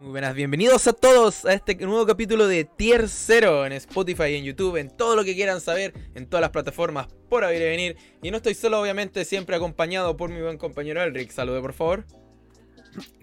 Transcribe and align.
Muy 0.00 0.12
buenas, 0.12 0.34
bienvenidos 0.34 0.86
a 0.86 0.94
todos 0.94 1.44
a 1.44 1.52
este 1.52 1.74
nuevo 1.74 2.06
capítulo 2.06 2.48
de 2.48 2.64
Tier 2.64 3.06
0 3.06 3.66
en 3.66 3.72
Spotify, 3.72 4.34
en 4.34 4.44
YouTube, 4.44 4.78
en 4.78 4.88
todo 4.88 5.14
lo 5.14 5.24
que 5.24 5.34
quieran 5.34 5.60
saber, 5.60 5.92
en 6.14 6.26
todas 6.26 6.40
las 6.40 6.48
plataformas 6.52 7.06
por 7.28 7.44
haber 7.44 7.60
y 7.60 7.64
venir. 7.66 7.96
Y 8.22 8.30
no 8.30 8.38
estoy 8.38 8.54
solo, 8.54 8.80
obviamente, 8.80 9.26
siempre 9.26 9.56
acompañado 9.56 10.16
por 10.16 10.30
mi 10.30 10.40
buen 10.40 10.56
compañero 10.56 11.02
Elric. 11.02 11.30
Salude, 11.30 11.60
por 11.60 11.74
favor. 11.74 12.06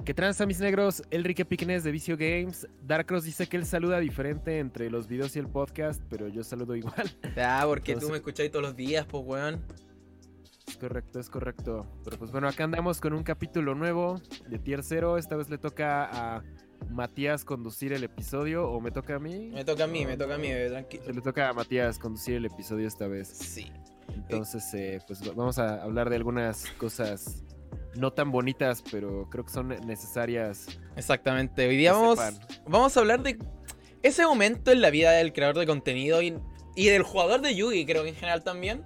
¿Qué 0.06 0.14
tranza 0.14 0.46
mis 0.46 0.60
negros? 0.60 1.02
Enrique 1.10 1.46
Piquenes 1.46 1.84
de 1.84 1.92
Vicio 1.92 2.16
Games. 2.16 2.68
Darkross 2.84 3.24
dice 3.24 3.48
que 3.48 3.58
él 3.58 3.66
saluda 3.66 4.00
diferente 4.00 4.60
entre 4.60 4.92
los 4.92 5.08
videos 5.08 5.36
y 5.36 5.40
el 5.40 5.48
podcast, 5.48 6.04
pero 6.12 6.28
yo 6.28 6.44
saludo 6.44 6.76
igual. 6.76 7.12
Ah, 7.38 7.64
porque 7.66 7.96
tú 7.96 8.10
me 8.10 8.18
escucháis 8.18 8.52
todos 8.52 8.64
los 8.64 8.76
días, 8.76 9.04
pues 9.08 9.24
weón. 9.26 9.66
Es 10.68 10.78
correcto, 10.78 11.20
es 11.20 11.30
correcto. 11.32 11.88
Pero 12.04 12.20
pues 12.20 12.30
bueno, 12.32 12.48
acá 12.48 12.66
andamos 12.66 13.02
con 13.02 13.14
un 13.14 13.24
capítulo 13.24 13.74
nuevo 13.74 14.22
de 14.48 14.60
Tier 14.60 14.84
0. 14.84 15.18
Esta 15.18 15.36
vez 15.36 15.50
le 15.50 15.58
toca 15.58 16.04
a 16.12 16.44
Matías 16.90 17.46
conducir 17.46 17.94
el 17.94 18.04
episodio 18.04 18.70
o 18.70 18.80
me 18.82 18.92
toca 18.92 19.16
a 19.16 19.20
mí. 19.20 19.50
Me 19.54 19.66
toca 19.66 19.84
a 19.86 19.88
mí, 19.88 20.06
me 20.06 20.18
toca 20.18 20.36
a 20.36 20.38
mí, 20.38 20.50
tranquilo. 20.70 21.04
Se 21.06 21.14
le 21.14 21.22
toca 21.22 21.50
a 21.50 21.54
Matías 21.54 22.00
conducir 22.00 22.36
el 22.36 22.46
episodio 22.46 22.88
esta 22.88 23.08
vez. 23.08 23.28
Sí. 23.28 23.72
Entonces, 24.16 24.74
eh, 24.74 25.00
pues 25.06 25.22
vamos 25.36 25.60
a 25.60 25.84
hablar 25.84 26.10
de 26.10 26.16
algunas 26.16 26.66
cosas 26.78 27.44
no 27.96 28.12
tan 28.14 28.32
bonitas, 28.32 28.84
pero 28.92 29.28
creo 29.30 29.46
que 29.46 29.52
son 29.52 29.70
necesarias. 29.86 30.68
Exactamente. 30.96 31.68
Hoy 31.68 31.78
día 31.78 31.94
vamos, 31.94 32.20
vamos 32.68 32.96
a 32.96 33.00
hablar 33.00 33.22
de 33.24 33.38
ese 34.04 34.26
momento 34.26 34.72
en 34.72 34.82
la 34.82 34.90
vida 34.90 35.12
del 35.12 35.34
creador 35.34 35.58
de 35.58 35.66
contenido 35.66 36.22
y, 36.22 36.38
y 36.76 36.88
del 36.88 37.04
jugador 37.04 37.42
de 37.42 37.56
Yugi, 37.56 37.86
creo 37.86 38.04
que 38.04 38.10
en 38.10 38.16
general 38.16 38.44
también. 38.44 38.84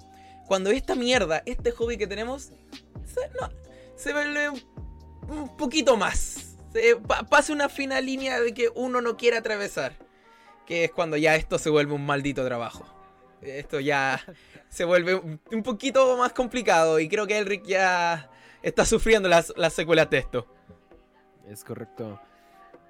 Cuando 0.48 0.70
esta 0.70 0.96
mierda, 0.96 1.44
este 1.46 1.72
hobby 1.72 1.98
que 1.98 2.08
tenemos, 2.08 2.52
se, 3.06 3.30
no, 3.40 3.50
se 3.96 4.14
vuelve 4.14 4.50
un 4.50 5.56
poquito 5.58 5.98
más. 5.98 6.51
Se 6.72 6.98
pasa 7.30 7.54
una 7.54 7.70
fina 7.70 8.00
línea 8.02 8.40
de 8.40 8.54
que 8.54 8.70
uno 8.76 9.02
no 9.02 9.18
quiere 9.18 9.38
atravesar. 9.38 9.94
Que 10.66 10.86
es 10.86 10.92
cuando 10.92 11.18
ya 11.18 11.36
esto 11.36 11.58
se 11.58 11.70
vuelve 11.70 11.94
un 11.94 12.06
maldito 12.06 12.46
trabajo. 12.46 12.86
Esto 13.42 13.80
ya 13.80 14.22
se 14.70 14.86
vuelve 14.86 15.16
un 15.16 15.64
poquito 15.64 16.18
más 16.18 16.34
complicado. 16.34 17.00
Y 17.00 17.10
creo 17.10 17.28
que 17.28 17.38
Elric 17.38 17.66
ya 17.66 18.30
está 18.62 18.86
sufriendo 18.86 19.28
las, 19.28 19.54
las 19.58 19.74
secuelas 19.74 20.10
de 20.10 20.20
esto. 20.20 20.48
Es 21.48 21.64
correcto. 21.64 22.20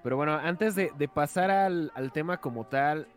Pero 0.04 0.18
bueno, 0.18 0.34
antes 0.34 0.76
de, 0.76 0.92
pasar 1.14 1.52
al, 1.52 2.12
tema 2.12 2.38
como 2.38 2.66
tal, 2.66 3.08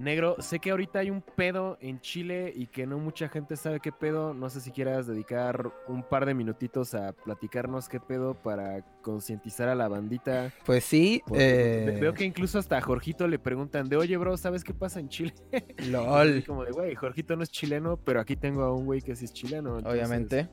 Negro, 0.00 0.36
sé 0.38 0.60
que 0.60 0.70
ahorita 0.70 1.00
hay 1.00 1.10
un 1.10 1.20
pedo 1.20 1.76
en 1.80 2.00
Chile 2.00 2.52
y 2.56 2.68
que 2.68 2.86
no 2.86 2.98
mucha 2.98 3.28
gente 3.28 3.54
sabe 3.56 3.80
qué 3.80 3.92
pedo. 3.92 4.32
No 4.32 4.48
sé 4.48 4.62
si 4.62 4.70
quieras 4.70 5.06
dedicar 5.06 5.70
un 5.88 6.02
par 6.02 6.24
de 6.24 6.32
minutitos 6.32 6.94
a 6.94 7.12
platicarnos 7.12 7.86
qué 7.88 8.00
pedo 8.00 8.32
para 8.34 8.82
concientizar 9.02 9.68
a 9.68 9.74
la 9.74 9.88
bandita. 9.88 10.52
Pues 10.64 10.84
sí. 10.84 11.20
Eh, 11.34 11.98
veo 12.00 12.14
que 12.14 12.24
incluso 12.24 12.58
hasta 12.58 12.78
a 12.78 12.80
Jorgito 12.80 13.28
le 13.28 13.38
preguntan 13.38 13.90
de, 13.90 13.98
oye, 13.98 14.16
bro, 14.16 14.38
¿sabes 14.38 14.64
qué 14.64 14.72
pasa 14.72 15.00
en 15.00 15.10
Chile? 15.10 15.34
LOL. 15.90 16.44
como 16.46 16.64
de, 16.64 16.72
güey, 16.72 16.94
Jorgito 16.94 17.36
no 17.36 17.42
es 17.42 17.50
chileno, 17.50 17.98
pero 17.98 18.20
aquí 18.20 18.36
tengo 18.36 18.62
a 18.62 18.74
un 18.74 18.86
güey 18.86 19.02
que 19.02 19.14
sí 19.14 19.26
es 19.26 19.34
chileno. 19.34 19.76
Obviamente. 19.84 20.48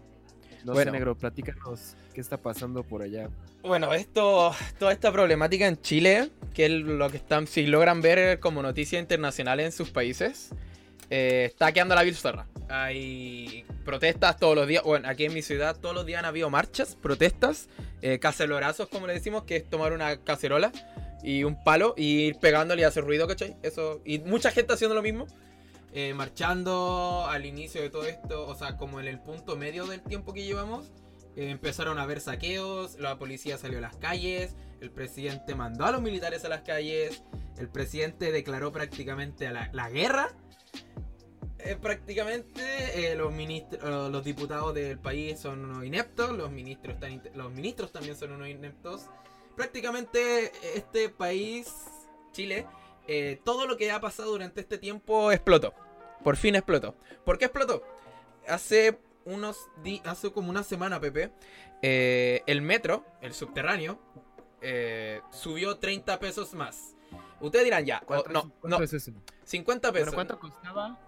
No 0.64 0.74
bueno. 0.74 0.92
sé, 0.92 0.98
negro, 0.98 1.16
platícanos 1.16 1.96
qué 2.14 2.22
está 2.22 2.38
pasando 2.38 2.84
por 2.84 3.02
allá. 3.02 3.30
Bueno, 3.64 3.94
esto, 3.94 4.54
toda 4.80 4.92
esta 4.92 5.12
problemática 5.12 5.68
en 5.68 5.82
Chile, 5.82 6.30
que 6.54 6.66
es 6.66 6.72
lo 6.72 7.10
que 7.10 7.18
están, 7.18 7.48
si 7.48 7.68
logran 7.68 8.02
ver 8.02 8.40
como 8.40 8.62
noticia 8.62 9.00
internacional 9.00 9.60
en 9.60 9.72
sus 9.72 9.90
países, 9.90 10.50
eh, 11.10 11.46
está 11.46 11.72
quedando 11.72 11.96
la 11.96 12.04
bizarra. 12.04 12.48
Hay 12.70 13.66
protestas 13.86 14.38
todos 14.38 14.56
los 14.56 14.68
días. 14.68 14.84
Bueno, 14.84 15.08
aquí 15.08 15.26
en 15.26 15.34
mi 15.34 15.42
ciudad 15.42 15.78
todos 15.80 15.96
los 15.96 16.06
días 16.06 16.20
han 16.20 16.26
habido 16.26 16.50
marchas, 16.50 16.96
protestas, 16.96 17.70
eh, 18.02 18.20
cacerorazos, 18.20 18.90
como 18.90 19.08
le 19.08 19.14
decimos, 19.14 19.44
que 19.44 19.58
es 19.58 19.70
tomar 19.70 19.94
una 19.94 20.18
cacerola 20.18 20.72
y 21.24 21.44
un 21.44 21.62
palo 21.64 21.94
y 21.98 22.28
ir 22.28 22.40
pegándole 22.40 22.82
y 22.82 22.86
hacer 22.86 23.04
ruido, 23.04 23.28
¿cachai? 23.28 23.56
Eso, 23.64 24.02
y 24.06 24.20
mucha 24.20 24.52
gente 24.52 24.74
haciendo 24.74 24.96
lo 24.96 25.02
mismo. 25.02 25.28
Eh, 26.00 26.14
marchando 26.14 27.26
al 27.28 27.48
inicio 27.48 27.82
de 27.82 27.90
todo 27.90 28.06
esto, 28.06 28.48
o 28.48 28.54
sea, 28.54 28.78
como 28.78 29.00
en 29.00 29.08
el 29.08 29.20
punto 29.20 29.56
medio 29.56 29.88
del 29.88 30.04
tiempo 30.04 30.32
que 30.32 30.44
llevamos, 30.44 30.92
eh, 31.36 31.50
empezaron 31.50 31.98
a 31.98 32.04
haber 32.04 32.22
saqueos, 32.22 33.00
la 33.00 33.18
policía 33.18 33.58
salió 33.58 33.80
a 33.80 33.82
las 33.82 33.98
calles, 33.98 34.56
el 34.80 34.92
presidente 34.92 35.56
mandó 35.56 35.86
a 35.86 35.92
los 35.92 36.04
militares 36.04 36.46
a 36.46 36.50
las 36.50 36.62
calles, 36.62 37.24
el 37.58 37.68
presidente 37.68 38.32
declaró 38.32 38.72
prácticamente 38.72 39.50
la, 39.50 39.72
la 39.74 39.90
guerra. 39.90 40.38
Eh, 41.58 41.76
prácticamente 41.82 43.16
los 43.16 43.34
ministros, 43.34 44.12
los 44.12 44.24
diputados 44.24 44.76
del 44.76 45.00
país 45.00 45.40
son 45.40 45.66
unos 45.66 45.84
ineptos, 45.84 46.30
los 46.38 46.52
ministros, 46.52 46.94
están, 46.94 47.24
los 47.34 47.52
ministros 47.52 47.92
también 47.92 48.16
son 48.16 48.34
unos 48.34 48.50
ineptos. 48.50 49.08
Prácticamente 49.56 50.52
este 50.76 51.10
país, 51.10 51.74
Chile, 52.34 52.68
todo 53.44 53.66
lo 53.66 53.78
que 53.78 53.90
ha 53.90 54.00
pasado 54.00 54.30
durante 54.30 54.62
este 54.62 54.78
tiempo 54.78 55.32
explotó. 55.32 55.74
Por 56.28 56.36
fin 56.36 56.56
explotó. 56.56 56.94
¿Por 57.24 57.38
qué 57.38 57.46
explotó? 57.46 57.84
Hace 58.50 59.00
unos 59.24 59.70
hace 60.04 60.30
como 60.30 60.50
una 60.50 60.62
semana, 60.62 61.00
Pepe, 61.00 61.32
eh, 61.82 62.44
el 62.48 62.62
metro, 62.62 63.06
el 63.22 63.34
subterráneo, 63.34 63.98
eh, 64.60 65.22
subió 65.32 65.78
30 65.78 66.20
pesos 66.20 66.54
más. 66.54 66.98
Ustedes 67.40 67.64
dirán 67.64 67.86
ya, 67.86 68.04
no, 68.30 68.52
no, 68.62 68.84
es 68.84 68.92
eso? 68.92 69.14
50 69.46 69.94
pesos. 69.94 70.14
¿Cuánto 70.14 70.38
costaba? 70.38 71.00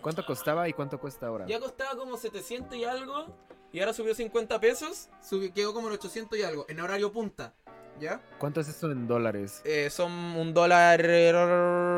¿Cuánto 0.00 0.24
costaba 0.24 0.66
y 0.66 0.72
cuánto 0.72 0.98
cuesta 0.98 1.26
ahora? 1.26 1.44
Ya 1.46 1.60
costaba 1.60 1.94
como 1.98 2.16
700 2.16 2.74
y 2.74 2.84
algo, 2.84 3.26
y 3.70 3.80
ahora 3.80 3.92
subió 3.92 4.14
50 4.14 4.58
pesos, 4.60 5.10
subió, 5.20 5.52
quedó 5.52 5.74
como 5.74 5.88
en 5.88 5.92
800 5.92 6.38
y 6.38 6.42
algo, 6.42 6.64
en 6.70 6.80
horario 6.80 7.12
punta. 7.12 7.52
¿Ya? 8.00 8.22
¿Cuánto 8.38 8.62
es 8.62 8.68
esto 8.68 8.90
en 8.90 9.06
dólares? 9.06 9.60
Eh, 9.66 9.90
son 9.90 10.10
un 10.10 10.54
dólar 10.54 11.04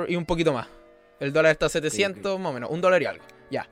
y 0.08 0.16
un 0.16 0.26
poquito 0.26 0.52
más. 0.52 0.66
El 1.20 1.32
dólar 1.32 1.52
está 1.52 1.66
a 1.66 1.68
700, 1.68 2.40
más 2.40 2.50
o 2.50 2.52
menos, 2.54 2.70
un 2.70 2.80
dólar 2.80 3.02
y 3.02 3.06
algo. 3.06 3.24
Ya. 3.50 3.68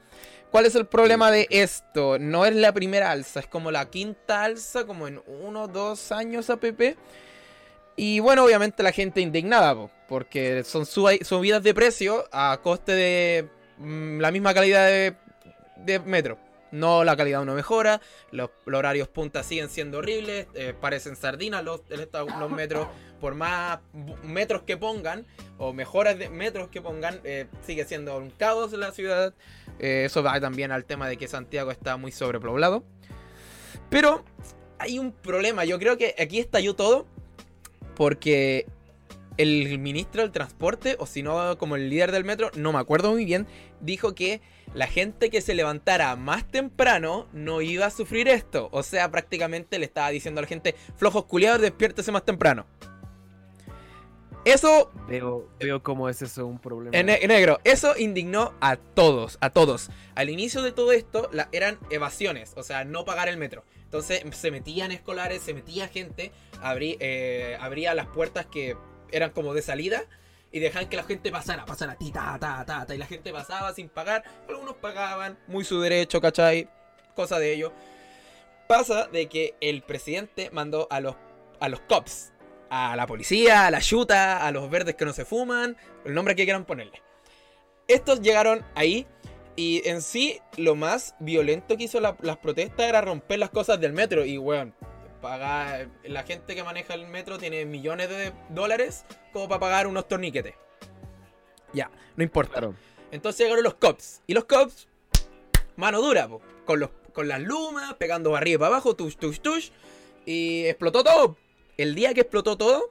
¿Cuál 0.50 0.66
es 0.66 0.74
el 0.74 0.86
problema 0.86 1.30
de 1.30 1.46
esto? 1.50 2.18
No 2.18 2.46
es 2.46 2.54
la 2.54 2.72
primera 2.72 3.10
alza, 3.10 3.40
es 3.40 3.46
como 3.46 3.70
la 3.70 3.90
quinta 3.90 4.44
alza, 4.44 4.86
como 4.86 5.08
en 5.08 5.20
uno 5.26 5.64
o 5.64 5.68
dos 5.68 6.12
años 6.12 6.48
APP. 6.50 6.96
Y 7.96 8.20
bueno, 8.20 8.44
obviamente 8.44 8.82
la 8.82 8.92
gente 8.92 9.20
indignada, 9.20 9.74
porque 10.08 10.62
son 10.64 10.86
subidas 10.86 11.62
de 11.62 11.74
precio 11.74 12.24
a 12.32 12.60
coste 12.62 12.92
de 12.92 13.48
mm, 13.78 14.20
la 14.20 14.30
misma 14.30 14.54
calidad 14.54 14.86
de, 14.86 15.16
de 15.78 15.98
metro. 15.98 16.38
No, 16.70 17.02
la 17.02 17.16
calidad 17.16 17.44
no 17.44 17.54
mejora, 17.54 18.00
los, 18.30 18.50
horarios 18.66 19.08
punta 19.08 19.42
siguen 19.42 19.70
siendo 19.70 19.98
horribles, 19.98 20.46
eh, 20.54 20.74
parecen 20.78 21.16
sardinas 21.16 21.64
los, 21.64 21.80
los, 22.38 22.50
metros, 22.50 22.88
por 23.20 23.34
más 23.34 23.80
metros 24.22 24.62
que 24.62 24.76
pongan, 24.76 25.26
o 25.58 25.72
mejoras 25.72 26.18
de 26.18 26.28
metros 26.28 26.68
que 26.68 26.80
pongan, 26.80 27.20
eh, 27.24 27.46
sigue 27.66 27.84
siendo 27.84 28.16
un 28.18 28.30
caos 28.30 28.72
la 28.72 28.92
ciudad. 28.92 29.34
Eh, 29.78 30.04
eso 30.06 30.22
va 30.22 30.40
también 30.40 30.72
al 30.72 30.84
tema 30.84 31.08
de 31.08 31.16
que 31.16 31.28
Santiago 31.28 31.70
está 31.70 31.96
muy 31.96 32.12
sobrepoblado. 32.12 32.84
Pero 33.90 34.24
hay 34.78 34.98
un 34.98 35.12
problema, 35.12 35.64
yo 35.64 35.78
creo 35.78 35.96
que 35.96 36.14
aquí 36.18 36.38
estalló 36.38 36.74
todo, 36.74 37.06
porque 37.96 38.66
el 39.38 39.78
ministro 39.78 40.22
del 40.22 40.32
transporte, 40.32 40.96
o 40.98 41.06
si 41.06 41.22
no, 41.22 41.56
como 41.58 41.76
el 41.76 41.88
líder 41.88 42.12
del 42.12 42.24
metro, 42.24 42.50
no 42.56 42.72
me 42.72 42.80
acuerdo 42.80 43.12
muy 43.12 43.24
bien, 43.24 43.46
dijo 43.80 44.14
que 44.14 44.40
la 44.74 44.86
gente 44.86 45.30
que 45.30 45.40
se 45.40 45.54
levantara 45.54 46.14
más 46.16 46.46
temprano 46.46 47.26
no 47.32 47.62
iba 47.62 47.86
a 47.86 47.90
sufrir 47.90 48.28
esto. 48.28 48.68
O 48.72 48.82
sea, 48.82 49.10
prácticamente 49.10 49.78
le 49.78 49.86
estaba 49.86 50.10
diciendo 50.10 50.40
a 50.40 50.42
la 50.42 50.48
gente, 50.48 50.74
flojos 50.96 51.24
culiados, 51.24 51.60
despiértese 51.60 52.12
más 52.12 52.24
temprano. 52.24 52.66
Eso. 54.48 54.90
Veo, 55.06 55.46
veo 55.60 55.82
cómo 55.82 56.08
es 56.08 56.22
eso 56.22 56.46
un 56.46 56.58
problema. 56.58 56.96
En, 56.96 57.06
negro, 57.06 57.60
eso 57.64 57.94
indignó 57.98 58.54
a 58.60 58.76
todos, 58.76 59.36
a 59.42 59.50
todos. 59.50 59.90
Al 60.14 60.30
inicio 60.30 60.62
de 60.62 60.72
todo 60.72 60.92
esto 60.92 61.30
eran 61.52 61.78
evasiones, 61.90 62.54
o 62.56 62.62
sea, 62.62 62.86
no 62.86 63.04
pagar 63.04 63.28
el 63.28 63.36
metro. 63.36 63.64
Entonces 63.84 64.22
se 64.34 64.50
metían 64.50 64.90
escolares, 64.90 65.42
se 65.42 65.52
metía 65.52 65.88
gente, 65.88 66.32
eh, 66.64 67.58
abría 67.60 67.94
las 67.94 68.06
puertas 68.06 68.46
que 68.46 68.74
eran 69.12 69.32
como 69.32 69.52
de 69.52 69.60
salida 69.60 70.04
y 70.50 70.60
dejaban 70.60 70.88
que 70.88 70.96
la 70.96 71.04
gente 71.04 71.30
pasara, 71.30 71.66
pasara, 71.66 71.96
ti, 71.96 72.10
ta, 72.10 72.38
ta, 72.40 72.64
ta, 72.64 72.86
ta, 72.86 72.94
y 72.94 72.98
la 72.98 73.06
gente 73.06 73.30
pasaba 73.32 73.74
sin 73.74 73.90
pagar, 73.90 74.24
algunos 74.48 74.76
pagaban, 74.76 75.38
muy 75.46 75.64
su 75.64 75.78
derecho, 75.80 76.22
¿cachai? 76.22 76.70
Cosa 77.14 77.38
de 77.38 77.52
ello. 77.52 77.72
Pasa 78.66 79.08
de 79.08 79.28
que 79.28 79.56
el 79.60 79.82
presidente 79.82 80.48
mandó 80.52 80.86
a 80.90 81.00
los, 81.00 81.16
a 81.60 81.68
los 81.68 81.80
cops, 81.80 82.32
a 82.70 82.96
la 82.96 83.06
policía, 83.06 83.66
a 83.66 83.70
la 83.70 83.80
yuta, 83.80 84.46
a 84.46 84.50
los 84.52 84.68
verdes 84.70 84.94
que 84.94 85.04
no 85.04 85.12
se 85.12 85.24
fuman, 85.24 85.76
el 86.04 86.14
nombre 86.14 86.34
que 86.34 86.44
quieran 86.44 86.64
ponerle. 86.64 87.02
Estos 87.86 88.20
llegaron 88.20 88.64
ahí 88.74 89.06
y 89.56 89.88
en 89.88 90.02
sí 90.02 90.40
lo 90.56 90.74
más 90.76 91.14
violento 91.18 91.76
que 91.76 91.84
hizo 91.84 92.00
las 92.00 92.36
protestas 92.38 92.86
era 92.86 93.00
romper 93.00 93.38
las 93.38 93.50
cosas 93.50 93.80
del 93.80 93.92
metro 93.92 94.24
y, 94.24 94.38
weón, 94.38 94.74
pagar, 95.20 95.88
la 96.04 96.22
gente 96.22 96.54
que 96.54 96.62
maneja 96.62 96.94
el 96.94 97.06
metro 97.06 97.38
tiene 97.38 97.64
millones 97.64 98.08
de 98.08 98.32
dólares 98.50 99.04
como 99.32 99.48
para 99.48 99.60
pagar 99.60 99.86
unos 99.86 100.06
torniquetes. 100.06 100.54
Ya, 101.72 101.90
no 102.16 102.22
importa. 102.22 102.60
Entonces 103.10 103.40
llegaron 103.40 103.64
los 103.64 103.74
cops. 103.74 104.22
Y 104.26 104.34
los 104.34 104.44
cops, 104.44 104.88
mano 105.76 106.00
dura, 106.00 106.28
con, 106.64 106.80
los, 106.80 106.90
con 107.12 107.28
las 107.28 107.40
lumas, 107.40 107.94
pegando 107.94 108.34
arriba 108.36 108.54
y 108.54 108.58
para 108.58 108.68
abajo, 108.68 108.94
tush, 108.94 109.16
tush, 109.16 109.40
tush. 109.40 109.70
Y 110.24 110.66
explotó 110.66 111.02
todo. 111.02 111.36
El 111.78 111.94
día 111.94 112.12
que 112.12 112.22
explotó 112.22 112.58
todo, 112.58 112.90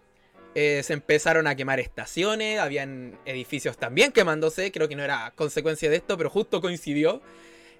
eh, 0.55 0.81
se 0.81 0.93
empezaron 0.93 1.45
a 1.45 1.55
quemar 1.55 1.81
estaciones, 1.81 2.57
habían 2.57 3.19
edificios 3.25 3.77
también 3.77 4.13
quemándose, 4.13 4.71
creo 4.71 4.87
que 4.87 4.95
no 4.95 5.03
era 5.03 5.33
consecuencia 5.35 5.89
de 5.89 5.97
esto, 5.97 6.17
pero 6.17 6.29
justo 6.29 6.61
coincidió. 6.61 7.21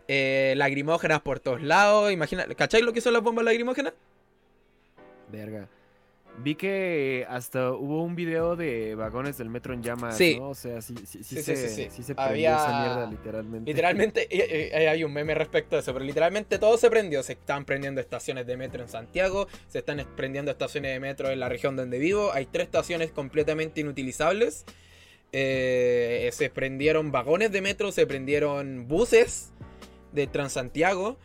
Eh, 0.09 0.53
lagrimógenas 0.57 1.21
por 1.21 1.39
todos 1.39 1.61
lados, 1.63 2.11
imagina, 2.11 2.45
¿cacháis 2.55 2.83
lo 2.83 2.93
que 2.93 3.01
son 3.01 3.13
las 3.13 3.23
bombas 3.23 3.45
lagrimógenas? 3.45 3.93
Verga. 5.31 5.69
Vi 6.39 6.53
que 6.53 7.25
hasta 7.29 7.71
hubo 7.71 8.03
un 8.03 8.15
video 8.15 8.55
de 8.55 8.93
vagones 8.93 9.39
del 9.39 9.49
metro 9.49 9.73
en 9.73 9.81
llamas, 9.81 10.15
Sí. 10.17 10.37
¿no? 10.37 10.49
O 10.49 10.55
sea, 10.55 10.81
sí, 10.83 10.93
sí, 11.05 11.23
sí, 11.23 11.35
Sí, 11.37 11.41
se, 11.41 11.55
sí, 11.69 11.87
sí, 11.89 12.03
se 12.03 12.13
Había- 12.15 12.27
prendió 12.27 12.49
esa 12.55 12.79
mierda, 12.81 13.09
literalmente. 13.09 13.71
Literalmente, 13.71 14.21
eh, 14.29 14.69
eh, 14.71 14.87
hay 14.87 15.03
un 15.03 15.13
meme 15.13 15.33
respecto 15.33 15.75
a 15.75 15.79
eso, 15.79 15.93
pero 15.93 16.05
literalmente 16.05 16.59
todo 16.59 16.77
se 16.77 16.91
prendió. 16.91 17.23
Se 17.23 17.33
están 17.33 17.65
prendiendo 17.65 17.99
estaciones 18.01 18.45
de 18.45 18.55
metro 18.55 18.83
en 18.83 18.87
Santiago, 18.89 19.47
se 19.67 19.79
están 19.79 19.99
es- 19.99 20.05
prendiendo 20.15 20.51
estaciones 20.51 20.91
de 20.93 20.99
metro 20.99 21.31
en 21.31 21.39
la 21.39 21.49
región 21.49 21.75
donde 21.75 21.97
vivo. 21.97 22.31
Hay 22.31 22.45
tres 22.45 22.65
estaciones 22.65 23.11
completamente 23.11 23.81
inutilizables. 23.81 24.63
Eh, 25.31 26.29
se 26.33 26.49
prendieron 26.51 27.11
vagones 27.11 27.51
de 27.51 27.61
metro, 27.61 27.91
se 27.91 28.05
prendieron 28.05 28.87
buses 28.87 29.51
de 30.13 30.27
Transantiago. 30.27 31.17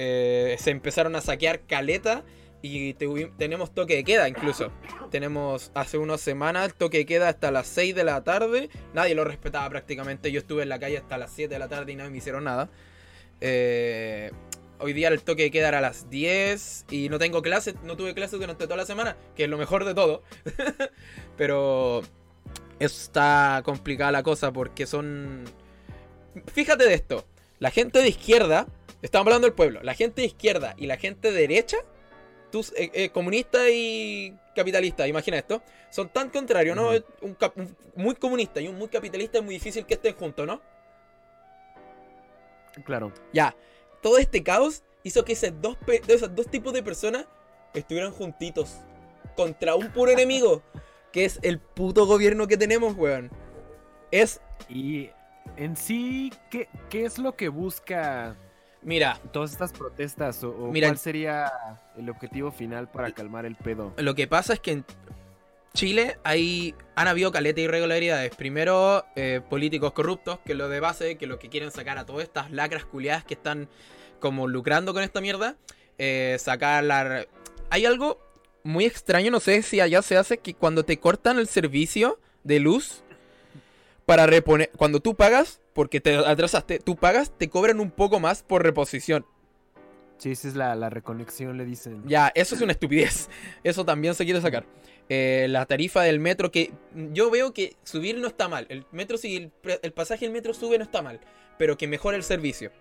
eh, 0.00 0.56
se 0.60 0.70
empezaron 0.70 1.16
a 1.16 1.20
saquear 1.20 1.60
caleta 1.62 2.22
y 2.62 2.94
tuvi- 2.94 3.32
tenemos 3.36 3.72
toque 3.74 3.96
de 3.96 4.04
queda 4.04 4.28
incluso. 4.28 4.72
Tenemos 5.10 5.70
hace 5.74 5.98
unas 5.98 6.20
semanas 6.20 6.74
toque 6.74 6.98
de 6.98 7.06
queda 7.06 7.28
hasta 7.28 7.50
las 7.50 7.66
6 7.68 7.94
de 7.94 8.04
la 8.04 8.24
tarde. 8.24 8.68
Nadie 8.94 9.14
lo 9.14 9.24
respetaba 9.24 9.68
prácticamente. 9.70 10.32
Yo 10.32 10.40
estuve 10.40 10.62
en 10.64 10.68
la 10.68 10.78
calle 10.78 10.98
hasta 10.98 11.18
las 11.18 11.30
7 11.32 11.52
de 11.54 11.58
la 11.58 11.68
tarde 11.68 11.92
y 11.92 11.96
nadie 11.96 12.10
me 12.10 12.18
hicieron 12.18 12.44
nada. 12.44 12.68
Eh, 13.40 14.32
hoy 14.80 14.92
día 14.92 15.08
el 15.08 15.22
toque 15.22 15.44
de 15.44 15.50
queda 15.50 15.68
era 15.68 15.78
a 15.78 15.82
las 15.82 16.10
10 16.10 16.86
y 16.90 17.08
no 17.08 17.18
tengo 17.18 17.42
clases, 17.42 17.76
no 17.84 17.96
tuve 17.96 18.14
clases 18.14 18.38
durante 18.40 18.64
toda 18.64 18.76
la 18.76 18.86
semana, 18.86 19.16
que 19.36 19.44
es 19.44 19.50
lo 19.50 19.58
mejor 19.58 19.84
de 19.84 19.94
todo. 19.94 20.22
Pero 21.36 22.02
está 22.78 23.62
complicada 23.64 24.12
la 24.12 24.22
cosa 24.22 24.52
porque 24.52 24.86
son... 24.86 25.44
Fíjate 26.52 26.84
de 26.84 26.94
esto, 26.94 27.24
la 27.58 27.70
gente 27.70 28.00
de 28.00 28.08
izquierda, 28.08 28.66
estamos 29.02 29.26
hablando 29.26 29.46
del 29.46 29.54
pueblo, 29.54 29.80
la 29.82 29.94
gente 29.94 30.20
de 30.22 30.26
izquierda 30.28 30.74
y 30.76 30.86
la 30.86 30.96
gente 30.96 31.32
de 31.32 31.40
derecha, 31.40 31.78
tú, 32.50 32.64
eh, 32.76 32.90
eh, 32.92 33.10
comunista 33.10 33.68
y 33.70 34.36
capitalista, 34.54 35.06
imagina 35.06 35.38
esto, 35.38 35.62
son 35.90 36.08
tan 36.08 36.30
contrarios, 36.30 36.76
¿no? 36.76 36.90
Un 37.22 37.36
muy 37.94 38.14
comunista 38.14 38.60
y 38.60 38.68
un 38.68 38.76
muy 38.76 38.88
capitalista 38.88 39.38
es 39.38 39.44
muy 39.44 39.54
difícil 39.54 39.86
que 39.86 39.94
estén 39.94 40.14
juntos, 40.14 40.46
¿no? 40.46 40.60
Claro. 42.84 43.12
Ya, 43.32 43.54
todo 44.02 44.18
este 44.18 44.42
caos 44.42 44.82
hizo 45.02 45.24
que 45.24 45.32
esos 45.32 45.52
dos, 45.60 45.76
esos 46.06 46.34
dos 46.34 46.48
tipos 46.48 46.72
de 46.72 46.82
personas 46.82 47.26
estuvieran 47.74 48.12
juntitos 48.12 48.76
contra 49.36 49.74
un 49.74 49.92
puro 49.92 50.10
enemigo, 50.10 50.62
que 51.12 51.24
es 51.24 51.38
el 51.42 51.58
puto 51.58 52.06
gobierno 52.06 52.46
que 52.46 52.56
tenemos, 52.56 52.96
weón. 52.96 53.30
Es, 54.10 54.40
Y 54.68 55.10
en 55.56 55.76
sí, 55.76 56.32
¿qué, 56.50 56.68
qué 56.88 57.04
es 57.04 57.18
lo 57.18 57.36
que 57.36 57.48
busca 57.48 58.36
mira, 58.88 59.20
todas 59.32 59.52
estas 59.52 59.72
protestas? 59.72 60.42
¿O, 60.42 60.50
o 60.50 60.72
Mira, 60.72 60.88
cuál 60.88 60.98
sería 60.98 61.52
el 61.96 62.08
objetivo 62.08 62.50
final 62.50 62.90
para 62.90 63.12
calmar 63.12 63.44
el 63.44 63.54
pedo? 63.54 63.92
lo 63.98 64.14
que 64.14 64.26
pasa 64.26 64.54
es 64.54 64.60
que 64.60 64.72
en 64.72 64.84
Chile 65.74 66.18
hay, 66.24 66.74
han 66.96 67.06
habido 67.06 67.30
caleta 67.30 67.56
de 67.56 67.62
irregularidades. 67.62 68.34
Primero, 68.34 69.04
eh, 69.14 69.42
políticos 69.48 69.92
corruptos, 69.92 70.40
que 70.44 70.54
lo 70.54 70.68
de 70.68 70.80
base, 70.80 71.16
que 71.18 71.26
lo 71.26 71.38
que 71.38 71.50
quieren 71.50 71.70
sacar 71.70 71.98
a 71.98 72.06
todas 72.06 72.24
estas 72.24 72.50
lacras 72.50 72.84
culiadas 72.84 73.24
que 73.24 73.34
están 73.34 73.68
como 74.18 74.48
lucrando 74.48 74.92
con 74.94 75.02
esta 75.02 75.20
mierda. 75.20 75.56
eh, 75.98 76.36
sacar 76.40 76.82
la... 76.82 77.26
Hay 77.70 77.84
algo 77.84 78.18
muy 78.64 78.86
extraño, 78.86 79.30
no 79.30 79.40
sé 79.40 79.62
si 79.62 79.80
allá 79.80 80.00
se 80.02 80.16
hace, 80.16 80.38
que 80.38 80.54
cuando 80.54 80.84
te 80.84 80.98
cortan 80.98 81.38
el 81.38 81.46
servicio 81.46 82.18
de 82.42 82.58
luz, 82.58 83.02
para 84.06 84.26
reponer... 84.26 84.70
Cuando 84.76 85.00
tú 85.00 85.14
pagas, 85.14 85.60
porque 85.78 86.00
te 86.00 86.16
atrasaste, 86.16 86.80
tú 86.80 86.96
pagas, 86.96 87.30
te 87.38 87.48
cobran 87.48 87.78
un 87.78 87.92
poco 87.92 88.18
más 88.18 88.42
por 88.42 88.64
reposición. 88.64 89.24
Sí, 90.16 90.32
esa 90.32 90.48
es 90.48 90.56
la, 90.56 90.74
la 90.74 90.90
reconexión, 90.90 91.56
le 91.56 91.64
dicen. 91.64 92.02
Ya, 92.04 92.32
eso 92.34 92.56
es 92.56 92.62
una 92.62 92.72
estupidez. 92.72 93.30
Eso 93.62 93.84
también 93.84 94.16
se 94.16 94.24
quiere 94.24 94.40
sacar. 94.40 94.66
Eh, 95.08 95.46
la 95.48 95.66
tarifa 95.66 96.02
del 96.02 96.18
metro, 96.18 96.50
que 96.50 96.72
yo 97.12 97.30
veo 97.30 97.54
que 97.54 97.76
subir 97.84 98.18
no 98.18 98.26
está 98.26 98.48
mal. 98.48 98.66
El 98.70 98.86
metro, 98.90 99.18
si 99.18 99.52
el 99.82 99.92
pasaje 99.92 100.24
del 100.24 100.32
metro 100.34 100.52
sube, 100.52 100.78
no 100.78 100.82
está 100.82 101.00
mal. 101.00 101.20
Pero 101.58 101.78
que 101.78 101.86
mejore 101.86 102.16
el 102.16 102.24
servicio. 102.24 102.72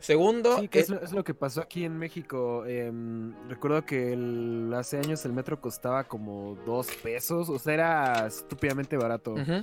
Segundo, 0.00 0.58
Sí, 0.58 0.68
que 0.68 0.78
eh, 0.78 0.82
es, 0.82 0.88
lo- 0.88 1.00
es 1.02 1.12
lo 1.12 1.22
que 1.22 1.34
pasó 1.34 1.60
aquí 1.60 1.84
en 1.84 1.98
México. 1.98 2.64
Em, 2.66 3.32
recuerdo 3.48 3.84
que 3.84 4.12
el- 4.14 4.72
hace 4.74 4.98
años 4.98 5.24
el 5.26 5.32
metro 5.32 5.60
costaba 5.60 6.04
como 6.04 6.56
dos 6.66 6.88
pesos, 7.02 7.48
o 7.48 7.58
sea, 7.58 7.74
era 7.74 8.26
estúpidamente 8.26 8.96
barato. 8.96 9.34
ujú, 9.34 9.62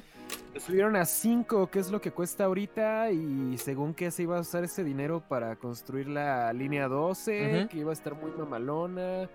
Lo 0.53 0.59
subieron 0.59 0.95
a 0.95 1.05
cinco, 1.05 1.67
que 1.67 1.79
es 1.79 1.89
lo 1.89 2.01
que 2.01 2.11
cuesta 2.11 2.45
ahorita, 2.45 3.11
y 3.11 3.57
según 3.57 3.93
que 3.93 4.11
se 4.11 4.23
iba 4.23 4.37
a 4.37 4.41
usar 4.41 4.63
ese 4.63 4.83
dinero 4.83 5.23
para 5.27 5.55
construir 5.55 6.07
la 6.07 6.51
línea 6.53 6.87
12, 6.87 7.59
Ujú. 7.61 7.67
que 7.69 7.77
iba 7.79 7.89
a 7.91 7.93
estar 7.93 8.13
muy 8.15 8.31
mamalona, 8.31 9.29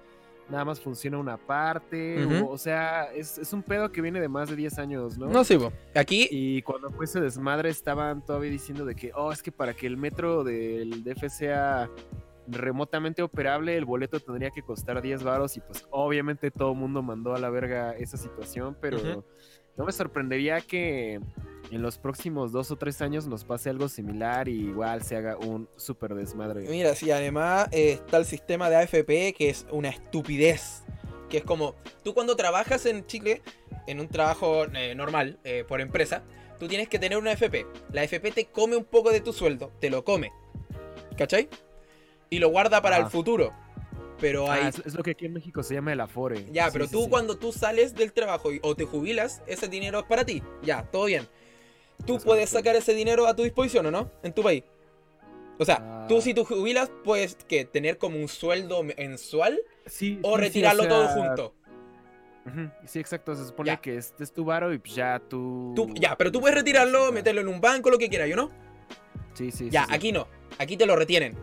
nada 0.48 0.64
más 0.64 0.80
funciona 0.80 1.18
una 1.18 1.36
parte, 1.36 2.24
o, 2.24 2.50
o 2.50 2.58
sea, 2.58 3.04
es, 3.12 3.38
es 3.38 3.52
un 3.52 3.62
pedo 3.62 3.90
que 3.90 4.00
viene 4.00 4.20
de 4.20 4.28
más 4.28 4.50
de 4.50 4.56
10 4.56 4.78
años, 4.78 5.18
¿no? 5.18 5.26
no, 5.26 5.44
sí, 5.44 5.58
aquí 5.94 6.28
Y 6.30 6.62
cuando 6.62 6.90
fue 6.90 7.04
ese 7.04 7.20
desmadre 7.20 7.70
estaban 7.70 8.24
todavía 8.24 8.50
diciendo 8.50 8.84
de 8.84 8.94
que, 8.94 9.12
oh, 9.14 9.32
es 9.32 9.42
que 9.42 9.52
para 9.52 9.74
que 9.74 9.86
el 9.86 9.96
metro 9.96 10.44
del 10.44 11.04
DF 11.04 11.28
sea 11.28 11.90
remotamente 12.48 13.22
operable, 13.22 13.76
el 13.76 13.84
boleto 13.84 14.20
tendría 14.20 14.50
que 14.50 14.62
costar 14.62 15.00
10 15.00 15.22
varos 15.22 15.56
y 15.56 15.60
pues 15.60 15.86
obviamente 15.90 16.50
todo 16.50 16.72
el 16.72 16.78
mundo 16.78 17.02
mandó 17.02 17.34
a 17.34 17.38
la 17.38 17.50
verga 17.50 17.96
esa 17.96 18.16
situación, 18.16 18.76
pero 18.80 19.24
no 19.76 19.84
me 19.84 19.92
sorprendería 19.92 20.60
que 20.60 21.20
en 21.72 21.82
los 21.82 21.98
próximos 21.98 22.52
dos 22.52 22.70
o 22.70 22.76
tres 22.76 23.00
años 23.02 23.26
nos 23.26 23.44
pase 23.44 23.70
algo 23.70 23.88
similar 23.88 24.48
y 24.48 24.60
igual 24.68 25.02
se 25.02 25.16
haga 25.16 25.36
un 25.36 25.68
súper 25.76 26.14
desmadre. 26.14 26.62
Mira, 26.68 26.94
sí, 26.94 27.10
además 27.10 27.68
eh, 27.72 27.92
está 27.92 28.18
el 28.18 28.26
sistema 28.26 28.68
de 28.70 28.76
AFP 28.76 29.34
que 29.36 29.48
es 29.50 29.66
una 29.70 29.88
estupidez. 29.88 30.82
Que 31.30 31.38
es 31.38 31.44
como, 31.44 31.74
tú 32.04 32.12
cuando 32.12 32.36
trabajas 32.36 32.84
en 32.84 33.06
Chile, 33.06 33.40
en 33.86 34.00
un 34.00 34.08
trabajo 34.08 34.64
eh, 34.66 34.94
normal, 34.94 35.38
eh, 35.44 35.64
por 35.66 35.80
empresa, 35.80 36.22
tú 36.58 36.68
tienes 36.68 36.88
que 36.90 36.98
tener 36.98 37.16
una 37.16 37.30
AFP. 37.30 37.66
La 37.90 38.02
AFP 38.02 38.32
te 38.32 38.44
come 38.46 38.76
un 38.76 38.84
poco 38.84 39.10
de 39.10 39.20
tu 39.22 39.32
sueldo, 39.32 39.72
te 39.80 39.88
lo 39.88 40.04
come. 40.04 40.30
¿Cachai? 41.16 41.48
Y 42.28 42.38
lo 42.38 42.48
guarda 42.50 42.82
para 42.82 42.96
Ah. 42.96 43.00
el 43.00 43.06
futuro. 43.06 43.50
Pero 44.20 44.46
Ah, 44.50 44.54
hay... 44.54 44.66
es, 44.68 44.82
es 44.84 44.94
lo 44.94 45.02
que 45.02 45.12
aquí 45.12 45.24
en 45.26 45.32
México 45.32 45.62
se 45.62 45.74
llama 45.74 45.92
el 45.94 46.00
Afore. 46.00 46.46
Ya, 46.52 46.66
Sí, 46.66 46.70
pero 46.74 46.84
sí, 46.86 46.92
tú 46.92 47.04
sí. 47.04 47.08
cuando 47.10 47.36
tú 47.38 47.50
sales 47.50 47.94
del 47.94 48.12
trabajo 48.12 48.52
y- 48.52 48.60
o 48.62 48.76
te 48.76 48.84
jubilas, 48.84 49.42
ese 49.46 49.68
dinero 49.68 50.00
es 50.00 50.04
para 50.04 50.24
ti. 50.24 50.42
Ya, 50.62 50.82
todo 50.84 51.06
bien. 51.06 51.26
Tú 52.06 52.16
Es 52.16 52.24
puedes 52.24 52.50
sacar 52.50 52.74
ese 52.76 52.94
dinero 52.94 53.26
a 53.26 53.34
tu 53.36 53.42
disposición, 53.42 53.86
¿o 53.86 53.90
no? 53.90 54.10
En 54.22 54.32
tu 54.32 54.42
país. 54.42 54.64
O 55.58 55.64
sea, 55.64 55.78
Ah. 55.80 56.06
tú 56.08 56.20
si 56.20 56.34
tú 56.34 56.44
jubilas, 56.44 56.90
puedes 57.04 57.36
que 57.36 57.64
tener 57.64 57.98
como 57.98 58.18
un 58.18 58.28
sueldo 58.28 58.82
mensual 58.82 59.60
Sí, 59.86 60.18
o 60.22 60.30
sí, 60.30 60.34
sí, 60.36 60.40
retirarlo 60.48 60.88
todo 60.88 61.08
junto. 61.08 61.54
Sí, 62.86 62.98
exacto. 62.98 63.36
Se 63.36 63.44
supone 63.46 63.68
Ya. 63.68 63.76
que 63.80 63.96
este 63.96 64.24
es 64.24 64.32
tu 64.32 64.44
varo 64.44 64.74
y 64.74 64.80
ya 64.84 65.20
tú. 65.28 65.72
Tú- 65.76 65.92
ya, 65.94 66.16
pero 66.16 66.32
tú 66.32 66.40
puedes 66.40 66.56
retirarlo, 66.56 67.12
meterlo 67.12 67.40
en 67.40 67.48
un 67.48 67.60
banco, 67.60 67.88
lo 67.90 67.98
que 67.98 68.08
quieras, 68.08 68.28
¿yo 68.28 68.34
no? 68.36 68.50
Sí, 69.34 69.52
sí. 69.52 69.68
Ya, 69.70 69.82
sí, 69.84 69.88
sí. 69.90 69.94
aquí 69.94 70.12
no. 70.12 70.26
Aquí 70.58 70.76
te 70.76 70.84
lo 70.86 70.96
retienen. 70.96 71.36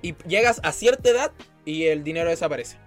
Y 0.00 0.14
llegas 0.26 0.60
a 0.64 0.72
cierta 0.72 1.10
edad 1.10 1.32
y 1.66 1.84
el 1.84 2.02
dinero 2.04 2.30
desaparece. 2.30 2.78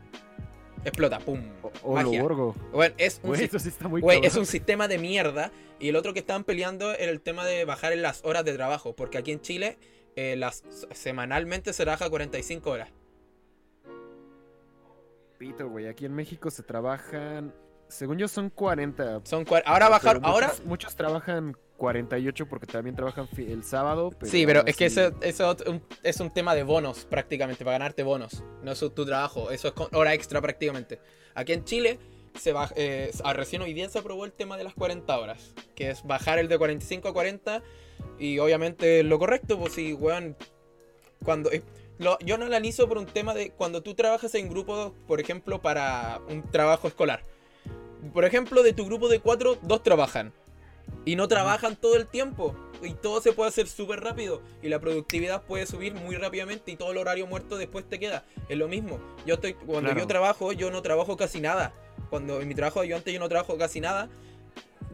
Explota, 0.83 1.19
pum. 1.19 1.39
O, 1.83 1.91
o 1.93 1.97
lo 1.97 2.03
magia. 2.03 2.21
borgo. 2.21 2.55
Bueno, 2.71 2.95
es 2.97 3.19
un, 3.23 3.35
sí 3.35 3.43
está 3.69 3.87
muy 3.87 4.01
cabrón. 4.01 4.23
es 4.23 4.35
un 4.35 4.45
sistema 4.45 4.87
de 4.87 4.97
mierda. 4.97 5.51
Y 5.79 5.89
el 5.89 5.95
otro 5.95 6.13
que 6.13 6.19
estaban 6.19 6.43
peleando 6.43 6.93
era 6.93 7.11
el 7.11 7.21
tema 7.21 7.45
de 7.45 7.65
bajar 7.65 7.91
en 7.93 8.01
las 8.01 8.23
horas 8.23 8.45
de 8.45 8.53
trabajo. 8.53 8.95
Porque 8.95 9.17
aquí 9.17 9.31
en 9.31 9.41
Chile, 9.41 9.77
eh, 10.15 10.35
las, 10.37 10.63
semanalmente 10.91 11.73
se 11.73 11.83
trabaja 11.83 12.09
45 12.09 12.69
horas. 12.69 12.89
Pito, 15.37 15.67
güey. 15.69 15.87
Aquí 15.87 16.05
en 16.05 16.13
México 16.13 16.51
se 16.51 16.61
trabajan. 16.63 17.53
Según 17.87 18.17
yo, 18.17 18.27
son 18.27 18.49
40. 18.49 19.21
Son 19.23 19.45
cua- 19.45 19.63
ahora 19.65 19.85
pero 19.87 19.89
bajar, 19.91 20.15
muchos- 20.17 20.31
ahora 20.31 20.53
Muchos 20.65 20.95
trabajan 20.95 21.57
48 21.81 22.45
porque 22.45 22.67
también 22.67 22.95
trabajan 22.95 23.27
el 23.51 23.63
sábado. 23.63 24.11
Sí, 24.23 24.45
pero 24.45 24.63
es 24.67 24.77
que 24.77 24.85
eso, 24.85 25.11
eso 25.21 25.57
es 26.03 26.19
un- 26.19 26.29
tema 26.29 26.53
de 26.53 26.61
bonos 26.61 27.05
prácticamente, 27.05 27.65
para 27.65 27.79
ganarte 27.79 28.03
bonos. 28.03 28.43
No 28.61 28.71
es 28.71 28.79
tu 28.79 29.03
trabajo, 29.05 29.49
eso 29.49 29.69
es 29.69 29.73
con 29.73 29.87
hora 29.95 30.13
extra 30.13 30.39
prácticamente. 30.41 30.99
Aquí 31.33 31.53
en 31.53 31.63
Chile, 31.65 31.97
se 32.39 32.53
eh, 32.75 33.11
recién 33.33 33.63
hoy 33.63 33.73
día 33.73 33.89
se 33.89 33.97
aprobó 33.97 34.25
el 34.25 34.31
tema 34.31 34.57
de 34.57 34.63
las 34.63 34.75
40 34.75 35.17
horas, 35.17 35.53
que 35.75 35.89
es 35.89 36.03
bajar 36.03 36.37
el 36.37 36.47
de 36.47 36.57
45 36.59 37.07
a 37.09 37.13
40 37.13 37.63
y 38.19 38.37
obviamente 38.37 39.01
lo 39.01 39.17
correcto, 39.17 39.57
pues 39.57 39.73
si, 39.73 39.93
weón, 39.93 40.37
cuando... 41.25 41.51
eh, 41.51 41.63
lo- 41.97 42.19
yo 42.19 42.37
no 42.37 42.45
analizo 42.45 42.87
por 42.87 42.97
un 42.99 43.05
tema 43.07 43.33
de 43.33 43.49
cuando 43.51 43.81
tú 43.81 43.95
trabajas 43.95 44.33
en 44.35 44.49
grupos, 44.49 44.93
por 45.07 45.19
ejemplo, 45.19 45.61
para 45.61 46.19
un 46.29 46.43
trabajo 46.51 46.87
escolar. 46.87 47.23
Por 48.13 48.23
ejemplo, 48.25 48.61
de 48.63 48.73
tu 48.73 48.85
grupo 48.85 49.09
de 49.09 49.19
cuatro, 49.19 49.57
dos 49.63 49.81
trabajan. 49.83 50.31
Y 51.05 51.15
no 51.15 51.27
trabajan 51.27 51.75
todo 51.75 51.95
el 51.95 52.07
tiempo. 52.07 52.55
y 52.83 52.95
todo 52.95 53.21
se 53.21 53.31
puede 53.31 53.49
hacer 53.49 53.67
súper 53.67 53.99
rápido 53.99 54.41
y 54.63 54.67
la 54.67 54.79
productividad 54.79 55.43
puede 55.43 55.67
subir 55.67 55.93
muy 55.93 56.15
rápidamente 56.15 56.71
y 56.71 56.75
todo 56.77 56.91
el 56.91 56.97
horario 56.97 57.27
muerto 57.27 57.55
después 57.59 57.87
te 57.87 57.99
queda. 57.99 58.25
Es 58.49 58.57
lo 58.57 58.67
mismo. 58.67 58.99
Yo 59.23 59.35
estoy 59.35 59.53
cuando 59.53 59.81
Claro. 59.81 59.99
yo 59.99 60.07
trabajo, 60.07 60.51
yo 60.51 60.71
no 60.71 60.81
trabajo 60.81 61.15
casi 61.15 61.39
nada. 61.41 61.73
Cuando 62.09 62.41
en 62.41 62.47
mi 62.47 62.55
trabajo 62.55 62.83
yo 62.83 62.95
antes 62.95 63.13
yo 63.13 63.19
no 63.19 63.29
trabajo 63.29 63.55
casi 63.55 63.81
nada. 63.81 64.09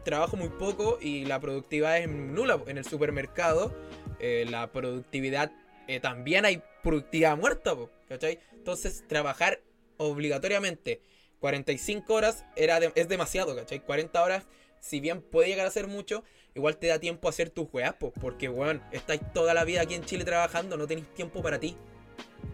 Trabajo 0.04 0.36
muy 0.36 0.50
poco 0.50 0.98
y 1.00 1.24
la 1.24 1.40
productividad 1.40 1.96
es 1.96 2.08
nula 2.10 2.60
en 2.66 2.76
el 2.76 2.84
supermercado. 2.84 3.74
eh, 4.20 4.44
la 4.50 4.66
productividad 4.70 5.50
eh, 5.86 5.98
también 6.00 6.44
hay 6.44 6.60
productividad 6.82 7.38
muerta, 7.38 7.74
po, 7.74 7.88
¿cachai? 8.06 8.38
Entonces, 8.52 9.04
trabajar 9.08 9.60
obligatoriamente 9.96 11.00
45 11.40 12.12
horas 12.14 12.44
era 12.56 12.80
de- 12.80 12.92
es 12.96 13.08
demasiado, 13.08 13.54
¿cachai? 13.56 13.80
40 13.80 14.22
horas, 14.22 14.46
si 14.80 15.00
bien 15.00 15.20
puede 15.22 15.48
llegar 15.48 15.66
a 15.66 15.70
ser 15.70 15.86
mucho, 15.88 16.24
igual 16.54 16.76
te 16.76 16.86
da 16.88 16.98
tiempo 16.98 17.28
a 17.28 17.30
hacer 17.30 17.50
tus 17.50 17.68
weas, 17.72 17.94
po, 17.94 18.12
porque, 18.12 18.48
weón, 18.48 18.82
estáis 18.92 19.20
toda 19.32 19.54
la 19.54 19.64
vida 19.64 19.82
aquí 19.82 19.94
en 19.94 20.04
Chile 20.04 20.24
trabajando, 20.24 20.76
no 20.76 20.86
tenéis 20.86 21.06
tiempo 21.14 21.42
para 21.42 21.58
ti. 21.58 21.76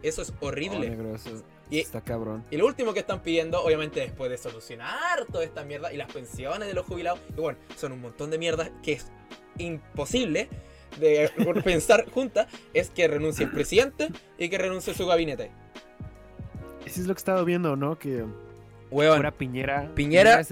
Eso 0.03 0.23
es 0.23 0.33
Oh, 0.41 0.47
horrible. 0.49 0.91
negro, 0.91 1.15
eso 1.15 1.43
Y- 1.71 1.79
está 1.81 2.01
cabrón. 2.03 2.45
Y 2.51 2.57
lo 2.59 2.67
último 2.67 2.93
que 2.93 3.01
están 3.01 3.23
pidiendo, 3.23 3.63
obviamente 3.63 4.01
después 4.01 4.31
de 4.31 4.37
solucionar 4.39 5.25
toda 5.33 5.45
esta 5.45 5.65
mierda 5.65 5.93
y 5.93 5.97
las 5.97 6.13
pensiones 6.13 6.69
de 6.69 6.75
los 6.75 6.85
jubilados, 6.85 7.21
y 7.31 7.41
bueno, 7.41 7.59
son 7.77 7.93
un 7.93 8.01
montón 8.03 8.31
de 8.31 8.39
mierdas 8.39 8.71
que 8.83 8.93
es 8.95 9.07
imposible 9.57 10.49
de 11.01 11.31
pensar 11.65 12.09
juntas, 12.11 12.47
es 12.75 12.91
que 12.91 13.09
renuncie 13.09 13.47
el 13.47 13.51
presidente 13.53 14.09
y 14.39 14.49
que 14.51 14.59
renuncie 14.59 14.93
su 14.95 15.07
gabinete. 15.07 15.51
Eso 16.85 17.01
es 17.01 17.07
lo 17.07 17.15
que 17.15 17.19
he 17.19 17.23
estado 17.23 17.45
viendo, 17.47 17.77
¿no? 17.77 17.99
Que 17.99 18.25
Weón, 18.95 19.17
fuera 19.17 19.33
Piñera. 19.33 19.91
Piñera, 19.95 20.43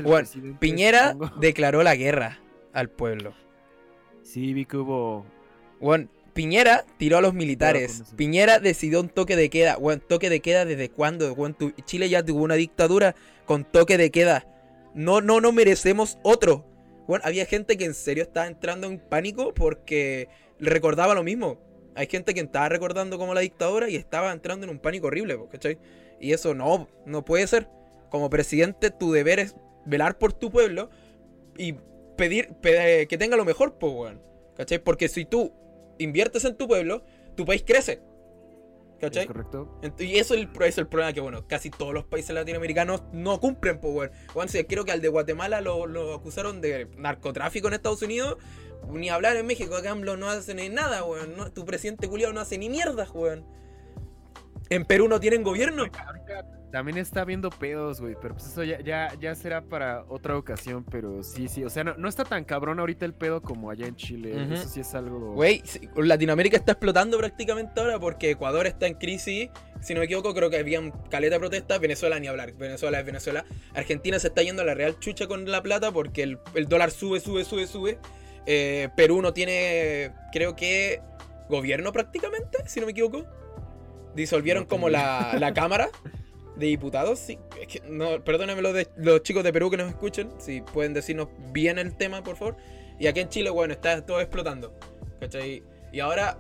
Piñera 0.59 1.17
declaró 1.39 1.83
la 1.83 1.95
guerra 1.95 2.41
al 2.73 2.91
pueblo. 2.91 3.35
Sí, 4.23 4.53
vi 4.53 4.65
que 4.67 4.77
hubo. 4.79 5.25
Piñera 6.35 6.85
tiró 6.97 7.19
a 7.19 7.21
los 7.21 7.35
militares. 7.35 8.03
Piñera 8.17 8.59
decidió 8.59 9.01
un 9.01 9.09
toque 9.09 9.37
de 9.37 9.49
queda. 9.51 9.77
Toque 10.09 10.29
de 10.31 10.41
queda 10.41 10.65
desde 10.65 10.89
cuándo? 10.91 11.35
Tu- 11.57 11.73
Chile 11.85 12.09
ya 12.09 12.25
tuvo 12.25 12.43
una 12.43 12.55
dictadura 12.55 13.15
con 13.45 13.65
toque 13.65 13.97
de 13.99 14.11
queda. 14.11 14.47
No, 14.95 15.21
no, 15.21 15.41
no 15.41 15.53
merecemos 15.53 16.19
otro. 16.23 16.65
Bueno, 17.07 17.25
había 17.27 17.47
gente 17.47 17.77
que 17.77 17.85
en 17.85 17.95
serio 17.95 18.23
estaba 18.23 18.47
entrando 18.47 18.87
en 18.87 18.99
pánico 18.99 19.53
porque 19.55 20.29
le 20.59 20.71
recordaba 20.71 21.15
lo 21.15 21.23
mismo. 21.23 21.59
Hay 21.95 22.07
gente 22.07 22.33
que 22.33 22.41
estaba 22.41 22.69
recordando 22.69 23.19
como 23.19 23.35
la 23.35 23.41
dictadura 23.41 23.89
y 23.89 23.97
estaba 23.97 24.33
entrando 24.33 24.65
en 24.65 24.71
un 24.71 24.79
pánico 24.79 25.09
horrible, 25.09 25.39
¿cachai? 25.51 25.79
Y 26.21 26.33
eso 26.33 26.55
no, 26.55 26.89
no 27.05 27.25
puede 27.25 27.47
ser. 27.47 27.69
Como 28.13 28.31
presidente, 28.31 28.91
tu 28.91 29.11
deber 29.11 29.41
es 29.41 29.57
velar 29.87 30.19
por 30.19 30.33
tu 30.35 30.51
pueblo 30.53 30.91
y 31.59 31.73
pedir 32.17 32.51
pe- 32.61 33.07
que 33.09 33.19
tenga 33.19 33.37
lo 33.37 33.45
mejor, 33.45 33.79
pues, 33.79 33.93
weón. 33.93 34.23
¿Cachai? 34.55 34.79
Porque 34.79 35.09
si 35.09 35.25
tú 35.25 35.53
inviertes 35.99 36.45
en 36.45 36.57
tu 36.57 36.69
pueblo, 36.69 37.05
tu 37.37 37.45
país 37.47 37.65
crece. 37.67 38.03
¿Cachai? 39.01 39.23
¿Es 39.23 39.27
correcto? 39.27 39.81
Y 39.99 40.19
eso 40.19 40.35
es 40.35 40.41
el, 40.41 40.49
pro- 40.53 40.67
es 40.67 40.77
el 40.79 40.87
problema 40.87 41.13
que, 41.15 41.21
bueno, 41.21 41.49
casi 41.49 41.71
todos 41.71 41.93
los 41.95 42.05
países 42.05 42.35
latinoamericanos 42.35 43.03
no 43.13 43.41
cumplen, 43.41 43.81
pues, 43.81 43.95
weón. 43.95 44.11
Weón, 44.35 44.49
sí, 44.51 44.63
creo 44.65 44.85
que 44.85 44.93
al 44.93 45.01
de 45.01 45.09
Guatemala 45.09 45.61
lo, 45.63 45.87
lo 45.87 46.15
acusaron 46.15 46.61
de 46.61 46.89
narcotráfico 46.99 47.67
en 47.69 47.75
Estados 47.75 48.03
Unidos. 48.03 48.37
Ni 48.91 49.09
hablar 49.09 49.37
en 49.37 49.47
México, 49.47 49.75
acá 49.75 49.93
AMLO 49.93 50.17
no 50.19 50.29
hace 50.29 50.55
ni 50.55 50.69
nada, 50.69 51.03
weón. 51.05 51.35
No- 51.37 51.51
tu 51.51 51.65
presidente 51.65 52.09
culiao 52.09 52.33
no 52.35 52.41
hace 52.41 52.59
ni 52.59 52.69
mierda, 52.69 53.09
weón. 53.11 53.47
En 54.69 54.85
Perú 54.85 55.09
no 55.09 55.19
tienen 55.19 55.43
gobierno. 55.43 55.85
También 56.73 56.97
está 56.97 57.27
viendo 57.27 57.51
pedos, 57.51 58.01
güey, 58.01 58.17
pero 58.19 58.35
pues 58.35 58.47
eso 58.47 58.65
ya, 58.65 58.81
ya, 58.81 59.13
ya 59.21 59.35
será 59.35 59.61
para 59.61 60.05
otra 60.09 60.39
ocasión, 60.39 60.83
pero 60.91 61.23
sí, 61.23 61.47
sí, 61.47 61.63
o 61.63 61.69
sea, 61.69 61.85
no, 61.85 61.95
no 61.99 62.09
está 62.09 62.25
tan 62.25 62.45
cabrón 62.45 62.81
ahorita 62.81 63.05
el 63.05 63.13
pedo 63.13 63.43
como 63.43 63.71
allá 63.71 63.87
en 63.87 63.95
Chile, 63.95 64.47
eso 64.51 64.67
sí 64.67 64.81
es 64.81 64.95
algo... 64.95 65.35
Güey, 65.35 65.63
Latinoamérica 65.97 66.57
está 66.57 66.73
explotando 66.73 67.19
prácticamente 67.19 67.79
ahora 67.79 68.01
porque 68.01 68.31
Ecuador 68.31 68.67
está 68.67 68.87
en 68.87 68.95
crisis. 68.95 69.51
Si 69.83 69.93
no 69.93 70.01
me 70.01 70.07
equivoco, 70.07 70.33
creo 70.33 70.49
que 70.49 70.57
habían 70.57 70.93
caleta 71.11 71.39
protestas. 71.39 71.79
Venezuela 71.79 72.19
ni 72.19 72.29
hablar. 72.29 72.53
Venezuela 72.53 73.01
es 73.01 73.05
Venezuela. 73.05 73.45
Argentina 73.75 74.19
se 74.19 74.29
está 74.29 74.43
yendo 74.43 74.63
a 74.63 74.65
la 74.65 74.75
real 74.75 74.99
chucha 74.99 75.27
con 75.27 75.51
la 75.51 75.63
plata 75.63 75.93
porque 75.93 76.23
el, 76.23 76.39
el 76.55 76.69
dólar 76.69 76.91
sube, 76.91 77.21
sube, 77.21 77.45
sube, 77.45 77.67
sube. 77.67 77.99
Eh, 78.47 78.89
Perú 78.97 79.21
no 79.21 79.35
tiene, 79.35 80.13
creo 80.33 80.57
que, 80.57 81.03
gobierno 81.51 81.93
prácticamente, 81.93 82.59
si 82.67 82.81
no 82.81 82.87
me 82.87 82.93
equivoco. 82.93 83.27
Disolvieron 84.15 84.65
No 84.65 84.69
como 84.69 84.89
la 84.89 85.53
Cámara 85.55 85.89
de 86.67 86.69
Diputados. 86.69 87.19
Sí, 87.19 87.39
es 87.61 87.67
que, 87.69 87.81
no, 87.89 88.23
perdónenme 88.25 88.63
los, 88.63 88.75
de- 88.75 88.89
los 88.97 89.23
chicos 89.23 89.45
de 89.45 89.53
Perú 89.53 89.71
que 89.71 89.77
nos 89.77 89.89
escuchen. 89.89 90.31
Si 90.39 90.61
pueden 90.61 90.95
decirnos 90.95 91.29
bien 91.53 91.79
el 91.79 91.95
tema, 91.97 92.23
por 92.23 92.37
favor. 92.37 92.57
Y 92.99 93.07
aquí 93.07 93.21
en 93.21 93.29
Chile, 93.29 93.51
bueno, 93.51 93.73
está 93.75 94.05
todo 94.07 94.21
explotando. 94.21 94.75
¿Cachai? 95.21 95.63
Y 95.93 96.01
ahora, 96.01 96.39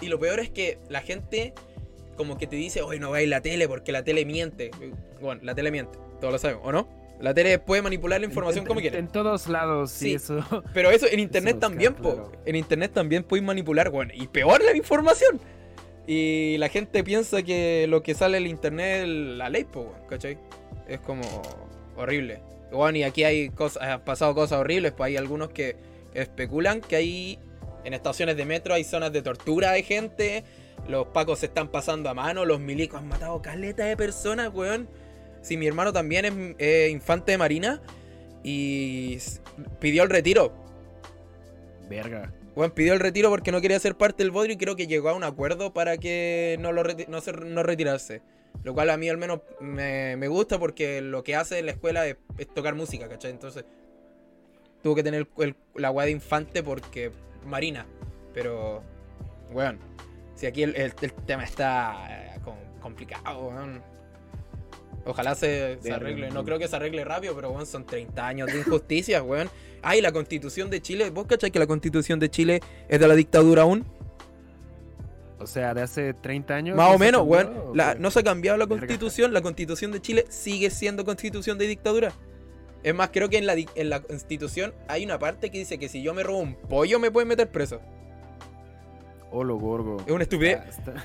y 0.00 0.06
lo 0.08 0.18
peor 0.18 0.40
es 0.40 0.50
que 0.50 0.78
la 0.88 1.00
gente 1.00 1.54
como 2.16 2.36
que 2.36 2.46
te 2.46 2.56
dice, 2.56 2.82
hoy 2.82 2.98
no 3.00 3.10
veáis 3.10 3.28
la 3.28 3.40
tele 3.40 3.66
porque 3.68 3.90
la 3.90 4.04
tele 4.04 4.24
miente. 4.24 4.70
Bueno, 5.20 5.40
la 5.44 5.54
tele 5.54 5.70
miente, 5.70 5.98
todos 6.20 6.32
lo 6.32 6.38
sabemos, 6.38 6.62
¿o 6.66 6.70
no? 6.72 6.88
La 7.20 7.32
tele 7.34 7.58
puede 7.58 7.82
manipular 7.82 8.20
la 8.20 8.26
información 8.26 8.64
En- 8.64 8.68
como 8.68 8.80
quiere. 8.80 8.98
En 8.98 9.08
todos 9.08 9.46
lados, 9.48 9.90
sí, 9.92 10.10
Sí. 10.10 10.14
eso. 10.14 10.44
Pero 10.74 10.90
eso 10.90 11.06
en 11.10 11.20
internet 11.20 11.58
también, 11.60 11.94
queda 11.94 12.02
po. 12.02 12.14
claro. 12.14 12.32
En 12.44 12.56
internet 12.56 12.92
también 12.92 13.24
puedes 13.24 13.44
manipular, 13.44 13.90
bueno, 13.90 14.12
y 14.14 14.26
peor 14.26 14.62
la 14.62 14.76
información. 14.76 15.40
Y 16.06 16.56
la 16.58 16.68
gente 16.68 17.04
piensa 17.04 17.42
que 17.42 17.86
lo 17.88 18.02
que 18.02 18.14
sale 18.14 18.38
en 18.38 18.44
el 18.44 18.50
internet 18.50 19.02
es 19.02 19.08
la 19.08 19.48
ley, 19.48 19.66
weón, 19.74 19.92
¿cachai? 20.08 20.38
Es 20.88 21.00
como 21.00 21.22
horrible. 21.96 22.42
Bueno, 22.72 22.98
y 22.98 23.02
aquí 23.02 23.24
hay 23.24 23.50
cosas, 23.50 23.82
han 23.82 24.04
pasado 24.04 24.34
cosas 24.34 24.58
horribles, 24.58 24.92
pues 24.92 25.08
hay 25.08 25.16
algunos 25.16 25.50
que 25.50 25.76
especulan 26.14 26.80
que 26.80 26.96
hay 26.96 27.38
en 27.84 27.94
estaciones 27.94 28.36
de 28.36 28.44
metro 28.44 28.74
hay 28.74 28.84
zonas 28.84 29.12
de 29.12 29.22
tortura 29.22 29.72
de 29.72 29.82
gente, 29.82 30.44
los 30.88 31.08
pacos 31.08 31.40
se 31.40 31.46
están 31.46 31.68
pasando 31.68 32.08
a 32.08 32.14
mano, 32.14 32.44
los 32.44 32.60
milicos 32.60 33.00
han 33.00 33.08
matado 33.08 33.40
caleta 33.42 33.84
de 33.84 33.96
personas, 33.96 34.52
weón. 34.52 34.88
Si 35.42 35.56
mi 35.56 35.66
hermano 35.66 35.92
también 35.92 36.54
es 36.58 36.90
infante 36.90 37.32
de 37.32 37.38
marina 37.38 37.82
y 38.44 39.18
pidió 39.80 40.04
el 40.04 40.10
retiro. 40.10 40.52
Verga. 41.88 42.32
Bueno, 42.54 42.74
pidió 42.74 42.92
el 42.92 43.00
retiro 43.00 43.30
porque 43.30 43.50
no 43.50 43.60
quería 43.60 43.78
ser 43.78 43.96
parte 43.96 44.22
del 44.22 44.30
bodrio 44.30 44.54
y 44.54 44.58
creo 44.58 44.76
que 44.76 44.86
llegó 44.86 45.08
a 45.08 45.14
un 45.14 45.24
acuerdo 45.24 45.72
para 45.72 45.96
que 45.96 46.56
no, 46.60 46.72
lo 46.72 46.82
reti- 46.84 47.08
no, 47.08 47.20
se- 47.20 47.32
no 47.32 47.62
retirarse. 47.62 48.20
Lo 48.62 48.74
cual 48.74 48.90
a 48.90 48.96
mí 48.98 49.08
al 49.08 49.16
menos 49.16 49.40
me, 49.60 50.16
me 50.16 50.28
gusta 50.28 50.58
porque 50.58 51.00
lo 51.00 51.22
que 51.24 51.34
hace 51.34 51.58
en 51.58 51.66
la 51.66 51.72
escuela 51.72 52.06
es, 52.06 52.16
tocar 52.54 52.74
música, 52.74 53.08
¿cachai? 53.08 53.30
Entonces 53.30 53.64
tuvo 54.82 54.94
que 54.94 55.02
tener 55.02 55.26
el- 55.38 55.56
la 55.76 55.90
weá 55.90 56.04
de 56.06 56.12
infante 56.12 56.62
porque 56.62 57.10
Marina. 57.46 57.86
Pero, 58.34 58.82
weón, 59.50 59.78
si 60.34 60.46
aquí 60.46 60.62
el, 60.62 60.94
tema 61.26 61.44
está 61.44 62.34
eh, 62.36 62.40
com- 62.44 62.80
complicado, 62.80 63.48
weón. 63.48 63.82
Ojalá 65.04 65.34
se, 65.34 65.78
arregle. 65.92 66.30
No 66.30 66.44
creo 66.44 66.58
que 66.58 66.68
se 66.68 66.76
arregle 66.76 67.04
rápido, 67.04 67.34
pero 67.34 67.50
weón, 67.50 67.66
son 67.66 67.84
30 67.84 68.26
años 68.26 68.52
de 68.52 68.58
injusticias, 68.58 69.22
weón. 69.26 69.50
Ay, 69.82 70.00
la 70.00 70.12
constitución 70.12 70.70
de 70.70 70.80
Chile. 70.80 71.10
¿Vos 71.10 71.26
cachai 71.26 71.50
que 71.50 71.58
la 71.58 71.66
constitución 71.66 72.20
de 72.20 72.30
Chile 72.30 72.60
es 72.88 73.00
de 73.00 73.08
la 73.08 73.14
dictadura 73.16 73.62
aún? 73.62 73.84
O 75.40 75.46
sea, 75.48 75.74
de 75.74 75.82
hace 75.82 76.14
30 76.14 76.54
años. 76.54 76.76
Más 76.76 76.88
¿no 76.88 76.94
o 76.94 76.98
menos, 76.98 77.20
cambió, 77.22 77.36
weón. 77.36 77.70
o 77.70 77.74
La- 77.74 77.94
qué? 77.94 77.98
no 78.00 78.10
se 78.12 78.20
ha 78.20 78.22
cambiado 78.22 78.56
la 78.58 78.68
constitución. 78.68 79.32
La 79.32 79.40
constitución 79.42 79.90
de 79.90 80.00
Chile 80.00 80.24
sigue 80.28 80.70
siendo 80.70 81.04
constitución 81.04 81.58
de 81.58 81.66
dictadura. 81.66 82.12
Es 82.84 82.94
más, 82.94 83.10
creo 83.12 83.28
que 83.28 83.38
en 83.38 83.46
la, 83.46 83.54
en 83.54 83.90
la 83.90 84.00
constitución 84.02 84.72
hay 84.88 85.04
una 85.04 85.18
parte 85.18 85.50
que 85.50 85.58
dice 85.58 85.78
que 85.78 85.88
si 85.88 86.02
yo 86.02 86.14
me 86.14 86.22
robo 86.22 86.38
un 86.38 86.54
pollo 86.54 86.98
me 87.00 87.10
pueden 87.10 87.28
meter 87.28 87.48
preso. 87.50 87.80
Oh, 89.32 89.42
lo 89.42 89.56
gorgo. 89.56 89.96
Es 90.06 90.12
una 90.12 90.22
estupidez. 90.24 90.60
Ah, 90.88 91.04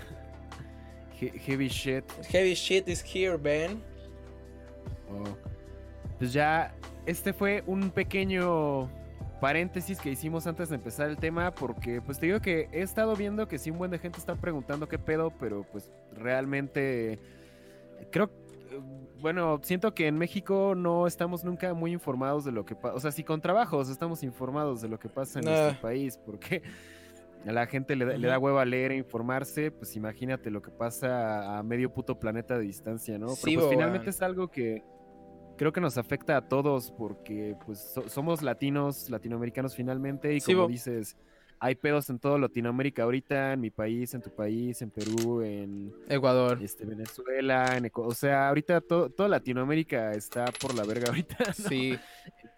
He- 1.20 1.38
Heavy 1.40 1.68
shit. 1.70 2.04
Heavy 2.30 2.54
shit 2.56 2.88
is 2.88 3.04
here, 3.04 3.38
Ben. 3.38 3.82
Oh. 5.10 5.24
Pues 6.18 6.34
ya, 6.34 6.74
este 7.06 7.34
fue 7.34 7.64
un 7.68 7.90
pequeño 7.92 8.90
paréntesis 9.40 10.00
que 10.00 10.10
hicimos 10.10 10.48
antes 10.48 10.70
de 10.70 10.76
empezar 10.76 11.10
el 11.10 11.18
tema, 11.18 11.54
porque 11.54 12.02
pues 12.02 12.20
te 12.20 12.26
digo 12.26 12.40
que 12.40 12.68
he 12.72 12.82
estado 12.82 13.16
viendo 13.16 13.48
que 13.48 13.60
sí 13.60 13.70
un 13.70 13.78
buen 13.78 13.92
de 13.92 14.00
gente 14.00 14.18
está 14.18 14.36
preguntando 14.36 14.88
qué 14.88 14.98
pedo, 14.98 15.32
pero 15.40 15.64
pues 15.72 15.92
realmente 16.16 17.20
creo, 18.12 18.32
bueno, 19.22 19.60
siento 19.62 19.94
que 19.94 20.08
en 20.08 20.18
México 20.18 20.74
no 20.76 21.06
estamos 21.06 21.44
nunca 21.44 21.74
muy 21.76 21.92
informados 21.94 22.46
de 22.46 22.52
lo 22.52 22.66
que 22.66 22.74
pasa, 22.76 22.96
o 22.96 23.00
sea, 23.00 23.12
si 23.12 23.24
con 23.24 23.40
trabajos 23.40 23.90
estamos 23.90 24.24
informados 24.24 24.82
de 24.82 24.90
lo 24.90 25.00
que 25.00 25.08
pasa 25.08 25.38
en 25.40 25.46
nuestro 25.46 25.82
país, 25.82 26.18
porque 26.26 26.64
a 27.48 27.52
la 27.54 27.66
gente 27.68 27.96
le 27.96 28.06
da, 28.06 28.18
le 28.18 28.28
da 28.28 28.38
hueva 28.40 28.66
leer 28.66 28.92
e 28.92 28.96
informarse, 28.98 29.72
pues 29.72 29.96
imagínate 29.96 30.50
lo 30.52 30.62
que 30.62 30.72
pasa 30.72 31.58
a 31.58 31.64
medio 31.64 31.94
puto 31.94 32.20
planeta 32.20 32.58
de 32.58 32.66
distancia, 32.66 33.18
¿no? 33.18 33.30
Sí, 33.30 33.42
Pero 33.46 33.60
pues 33.62 33.70
finalmente 33.72 34.06
weón. 34.06 34.10
es 34.10 34.22
algo 34.22 34.50
que 34.50 34.84
creo 35.58 35.72
que 35.72 35.82
nos 35.82 35.98
afecta 35.98 36.38
a 36.38 36.48
todos 36.48 36.92
porque 36.92 37.56
pues 37.66 37.80
so- 37.80 38.08
somos 38.10 38.42
latinos, 38.42 39.10
latinoamericanos 39.10 39.76
finalmente 39.76 40.34
y 40.36 40.40
Sí, 40.40 40.54
como 40.54 40.66
bo. 40.66 40.70
dices, 40.70 41.18
hay 41.60 41.74
pedos 41.74 42.08
en 42.12 42.20
todo 42.20 42.38
Latinoamérica 42.38 43.02
ahorita, 43.02 43.54
en 43.54 43.62
mi 43.62 43.72
país, 43.72 44.14
en 44.14 44.22
tu 44.22 44.30
país, 44.30 44.80
en 44.84 44.92
Perú, 44.92 45.42
en 45.42 45.92
Ecuador. 46.08 46.60
este, 46.62 46.86
Venezuela, 46.86 47.76
en 47.76 47.86
Ecu- 47.86 48.06
o 48.06 48.14
sea, 48.14 48.50
ahorita 48.50 48.80
to- 48.82 49.10
toda 49.10 49.28
Latinoamérica 49.30 50.14
está 50.14 50.46
por 50.62 50.76
la 50.76 50.84
verga 50.84 51.06
ahorita. 51.26 51.38
¿no? 51.48 51.54
Sí. 51.54 51.98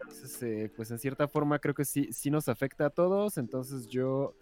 Entonces, 0.02 0.44
eh, 0.44 0.72
pues 0.76 0.92
en 0.92 1.00
cierta 1.00 1.28
forma 1.30 1.60
creo 1.60 1.74
que 1.74 1.86
sí, 1.86 2.10
sí 2.12 2.30
nos 2.30 2.50
afecta 2.50 2.88
a 2.88 2.90
todos. 2.90 3.38
Entonces 3.38 3.88
yo, 3.88 4.36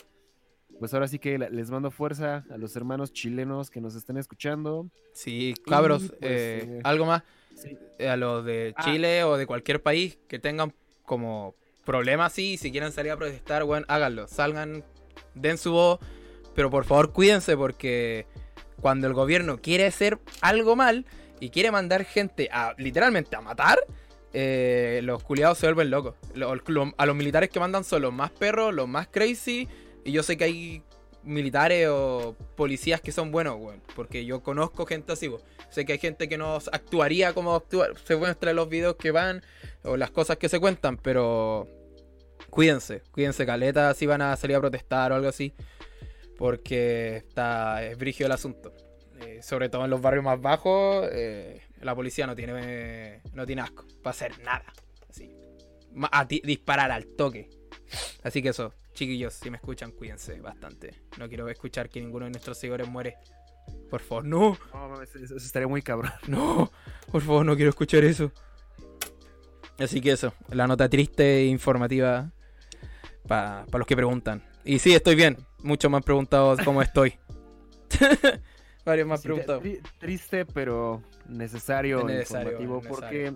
pues 0.79 0.93
ahora 0.93 1.07
sí 1.07 1.19
que 1.19 1.37
les 1.37 1.71
mando 1.71 1.91
fuerza 1.91 2.45
a 2.49 2.57
los 2.57 2.75
hermanos 2.75 3.11
chilenos 3.11 3.69
que 3.69 3.81
nos 3.81 3.95
estén 3.95 4.17
escuchando. 4.17 4.89
Sí, 5.13 5.55
cabros, 5.65 6.09
pues, 6.09 6.21
eh, 6.21 6.65
eh, 6.67 6.81
algo 6.83 7.05
más. 7.05 7.23
A 8.07 8.15
los 8.15 8.45
de 8.45 8.73
ah. 8.75 8.83
Chile 8.83 9.23
o 9.23 9.37
de 9.37 9.47
cualquier 9.47 9.81
país 9.81 10.19
que 10.27 10.37
tengan 10.37 10.73
como 11.03 11.55
problemas 11.85 12.33
así, 12.33 12.57
si 12.57 12.69
quieren 12.71 12.91
salir 12.91 13.13
a 13.13 13.17
protestar, 13.17 13.63
bueno, 13.63 13.85
háganlo, 13.89 14.27
salgan, 14.27 14.83
den 15.33 15.57
su 15.57 15.71
voz, 15.71 15.99
pero 16.53 16.69
por 16.69 16.83
favor 16.83 17.13
cuídense 17.13 17.55
porque 17.55 18.27
cuando 18.81 19.07
el 19.07 19.13
gobierno 19.13 19.59
quiere 19.59 19.85
hacer 19.85 20.19
algo 20.41 20.75
mal 20.75 21.05
y 21.39 21.49
quiere 21.49 21.71
mandar 21.71 22.03
gente 22.03 22.49
a 22.51 22.75
literalmente 22.77 23.35
a 23.35 23.41
matar, 23.41 23.79
eh, 24.33 24.99
los 25.03 25.23
culiados 25.23 25.57
se 25.57 25.65
vuelven 25.67 25.89
locos. 25.89 26.15
a 26.97 27.05
los 27.05 27.15
militares 27.15 27.49
que 27.49 27.59
mandan 27.59 27.83
son 27.83 28.01
los 28.01 28.13
más 28.13 28.31
perros, 28.31 28.73
los 28.73 28.87
más 28.87 29.07
crazy. 29.07 29.67
Y 30.07 30.13
yo 30.13 30.23
sé 30.23 30.37
que 30.37 30.45
hay 30.45 30.83
militares 31.23 31.89
o 31.89 32.33
policías 32.55 33.01
que 33.01 33.11
son 33.11 33.29
buenos, 33.29 33.57
porque 33.93 34.23
yo 34.25 34.41
conozco 34.41 34.85
gente 34.85 35.11
así, 35.11 35.29
Sé 35.69 35.85
que 35.85 35.91
hay 35.91 35.99
gente 35.99 36.29
que 36.29 36.37
no 36.37 36.55
actuaría 36.71 37.33
como 37.33 37.53
actúa. 37.53 37.89
Se 38.05 38.15
muestra 38.15 38.51
en 38.51 38.55
los 38.55 38.69
videos 38.69 38.95
que 38.95 39.11
van 39.11 39.43
o 39.83 39.97
las 39.97 40.09
cosas 40.09 40.37
que 40.37 40.47
se 40.47 40.61
cuentan, 40.61 40.95
pero 40.95 41.67
cuídense, 42.49 43.03
cuídense, 43.11 43.45
caleta, 43.45 43.93
si 43.93 44.05
van 44.05 44.21
a 44.21 44.33
salir 44.37 44.55
a 44.55 44.61
protestar 44.61 45.11
o 45.11 45.15
algo 45.15 45.27
así, 45.27 45.53
porque 46.37 47.17
está 47.17 47.83
es 47.83 47.97
brigio 47.97 48.27
el 48.27 48.31
asunto. 48.31 48.73
Eh, 49.19 49.41
sobre 49.43 49.67
todo 49.67 49.83
en 49.83 49.89
los 49.89 50.01
barrios 50.01 50.23
más 50.23 50.39
bajos, 50.39 51.05
eh, 51.11 51.63
la 51.81 51.93
policía 51.93 52.25
no 52.27 52.35
tiene, 52.35 53.21
no 53.33 53.45
tiene 53.45 53.61
asco 53.61 53.85
para 54.01 54.11
hacer 54.11 54.39
nada. 54.39 54.71
Así. 55.09 55.35
A 56.13 56.23
disparar 56.23 56.91
al 56.91 57.07
toque. 57.07 57.56
Así 58.23 58.41
que 58.41 58.49
eso, 58.49 58.73
chiquillos, 58.93 59.33
si 59.33 59.49
me 59.49 59.57
escuchan, 59.57 59.91
cuídense 59.91 60.39
bastante. 60.41 60.93
No 61.17 61.27
quiero 61.27 61.47
escuchar 61.49 61.89
que 61.89 62.01
ninguno 62.01 62.25
de 62.25 62.31
nuestros 62.31 62.57
seguidores 62.57 62.87
muere. 62.87 63.17
Por 63.89 64.01
favor, 64.01 64.25
no. 64.25 64.57
No, 64.73 65.01
eso, 65.01 65.35
estaría 65.35 65.67
muy 65.67 65.81
cabrón. 65.81 66.11
No, 66.27 66.71
por 67.11 67.21
favor, 67.21 67.45
no 67.45 67.55
quiero 67.55 67.69
escuchar 67.69 68.03
eso. 68.03 68.31
Así 69.79 70.01
que 70.01 70.11
eso, 70.11 70.33
la 70.49 70.67
nota 70.67 70.89
triste 70.89 71.39
e 71.39 71.45
informativa 71.45 72.31
para 73.27 73.65
los 73.71 73.85
que 73.85 73.95
preguntan. 73.95 74.43
Y 74.63 74.79
sí, 74.79 74.93
estoy 74.93 75.15
bien. 75.15 75.37
Muchos 75.63 75.89
me 75.91 75.97
han 75.97 76.03
preguntado 76.03 76.55
cómo 76.63 76.81
estoy. 76.81 77.13
Varios 78.85 79.07
más 79.07 79.21
preguntados. 79.21 79.63
Triste, 79.99 80.45
pero 80.45 81.03
necesario, 81.27 82.09
informativo, 82.09 82.81
porque 82.81 83.33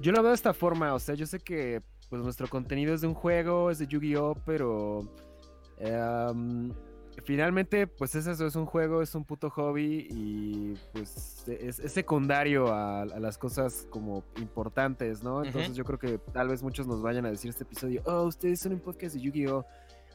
yo 0.00 0.12
lo 0.12 0.22
veo 0.22 0.30
de 0.30 0.36
esta 0.36 0.52
forma, 0.52 0.92
o 0.94 0.98
sea, 0.98 1.14
yo 1.14 1.26
sé 1.26 1.40
que 1.40 1.82
pues 2.08 2.22
nuestro 2.22 2.48
contenido 2.48 2.94
es 2.94 3.00
de 3.00 3.06
un 3.06 3.14
juego, 3.14 3.70
es 3.70 3.78
de 3.78 3.86
Yu-Gi-Oh, 3.86 4.36
pero 4.44 5.00
em, 5.78 6.72
finalmente 7.24 7.86
pues 7.86 8.14
es 8.14 8.26
eso, 8.26 8.46
es 8.46 8.56
un 8.56 8.66
juego, 8.66 9.02
es 9.02 9.14
un 9.14 9.24
puto 9.24 9.50
hobby 9.50 10.06
y 10.10 10.74
pues 10.92 11.44
es, 11.48 11.76
secundario 11.92 12.72
a, 12.72 13.04
las 13.04 13.38
cosas 13.38 13.86
como 13.90 14.24
importantes, 14.36 15.22
¿no? 15.22 15.44
Entonces 15.44 15.74
yo 15.74 15.84
creo 15.84 15.98
que 15.98 16.18
tal 16.32 16.48
vez 16.48 16.62
muchos 16.62 16.86
nos 16.86 17.02
vayan 17.02 17.26
a 17.26 17.30
decir 17.30 17.50
este 17.50 17.64
episodio, 17.64 18.02
oh, 18.06 18.22
ustedes 18.22 18.60
son 18.60 18.74
un 18.74 18.80
podcast 18.80 19.14
de 19.14 19.22
Yu-Gi-Oh! 19.22 19.64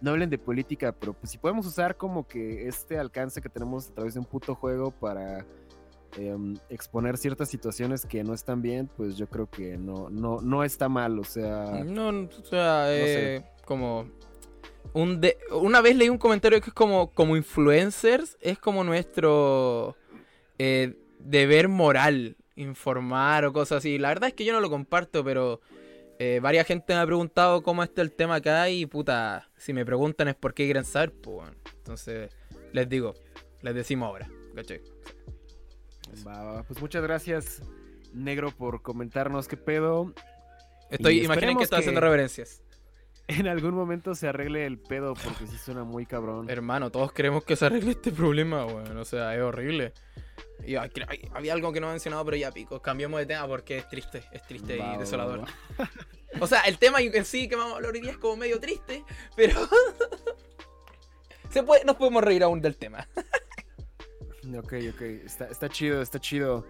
no 0.01 0.11
hablen 0.11 0.29
de 0.29 0.37
política, 0.37 0.91
pero 0.91 1.13
pues 1.13 1.31
si 1.31 1.37
podemos 1.37 1.65
usar 1.65 1.95
como 1.95 2.27
que 2.27 2.67
este 2.67 2.97
alcance 2.97 3.39
que 3.39 3.49
tenemos 3.49 3.89
a 3.89 3.93
través 3.93 4.15
de 4.15 4.19
un 4.19 4.25
puto 4.25 4.55
juego 4.55 4.91
para 4.91 5.45
Em, 6.17 6.57
exponer 6.69 7.17
ciertas 7.17 7.49
situaciones 7.49 8.05
que 8.05 8.23
no 8.23 8.33
están 8.33 8.61
bien, 8.61 8.89
pues 8.97 9.15
yo 9.15 9.27
creo 9.27 9.49
que 9.49 9.77
no, 9.77 10.09
no, 10.09 10.41
no 10.41 10.63
está 10.63 10.89
mal, 10.89 11.17
o 11.17 11.23
sea... 11.23 11.83
No, 11.85 12.09
o 12.09 12.45
sea, 12.45 12.85
eh, 12.89 13.45
como... 13.65 14.09
Un 14.93 15.21
de... 15.21 15.37
Una 15.51 15.79
vez 15.79 15.95
leí 15.95 16.09
un 16.09 16.17
comentario 16.17 16.59
que 16.59 16.69
es 16.69 16.73
como, 16.73 17.11
como 17.11 17.37
influencers, 17.37 18.37
es 18.41 18.59
como 18.59 18.83
nuestro 18.83 19.95
eh, 20.57 20.97
deber 21.19 21.69
moral 21.69 22.35
informar 22.57 23.45
o 23.45 23.53
cosas 23.53 23.77
así. 23.77 23.97
La 23.97 24.09
verdad 24.09 24.27
es 24.29 24.33
que 24.33 24.43
yo 24.43 24.51
no 24.51 24.59
lo 24.59 24.69
comparto, 24.69 25.23
pero 25.23 25.61
eh, 26.19 26.39
varias 26.41 26.67
gente 26.67 26.93
me 26.93 26.99
ha 26.99 27.05
preguntado 27.05 27.63
cómo 27.63 27.83
está 27.83 28.01
el 28.01 28.11
tema 28.11 28.35
acá 28.35 28.69
y 28.69 28.85
puta, 28.85 29.49
si 29.55 29.71
me 29.71 29.85
preguntan 29.85 30.27
es 30.27 30.35
por 30.35 30.53
qué 30.53 30.65
quieren 30.65 30.83
saber, 30.83 31.13
pues 31.13 31.35
bueno. 31.37 31.53
Entonces, 31.77 32.35
les 32.73 32.89
digo, 32.89 33.13
les 33.61 33.75
decimos 33.75 34.07
ahora, 34.07 34.29
¿cachai? 34.53 34.81
Pues 36.67 36.81
muchas 36.81 37.03
gracias, 37.03 37.61
Negro, 38.13 38.51
por 38.51 38.81
comentarnos 38.81 39.47
qué 39.47 39.57
pedo. 39.57 40.13
Estoy, 40.89 41.23
imaginen 41.23 41.57
que 41.57 41.63
estoy 41.63 41.79
haciendo 41.79 42.01
reverencias. 42.01 42.61
En 43.27 43.47
algún 43.47 43.73
momento 43.73 44.13
se 44.13 44.27
arregle 44.27 44.65
el 44.65 44.77
pedo 44.77 45.13
porque 45.13 45.47
sí 45.47 45.57
suena 45.57 45.83
muy 45.83 46.05
cabrón. 46.05 46.49
Hermano, 46.49 46.91
todos 46.91 47.13
queremos 47.13 47.45
que 47.45 47.55
se 47.55 47.65
arregle 47.65 47.91
este 47.91 48.11
problema, 48.11 48.65
weón. 48.65 48.97
O 48.97 49.05
sea, 49.05 49.33
es 49.35 49.41
horrible. 49.41 49.93
Y 50.65 50.75
había 50.75 51.53
algo 51.53 51.71
que 51.71 51.79
no 51.79 51.87
he 51.87 51.91
mencionado, 51.91 52.25
pero 52.25 52.37
ya 52.37 52.51
pico. 52.51 52.81
Cambiemos 52.81 53.19
de 53.19 53.25
tema 53.25 53.47
porque 53.47 53.77
es 53.77 53.87
triste, 53.87 54.23
es 54.31 54.45
triste 54.45 54.77
y 54.77 54.97
desolador. 54.97 55.45
o 56.39 56.47
sea, 56.47 56.61
el 56.61 56.77
tema 56.77 56.99
en 57.01 57.25
sí 57.25 57.47
que 57.47 57.55
vamos 57.55 57.73
a 57.73 57.75
hablar 57.77 57.93
hoy 57.93 58.01
día 58.01 58.11
es 58.11 58.17
como 58.17 58.37
medio 58.37 58.59
triste, 58.59 59.03
pero. 59.35 59.55
se 61.49 61.63
puede, 61.63 61.85
nos 61.85 61.95
podemos 61.95 62.23
reír 62.23 62.43
aún 62.43 62.61
del 62.61 62.75
tema. 62.75 63.07
Ok, 64.57 64.73
ok. 64.93 65.01
Está, 65.25 65.69
chido, 65.69 66.01
está 66.01 66.19
chido. 66.19 66.65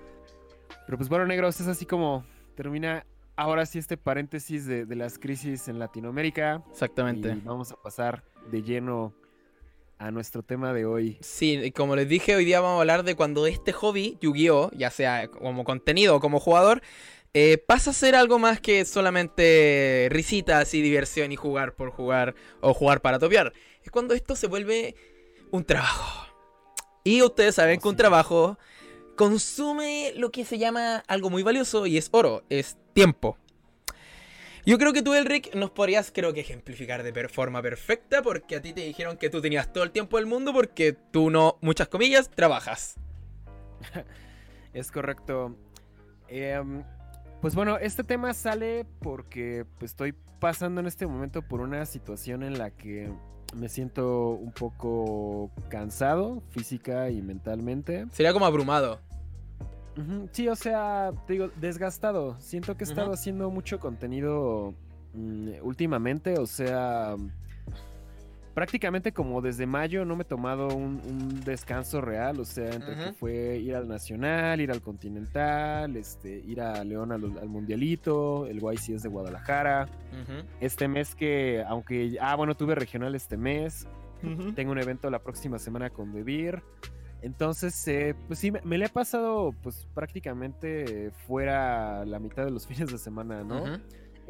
Pero 0.85 0.97
pues 0.97 1.09
bueno, 1.09 1.25
negros, 1.25 1.59
es 1.61 1.67
así 1.67 1.85
como 1.85 2.25
termina 2.55 3.05
ahora 3.35 3.65
sí 3.65 3.79
este 3.79 3.97
paréntesis 3.97 4.65
de, 4.65 4.85
las 4.95 5.17
crisis 5.17 5.67
en 5.67 5.79
Latinoamérica. 5.79 6.63
Exactamente. 6.71 7.29
Y 7.29 7.41
vamos 7.41 7.71
a 7.71 7.75
pasar 7.75 8.23
de 8.49 8.61
lleno 8.61 9.13
a 9.97 10.11
nuestro 10.11 10.43
tema 10.43 10.73
de 10.73 10.85
hoy. 10.85 11.17
Sí, 11.21 11.57
y 11.57 11.71
como 11.71 11.95
les 11.95 12.09
dije, 12.09 12.35
hoy 12.35 12.43
día 12.43 12.59
vamos 12.59 12.77
a 12.77 12.81
hablar 12.81 13.03
de 13.03 13.15
cuando 13.15 13.45
este 13.45 13.71
hobby, 13.71 14.17
Yu-Gi-Oh!, 14.19 14.71
ya 14.73 14.89
sea 14.89 15.27
como 15.27 15.63
contenido 15.63 16.15
o 16.15 16.19
como 16.19 16.39
jugador, 16.39 16.81
eh, 17.33 17.57
pasa 17.57 17.91
a 17.91 17.93
ser 17.93 18.15
algo 18.15 18.39
más 18.39 18.59
que 18.59 18.83
solamente 18.83 20.09
risitas 20.11 20.73
y 20.73 20.81
diversión 20.81 21.31
y 21.31 21.35
jugar 21.35 21.75
por 21.75 21.91
jugar 21.91 22.35
o 22.59 22.73
jugar 22.73 23.01
para 23.01 23.19
topear. 23.19 23.53
Es 23.83 23.91
cuando 23.91 24.13
esto 24.13 24.35
se 24.35 24.47
vuelve 24.47 24.95
un 25.51 25.63
trabajo. 25.63 26.30
Y 27.03 27.21
ustedes 27.21 27.55
saben 27.55 27.79
que 27.79 27.87
un 27.87 27.95
trabajo 27.95 28.57
consume 29.15 30.13
lo 30.15 30.31
que 30.31 30.45
se 30.45 30.57
llama 30.57 31.03
algo 31.07 31.29
muy 31.29 31.43
valioso 31.43 31.85
y 31.85 31.97
es 31.97 32.09
oro, 32.11 32.43
es 32.49 32.77
tiempo. 32.93 33.37
Yo 34.63 34.77
creo 34.77 34.93
que 34.93 35.01
tú, 35.01 35.15
Elric, 35.15 35.55
nos 35.55 35.71
podrías, 35.71 36.11
creo 36.13 36.33
que, 36.33 36.41
ejemplificar 36.41 37.01
de 37.01 37.27
forma 37.29 37.63
perfecta 37.63 38.21
porque 38.21 38.55
a 38.55 38.61
ti 38.61 38.73
te 38.73 38.81
dijeron 38.81 39.17
que 39.17 39.29
tú 39.29 39.41
tenías 39.41 39.73
todo 39.73 39.83
el 39.83 39.91
tiempo 39.91 40.17
del 40.17 40.27
mundo 40.27 40.53
porque 40.53 40.93
tú 40.93 41.31
no, 41.31 41.57
muchas 41.61 41.87
comillas, 41.87 42.29
trabajas. 42.29 42.95
es 44.73 44.91
correcto. 44.91 45.55
Em, 46.27 46.83
pues 47.41 47.55
bueno, 47.55 47.79
este 47.79 48.03
tema 48.03 48.33
sale 48.35 48.85
porque 48.99 49.65
pues, 49.79 49.91
estoy 49.91 50.13
pasando 50.39 50.79
en 50.79 50.87
este 50.87 51.07
momento 51.07 51.41
por 51.41 51.61
una 51.61 51.85
situación 51.87 52.43
en 52.43 52.59
la 52.59 52.69
que 52.69 53.11
me 53.53 53.69
siento 53.69 54.29
un 54.29 54.51
poco 54.51 55.51
cansado 55.69 56.41
física 56.51 57.09
y 57.09 57.21
mentalmente. 57.21 58.07
Sería 58.11 58.33
como 58.33 58.45
abrumado. 58.45 58.99
Sí, 60.31 60.47
o 60.47 60.55
sea, 60.55 61.11
te 61.27 61.33
digo, 61.33 61.49
desgastado. 61.59 62.39
Siento 62.39 62.77
que 62.77 62.85
he 62.85 62.87
estado 62.87 63.11
haciendo 63.11 63.49
mucho 63.51 63.79
contenido 63.79 64.73
mm, 65.13 65.49
últimamente, 65.61 66.39
o 66.39 66.47
sea, 66.47 67.17
prácticamente 68.53 69.11
como 69.11 69.41
desde 69.41 69.65
mayo 69.65 70.05
no 70.05 70.15
me 70.15 70.23
he 70.23 70.25
tomado 70.25 70.67
un, 70.67 71.41
descanso 71.45 72.01
real, 72.01 72.39
o 72.39 72.45
sea, 72.45 72.71
entre 72.71 72.95
que 72.95 73.13
fue 73.13 73.57
ir 73.57 73.75
al 73.75 73.87
Nacional, 73.87 74.61
ir 74.61 74.71
al 74.71 74.81
Continental, 74.81 75.95
este, 75.95 76.39
ir 76.39 76.61
a 76.61 76.83
León 76.83 77.11
al, 77.11 77.21
Mundialito, 77.21 78.45
el 78.47 78.59
YCS 78.59 79.03
de 79.03 79.09
Guadalajara. 79.09 79.87
Este 80.59 80.87
mes 80.87 81.15
que, 81.15 81.63
aunque, 81.67 82.17
ah, 82.21 82.35
bueno, 82.35 82.55
tuve 82.55 82.75
regional 82.75 83.15
este 83.15 83.37
mes, 83.37 83.87
tengo 84.55 84.71
un 84.71 84.79
evento 84.79 85.09
la 85.09 85.19
próxima 85.19 85.57
semana 85.57 85.89
con 85.89 86.11
Debir. 86.13 86.61
Entonces, 87.21 87.87
eh, 87.87 88.15
pues 88.27 88.39
sí, 88.39 88.51
me, 88.51 88.77
le 88.77 88.85
he 88.85 88.89
pasado 88.89 89.53
pues 89.61 89.87
prácticamente 89.93 91.11
fuera 91.27 92.03
la 92.05 92.19
mitad 92.19 92.45
de 92.45 92.51
los 92.51 92.65
fines 92.67 92.91
de 92.91 92.97
semana, 92.97 93.43
¿no? 93.43 93.79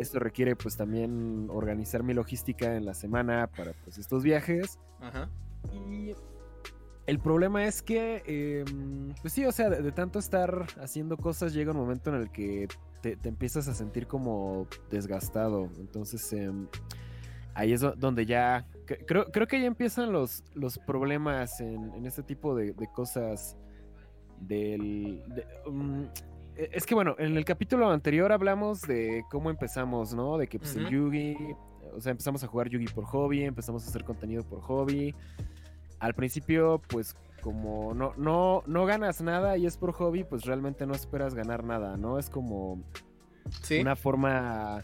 Esto 0.01 0.17
requiere 0.17 0.55
pues 0.55 0.75
también 0.75 1.47
organizar 1.51 2.01
mi 2.01 2.15
logística 2.15 2.75
en 2.75 2.85
la 2.85 2.95
semana 2.95 3.47
para 3.55 3.73
pues 3.83 3.99
estos 3.99 4.23
viajes. 4.23 4.79
Ajá. 4.99 5.29
Y 5.71 6.15
el 7.05 7.19
problema 7.19 7.65
es 7.65 7.83
que, 7.83 8.23
em, 8.25 9.13
pues 9.21 9.33
sí, 9.33 9.45
o 9.45 9.51
sea, 9.51 9.69
de, 9.69 9.91
tanto 9.91 10.17
estar 10.17 10.65
haciendo 10.81 11.17
cosas 11.17 11.53
llega 11.53 11.71
un 11.71 11.77
momento 11.77 12.09
en 12.09 12.21
el 12.21 12.31
que 12.31 12.67
te, 13.01 13.17
empiezas 13.23 13.67
a 13.67 13.75
sentir 13.75 14.07
como 14.07 14.67
desgastado. 14.89 15.69
Entonces, 15.77 16.33
em, 16.33 16.67
ahí 17.53 17.73
es 17.73 17.81
donde 17.97 18.25
ya, 18.25 18.67
creo, 19.05 19.25
creo 19.31 19.45
que 19.45 19.61
ya 19.61 19.67
empiezan 19.67 20.11
los, 20.11 20.43
los 20.55 20.79
problemas 20.79 21.59
en, 21.59 22.05
este 22.07 22.23
tipo 22.23 22.55
de, 22.55 22.73
cosas 22.93 23.55
del... 24.39 25.23
Mm, 25.69 26.05
es 26.71 26.85
que 26.85 26.93
bueno, 26.95 27.15
en 27.19 27.37
el 27.37 27.45
capítulo 27.45 27.89
anterior 27.89 28.31
hablamos 28.31 28.81
de 28.81 29.23
cómo 29.29 29.49
empezamos, 29.49 30.13
¿no? 30.13 30.37
De 30.37 30.47
que 30.47 30.59
pues 30.59 30.75
el. 30.75 30.89
Yugi, 30.89 31.35
o 31.95 31.99
sea, 32.01 32.11
empezamos 32.11 32.43
a 32.43 32.47
jugar 32.47 32.69
Yugi 32.69 32.85
por 32.87 33.05
hobby, 33.05 33.43
empezamos 33.43 33.85
a 33.85 33.89
hacer 33.89 34.03
contenido 34.03 34.43
por 34.43 34.61
hobby. 34.61 35.15
Al 35.99 36.13
principio, 36.13 36.81
pues 36.87 37.15
como 37.41 37.93
no, 37.93 38.13
no, 38.17 38.63
no 38.67 38.85
ganas 38.85 39.21
nada 39.21 39.57
y 39.57 39.65
es 39.65 39.77
por 39.77 39.91
hobby, 39.93 40.23
pues 40.23 40.45
realmente 40.45 40.85
no 40.85 40.93
esperas 40.93 41.33
ganar 41.35 41.63
nada, 41.63 41.97
¿no? 41.97 42.19
Es 42.19 42.29
como 42.29 42.81
Sí. 43.61 43.79
una 43.79 43.95
forma, 43.95 44.83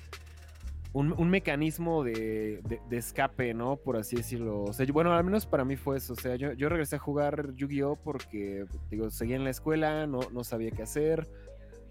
un, 0.93 1.13
un 1.15 1.29
mecanismo 1.29 2.03
de, 2.03 2.59
de- 2.67 2.81
de 2.89 2.97
escape, 2.97 3.53
¿no? 3.53 3.77
Por 3.77 3.97
así 3.97 4.15
decirlo. 4.15 4.63
O 4.63 4.73
sea, 4.73 4.85
yo- 4.85 4.93
bueno, 4.93 5.13
al 5.13 5.23
menos 5.23 5.45
para 5.45 5.63
mí 5.63 5.75
fue 5.75 5.97
eso. 5.97 6.13
O 6.13 6.15
sea, 6.15 6.35
yo, 6.35 6.53
yo 6.53 6.67
regresé 6.69 6.95
a 6.95 6.99
jugar 6.99 7.53
Yu-Gi-Oh 7.53 7.97
porque, 7.97 8.65
digo, 8.89 9.09
seguía 9.11 9.35
en 9.35 9.43
la 9.43 9.51
escuela, 9.51 10.07
no, 10.07 10.19
no 10.33 10.43
sabía 10.43 10.71
qué 10.71 10.81
hacer, 10.83 11.27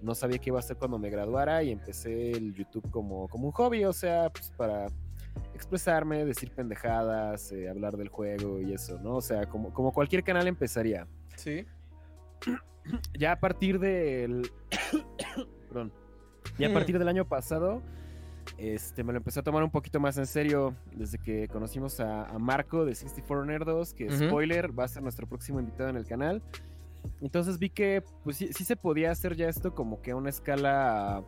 no 0.03 0.15
sabía 0.15 0.39
qué 0.39 0.51
iba 0.51 0.59
a 0.59 0.61
hacer 0.61 0.77
cuando 0.77 0.99
me 0.99 1.11
graduara 1.11 1.63
y 1.63 1.71
empecé 1.71 2.33
el 2.33 2.55
YouTube 2.55 2.89
como, 2.91 3.29
como 3.29 3.47
un 3.47 3.53
hobby, 3.53 3.85
o 3.85 3.93
sea, 3.93 4.31
pues 4.31 4.53
para 4.57 4.87
expresarme, 5.55 6.25
decir 6.25 6.51
pendejadas, 6.51 7.51
eh, 7.53 7.69
hablar 7.69 7.97
del 7.97 8.09
juego 8.09 8.61
y 8.61 8.73
eso, 8.73 8.99
¿no? 9.01 9.17
O 9.17 9.21
sea, 9.21 9.47
como, 9.49 9.73
como 9.73 9.93
cualquier 9.93 10.23
canal 10.23 10.47
empezaría 10.47 11.07
Sí. 11.37 11.67
ya 13.19 13.33
a 13.33 13.41
partir 13.41 13.79
del. 13.79 14.51
Perdón. 15.69 15.93
Ya 16.59 16.69
a 16.69 16.71
Mm. 16.71 16.75
partir 16.75 16.99
del 16.99 17.09
año 17.09 17.27
pasado, 17.27 17.83
este, 18.57 19.03
me 19.05 19.13
lo 19.13 19.19
empecé 19.19 19.41
a 19.41 19.43
tomar 19.43 19.63
un 19.63 19.71
poquito 19.71 19.99
más 20.01 20.17
en 20.19 20.27
serio. 20.27 20.75
Desde 20.95 21.19
que 21.19 21.49
conocimos 21.49 22.01
a, 22.01 22.25
a 22.27 22.39
Marco 22.39 22.85
de 22.85 22.95
64 22.95 23.45
Nerdos, 23.45 23.93
que 23.93 24.07
Ujú. 24.07 24.27
spoiler, 24.29 24.79
va 24.79 24.85
a 24.85 24.89
ser 24.89 25.03
nuestro 25.03 25.27
próximo 25.27 25.59
invitado 25.61 25.91
en 25.91 25.97
el 25.97 26.07
canal. 26.07 26.43
Entonces 27.21 27.59
vi 27.59 27.71
que, 27.71 28.03
pues 28.25 28.37
sí, 28.37 28.51
sí 28.53 28.65
se 28.65 28.77
podía 28.77 29.11
hacer 29.11 29.37
ya 29.37 29.49
esto 29.49 29.75
como 29.75 30.03
que 30.03 30.13
a 30.13 30.17
una 30.17 30.31
escala 30.31 31.25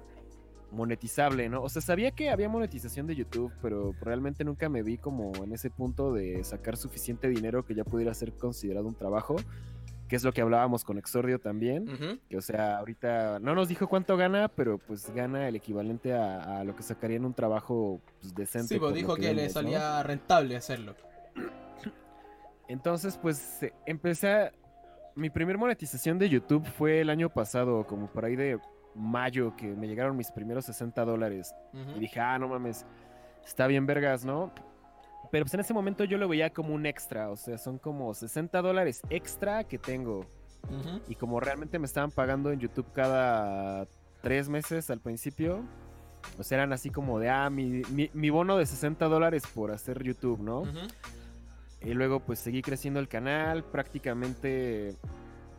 monetizable, 0.71 1.49
¿no? 1.49 1.63
O 1.63 1.69
sea, 1.69 1.83
sabía 1.83 2.11
que 2.11 2.31
había 2.31 2.49
monetización 2.49 3.07
de 3.07 3.15
YouTube, 3.17 3.53
pero 3.63 3.95
realmente 4.01 4.45
nunca 4.45 4.69
me 4.69 4.83
vi 4.83 4.99
como 4.99 5.33
en 5.43 5.53
ese 5.53 5.71
punto 5.71 6.13
de 6.13 6.45
sacar 6.45 6.77
suficiente 6.77 7.29
dinero 7.29 7.65
que 7.65 7.75
ya 7.75 7.85
pudiera 7.85 8.13
ser 8.15 8.33
considerado 8.35 8.87
un 8.87 8.95
trabajo, 8.95 9.37
que 10.09 10.17
es 10.17 10.25
lo 10.25 10.33
que 10.33 10.41
hablábamos 10.41 10.85
con 10.85 10.99
Exordio 10.99 11.39
también. 11.39 12.21
Que, 12.29 12.37
o 12.37 12.41
sea, 12.43 12.79
ahorita 12.79 13.39
no 13.41 13.55
nos 13.55 13.69
dijo 13.69 13.89
cuánto 13.89 14.17
gana, 14.17 14.49
pero 14.49 14.79
pues 14.79 15.11
gana 15.15 15.49
el 15.49 15.57
equivalente 15.57 16.15
a, 16.15 16.61
a 16.61 16.65
lo 16.65 16.75
que 16.75 16.83
sacaría 16.83 17.17
en 17.17 17.25
un 17.25 17.35
trabajo 17.35 18.01
pues, 18.21 18.35
decente. 18.35 18.75
Sí, 18.75 18.81
pues 18.81 18.95
dijo 18.95 19.17
que, 19.17 19.35
le 19.35 19.49
salía 19.51 20.03
rentable 20.03 20.57
hacerlo. 20.57 20.95
Entonces, 22.69 23.19
pues 23.21 23.61
empecé 23.87 24.29
a... 24.29 24.53
Mi 25.19 25.31
primer 25.31 25.59
monetización 25.59 26.19
de 26.19 26.29
YouTube 26.29 26.65
fue 26.65 27.01
el 27.01 27.11
año 27.11 27.29
pasado, 27.29 27.85
como 27.87 28.07
por 28.07 28.25
ahí 28.25 28.37
de 28.37 28.59
mayo, 28.95 29.55
que 29.57 29.67
me 29.67 29.89
llegaron 29.89 30.17
mis 30.17 30.31
primeros 30.31 30.65
60 30.67 31.05
dólares. 31.05 31.53
Y 31.97 32.01
dije, 32.01 32.21
ah, 32.21 32.39
no 32.39 32.49
mames, 32.49 32.87
está 33.45 33.67
bien 33.67 33.85
vergas, 33.87 34.25
¿no? 34.25 34.53
Pero 35.33 35.45
pues 35.45 35.55
en 35.55 35.61
ese 35.61 35.75
momento 35.75 36.05
yo 36.05 36.19
lo 36.19 36.29
veía 36.29 36.51
como 36.51 36.73
un 36.73 36.87
extra, 36.87 37.31
o 37.31 37.37
sea, 37.37 37.59
son 37.59 37.79
como 37.79 38.15
60 38.15 38.63
dólares 38.63 39.03
extra 39.11 39.65
que 39.65 39.79
tengo. 39.79 40.25
Y 41.09 41.15
como 41.17 41.41
realmente 41.41 41.79
me 41.79 41.87
estaban 41.87 42.11
pagando 42.11 42.53
en 42.53 42.61
YouTube 42.61 42.87
cada 42.93 43.87
tres 44.23 44.49
meses 44.49 44.89
al 44.91 45.01
principio, 45.01 45.65
sea, 46.41 46.59
eran 46.59 46.73
así 46.73 46.91
como 46.91 47.19
de, 47.19 47.29
ah, 47.31 47.51
mi, 47.51 47.83
mi- 47.91 48.11
mi 48.15 48.31
bono 48.31 48.57
de 48.57 48.67
60 48.67 49.07
dólares 49.07 49.43
por 49.53 49.71
hacer 49.73 50.03
YouTube, 50.03 50.41
¿no? 50.41 50.61
Ujú. 50.61 50.79
Y 51.83 51.95
luego 51.95 52.21
pues 52.21 52.39
seguí 52.41 52.61
creciendo 52.63 53.01
el 53.01 53.09
canal, 53.09 53.65
prácticamente, 53.65 54.95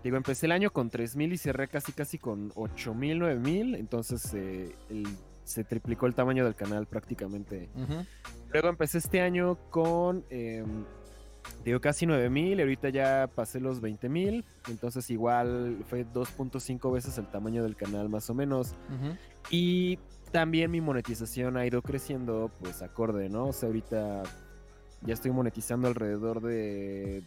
digo, 0.03 0.17
empecé 0.17 0.45
el 0.47 0.51
año 0.51 0.71
con 0.71 0.89
3.000 0.89 1.31
y 1.33 1.37
cerré 1.37 1.67
casi 1.67 1.91
casi 1.93 2.17
con 2.17 2.51
8.000, 2.51 3.17
9.000, 3.17 3.75
entonces 3.77 4.33
eh, 4.33 4.75
el- 4.89 5.07
se 5.43 5.63
triplicó 5.63 6.05
el 6.05 6.13
tamaño 6.13 6.43
del 6.45 6.53
canal 6.55 6.85
prácticamente. 6.85 7.69
Luego 8.51 8.67
empecé 8.69 8.99
este 8.99 9.21
año 9.21 9.57
con, 9.71 10.23
eh, 10.29 10.63
digo, 11.65 11.79
casi 11.81 12.05
9.000 12.05 12.59
y 12.59 12.61
ahorita 12.61 12.89
ya 12.89 13.27
pasé 13.33 13.59
los 13.59 13.81
20.000, 13.81 14.43
entonces 14.69 15.09
igual 15.09 15.83
fue 15.87 16.05
2.5 16.05 16.91
veces 16.91 17.17
el 17.17 17.27
tamaño 17.31 17.63
del 17.63 17.75
canal 17.75 18.09
más 18.09 18.29
o 18.29 18.35
menos. 18.35 18.75
Y 19.49 19.97
también 20.31 20.69
mi 20.69 20.81
monetización 20.81 21.57
ha 21.57 21.65
ido 21.65 21.81
creciendo, 21.81 22.51
pues 22.59 22.83
acorde, 22.83 23.29
¿no? 23.29 23.47
O 23.47 23.53
sea, 23.53 23.67
ahorita 23.67 24.21
ya 25.01 25.13
estoy 25.13 25.31
monetizando 25.31 25.87
alrededor 25.87 26.41
de, 26.41 27.23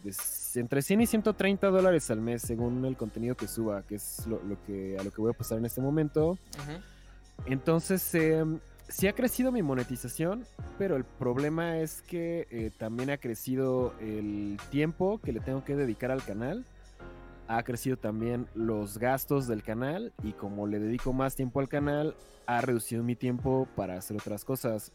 entre 0.55 0.81
100 0.81 1.01
y 1.01 1.07
130 1.07 1.67
dólares 1.69 2.11
al 2.11 2.21
mes, 2.21 2.41
según 2.41 2.85
el 2.85 2.95
contenido 2.95 3.35
que 3.35 3.47
suba, 3.47 3.81
que 3.83 3.95
es 3.95 4.25
lo, 4.27 4.41
lo 4.43 4.61
que, 4.63 4.97
a 4.99 5.03
lo 5.03 5.11
que 5.11 5.21
voy 5.21 5.31
a 5.31 5.37
pasar 5.37 5.57
en 5.57 5.65
este 5.65 5.81
momento. 5.81 6.31
Ujú. 6.31 6.81
Entonces, 7.45 8.13
em, 8.15 8.59
sí 8.87 9.07
ha 9.07 9.13
crecido 9.13 9.51
mi 9.51 9.63
monetización, 9.63 10.45
pero 10.77 10.95
el 10.95 11.03
problema 11.03 11.79
es 11.79 12.01
que 12.03 12.47
eh, 12.51 12.71
también 12.77 13.09
ha 13.09 13.17
crecido 13.17 13.93
el 13.99 14.57
tiempo 14.69 15.19
que 15.19 15.33
le 15.33 15.39
tengo 15.39 15.63
que 15.63 15.75
dedicar 15.75 16.11
al 16.11 16.23
canal. 16.23 16.65
Ha 17.47 17.63
crecido 17.63 17.97
también 17.97 18.47
los 18.55 18.97
gastos 18.97 19.47
del 19.47 19.63
canal 19.63 20.13
y 20.23 20.33
como 20.33 20.67
le 20.67 20.79
dedico 20.79 21.11
más 21.11 21.35
tiempo 21.35 21.59
al 21.59 21.67
canal, 21.67 22.15
ha 22.45 22.61
reducido 22.61 23.03
mi 23.03 23.15
tiempo 23.15 23.67
para 23.75 23.97
hacer 23.97 24.15
otras 24.15 24.45
cosas. 24.45 24.91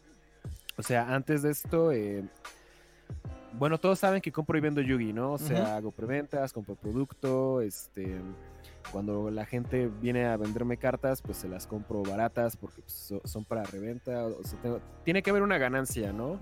O 0.77 0.83
sea, 0.83 1.13
antes 1.13 1.41
de 1.41 1.51
esto, 1.51 1.91
eh, 1.91 2.23
bueno, 3.57 3.79
todos 3.79 3.99
saben 3.99 4.21
que 4.21 4.31
compro 4.31 4.57
y 4.57 4.61
vendo 4.61 4.81
Yugi, 4.81 5.13
¿no? 5.13 5.33
O 5.33 5.37
sea, 5.37 5.75
hago 5.77 5.91
preventas, 5.91 6.53
compro 6.53 6.75
producto, 6.75 7.61
este, 7.61 8.19
cuando 8.91 9.29
la 9.29 9.45
gente 9.45 9.87
viene 10.01 10.25
a 10.25 10.37
venderme 10.37 10.77
cartas, 10.77 11.21
pues 11.21 11.37
se 11.37 11.47
las 11.49 11.67
compro 11.67 12.01
baratas 12.03 12.55
porque 12.55 12.81
pues, 12.81 12.93
so- 12.93 13.21
son 13.25 13.43
para 13.45 13.63
reventa. 13.63 14.25
O 14.25 14.43
sea, 14.43 14.59
tengo- 14.61 14.81
tiene 15.03 15.21
que 15.23 15.29
haber 15.29 15.43
una 15.43 15.57
ganancia, 15.57 16.11
¿no? 16.13 16.37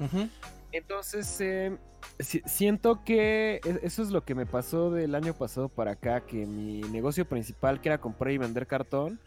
Entonces, 0.72 1.40
eh, 1.42 1.78
si- 2.20 2.42
siento 2.46 3.04
que 3.04 3.62
e- 3.64 3.80
eso 3.84 4.02
es 4.04 4.10
lo 4.12 4.24
que 4.24 4.36
me 4.36 4.46
pasó 4.46 4.92
del 4.92 5.16
año 5.16 5.34
pasado 5.34 5.70
para 5.70 5.92
acá, 5.92 6.22
que 6.22 6.46
mi 6.46 6.82
negocio 6.82 7.28
principal, 7.28 7.80
que 7.82 7.90
era 7.90 8.00
comprar 8.00 8.32
y 8.34 8.38
vender 8.38 8.68
cartón, 8.68 9.20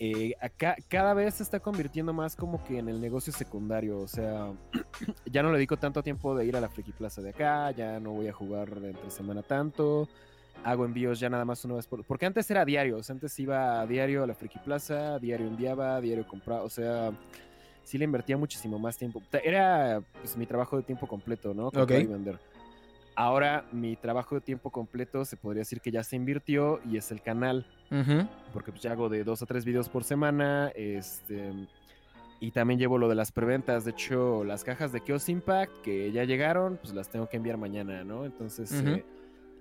eh, 0.00 0.34
acá 0.40 0.76
cada 0.88 1.12
vez 1.12 1.34
se 1.34 1.42
está 1.42 1.58
convirtiendo 1.58 2.12
más 2.12 2.36
como 2.36 2.62
que 2.64 2.78
en 2.78 2.88
el 2.88 3.00
negocio 3.00 3.32
secundario. 3.32 3.98
O 3.98 4.08
sea, 4.08 4.52
ya 5.26 5.42
no 5.42 5.50
le 5.50 5.56
dedico 5.58 5.76
tanto 5.76 6.02
tiempo 6.02 6.36
de 6.36 6.46
ir 6.46 6.56
a 6.56 6.60
la 6.60 6.68
Friki 6.68 6.92
Plaza 6.92 7.20
de 7.20 7.30
acá, 7.30 7.70
ya 7.72 7.98
no 7.98 8.12
voy 8.12 8.28
a 8.28 8.32
jugar 8.32 8.68
entre 8.82 9.10
semana 9.10 9.42
tanto. 9.42 10.08
Hago 10.64 10.84
envíos 10.84 11.20
ya 11.20 11.30
nada 11.30 11.44
más 11.44 11.64
una 11.64 11.74
vez 11.74 11.86
por... 11.86 12.04
Porque 12.04 12.26
antes 12.26 12.50
era 12.50 12.64
diario, 12.64 12.96
o 12.96 13.02
sea, 13.02 13.14
antes 13.14 13.38
iba 13.38 13.80
a 13.80 13.86
diario 13.86 14.24
a 14.24 14.26
la 14.26 14.34
Friki 14.34 14.58
Plaza, 14.58 15.18
diario 15.18 15.46
enviaba, 15.46 16.00
diario 16.00 16.26
compraba, 16.26 16.64
o 16.64 16.68
sea, 16.68 17.12
sí 17.84 17.96
le 17.96 18.04
invertía 18.04 18.36
muchísimo 18.36 18.78
más 18.78 18.98
tiempo. 18.98 19.22
Era 19.42 20.02
pues, 20.20 20.36
mi 20.36 20.46
trabajo 20.46 20.76
de 20.76 20.82
tiempo 20.82 21.06
completo, 21.06 21.54
¿no? 21.54 21.70
Comprar 21.70 22.00
Ok. 22.00 22.04
y 22.04 22.06
vender. 22.06 22.38
Ahora 23.14 23.64
mi 23.72 23.96
trabajo 23.96 24.36
de 24.36 24.40
tiempo 24.40 24.70
completo 24.70 25.24
se 25.24 25.36
podría 25.36 25.60
decir 25.60 25.80
que 25.80 25.90
ya 25.90 26.04
se 26.04 26.14
invirtió 26.14 26.80
y 26.84 26.96
es 26.96 27.10
el 27.10 27.20
canal, 27.20 27.66
Porque 28.52 28.70
pues 28.70 28.82
ya 28.82 28.92
hago 28.92 29.08
de 29.08 29.24
dos 29.24 29.42
a 29.42 29.46
tres 29.46 29.64
videos 29.64 29.88
por 29.88 30.04
semana, 30.04 30.70
este... 30.74 31.52
Y 32.40 32.52
también 32.52 32.78
llevo 32.78 32.98
lo 32.98 33.08
de 33.08 33.16
las 33.16 33.32
preventas. 33.32 33.84
De 33.84 33.90
hecho, 33.90 34.44
las 34.44 34.62
cajas 34.62 34.92
de 34.92 35.02
Chaos 35.02 35.28
Impact 35.28 35.72
que 35.82 36.12
ya 36.12 36.22
llegaron, 36.22 36.78
pues 36.80 36.94
las 36.94 37.08
tengo 37.08 37.28
que 37.28 37.36
enviar 37.36 37.56
mañana, 37.56 38.04
¿no? 38.04 38.24
Entonces, 38.24 38.72
eh, 38.72 39.04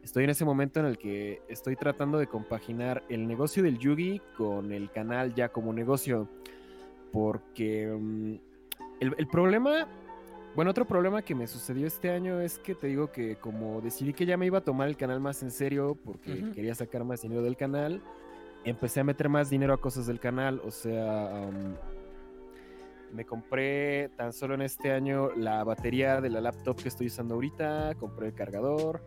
estoy 0.04 0.26
en 0.26 0.30
ese 0.30 0.46
momento 0.46 0.80
en 0.80 0.86
el 0.86 1.00
que 1.00 1.42
estoy 1.48 1.76
tratando 1.76 2.20
de 2.20 2.28
compaginar 2.28 3.04
el 3.10 3.28
negocio 3.28 3.64
del 3.64 3.80
Yugi 3.80 4.22
con 4.38 4.72
el 4.72 4.92
canal 4.92 5.34
ya 5.34 5.50
como 5.50 5.74
negocio. 5.74 6.30
Porque 7.12 7.88
mm, 7.88 8.34
el, 9.00 9.16
el 9.18 9.28
problema, 9.28 9.88
bueno, 10.58 10.72
otro 10.72 10.86
problema 10.86 11.22
que 11.22 11.36
me 11.36 11.46
sucedió 11.46 11.86
este 11.86 12.10
año 12.10 12.42
es 12.42 12.58
que 12.58 12.74
te 12.74 12.88
digo 12.88 13.12
que 13.12 13.36
como 13.36 13.80
decidí 13.80 14.12
que 14.12 14.26
ya 14.26 14.38
me 14.38 14.48
iba 14.48 14.58
a 14.58 14.62
tomar 14.62 14.88
el 14.88 14.98
canal 14.98 15.20
más 15.20 15.44
en 15.44 15.52
serio 15.52 15.96
porque 16.04 16.50
quería 16.52 16.74
sacar 16.74 17.04
más 17.04 17.22
dinero 17.22 17.44
del 17.44 17.56
canal, 17.56 18.02
empecé 18.64 19.02
a 19.02 19.04
meter 19.04 19.30
más 19.30 19.52
dinero 19.52 19.72
a 19.76 19.78
cosas 19.80 20.08
del 20.08 20.20
canal. 20.20 20.60
O 20.66 20.72
sea, 20.72 21.48
me 23.14 23.24
compré 23.24 24.10
tan 24.18 24.34
solo 24.34 24.56
en 24.56 24.64
este 24.64 24.92
año 24.92 25.30
la 25.36 25.64
batería 25.64 26.22
de 26.22 26.32
la 26.32 26.42
laptop 26.42 26.82
que 26.82 26.88
estoy 26.88 27.06
usando 27.06 27.36
ahorita, 27.36 27.94
compré 28.00 28.30
el 28.30 28.34
cargador, 28.34 29.04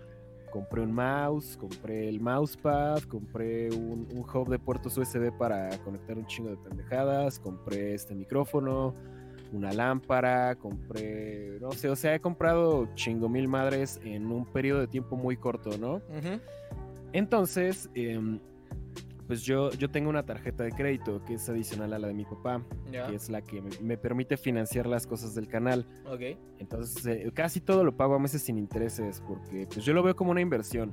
compré 0.53 0.83
un 0.83 0.93
mouse, 0.93 1.57
compré 1.57 2.09
el 2.09 2.21
mousepad, 2.21 3.03
compré 3.09 3.73
un, 3.73 4.07
un 4.13 4.21
hub 4.21 4.49
de 4.49 4.61
puertos 4.61 4.97
USB 4.97 5.37
para 5.37 5.77
conectar 5.79 6.17
un 6.17 6.27
chingo 6.27 6.51
de 6.51 6.59
pendejadas, 6.59 7.41
compré 7.41 7.95
este 7.95 8.15
micrófono, 8.15 8.95
una 9.53 9.73
lámpara, 9.73 10.55
compré, 10.57 11.59
no 11.61 11.73
sé, 11.73 11.89
o 11.89 11.97
sea, 11.97 12.15
he 12.15 12.21
comprado 12.21 12.89
chingo 12.95 13.29
mil 13.29 13.49
madres 13.49 14.01
en 14.05 14.31
un 14.31 14.45
periodo 14.45 14.81
de 14.81 14.87
tiempo 14.87 15.17
muy 15.17 15.37
corto, 15.37 15.77
¿no? 15.79 16.01
Entonces, 17.13 17.91
em, 17.95 18.39
pues 19.27 19.43
yo, 19.43 19.71
yo 19.71 19.91
tengo 19.91 20.11
una 20.11 20.25
tarjeta 20.25 20.65
de 20.65 20.73
crédito 20.73 21.25
que 21.25 21.35
es 21.35 21.49
adicional 21.49 21.93
a 21.93 21.99
la 21.99 22.09
de 22.09 22.15
mi 22.15 22.25
papá, 22.25 22.65
que 22.91 23.15
es 23.15 23.31
la 23.31 23.43
que 23.43 23.63
me, 23.63 23.71
me 23.81 23.97
permite 23.97 24.37
financiar 24.37 24.87
las 24.87 25.07
cosas 25.07 25.35
del 25.35 25.47
canal. 25.47 25.87
Ok. 26.07 26.37
Entonces, 26.59 27.07
eh, 27.07 27.31
casi 27.33 27.61
todo 27.61 27.85
lo 27.85 27.97
pago 27.97 28.15
a 28.15 28.19
meses 28.19 28.43
sin 28.43 28.59
intereses 28.59 29.23
porque 29.27 29.67
pues 29.73 29.85
yo 29.85 29.95
lo 29.95 30.03
veo 30.03 30.17
como 30.17 30.33
una 30.33 30.41
inversión. 30.41 30.93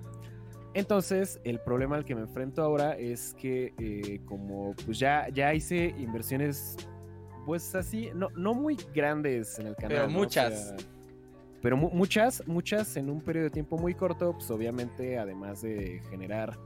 Entonces, 0.76 1.40
el 1.44 1.60
problema 1.60 1.96
al 1.96 2.06
que 2.06 2.14
me 2.14 2.22
enfrento 2.22 2.62
ahora 2.62 2.96
es 2.96 3.34
que 3.34 3.74
eh, 3.80 4.22
como 4.26 4.76
pues 4.86 5.00
ya, 5.00 5.28
ya 5.30 5.52
hice 5.56 5.96
inversiones 5.98 6.78
pues 7.48 7.74
así, 7.76 8.10
no, 8.14 8.28
no 8.36 8.54
muy 8.54 8.76
grandes 8.94 9.58
en 9.58 9.68
el 9.68 9.76
canal. 9.78 9.90
Pero 9.90 10.08
¿no? 10.10 10.18
O 10.18 10.20
muchas. 10.20 10.68
sea, 10.68 10.78
pero 11.62 11.78
mu- 11.78 11.90
muchas, 11.92 12.44
muchas 12.46 12.98
en 12.98 13.10
un 13.10 13.22
periodo 13.22 13.46
de 13.46 13.52
tiempo 13.52 13.78
muy 13.78 13.94
corto, 13.96 14.34
pues 14.34 14.52
obviamente 14.52 15.18
además 15.18 15.62
de 15.62 16.02
generar 16.10 16.58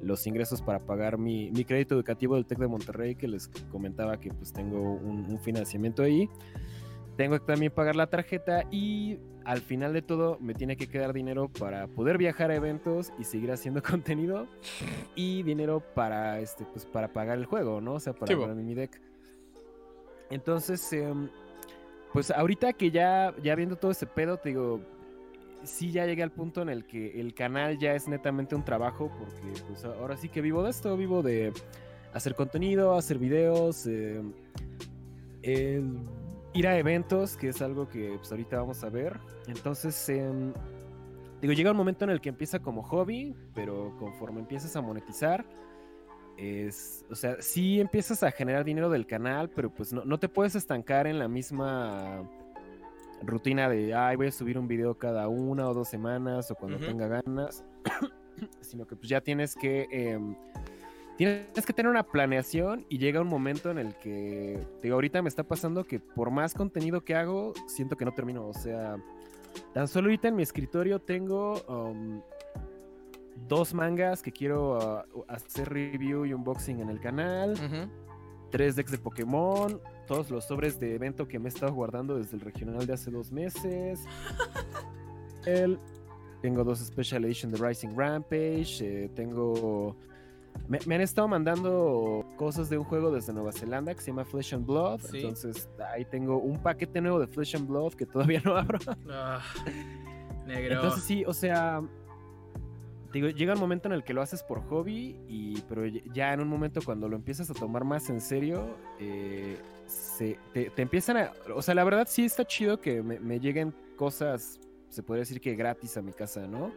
los 0.00 0.26
ingresos 0.26 0.62
para 0.62 0.78
pagar 0.78 1.18
mi, 1.18 1.50
mi 1.50 1.64
crédito 1.66 1.94
educativo 1.94 2.36
del 2.36 2.46
TEC 2.46 2.58
de 2.58 2.66
Monterrey, 2.68 3.14
que 3.16 3.28
les 3.28 3.48
comentaba 3.70 4.18
que 4.18 4.30
pues 4.30 4.50
tengo 4.52 4.80
un, 4.94 5.26
un 5.30 5.38
financiamiento 5.38 6.02
ahí. 6.02 6.28
Tengo 7.18 7.38
que 7.38 7.44
también 7.44 7.70
pagar 7.70 7.94
la 7.94 8.06
tarjeta 8.08 8.64
y 8.72 9.18
al 9.44 9.60
final 9.60 9.92
de 9.92 10.00
todo 10.02 10.38
me 10.40 10.54
tiene 10.54 10.76
que 10.76 10.86
quedar 10.88 11.12
dinero 11.12 11.48
para 11.48 11.86
poder 11.86 12.16
viajar 12.16 12.50
a 12.50 12.56
eventos 12.56 13.12
y 13.18 13.24
seguir 13.24 13.52
haciendo 13.52 13.82
contenido 13.88 14.46
y 15.14 15.42
dinero 15.42 15.80
para 15.94 16.40
este 16.40 16.64
pues 16.64 16.86
para 16.86 17.12
pagar 17.12 17.36
el 17.36 17.44
juego, 17.44 17.82
¿no? 17.82 17.94
O 17.94 18.00
sea, 18.00 18.14
para 18.14 18.34
Sí, 18.34 18.40
pagar 18.40 18.56
mi 18.56 18.74
deck. 18.74 19.00
Entonces, 20.34 20.92
em, 20.92 21.28
pues 22.12 22.32
ahorita 22.32 22.72
que 22.72 22.90
ya, 22.90 23.32
ya 23.40 23.54
viendo 23.54 23.76
todo 23.76 23.92
ese 23.92 24.04
pedo, 24.04 24.36
te 24.36 24.48
digo, 24.48 24.80
sí 25.62 25.92
ya 25.92 26.06
llegué 26.06 26.24
al 26.24 26.32
punto 26.32 26.60
en 26.60 26.70
el 26.70 26.84
que 26.86 27.20
el 27.20 27.34
canal 27.34 27.78
ya 27.78 27.94
es 27.94 28.08
netamente 28.08 28.56
un 28.56 28.64
trabajo, 28.64 29.12
porque 29.16 29.62
pues 29.68 29.84
ahora 29.84 30.16
sí 30.16 30.28
que 30.28 30.40
vivo 30.40 30.64
de 30.64 30.70
esto, 30.70 30.96
vivo 30.96 31.22
de 31.22 31.52
hacer 32.12 32.34
contenido, 32.34 32.96
hacer 32.96 33.18
videos, 33.18 33.86
em, 33.86 34.32
ir 36.52 36.66
a 36.66 36.78
eventos, 36.78 37.36
que 37.36 37.50
es 37.50 37.62
algo 37.62 37.88
que 37.88 38.16
pues, 38.16 38.32
ahorita 38.32 38.58
vamos 38.58 38.82
a 38.82 38.88
ver. 38.88 39.20
Entonces, 39.46 40.08
em, 40.08 40.52
digo, 41.40 41.52
llega 41.52 41.70
un 41.70 41.76
momento 41.76 42.04
en 42.04 42.10
el 42.10 42.20
que 42.20 42.30
empieza 42.30 42.58
como 42.58 42.82
hobby, 42.82 43.36
pero 43.54 43.96
conforme 44.00 44.40
empiezas 44.40 44.74
a 44.74 44.82
monetizar, 44.82 45.46
es, 46.36 47.04
o 47.10 47.14
sea, 47.14 47.36
sí 47.40 47.80
empiezas 47.80 48.22
a 48.22 48.30
generar 48.30 48.64
dinero 48.64 48.90
del 48.90 49.06
canal, 49.06 49.50
pero 49.50 49.70
pues 49.70 49.92
no, 49.92 50.04
no 50.04 50.18
te 50.18 50.28
puedes 50.28 50.54
estancar 50.54 51.06
en 51.06 51.18
la 51.18 51.28
misma 51.28 52.28
rutina 53.22 53.68
de, 53.68 53.94
ay, 53.94 54.16
voy 54.16 54.26
a 54.28 54.32
subir 54.32 54.58
un 54.58 54.68
video 54.68 54.94
cada 54.98 55.28
una 55.28 55.68
o 55.68 55.74
dos 55.74 55.88
semanas 55.88 56.50
o 56.50 56.54
cuando 56.54 56.78
tenga 56.78 57.06
ganas, 57.08 57.64
sino 58.60 58.86
que 58.86 58.96
pues 58.96 59.08
ya 59.08 59.20
tienes 59.20 59.54
que... 59.54 59.86
em, 59.90 60.36
Tienes 61.16 61.64
que 61.64 61.72
tener 61.72 61.88
una 61.88 62.02
planeación 62.02 62.84
y 62.88 62.98
llega 62.98 63.20
un 63.20 63.28
momento 63.28 63.70
en 63.70 63.78
el 63.78 63.94
que, 63.94 64.58
te 64.78 64.88
digo, 64.88 64.96
ahorita 64.96 65.22
me 65.22 65.28
está 65.28 65.44
pasando 65.44 65.84
que 65.84 66.00
por 66.00 66.32
más 66.32 66.54
contenido 66.54 67.02
que 67.02 67.14
hago, 67.14 67.52
siento 67.68 67.96
que 67.96 68.04
no 68.04 68.10
termino. 68.10 68.48
O 68.48 68.52
sea, 68.52 68.96
tan 69.72 69.86
solo 69.86 70.06
ahorita 70.06 70.26
en 70.26 70.34
mi 70.34 70.42
escritorio 70.42 70.98
tengo 70.98 71.62
um, 71.68 72.20
dos 73.48 73.74
mangas 73.74 74.22
que 74.22 74.32
quiero 74.32 75.04
uh, 75.14 75.24
hacer 75.28 75.68
review 75.68 76.24
y 76.24 76.32
unboxing 76.32 76.80
en 76.80 76.88
el 76.88 77.00
canal, 77.00 77.54
tres 78.50 78.76
decks 78.76 78.90
de 78.90 78.98
Pokémon, 78.98 79.80
todos 80.06 80.30
los 80.30 80.44
sobres 80.44 80.78
de 80.78 80.94
evento 80.94 81.26
que 81.26 81.38
me 81.38 81.46
he 81.46 81.48
estado 81.48 81.72
guardando 81.72 82.16
desde 82.16 82.36
el 82.36 82.40
regional 82.40 82.86
de 82.86 82.92
hace 82.92 83.10
dos 83.10 83.32
meses. 83.32 84.04
El, 85.46 85.78
tengo 86.40 86.64
dos 86.64 86.78
Special 86.78 87.24
Edition 87.24 87.52
de 87.52 87.58
Rising 87.58 87.96
Rampage, 87.96 88.78
eh, 88.80 89.10
tengo... 89.14 89.96
Me, 90.68 90.78
me 90.86 90.94
han 90.94 91.00
estado 91.00 91.26
mandando 91.26 92.24
cosas 92.36 92.70
de 92.70 92.78
un 92.78 92.84
juego 92.84 93.10
desde 93.10 93.32
Nueva 93.32 93.52
Zelanda 93.52 93.92
que 93.92 94.00
se 94.00 94.12
llama 94.12 94.24
Flesh 94.24 94.54
and 94.54 94.64
Blood. 94.64 95.00
Sí. 95.00 95.18
Entonces 95.18 95.68
ahí 95.92 96.04
tengo 96.04 96.38
un 96.38 96.62
paquete 96.62 97.00
nuevo 97.00 97.18
de 97.18 97.26
Flesh 97.26 97.56
and 97.56 97.66
Blood 97.66 97.94
que 97.94 98.06
todavía 98.06 98.40
no 98.44 98.56
abro. 98.56 98.78
Ah, 99.10 99.42
negro. 100.46 100.76
Entonces 100.76 101.02
sí, 101.02 101.24
o 101.26 101.34
sea, 101.34 101.82
digo, 103.14 103.28
llega 103.28 103.54
un 103.54 103.60
momento 103.60 103.88
en 103.88 103.94
el 103.94 104.02
que 104.02 104.12
lo 104.12 104.20
haces 104.20 104.42
por 104.42 104.60
hobby, 104.68 105.16
y, 105.28 105.60
pero 105.68 105.86
ya 105.86 106.32
en 106.32 106.40
un 106.40 106.48
momento 106.48 106.80
cuando 106.84 107.08
lo 107.08 107.14
empiezas 107.14 107.48
a 107.48 107.54
tomar 107.54 107.84
más 107.84 108.10
en 108.10 108.20
serio, 108.20 108.76
eh, 108.98 109.56
se, 109.86 110.36
te, 110.52 110.70
te 110.70 110.82
empiezan 110.82 111.16
a... 111.16 111.32
O 111.54 111.62
sea, 111.62 111.74
la 111.74 111.84
verdad 111.84 112.08
sí 112.10 112.24
está 112.24 112.44
chido 112.44 112.80
que 112.80 113.02
me, 113.02 113.20
me 113.20 113.38
lleguen 113.38 113.72
cosas, 113.96 114.58
se 114.88 115.02
podría 115.04 115.20
decir 115.20 115.40
que 115.40 115.54
gratis 115.54 115.96
a 115.96 116.02
mi 116.02 116.12
casa, 116.12 116.48
¿no? 116.48 116.72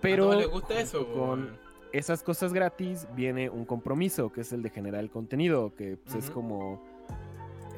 Pero 0.00 0.32
¿A 0.32 0.36
les 0.36 0.48
gusta 0.48 0.80
eso? 0.80 1.06
con 1.12 1.56
esas 1.92 2.22
cosas 2.22 2.52
gratis 2.52 3.06
viene 3.14 3.50
un 3.50 3.66
compromiso, 3.66 4.32
que 4.32 4.40
es 4.40 4.52
el 4.52 4.62
de 4.62 4.70
generar 4.70 5.00
el 5.02 5.10
contenido, 5.10 5.74
que 5.74 5.98
pues, 5.98 6.16
es 6.16 6.30
como... 6.30 6.97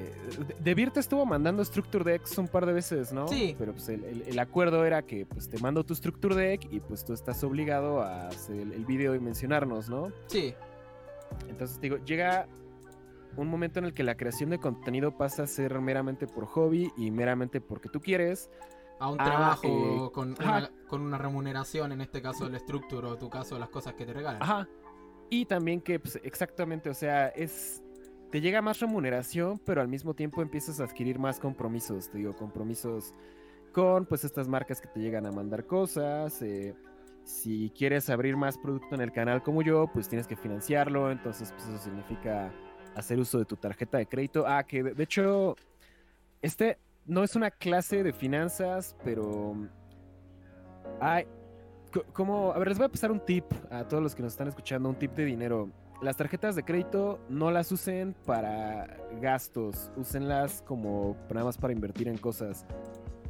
eh, 0.00 0.54
De- 0.62 0.74
Vir 0.74 0.90
te 0.90 1.00
estuvo 1.00 1.24
mandando 1.26 1.64
Structure 1.64 2.04
Decks 2.12 2.38
un 2.38 2.48
par 2.48 2.66
de 2.66 2.72
veces, 2.72 3.12
¿no? 3.12 3.28
Sí. 3.28 3.54
Pero 3.58 3.72
pues 3.72 3.88
el, 3.88 4.04
el- 4.04 4.22
el 4.22 4.38
acuerdo 4.38 4.84
era 4.84 5.02
que 5.02 5.26
pues 5.26 5.48
te 5.48 5.58
mando 5.58 5.84
tu 5.84 5.94
Structure 5.94 6.34
Deck 6.34 6.66
y 6.72 6.80
pues 6.80 7.04
tú 7.04 7.12
estás 7.12 7.42
obligado 7.44 8.02
a 8.02 8.28
hacer 8.28 8.56
el, 8.56 8.72
el 8.72 8.84
video 8.84 9.14
y 9.14 9.20
mencionarnos, 9.20 9.88
¿no? 9.88 10.10
Sí. 10.26 10.54
Entonces 11.48 11.80
digo, 11.80 11.96
llega 12.04 12.46
un 13.36 13.46
momento 13.48 13.78
en 13.78 13.84
el 13.84 13.94
que 13.94 14.02
la 14.02 14.16
creación 14.16 14.50
de 14.50 14.58
contenido 14.58 15.16
pasa 15.16 15.44
a 15.44 15.46
ser 15.46 15.78
meramente 15.80 16.26
por 16.26 16.46
hobby 16.46 16.90
y 16.96 17.10
meramente 17.10 17.60
porque 17.60 17.88
tú 17.88 18.00
quieres. 18.00 18.50
A 18.98 19.08
un 19.10 19.20
Ah, 19.20 19.24
trabajo 19.24 20.08
eh, 20.08 20.10
con, 20.12 20.32
una, 20.38 20.70
con 20.88 21.00
una 21.00 21.16
remuneración, 21.16 21.92
en 21.92 22.00
este 22.02 22.20
caso 22.20 22.46
el 22.46 22.58
Structure 22.58 23.06
o 23.06 23.16
tu 23.16 23.30
caso 23.30 23.58
las 23.58 23.70
cosas 23.70 23.94
que 23.94 24.04
te 24.04 24.12
regalan. 24.12 24.42
Ajá. 24.42 24.68
Y 25.30 25.46
también 25.46 25.80
que, 25.80 26.00
pues, 26.00 26.18
exactamente, 26.24 26.90
o 26.90 26.94
sea, 26.94 27.28
es. 27.28 27.82
Te 28.30 28.40
llega 28.40 28.62
más 28.62 28.78
remuneración, 28.80 29.58
pero 29.64 29.80
al 29.80 29.88
mismo 29.88 30.14
tiempo 30.14 30.40
empiezas 30.42 30.80
a 30.80 30.84
adquirir 30.84 31.18
más 31.18 31.40
compromisos. 31.40 32.10
Te 32.10 32.18
digo, 32.18 32.36
compromisos 32.36 33.14
con, 33.72 34.06
pues, 34.06 34.24
estas 34.24 34.46
marcas 34.48 34.80
que 34.80 34.88
te 34.88 35.00
llegan 35.00 35.26
a 35.26 35.32
mandar 35.32 35.66
cosas. 35.66 36.40
eh, 36.42 36.74
si 37.24 37.70
quieres 37.76 38.08
abrir 38.08 38.36
más 38.36 38.56
producto 38.58 38.94
en 38.94 39.00
el 39.02 39.12
canal 39.12 39.42
como 39.42 39.62
yo, 39.62 39.88
pues 39.92 40.08
tienes 40.08 40.26
que 40.26 40.36
financiarlo. 40.36 41.10
Entonces, 41.10 41.52
pues, 41.52 41.68
eso 41.68 41.78
significa 41.78 42.52
hacer 42.94 43.18
uso 43.18 43.38
de 43.38 43.44
tu 43.44 43.56
tarjeta 43.56 43.98
de 43.98 44.06
crédito. 44.06 44.44
Ah, 44.46 44.64
que 44.64 44.82
de, 44.82 45.02
hecho, 45.02 45.56
este 46.40 46.78
no 47.06 47.22
es 47.24 47.34
una 47.36 47.50
clase 47.50 48.02
de 48.02 48.12
finanzas, 48.12 48.96
pero. 49.04 49.54
Ay, 51.00 51.26
Co- 51.92 52.04
¿Cómo? 52.12 52.52
A 52.52 52.58
ver, 52.58 52.68
les 52.68 52.78
voy 52.78 52.86
a 52.86 52.88
pasar 52.88 53.10
un 53.10 53.18
tip 53.20 53.44
a 53.70 53.82
todos 53.86 54.00
los 54.02 54.14
que 54.14 54.22
nos 54.22 54.32
están 54.32 54.46
escuchando, 54.48 54.88
un 54.88 54.94
tip 54.94 55.12
de 55.12 55.24
dinero. 55.24 55.68
Las 56.02 56.16
tarjetas 56.16 56.56
de 56.56 56.62
crédito 56.62 57.18
no 57.28 57.50
las 57.50 57.70
usen 57.72 58.14
para 58.24 58.96
gastos, 59.20 59.90
úsenlas 59.96 60.62
como 60.66 61.14
nada 61.28 61.44
más 61.44 61.58
para 61.58 61.72
invertir 61.74 62.08
en 62.08 62.16
cosas. 62.16 62.64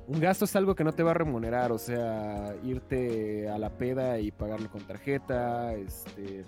Un 0.06 0.20
gasto 0.20 0.44
es 0.44 0.54
algo 0.56 0.74
que 0.74 0.84
no 0.84 0.92
te 0.92 1.02
va 1.02 1.10
a 1.12 1.14
remunerar, 1.14 1.72
o 1.72 1.78
sea, 1.78 2.54
irte 2.62 3.48
a 3.48 3.58
la 3.58 3.70
peda 3.70 4.18
y 4.20 4.30
pagarlo 4.30 4.70
con 4.70 4.82
tarjeta, 4.82 5.72
este... 5.74 6.44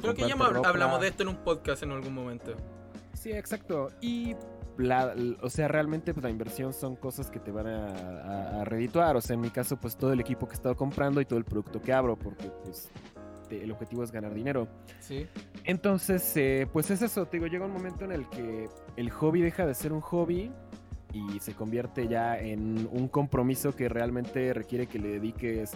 Creo 0.00 0.14
que 0.14 0.28
ya 0.28 0.34
ropa. 0.34 0.68
hablamos 0.68 1.00
de 1.00 1.08
esto 1.08 1.22
en 1.22 1.28
un 1.30 1.36
podcast 1.36 1.82
en 1.82 1.90
algún 1.92 2.14
momento. 2.14 2.52
Sí, 3.12 3.30
exacto. 3.32 3.88
Y, 4.00 4.34
la- 4.78 5.14
o 5.42 5.50
sea, 5.50 5.68
realmente 5.68 6.14
pues, 6.14 6.22
la 6.24 6.30
inversión 6.30 6.72
son 6.72 6.96
cosas 6.96 7.30
que 7.30 7.38
te 7.40 7.50
van 7.52 7.66
a, 7.66 7.86
a- 7.88 8.60
a 8.60 8.64
redituar. 8.64 9.16
O 9.16 9.20
sea, 9.20 9.34
en 9.34 9.40
mi 9.40 9.50
caso, 9.50 9.76
pues 9.76 9.96
todo 9.96 10.12
el 10.12 10.20
equipo 10.20 10.46
que 10.46 10.52
he 10.52 10.56
estado 10.56 10.74
comprando 10.76 11.20
y 11.20 11.24
todo 11.26 11.38
el 11.38 11.44
producto 11.44 11.80
que 11.82 11.92
abro, 11.92 12.16
porque 12.16 12.50
pues 12.64 12.90
te- 13.50 13.62
el 13.62 13.70
objetivo 13.72 14.02
es 14.02 14.10
ganar 14.12 14.32
dinero. 14.32 14.66
Sí. 15.00 15.26
Entonces, 15.64 16.34
eh, 16.36 16.66
pues 16.72 16.90
es 16.90 17.02
eso. 17.02 17.26
Te 17.26 17.36
digo, 17.36 17.46
llega 17.48 17.66
un 17.66 17.72
momento 17.72 18.04
en 18.06 18.12
el 18.12 18.26
que 18.30 18.68
el 18.96 19.10
hobby 19.10 19.42
deja 19.42 19.66
de 19.66 19.74
ser 19.74 19.92
un 19.92 20.00
hobby 20.00 20.50
y 21.12 21.40
se 21.40 21.52
convierte 21.54 22.08
ya 22.08 22.38
en 22.38 22.88
un 22.92 23.08
compromiso 23.08 23.74
que 23.74 23.88
realmente 23.88 24.54
requiere 24.54 24.86
que 24.86 24.98
le 24.98 25.08
dediques 25.08 25.72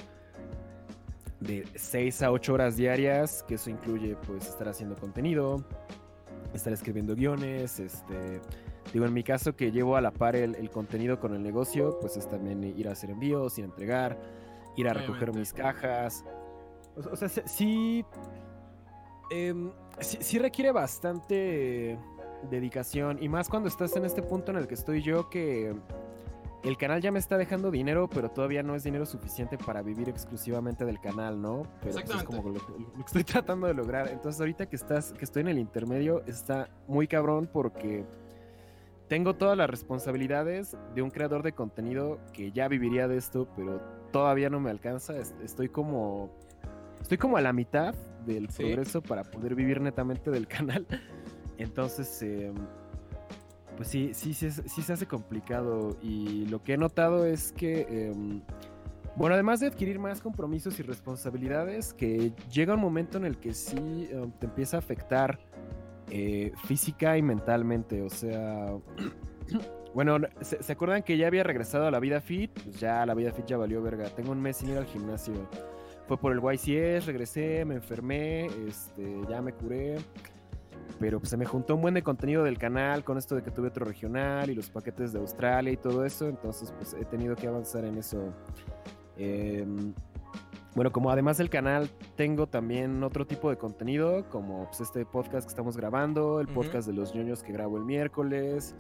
de 1.40 1.66
6 1.74 2.22
a 2.22 2.30
8 2.30 2.54
horas 2.54 2.76
diarias, 2.76 3.44
que 3.46 3.56
eso 3.56 3.68
incluye 3.70 4.16
pues 4.26 4.46
estar 4.48 4.68
haciendo 4.68 4.94
contenido, 4.96 5.64
estar 6.54 6.72
escribiendo 6.72 7.14
guiones, 7.14 7.80
este, 7.80 8.40
digo 8.92 9.04
en 9.04 9.12
mi 9.12 9.22
caso 9.24 9.54
que 9.56 9.70
llevo 9.72 9.96
a 9.96 10.00
la 10.00 10.10
par 10.12 10.36
el, 10.36 10.54
el 10.54 10.70
contenido 10.70 11.18
con 11.18 11.34
el 11.34 11.42
negocio, 11.42 11.98
pues 12.00 12.16
es 12.16 12.28
también 12.28 12.62
ir 12.64 12.88
a 12.88 12.92
hacer 12.92 13.10
envíos, 13.10 13.58
ir 13.58 13.64
a 13.64 13.68
entregar, 13.68 14.18
ir 14.76 14.88
a 14.88 14.94
recoger 14.94 15.34
mis 15.34 15.52
cajas. 15.52 16.24
O, 16.96 17.12
o 17.12 17.16
sea, 17.16 17.28
sí- 17.28 17.42
sí, 17.46 18.04
em, 19.30 19.70
sí, 20.00 20.18
sí 20.20 20.38
requiere 20.38 20.72
bastante 20.72 21.98
dedicación 22.50 23.18
y 23.22 23.28
más 23.28 23.48
cuando 23.48 23.68
estás 23.68 23.96
en 23.96 24.04
este 24.04 24.22
punto 24.22 24.50
en 24.52 24.58
el 24.58 24.66
que 24.66 24.74
estoy 24.74 25.02
yo 25.02 25.30
que 25.30 25.74
el 26.62 26.76
canal 26.78 27.00
ya 27.02 27.10
me 27.12 27.18
está 27.18 27.36
dejando 27.36 27.70
dinero, 27.70 28.08
pero 28.08 28.30
todavía 28.30 28.62
no 28.62 28.74
es 28.74 28.84
dinero 28.84 29.04
suficiente 29.06 29.58
para 29.58 29.82
vivir 29.82 30.08
exclusivamente 30.08 30.84
del 30.86 30.98
canal, 31.00 31.40
¿no? 31.40 31.64
Pero 31.82 31.94
pues, 31.94 32.10
es 32.16 32.22
como 32.24 32.48
lo, 32.48 32.54
que- 32.66 32.72
lo 32.72 32.92
que 32.92 33.00
estoy 33.00 33.24
tratando 33.44 33.66
de 33.66 33.74
lograr. 33.74 34.08
Entonces 34.08 34.40
ahorita 34.40 34.66
que 34.66 34.76
estás, 34.76 35.12
que 35.12 35.24
estoy 35.24 35.42
en 35.42 35.48
el 35.48 35.58
intermedio, 35.58 36.22
está 36.26 36.68
muy 36.86 37.06
cabrón 37.06 37.48
porque 37.52 38.04
tengo 39.08 39.34
todas 39.36 39.56
las 39.58 39.68
responsabilidades 39.68 40.76
de 40.94 41.02
un 41.02 41.10
creador 41.10 41.42
de 41.42 41.52
contenido 41.52 42.18
que 42.32 42.50
ya 42.52 42.68
viviría 42.68 43.08
de 43.08 43.18
esto, 43.18 43.46
pero 43.56 43.80
todavía 44.10 44.48
no 44.48 44.58
me 44.60 44.70
alcanza. 44.70 45.16
Es- 45.18 45.34
Estoy 45.42 45.68
como, 45.68 46.30
estoy 47.04 47.18
como 47.18 47.36
a 47.36 47.40
la 47.42 47.52
mitad 47.52 47.94
del 48.26 48.48
Sí. 48.50 48.62
progreso 48.62 49.02
para 49.02 49.22
poder 49.22 49.54
vivir 49.54 49.80
netamente 49.80 50.30
del 50.30 50.46
canal. 50.48 50.86
Entonces, 51.58 52.22
em, 52.22 52.54
pues 53.76 53.88
sí, 53.88 54.10
sí, 54.14 54.32
sí, 54.34 54.50
sí 54.50 54.82
se 54.82 54.92
hace 54.92 55.06
complicado. 55.06 55.96
Y 56.02 56.46
lo 56.46 56.62
que 56.64 56.72
he 56.74 56.76
notado 56.78 57.26
es 57.26 57.52
que 57.52 57.82
em, 58.10 58.40
Bueno, 59.16 59.34
además 59.34 59.60
de 59.60 59.68
adquirir 59.68 60.00
más 60.00 60.20
compromisos 60.20 60.80
y 60.80 60.82
responsabilidades, 60.82 61.94
que 61.94 62.32
llega 62.50 62.74
un 62.74 62.80
momento 62.80 63.16
en 63.16 63.24
el 63.24 63.36
que 63.38 63.54
sí 63.54 64.08
eh, 64.10 64.26
te 64.40 64.46
empieza 64.46 64.76
a 64.76 64.80
afectar 64.80 65.38
eh, 66.10 66.50
física 66.64 67.16
y 67.16 67.22
mentalmente. 67.22 68.02
O 68.02 68.10
sea, 68.10 68.72
bueno, 69.94 70.16
¿se, 70.40 70.60
se 70.62 70.72
acuerdan 70.72 71.04
que 71.04 71.16
ya 71.16 71.28
había 71.28 71.44
regresado 71.44 71.86
a 71.86 71.90
la 71.92 72.00
vida 72.00 72.20
fit? 72.20 72.50
Pues 72.64 72.80
ya 72.80 73.06
la 73.06 73.14
vida 73.14 73.30
fit 73.30 73.46
ya 73.46 73.56
valió 73.56 73.80
verga. 73.82 74.08
Tengo 74.10 74.32
un 74.32 74.40
mes 74.42 74.56
sin 74.56 74.70
ir 74.70 74.78
al 74.78 74.86
gimnasio. 74.86 75.34
Fue 76.06 76.18
por 76.18 76.32
el 76.32 76.40
YCS, 76.40 77.06
regresé, 77.06 77.64
me 77.64 77.76
enfermé, 77.76 78.46
este, 78.68 79.20
ya 79.28 79.40
me 79.40 79.52
curé. 79.52 79.96
Pero 81.00 81.18
pues, 81.18 81.30
se 81.30 81.36
me 81.36 81.46
juntó 81.46 81.74
un 81.74 81.82
buen 81.82 81.94
de 81.94 82.02
contenido 82.02 82.44
del 82.44 82.58
canal 82.58 83.04
con 83.04 83.16
esto 83.18 83.34
de 83.34 83.42
que 83.42 83.50
tuve 83.50 83.68
otro 83.68 83.84
regional 83.86 84.50
y 84.50 84.54
los 84.54 84.68
paquetes 84.70 85.12
de 85.12 85.18
Australia 85.18 85.72
y 85.72 85.76
todo 85.76 86.04
eso. 86.04 86.28
Entonces, 86.28 86.72
pues 86.72 86.92
he 86.94 87.04
tenido 87.06 87.34
que 87.36 87.46
avanzar 87.48 87.84
en 87.84 87.96
eso. 87.98 88.32
Em, 89.16 89.92
bueno, 90.74 90.92
como 90.92 91.10
además 91.10 91.38
del 91.38 91.48
canal 91.50 91.88
tengo 92.16 92.46
también 92.48 93.02
otro 93.02 93.26
tipo 93.26 93.48
de 93.48 93.56
contenido, 93.56 94.28
como 94.28 94.66
pues, 94.66 94.80
este 94.80 95.06
podcast 95.06 95.46
que 95.46 95.50
estamos 95.50 95.76
grabando, 95.76 96.40
el 96.40 96.46
Ujú. 96.46 96.54
podcast 96.56 96.86
de 96.86 96.92
los 96.94 97.14
ñoños 97.14 97.42
que 97.42 97.52
grabo 97.52 97.76
el 97.78 97.84
miércoles. 97.84 98.74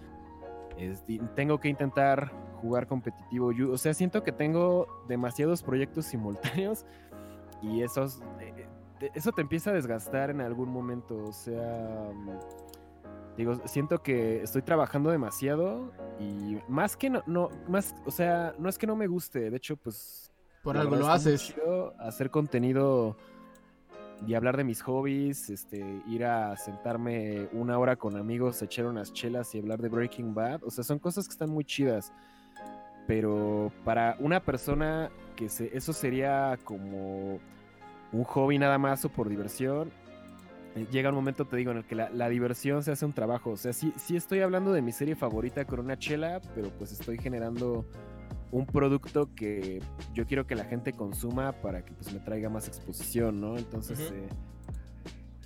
Es- 0.78 1.04
tengo 1.34 1.58
que 1.58 1.68
intentar 1.68 2.30
jugar 2.60 2.86
competitivo. 2.86 3.52
Yo- 3.52 3.72
o 3.72 3.78
sea, 3.78 3.94
siento 3.94 4.22
que 4.22 4.32
tengo 4.32 4.86
demasiados 5.08 5.62
proyectos 5.62 6.06
simultáneos 6.06 6.84
y 7.62 7.82
esos, 7.82 8.20
eh, 8.40 8.66
eso 9.14 9.32
te 9.32 9.42
empieza 9.42 9.70
a 9.70 9.72
desgastar 9.72 10.30
en 10.30 10.40
algún 10.40 10.70
momento. 10.70 11.16
O 11.16 11.32
sea, 11.32 12.10
mm, 12.14 13.36
digo, 13.36 13.54
siento 13.66 14.02
que 14.02 14.42
estoy 14.42 14.62
trabajando 14.62 15.10
demasiado 15.10 15.92
y 16.18 16.58
más 16.68 16.96
que 16.96 17.10
no, 17.10 17.22
no, 17.26 17.50
más, 17.68 17.94
o 18.06 18.10
sea, 18.10 18.54
no 18.58 18.68
es 18.68 18.78
que 18.78 18.86
no 18.86 18.96
me 18.96 19.06
guste, 19.06 19.50
de 19.50 19.56
hecho, 19.56 19.76
pues 19.76 20.30
Por 20.62 20.76
algo 20.76 20.96
lo 20.96 21.08
haces. 21.08 21.54
hacer 21.98 22.30
contenido 22.30 23.16
y 24.26 24.34
hablar 24.34 24.56
de 24.56 24.64
mis 24.64 24.80
hobbies, 24.82 25.50
este, 25.50 25.84
ir 26.06 26.24
a 26.24 26.56
sentarme 26.56 27.48
una 27.52 27.78
hora 27.78 27.96
con 27.96 28.16
amigos, 28.16 28.62
echar 28.62 28.86
unas 28.86 29.12
chelas 29.12 29.54
y 29.54 29.58
hablar 29.58 29.80
de 29.82 29.88
Breaking 29.88 30.34
Bad. 30.34 30.62
O 30.64 30.70
sea, 30.70 30.84
son 30.84 30.98
cosas 30.98 31.26
que 31.26 31.32
están 31.32 31.50
muy 31.50 31.64
chidas. 31.64 32.12
Pero 33.06 33.70
para 33.84 34.16
una 34.18 34.40
persona 34.40 35.10
que 35.34 35.48
se, 35.48 35.76
eso 35.76 35.92
sería 35.92 36.58
como 36.64 37.40
un 38.12 38.24
hobby 38.24 38.58
nada 38.58 38.78
más 38.78 39.04
o 39.04 39.08
por 39.08 39.28
diversión, 39.28 39.90
eh, 40.76 40.86
llega 40.90 41.10
un 41.10 41.14
momento, 41.14 41.44
te 41.44 41.56
digo, 41.56 41.70
en 41.70 41.78
el 41.78 41.84
que 41.84 41.94
la, 41.94 42.10
la 42.10 42.28
diversión 42.28 42.82
se 42.82 42.92
hace 42.92 43.04
un 43.04 43.12
trabajo. 43.12 43.50
O 43.50 43.56
sea, 43.56 43.72
sí, 43.72 43.92
sí 43.96 44.16
estoy 44.16 44.40
hablando 44.40 44.72
de 44.72 44.82
mi 44.82 44.92
serie 44.92 45.14
favorita 45.14 45.64
con 45.64 45.80
una 45.80 45.98
chela, 45.98 46.40
pero 46.54 46.70
pues 46.70 46.92
estoy 46.92 47.18
generando 47.18 47.84
un 48.50 48.66
producto 48.66 49.34
que 49.34 49.82
yo 50.12 50.26
quiero 50.26 50.46
que 50.46 50.54
la 50.54 50.64
gente 50.64 50.92
consuma 50.92 51.52
para 51.52 51.84
que 51.84 51.92
pues 51.92 52.12
me 52.12 52.20
traiga 52.20 52.48
más 52.48 52.68
exposición, 52.68 53.40
¿no? 53.40 53.56
Entonces, 53.56 53.98
eh, 54.12 54.28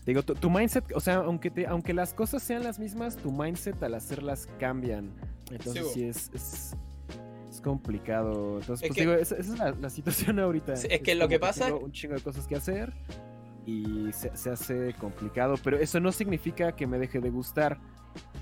digo, 0.05 0.23
tu, 0.23 0.35
tu 0.35 0.51
mindset, 0.51 0.85
o 0.95 1.01
sea, 1.01 1.17
aunque, 1.17 1.51
te, 1.51 1.67
aunque 1.67 1.95
las 1.95 2.13
cosas 2.13 2.43
sean 2.43 2.65
las 2.65 2.79
mismas, 2.79 3.17
tu 3.17 3.33
mindset 3.33 3.83
al 3.83 3.95
hacerlas 3.95 4.47
cambian. 4.59 5.11
Entonces 5.51 5.91
sí, 5.93 6.05
es, 6.05 6.31
es, 6.35 6.77
es 7.51 7.61
complicado. 7.61 8.59
Entonces, 8.61 8.83
Es 8.85 8.89
pues 8.89 8.95
que- 8.97 9.01
digo, 9.03 9.13
esa, 9.15 9.37
esa 9.37 9.53
es 9.53 9.59
la, 9.59 9.71
la 9.73 9.91
situación 9.91 10.39
ahorita. 10.41 10.75
Es 10.75 11.01
que 11.03 11.15
lo 11.15 11.29
que 11.29 11.39
pasa- 11.39 11.67
tengo 11.67 11.81
un 11.81 11.93
chingo 11.93 12.15
de 12.15 12.21
cosas 12.21 12.47
que 12.47 12.57
hacer 12.57 12.93
y 13.67 14.13
se, 14.13 14.35
se 14.37 14.51
hace 14.51 14.95
complicado, 14.95 15.57
pero 15.63 15.77
eso 15.79 16.01
no 16.01 16.11
significa 16.13 16.73
que 16.75 16.87
me 16.87 16.99
deje 16.99 17.21
de 17.21 17.29
gustar, 17.31 17.79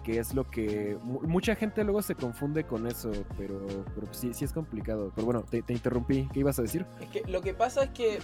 que 0.04 0.18
es 0.20 0.34
lo 0.34 0.48
que 0.48 0.96
mu- 1.02 1.20
mucha 1.22 1.56
gente 1.56 1.82
luego 1.82 2.00
se 2.02 2.14
confunde 2.14 2.64
con 2.64 2.86
eso, 2.86 3.10
pero, 3.36 3.66
pero 3.94 4.06
sí, 4.12 4.32
sí 4.32 4.44
es 4.44 4.52
complicado. 4.52 5.12
Pero 5.14 5.24
bueno, 5.24 5.42
te, 5.42 5.62
te 5.62 5.72
interrumpí, 5.72 6.28
¿qué 6.32 6.40
ibas 6.40 6.58
a 6.58 6.62
decir? 6.62 6.86
Es 7.00 7.08
que 7.08 7.22
lo 7.30 7.40
que 7.42 7.54
pasa 7.54 7.84
es 7.84 7.90
que 7.90 8.18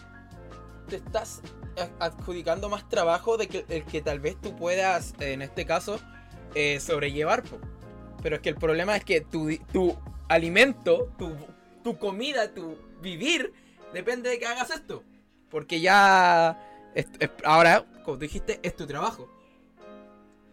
te 0.89 0.97
estás 0.97 1.43
adjudicando 2.01 2.69
más 2.69 2.89
trabajo 2.89 3.37
de 3.37 3.49
que 3.49 3.65
el 3.69 3.85
que 3.85 4.03
tal 4.03 4.21
vez 4.21 4.37
tú 4.41 4.55
puedas, 4.57 5.15
en 5.21 5.43
este 5.43 5.65
caso, 5.67 5.99
eh, 6.55 6.79
sobrellevar. 6.81 7.43
Pero 8.23 8.37
es 8.37 8.43
que 8.43 8.51
el 8.51 8.57
problema 8.57 8.95
es 8.97 9.05
que 9.05 9.21
tu, 9.21 9.49
tu 9.73 9.97
alimento, 10.29 11.13
tu, 11.19 11.37
tu 11.83 11.99
comida, 11.99 12.53
tu 12.53 12.79
vivir, 13.01 13.53
depende 13.93 14.31
de 14.31 14.39
que 14.39 14.47
hagas 14.47 14.71
esto. 14.71 15.03
Porque 15.51 15.81
ya, 15.81 16.59
ahora, 17.45 17.85
como 18.05 18.17
dijiste, 18.17 18.61
es 18.63 18.75
tu 18.75 18.87
trabajo. 18.87 19.29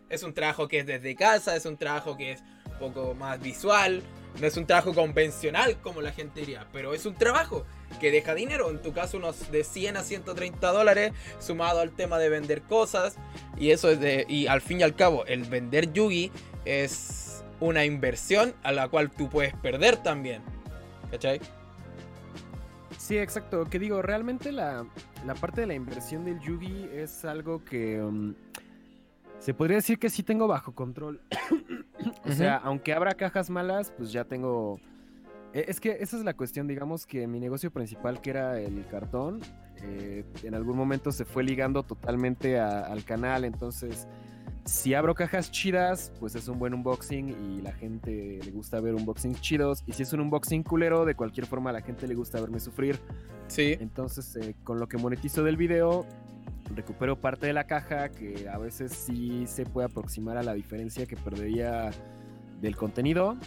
Es 0.10 0.24
un 0.24 0.34
trabajo 0.34 0.68
que 0.68 0.80
es 0.80 0.86
desde 0.86 1.16
casa, 1.16 1.56
es 1.56 1.66
un 1.66 1.78
trabajo 1.78 2.18
que 2.18 2.34
es 2.34 2.44
un 2.66 2.78
poco 2.80 3.14
más 3.14 3.40
visual, 3.40 4.02
no 4.40 4.48
es 4.48 4.58
un 4.58 4.66
trabajo 4.66 4.94
convencional 4.94 5.80
como 5.82 6.02
la 6.02 6.12
gente 6.12 6.42
diría, 6.42 6.68
pero 6.72 6.94
es 6.94 7.06
un 7.06 7.16
trabajo 7.16 7.66
que 8.00 8.12
deja 8.12 8.34
dinero, 8.34 8.70
en 8.70 8.82
tu 8.82 8.94
caso 8.94 9.18
unos 9.18 9.52
de 9.52 9.64
100 9.64 9.98
a 9.98 10.04
130 10.04 10.72
dólares, 10.72 11.12
sumado 11.40 11.80
al 11.80 11.92
tema 11.92 12.18
de 12.20 12.30
vender 12.30 12.62
cosas, 12.62 13.18
y 13.58 13.72
eso 13.72 13.90
es 13.90 14.00
de, 14.00 14.26
y 14.30 14.48
al 14.48 14.62
fin 14.62 14.80
y 14.80 14.84
al 14.84 14.96
cabo, 14.96 15.26
el 15.26 15.44
vender 15.44 15.92
Yugi 15.92 16.32
es 16.66 17.39
una 17.60 17.86
inversión 17.86 18.54
a 18.64 18.72
la 18.72 18.88
cual 18.88 19.10
tú 19.12 19.30
puedes 19.30 19.54
perder 19.56 19.98
también, 19.98 20.42
¿cachai? 21.12 21.40
Sí, 22.98 23.18
exacto. 23.18 23.66
Que 23.66 23.80
digo, 23.80 24.02
realmente 24.02 24.52
la, 24.52 24.86
la 25.26 25.34
parte 25.36 25.62
de 25.62 25.68
la 25.68 25.74
inversión 25.74 26.26
del 26.26 26.40
Yugi 26.40 26.90
es 26.94 27.24
algo 27.26 27.64
que 27.64 28.02
um, 28.02 28.34
se 29.40 29.54
podría 29.54 29.78
decir 29.78 29.98
que 30.00 30.10
sí 30.10 30.22
tengo 30.24 30.48
bajo 30.48 30.74
control. 30.74 31.22
o 32.26 32.32
sea, 32.32 32.58
aunque 32.58 32.94
abra 32.94 33.14
cajas 33.16 33.50
malas, 33.50 33.92
pues 33.98 34.12
ya 34.12 34.26
tengo... 34.26 34.80
e- 35.54 35.66
Es 35.68 35.80
que 35.80 35.98
esa 36.02 36.18
es 36.18 36.24
la 36.24 36.34
cuestión, 36.36 36.68
digamos 36.68 37.06
que 37.06 37.26
mi 37.26 37.40
negocio 37.40 37.72
principal, 37.72 38.22
que 38.22 38.32
era 38.32 38.60
el 38.60 38.86
cartón, 38.88 39.40
eh, 39.82 40.26
en 40.44 40.54
algún 40.56 40.76
momento 40.78 41.12
se 41.14 41.24
fue 41.26 41.44
ligando 41.44 41.84
totalmente 41.84 42.60
a- 42.60 42.82
al 42.82 43.06
canal, 43.06 43.46
entonces 43.46 44.08
si 44.70 44.94
abro 44.94 45.16
cajas 45.16 45.50
chidas, 45.52 46.12
pues 46.20 46.36
es 46.36 46.48
un 46.48 46.60
buen 46.60 46.76
unboxing 46.76 47.30
y 47.30 47.62
la 47.62 47.74
gente 47.74 48.40
le 48.44 48.52
gusta 48.52 48.80
ver 48.80 48.94
unboxings 48.94 49.42
chidos. 49.42 49.84
Y 49.88 49.94
si 49.94 50.04
es 50.04 50.14
un 50.14 50.20
unboxing 50.20 50.62
culero, 50.62 51.06
de 51.06 51.16
cualquier 51.16 51.48
forma 51.48 51.72
a 51.72 51.74
la 51.74 51.82
gente 51.82 52.08
le 52.08 52.14
gusta 52.14 52.40
verme 52.40 52.60
sufrir. 52.60 53.00
Sí, 53.48 53.76
Entonces, 53.80 54.36
eh, 54.36 54.56
con 54.64 54.80
lo 54.80 54.88
que 54.88 54.98
monetizo 54.98 55.44
del 55.44 55.58
video, 55.58 56.06
recupero 56.76 57.20
parte 57.20 57.48
de 57.48 57.54
la 57.54 57.66
caja 57.66 58.10
que 58.10 58.48
a 58.48 58.60
veces 58.60 58.92
sí 58.92 59.46
se 59.48 59.66
puede 59.66 59.88
aproximar 59.88 60.38
a 60.38 60.44
la 60.44 60.54
diferencia 60.54 61.08
que 61.08 61.16
perdería 61.16 61.90
del 62.62 62.76
contenido. 62.76 63.38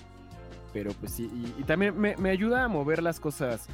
Pero 0.72 0.90
pues 0.92 1.12
sí, 1.12 1.30
y, 1.32 1.60
y 1.60 1.64
también 1.64 1.96
me, 1.96 2.16
me 2.16 2.30
ayuda 2.30 2.64
a 2.64 2.68
mover 2.68 3.00
las 3.00 3.20
cosas. 3.20 3.68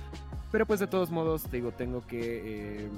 Pero 0.53 0.67
pues 0.67 0.81
de 0.81 0.87
todos 0.87 1.11
modos, 1.11 1.45
te 1.45 1.57
digo, 1.57 1.73
tengo 1.73 2.07
que 2.07 2.83
eh, 2.85 2.89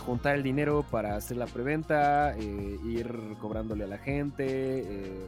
juntar 0.00 0.34
el 0.36 0.42
dinero 0.42 0.84
para 0.90 1.16
hacer 1.16 1.36
la 1.36 1.46
preventa, 1.46 2.36
eh, 2.36 2.78
ir 2.84 3.36
cobrándole 3.40 3.84
a 3.84 3.86
la 3.86 3.98
gente, 3.98 4.44
eh, 4.80 5.26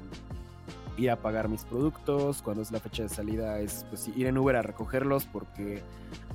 ir 0.98 1.10
a 1.10 1.16
pagar 1.16 1.48
mis 1.48 1.64
productos. 1.64 2.42
Cuando 2.42 2.62
es 2.62 2.70
la 2.72 2.80
fecha 2.80 3.02
de 3.04 3.08
salida 3.08 3.60
es 3.60 3.84
pues 3.88 4.08
ir 4.08 4.26
en 4.26 4.38
Uber 4.38 4.56
a 4.56 4.62
recogerlos 4.62 5.26
porque 5.26 5.82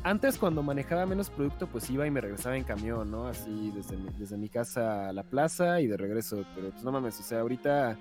antes 0.04 0.38
cuando 0.38 0.64
manejaba 0.64 1.06
menos 1.06 1.30
producto 1.30 1.68
pues 1.68 1.90
iba 1.90 2.06
y 2.08 2.12
me 2.12 2.22
regresaba 2.22 2.56
en 2.58 2.64
camión, 2.64 3.10
¿no? 3.12 3.28
Así 3.28 3.72
desde 3.76 3.98
mi, 3.98 4.10
desde 4.18 4.38
mi 4.38 4.50
casa 4.50 5.10
a 5.10 5.14
la 5.14 5.24
plaza 5.24 5.82
y 5.82 5.88
de 5.88 5.98
regreso. 5.98 6.44
Pero 6.56 6.70
pues 6.72 6.84
no 6.84 6.92
mames, 6.92 7.20
o 7.20 7.24
sea, 7.24 7.40
ahorita 7.42 7.98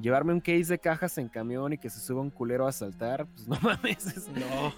llevarme 0.00 0.32
un 0.32 0.40
case 0.40 0.64
de 0.64 0.78
cajas 0.78 1.18
en 1.18 1.28
camión 1.28 1.74
y 1.74 1.78
que 1.78 1.90
se 1.90 2.00
suba 2.00 2.22
un 2.22 2.30
culero 2.30 2.66
a 2.66 2.72
saltar, 2.72 3.26
pues 3.26 3.46
no 3.48 3.58
mames. 3.62 4.06
Es, 4.06 4.28
no, 4.28 4.72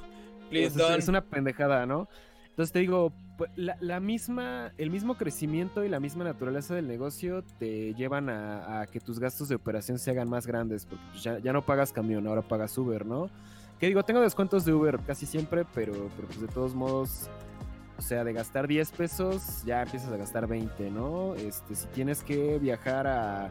please 0.50 0.66
es- 0.66 0.74
don't. 0.76 0.98
es 0.98 1.08
una 1.08 1.20
pendejada, 1.22 1.86
¿no? 1.86 2.08
Entonces 2.50 2.72
te 2.72 2.80
digo, 2.80 3.12
la, 3.56 3.76
la 3.80 4.00
misma, 4.00 4.72
el 4.78 4.90
mismo 4.90 5.16
crecimiento 5.16 5.84
y 5.84 5.88
la 5.88 6.00
misma 6.00 6.24
naturaleza 6.24 6.74
del 6.74 6.86
negocio 6.86 7.42
te 7.58 7.94
llevan 7.94 8.28
a, 8.28 8.86
que 8.90 9.00
tus 9.00 9.18
gastos 9.18 9.48
de 9.48 9.56
operación 9.56 9.98
se 9.98 10.10
hagan 10.10 10.28
más 10.28 10.46
grandes, 10.46 10.86
porque 10.86 11.04
pues, 11.10 11.22
ya, 11.22 11.38
ya 11.38 11.52
no 11.52 11.64
pagas 11.64 11.92
camión, 11.92 12.26
ahora 12.26 12.42
pagas 12.42 12.76
Uber, 12.78 13.04
¿no? 13.04 13.28
Que 13.78 13.88
digo, 13.88 14.04
tengo 14.04 14.20
descuentos 14.20 14.64
de 14.64 14.72
Uber 14.72 15.00
casi 15.00 15.26
siempre, 15.26 15.64
pero, 15.74 15.92
pero 16.16 16.28
pues 16.28 16.40
de 16.40 16.48
todos 16.48 16.74
modos, 16.74 17.28
o 17.98 18.02
sea, 18.02 18.24
de 18.24 18.32
gastar 18.32 18.68
10 18.68 18.92
pesos, 18.92 19.64
ya 19.64 19.82
empiezas 19.82 20.12
a 20.12 20.16
gastar 20.16 20.46
20, 20.46 20.90
¿no? 20.90 21.34
Este, 21.34 21.74
si 21.74 21.86
tienes 21.88 22.22
que 22.22 22.58
viajar 22.58 23.06
a 23.06 23.50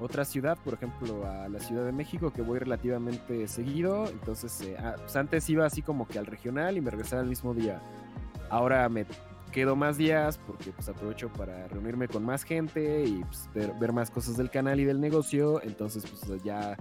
otra 0.00 0.24
ciudad, 0.24 0.56
por 0.64 0.74
ejemplo, 0.74 1.26
a 1.26 1.48
la 1.48 1.58
Ciudad 1.60 1.84
de 1.84 1.92
México, 1.92 2.32
que 2.32 2.42
voy 2.42 2.58
relativamente 2.58 3.48
seguido. 3.48 4.08
Entonces, 4.08 4.60
eh, 4.60 4.76
ah, 4.78 4.94
pues 4.96 5.16
antes 5.16 5.48
iba 5.50 5.66
así 5.66 5.82
como 5.82 6.06
que 6.06 6.18
al 6.18 6.26
regional 6.26 6.76
y 6.76 6.80
me 6.80 6.90
regresaba 6.90 7.22
el 7.22 7.28
mismo 7.28 7.52
día. 7.52 7.80
Ahora 8.50 8.88
me 8.88 9.06
quedo 9.52 9.76
más 9.76 9.96
días 9.96 10.38
porque 10.46 10.70
pues 10.72 10.88
aprovecho 10.88 11.32
para 11.32 11.66
reunirme 11.68 12.08
con 12.08 12.24
más 12.24 12.44
gente 12.44 13.04
y 13.04 13.24
pues, 13.24 13.48
ver, 13.54 13.72
ver 13.80 13.92
más 13.92 14.10
cosas 14.10 14.36
del 14.36 14.50
canal 14.50 14.78
y 14.80 14.84
del 14.84 15.00
negocio. 15.00 15.62
Entonces, 15.62 16.04
pues 16.26 16.42
ya 16.42 16.76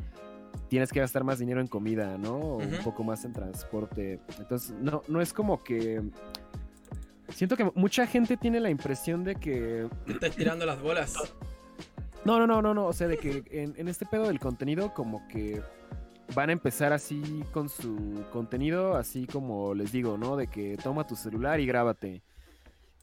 tienes 0.70 0.92
que 0.92 1.00
gastar 1.00 1.24
más 1.24 1.40
dinero 1.40 1.62
en 1.62 1.68
comida, 1.68 2.18
¿no? 2.18 2.36
O 2.36 2.58
un 2.58 2.78
poco 2.84 3.04
más 3.04 3.26
en 3.26 3.34
transporte. 3.34 4.20
Entonces, 4.38 4.76
no, 4.80 5.02
no 5.08 5.22
es 5.22 5.34
como 5.34 5.64
que... 5.64 6.02
Siento 7.30 7.58
que 7.58 7.70
mucha 7.76 8.08
gente 8.08 8.38
tiene 8.38 8.60
la 8.60 8.70
impresión 8.70 9.24
de 9.24 9.36
que 9.36 9.88
Te 10.06 10.14
estás 10.14 10.36
tirando 10.36 10.66
las 10.66 10.82
bolas. 10.82 11.14
no, 12.26 12.40
no, 12.40 12.48
no, 12.48 12.62
no, 12.62 12.74
no. 12.74 12.86
O 12.88 12.94
sea, 12.94 13.08
de 13.08 13.18
que 13.18 13.44
en, 13.52 13.74
en 13.78 13.88
este 13.90 14.06
pedo 14.06 14.28
del 14.28 14.40
contenido, 14.40 14.94
como 14.94 15.28
que 15.28 15.62
van 16.36 16.50
a 16.50 16.54
empezar 16.54 16.94
así 16.94 17.44
con 17.52 17.70
su 17.70 18.24
contenido, 18.32 18.96
así 18.96 19.28
como 19.28 19.74
les 19.74 19.92
digo, 19.92 20.18
¿no? 20.18 20.36
De 20.36 20.48
que 20.48 20.78
toma 20.78 21.06
tu 21.08 21.16
celular 21.16 21.60
y 21.60 21.66
grábate. 21.66 22.22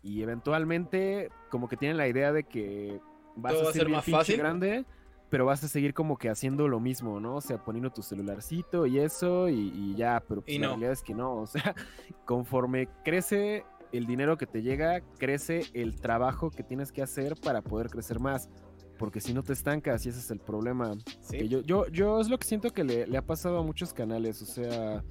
Y 0.03 0.23
eventualmente, 0.23 1.31
como 1.51 1.69
que 1.69 1.77
tienen 1.77 1.97
la 1.97 2.09
idea 2.09 2.33
de 2.33 2.45
que 2.45 3.01
vas 3.37 3.55
Todo 3.55 3.69
a 3.71 3.73
ser 3.73 3.89
más 3.89 4.05
fácil. 4.05 4.37
grande, 4.37 4.85
pero 5.31 5.47
vas 5.47 5.65
a 5.65 5.69
seguir 5.69 5.95
como 5.95 6.19
que 6.19 6.29
haciendo 6.29 6.69
lo 6.69 6.79
mismo, 6.79 7.21
¿no? 7.21 7.37
O 7.37 7.41
sea, 7.41 7.59
poniendo 7.65 7.91
tu 7.91 8.03
celularcito 8.03 8.87
y 8.87 8.99
eso, 8.99 9.49
y, 9.49 9.73
y 9.75 9.95
ya, 9.97 10.23
pero 10.29 10.43
pues 10.43 10.55
Y 10.55 10.59
la 10.59 10.67
no. 10.67 10.73
realidad 10.75 10.93
es 10.93 11.03
que 11.03 11.15
no. 11.15 11.37
O 11.37 11.47
sea, 11.47 11.75
conforme 12.27 12.89
crece 13.05 13.65
el 13.93 14.07
dinero 14.07 14.37
que 14.37 14.47
te 14.47 14.61
llega, 14.63 15.01
crece 15.19 15.63
el 15.73 16.01
trabajo 16.01 16.51
que 16.51 16.63
tienes 16.63 16.93
que 16.93 17.01
hacer 17.03 17.35
para 17.41 17.63
poder 17.63 17.89
crecer 17.89 18.21
más. 18.21 18.51
Porque 18.99 19.21
si 19.21 19.35
no 19.35 19.43
te 19.43 19.53
estancas, 19.53 20.07
y 20.07 20.09
ese 20.09 20.21
es 20.21 20.31
el 20.31 20.39
problema. 20.39 20.95
Sí. 21.21 21.39
Que 21.39 21.49
yo, 21.49 21.63
yo, 21.63 21.89
yo 21.89 22.21
es 22.21 22.29
lo 22.29 22.39
que 22.39 22.47
siento 22.47 22.73
que 22.73 22.85
le, 22.85 23.07
le 23.07 23.19
ha 23.19 23.23
pasado 23.23 23.59
a 23.59 23.63
muchos 23.63 23.93
canales. 23.93 24.41
O 24.43 24.47
sea, 24.47 25.03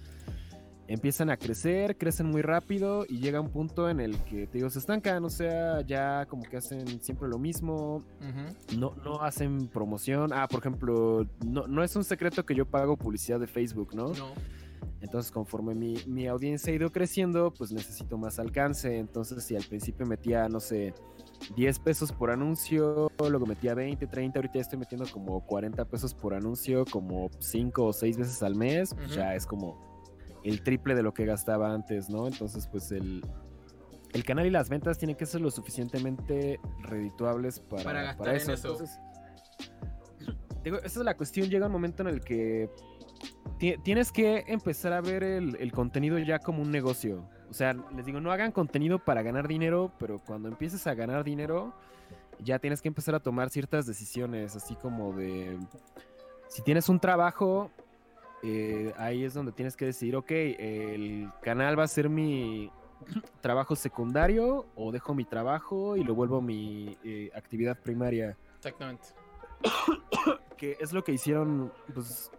empiezan 0.87 1.29
a 1.29 1.37
crecer, 1.37 1.97
crecen 1.97 2.27
muy 2.27 2.41
rápido 2.41 3.05
y 3.07 3.19
llega 3.19 3.39
un 3.39 3.49
punto 3.49 3.89
en 3.89 3.99
el 3.99 4.17
que, 4.23 4.47
te 4.47 4.59
digo, 4.59 4.69
se 4.69 4.79
estancan. 4.79 5.23
O 5.25 5.29
sea, 5.29 5.81
ya 5.81 6.25
como 6.27 6.43
que 6.43 6.57
hacen 6.57 7.01
siempre 7.01 7.27
lo 7.27 7.37
mismo. 7.37 8.03
No, 8.77 8.95
no 9.03 9.21
hacen 9.21 9.67
promoción. 9.67 10.31
Ah, 10.33 10.47
por 10.47 10.59
ejemplo, 10.59 11.27
no, 11.45 11.67
no 11.67 11.83
es 11.83 11.95
un 11.95 12.03
secreto 12.03 12.45
que 12.45 12.55
yo 12.55 12.65
pago 12.65 12.97
publicidad 12.97 13.39
de 13.39 13.47
Facebook, 13.47 13.93
¿no? 13.93 14.09
No. 14.13 14.33
Entonces, 15.01 15.31
conforme 15.31 15.75
mi, 15.75 15.95
mi 16.07 16.27
audiencia 16.27 16.71
ha 16.71 16.75
ido 16.75 16.89
creciendo, 16.89 17.53
pues 17.53 17.73
necesito 17.73 18.17
más 18.17 18.39
alcance. 18.39 18.97
Entonces, 18.97 19.43
si 19.43 19.55
al 19.55 19.63
principio 19.63 20.05
metía, 20.05 20.47
no 20.47 20.61
sé, 20.61 20.93
10 21.55 21.79
pesos 21.79 22.11
por 22.11 22.31
anuncio, 22.31 23.11
luego 23.19 23.45
metía 23.45 23.73
20, 23.73 24.07
30, 24.07 24.39
ahorita 24.39 24.53
ya 24.55 24.61
estoy 24.61 24.79
metiendo 24.79 25.05
como 25.11 25.45
40 25.45 25.85
pesos 25.85 26.13
por 26.13 26.33
anuncio, 26.33 26.85
como 26.85 27.29
5 27.39 27.85
o 27.85 27.93
6 27.93 28.17
veces 28.17 28.41
al 28.43 28.55
mes, 28.55 28.93
pues 28.93 29.13
ya 29.15 29.35
es 29.35 29.45
como 29.45 29.77
el 30.43 30.61
triple 30.63 30.95
de 30.95 31.03
lo 31.03 31.13
que 31.13 31.25
gastaba 31.25 31.73
antes, 31.73 32.09
¿no? 32.09 32.27
Entonces, 32.27 32.67
pues 32.67 32.91
el, 32.91 33.23
el 34.13 34.23
canal 34.23 34.45
y 34.45 34.49
las 34.49 34.69
ventas 34.69 34.97
tienen 34.97 35.15
que 35.15 35.25
ser 35.25 35.41
lo 35.41 35.51
suficientemente 35.51 36.59
redituables 36.81 37.59
para, 37.59 37.83
Para 37.83 38.01
gastar 38.03 38.17
para 38.25 38.31
en 38.31 38.37
eso. 38.51 38.51
Entonces, 38.71 38.99
digo, 40.63 40.77
esa 40.77 40.99
es 40.99 41.05
la 41.05 41.15
cuestión, 41.15 41.49
llega 41.49 41.65
un 41.67 41.71
momento 41.71 42.03
en 42.03 42.09
el 42.09 42.21
que 42.21 42.69
ti- 43.59 43.75
tienes 43.83 44.11
que 44.11 44.43
empezar 44.47 44.93
a 44.93 45.01
ver 45.01 45.23
el, 45.23 45.55
el 45.59 45.71
contenido 45.71 46.17
ya 46.19 46.39
como 46.39 46.61
un 46.61 46.71
negocio. 46.71 47.27
O 47.53 47.55
sea, 47.55 47.75
les 47.95 48.03
digo, 48.03 48.19
no 48.19 48.31
hagan 48.31 48.51
contenido 48.51 48.97
para 48.97 49.21
ganar 49.21 49.47
dinero, 49.47 49.91
pero 49.99 50.17
cuando 50.17 50.49
empieces 50.49 50.87
a 50.87 50.95
ganar 50.95 51.23
dinero, 51.23 51.71
ya 52.39 52.57
tienes 52.57 52.81
que 52.81 52.87
empezar 52.87 53.13
a 53.13 53.19
tomar 53.19 53.51
ciertas 53.51 53.85
decisiones, 53.85 54.55
así 54.55 54.75
como 54.75 55.13
de, 55.13 55.59
si 56.47 56.63
tienes 56.63 56.89
un 56.89 56.99
trabajo, 56.99 57.69
eh, 58.41 58.91
ahí 58.97 59.23
es 59.23 59.35
donde 59.35 59.51
tienes 59.51 59.77
que 59.77 59.85
decidir, 59.85 60.15
ok, 60.15 60.31
el 60.31 61.29
canal 61.43 61.77
va 61.77 61.83
a 61.83 61.87
ser 61.87 62.09
mi 62.09 62.71
trabajo 63.41 63.75
secundario 63.75 64.65
o 64.75 64.91
dejo 64.91 65.13
mi 65.13 65.23
trabajo 65.23 65.95
y 65.95 66.03
lo 66.03 66.15
vuelvo 66.15 66.41
mi 66.41 66.97
eh, 67.03 67.29
actividad 67.35 67.77
primaria 67.77 68.35
Exactamente. 68.57 69.09
que 70.57 70.75
es 70.79 70.91
lo 70.91 71.03
que 71.03 71.11
hicieron 71.11 71.71
pues, 71.93 72.31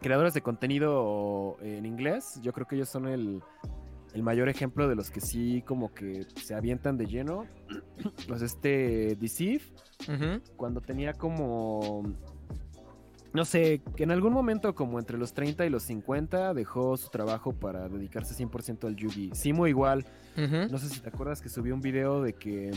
creadores 0.00 0.34
de 0.34 0.40
contenido 0.40 1.56
en 1.62 1.84
inglés. 1.84 2.38
Yo 2.42 2.52
creo 2.52 2.68
que 2.68 2.76
ellos 2.76 2.88
son 2.88 3.08
el, 3.08 3.42
el 4.14 4.22
mayor 4.22 4.48
ejemplo 4.48 4.88
de 4.88 4.94
los 4.94 5.10
que 5.10 5.20
sí 5.20 5.62
como 5.66 5.92
que 5.92 6.26
se 6.36 6.54
avientan 6.54 6.96
de 6.96 7.06
lleno. 7.06 7.46
Pues 8.26 8.42
este 8.42 9.16
Deceive, 9.16 9.62
cuando 10.56 10.80
tenía 10.80 11.12
como... 11.12 12.02
No 13.32 13.44
sé, 13.44 13.82
que 13.94 14.02
en 14.02 14.10
algún 14.10 14.32
momento 14.32 14.74
como 14.74 14.98
entre 14.98 15.16
los 15.16 15.34
30 15.34 15.64
y 15.64 15.70
los 15.70 15.84
50 15.84 16.52
dejó 16.54 16.96
su 16.96 17.10
trabajo 17.10 17.52
para 17.52 17.88
dedicarse 17.88 18.34
100% 18.34 18.86
al 18.86 18.96
Yugi. 18.96 19.30
Simo 19.34 19.68
igual, 19.68 20.04
no 20.36 20.78
sé 20.78 20.88
si 20.88 21.00
te 21.00 21.10
acuerdas 21.10 21.40
que 21.40 21.48
subió 21.48 21.74
un 21.74 21.80
video 21.80 22.22
de 22.22 22.32
que 22.32 22.72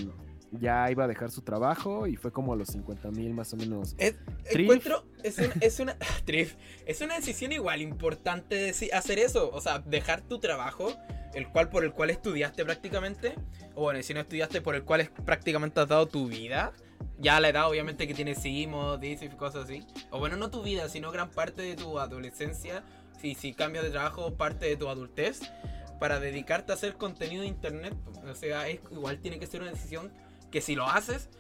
ya 0.60 0.90
iba 0.92 1.04
a 1.06 1.08
dejar 1.08 1.32
su 1.32 1.42
trabajo 1.42 2.08
y 2.08 2.16
fue 2.16 2.32
como 2.32 2.54
a 2.54 2.56
los 2.56 2.70
50 2.70 3.12
mil 3.12 3.34
más 3.34 3.54
o 3.54 3.58
menos. 3.58 3.96
Es- 3.98 4.16
Trif. 4.50 4.66
encuentro, 4.66 5.06
es, 5.24 5.38
un- 5.40 5.52
es 5.62 5.80
una 5.80 5.98
Trif, 6.26 6.56
es 6.86 7.02
una 7.02 7.16
decisión 7.16 7.52
igual 7.52 7.82
importante 7.82 8.70
deci- 8.72 8.92
hacer 8.94 9.20
eso, 9.20 9.50
o 9.52 9.62
sea, 9.62 9.80
dejar 9.80 10.22
tu 10.22 10.40
trabajo, 10.40 10.94
el 11.34 11.48
cual 11.50 11.70
por 11.70 11.84
el 11.84 11.92
cual 11.94 12.10
estudiaste 12.12 12.64
prácticamente, 12.64 13.36
o 13.76 13.82
bueno, 13.82 14.02
si 14.04 14.14
no 14.14 14.20
estudiaste 14.20 14.62
por 14.62 14.76
el 14.76 14.84
cual 14.84 15.02
es, 15.02 15.10
prácticamente 15.10 15.80
has 15.80 15.88
dado 15.88 16.08
tu 16.08 16.28
vida, 16.28 16.74
ya 17.20 17.38
a 17.38 17.40
la 17.40 17.50
edad 17.50 17.68
obviamente 17.70 18.08
que 18.08 18.14
tienes 18.14 18.42
Disney 18.44 18.68
y 19.22 19.30
cosas 19.36 19.66
así, 19.66 19.84
o 20.12 20.20
bueno, 20.20 20.36
no 20.38 20.50
tu 20.52 20.62
vida, 20.62 20.88
sino 20.90 21.12
gran 21.12 21.30
parte 21.32 21.62
de 21.64 21.76
tu 21.76 21.98
adolescencia, 22.00 22.84
si, 23.20 23.34
si 23.36 23.54
cambias 23.54 23.84
de 23.84 23.90
trabajo, 23.92 24.36
parte 24.36 24.66
de 24.68 24.76
tu 24.78 24.88
adultez, 24.90 25.42
para 26.00 26.20
dedicarte 26.20 26.72
a 26.74 26.76
hacer 26.76 26.96
contenido 26.96 27.42
de 27.44 27.48
internet, 27.48 27.96
o 28.30 28.36
sea, 28.36 28.68
es, 28.68 28.80
igual 28.92 29.20
tiene 29.20 29.40
que 29.40 29.48
ser 29.48 29.62
una 29.62 29.72
decisión 29.72 30.12
que 30.54 30.62
si 30.62 30.76
lo 30.76 30.88
haces, 30.88 31.32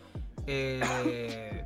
eh, 0.47 1.63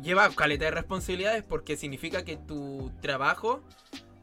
lleva 0.00 0.30
caleta 0.30 0.64
de 0.64 0.70
responsabilidades 0.70 1.42
porque 1.42 1.76
significa 1.76 2.24
que 2.24 2.38
tu 2.38 2.90
trabajo, 3.02 3.62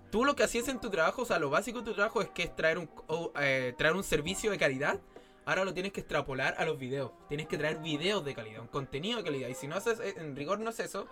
tú 0.10 0.26
lo 0.26 0.36
que 0.36 0.42
hacías 0.42 0.68
en 0.70 0.80
tu 0.80 0.90
trabajo, 0.90 1.22
o 1.22 1.26
sea, 1.26 1.38
lo 1.38 1.52
básico 1.52 1.80
de 1.80 1.86
tu 1.86 1.94
trabajo 1.94 2.24
es 2.24 2.30
que 2.30 2.42
es 2.42 2.56
traer 2.56 2.80
un, 2.80 2.90
o, 3.06 3.32
eh, 3.40 3.76
traer 3.78 3.96
un 3.96 4.04
servicio 4.04 4.50
de 4.50 4.58
calidad. 4.58 5.00
Ahora 5.46 5.64
lo 5.66 5.74
tienes 5.76 5.92
que 5.92 6.00
extrapolar 6.00 6.56
a 6.58 6.66
los 6.66 6.80
videos. 6.80 7.12
Tienes 7.28 7.48
que 7.48 7.60
traer 7.60 7.78
videos 7.78 8.26
de 8.26 8.34
calidad, 8.34 8.62
un 8.62 8.68
contenido 8.68 9.20
de 9.20 9.24
calidad. 9.24 9.48
Y 9.48 9.54
si 9.54 9.68
no 9.68 9.76
haces, 9.76 10.00
eh, 10.00 10.16
en 10.18 10.36
rigor 10.36 10.60
no 10.60 10.72
es 10.72 10.80
eso, 10.80 11.06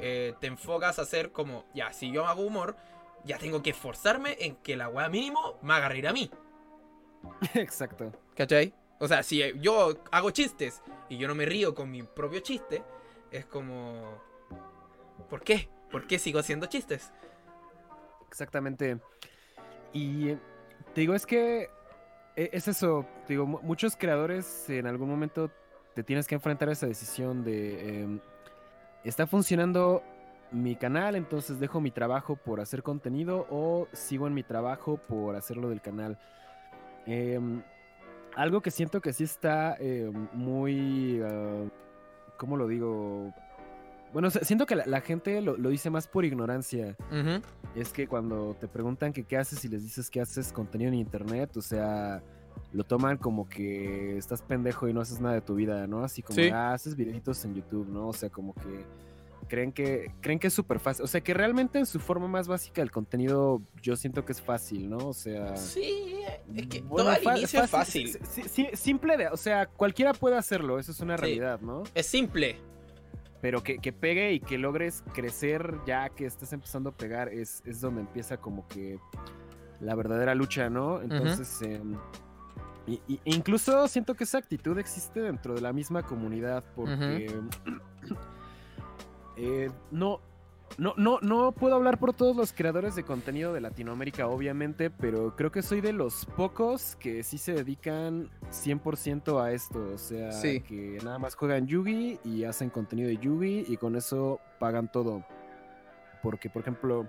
eh, 0.00 0.34
te 0.38 0.48
enfocas 0.48 0.98
a 0.98 1.02
hacer 1.02 1.32
como, 1.32 1.64
ya, 1.74 1.94
si 1.94 2.12
yo 2.12 2.26
hago 2.26 2.42
humor, 2.42 2.76
ya 3.24 3.38
tengo 3.38 3.62
que 3.62 3.70
esforzarme 3.70 4.36
en 4.38 4.56
que 4.56 4.76
la 4.76 4.90
weá 4.90 5.08
mínimo 5.08 5.58
me 5.62 5.72
haga 5.72 5.88
reír 5.88 6.08
a 6.08 6.12
mí. 6.12 6.30
Exacto. 7.54 8.12
¿Cachai? 8.36 8.74
O 9.02 9.08
sea, 9.08 9.24
si 9.24 9.42
yo 9.60 9.94
hago 10.12 10.30
chistes 10.30 10.80
y 11.08 11.18
yo 11.18 11.26
no 11.26 11.34
me 11.34 11.44
río 11.44 11.74
con 11.74 11.90
mi 11.90 12.04
propio 12.04 12.38
chiste, 12.38 12.84
es 13.32 13.44
como... 13.46 14.22
¿Por 15.28 15.42
qué? 15.42 15.68
¿Por 15.90 16.06
qué 16.06 16.20
sigo 16.20 16.38
haciendo 16.38 16.66
chistes? 16.66 17.12
Exactamente. 18.28 18.98
Y 19.92 20.30
eh, 20.30 20.38
te 20.94 21.00
digo, 21.00 21.14
es 21.14 21.26
que 21.26 21.68
eh, 22.36 22.50
es 22.52 22.68
eso. 22.68 23.04
Digo, 23.26 23.44
mu- 23.44 23.60
muchos 23.62 23.96
creadores 23.96 24.70
en 24.70 24.86
algún 24.86 25.10
momento 25.10 25.50
te 25.94 26.04
tienes 26.04 26.28
que 26.28 26.36
enfrentar 26.36 26.68
a 26.68 26.72
esa 26.72 26.86
decisión 26.86 27.42
de 27.42 28.02
em, 28.02 28.20
está 29.02 29.26
funcionando 29.26 30.04
mi 30.52 30.76
canal, 30.76 31.16
entonces 31.16 31.58
dejo 31.58 31.80
mi 31.80 31.90
trabajo 31.90 32.36
por 32.36 32.60
hacer 32.60 32.84
contenido 32.84 33.48
o 33.50 33.88
sigo 33.92 34.28
en 34.28 34.34
mi 34.34 34.44
trabajo 34.44 34.96
por 34.96 35.34
hacerlo 35.34 35.68
del 35.70 35.80
canal. 35.80 36.20
Em, 37.06 37.64
algo 38.36 38.60
que 38.60 38.70
siento 38.70 39.00
que 39.00 39.12
sí 39.12 39.24
está 39.24 39.76
eh, 39.78 40.10
muy, 40.32 41.20
ah, 41.24 41.64
¿cómo 42.36 42.56
lo 42.56 42.66
digo? 42.68 43.32
Bueno, 44.12 44.30
siento 44.30 44.66
que 44.66 44.76
la, 44.76 44.84
la 44.86 45.00
gente 45.00 45.40
lo, 45.40 45.56
lo 45.56 45.70
dice 45.70 45.88
más 45.88 46.06
por 46.06 46.24
ignorancia. 46.24 46.96
Es 47.74 47.92
que 47.92 48.06
cuando 48.06 48.54
te 48.60 48.68
preguntan 48.68 49.12
que 49.12 49.24
qué 49.24 49.38
haces 49.38 49.64
y 49.64 49.68
les 49.68 49.82
dices 49.82 50.10
que 50.10 50.20
haces 50.20 50.52
contenido 50.52 50.88
en 50.88 50.94
internet, 50.98 51.56
o 51.56 51.62
sea, 51.62 52.22
lo 52.72 52.84
toman 52.84 53.16
como 53.16 53.48
que 53.48 54.18
estás 54.18 54.42
pendejo 54.42 54.86
y 54.86 54.92
no 54.92 55.00
haces 55.00 55.18
nada 55.20 55.36
de 55.36 55.40
tu 55.40 55.54
vida, 55.54 55.86
¿no? 55.86 56.04
Así 56.04 56.22
como, 56.22 56.34
Sí. 56.34 56.50
ah, 56.52 56.74
haces 56.74 56.94
videitos 56.94 57.42
en 57.46 57.54
YouTube, 57.54 57.88
¿no? 57.88 58.08
O 58.08 58.12
sea, 58.12 58.28
como 58.28 58.52
que 58.54 58.84
creen 59.48 59.72
que 59.72 60.10
creen 60.20 60.38
que 60.38 60.46
es 60.48 60.54
súper 60.54 60.78
fácil. 60.80 61.04
O 61.04 61.08
sea, 61.08 61.20
que 61.20 61.34
realmente 61.34 61.78
en 61.78 61.86
su 61.86 61.98
forma 62.00 62.28
más 62.28 62.48
básica 62.48 62.82
el 62.82 62.90
contenido 62.90 63.60
yo 63.82 63.96
siento 63.96 64.24
que 64.24 64.32
es 64.32 64.40
fácil, 64.42 64.88
¿no? 64.88 64.98
O 64.98 65.12
sea... 65.12 65.56
Sí, 65.56 66.22
es 66.54 66.66
que 66.66 66.80
bueno, 66.80 66.96
todo 66.96 67.30
al 67.30 67.38
inicio 67.38 67.62
es 67.62 67.70
fácil. 67.70 68.08
sí, 68.12 68.18
sí, 68.28 68.42
sí, 68.48 68.68
simple 68.74 69.16
de, 69.16 69.28
o 69.28 69.36
sea, 69.36 69.66
cualquiera 69.66 70.12
puede 70.14 70.36
hacerlo, 70.36 70.78
eso 70.78 70.92
es 70.92 71.00
una 71.00 71.16
Sí. 71.16 71.22
realidad, 71.22 71.60
¿no? 71.60 71.82
Es 71.94 72.06
simple. 72.06 72.56
Pero 73.40 73.62
que, 73.62 73.78
que 73.78 73.92
pegue 73.92 74.32
y 74.32 74.40
que 74.40 74.56
logres 74.56 75.02
crecer 75.14 75.74
ya 75.86 76.08
que 76.10 76.26
estés 76.26 76.52
empezando 76.52 76.90
a 76.90 76.92
pegar 76.96 77.28
es, 77.28 77.60
es 77.66 77.80
donde 77.80 78.02
empieza 78.02 78.36
como 78.36 78.66
que 78.68 78.98
la 79.80 79.96
verdadera 79.96 80.34
lucha, 80.36 80.70
¿no? 80.70 81.02
Entonces, 81.02 81.60
em, 81.62 81.96
y- 82.86 83.00
y- 83.08 83.20
incluso 83.24 83.88
siento 83.88 84.14
que 84.14 84.22
esa 84.24 84.38
actitud 84.38 84.78
existe 84.78 85.20
dentro 85.20 85.54
de 85.54 85.60
la 85.60 85.72
misma 85.72 86.04
comunidad 86.04 86.62
porque 86.76 87.26
eh, 89.36 89.70
no, 89.90 90.20
no, 90.78 90.94
no, 90.96 91.18
no 91.20 91.52
puedo 91.52 91.74
hablar 91.74 91.98
por 91.98 92.14
todos 92.14 92.34
los 92.34 92.52
creadores 92.52 92.94
de 92.94 93.02
contenido 93.04 93.52
de 93.52 93.60
Latinoamérica, 93.60 94.26
obviamente, 94.26 94.88
pero 94.90 95.36
creo 95.36 95.52
que 95.52 95.60
soy 95.62 95.80
de 95.82 95.92
los 95.92 96.24
pocos 96.24 96.96
que 96.96 97.22
sí 97.22 97.36
se 97.38 97.52
dedican 97.52 98.30
100% 98.50 99.38
a 99.42 99.52
esto. 99.52 99.78
O 99.94 99.98
sea, 99.98 100.32
Sí. 100.32 100.60
que 100.60 100.98
nada 101.04 101.18
más 101.18 101.34
juegan 101.34 101.66
Yugi 101.66 102.18
y 102.24 102.44
hacen 102.44 102.70
contenido 102.70 103.08
de 103.08 103.18
Yugi 103.18 103.66
y 103.68 103.76
con 103.76 103.96
eso 103.96 104.40
pagan 104.58 104.90
todo. 104.90 105.24
Porque, 106.22 106.48
por 106.48 106.62
ejemplo, 106.62 107.06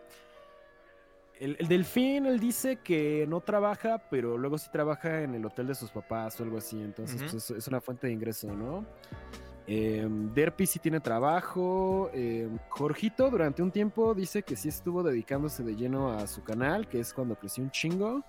el, 1.40 1.56
el 1.60 1.68
Delfín, 1.68 2.26
él 2.26 2.40
dice 2.40 2.78
que 2.78 3.26
no 3.30 3.42
trabaja, 3.42 3.98
pero 4.10 4.38
luego 4.38 4.58
sí 4.58 4.70
trabaja 4.72 5.22
en 5.22 5.36
el 5.36 5.46
hotel 5.46 5.68
de 5.68 5.76
sus 5.76 5.92
papás 5.92 6.40
o 6.40 6.44
algo 6.44 6.58
así. 6.58 6.82
Entonces, 6.82 7.22
Ujú. 7.22 7.32
pues, 7.32 7.50
es, 7.52 7.58
es 7.60 7.68
una 7.68 7.80
fuente 7.80 8.08
de 8.08 8.14
ingreso, 8.14 8.54
¿no? 8.54 8.86
Eh, 9.68 10.06
Derpy 10.34 10.66
sí 10.66 10.80
tiene 10.80 11.00
trabajo. 11.00 12.10
eh, 12.14 12.50
Jorgito 12.70 13.30
durante 13.30 13.62
un 13.62 13.72
tiempo 13.72 14.14
dice 14.14 14.44
que 14.44 14.56
sí 14.56 14.70
estuvo 14.70 15.04
dedicándose 15.04 15.64
de 15.64 15.76
lleno 15.76 16.12
a 16.12 16.28
su 16.28 16.44
canal, 16.44 16.88
que 16.88 17.00
es 17.00 17.14
cuando 17.14 17.36
creció 17.36 17.64
un 17.64 17.72
chingo. 17.72 18.24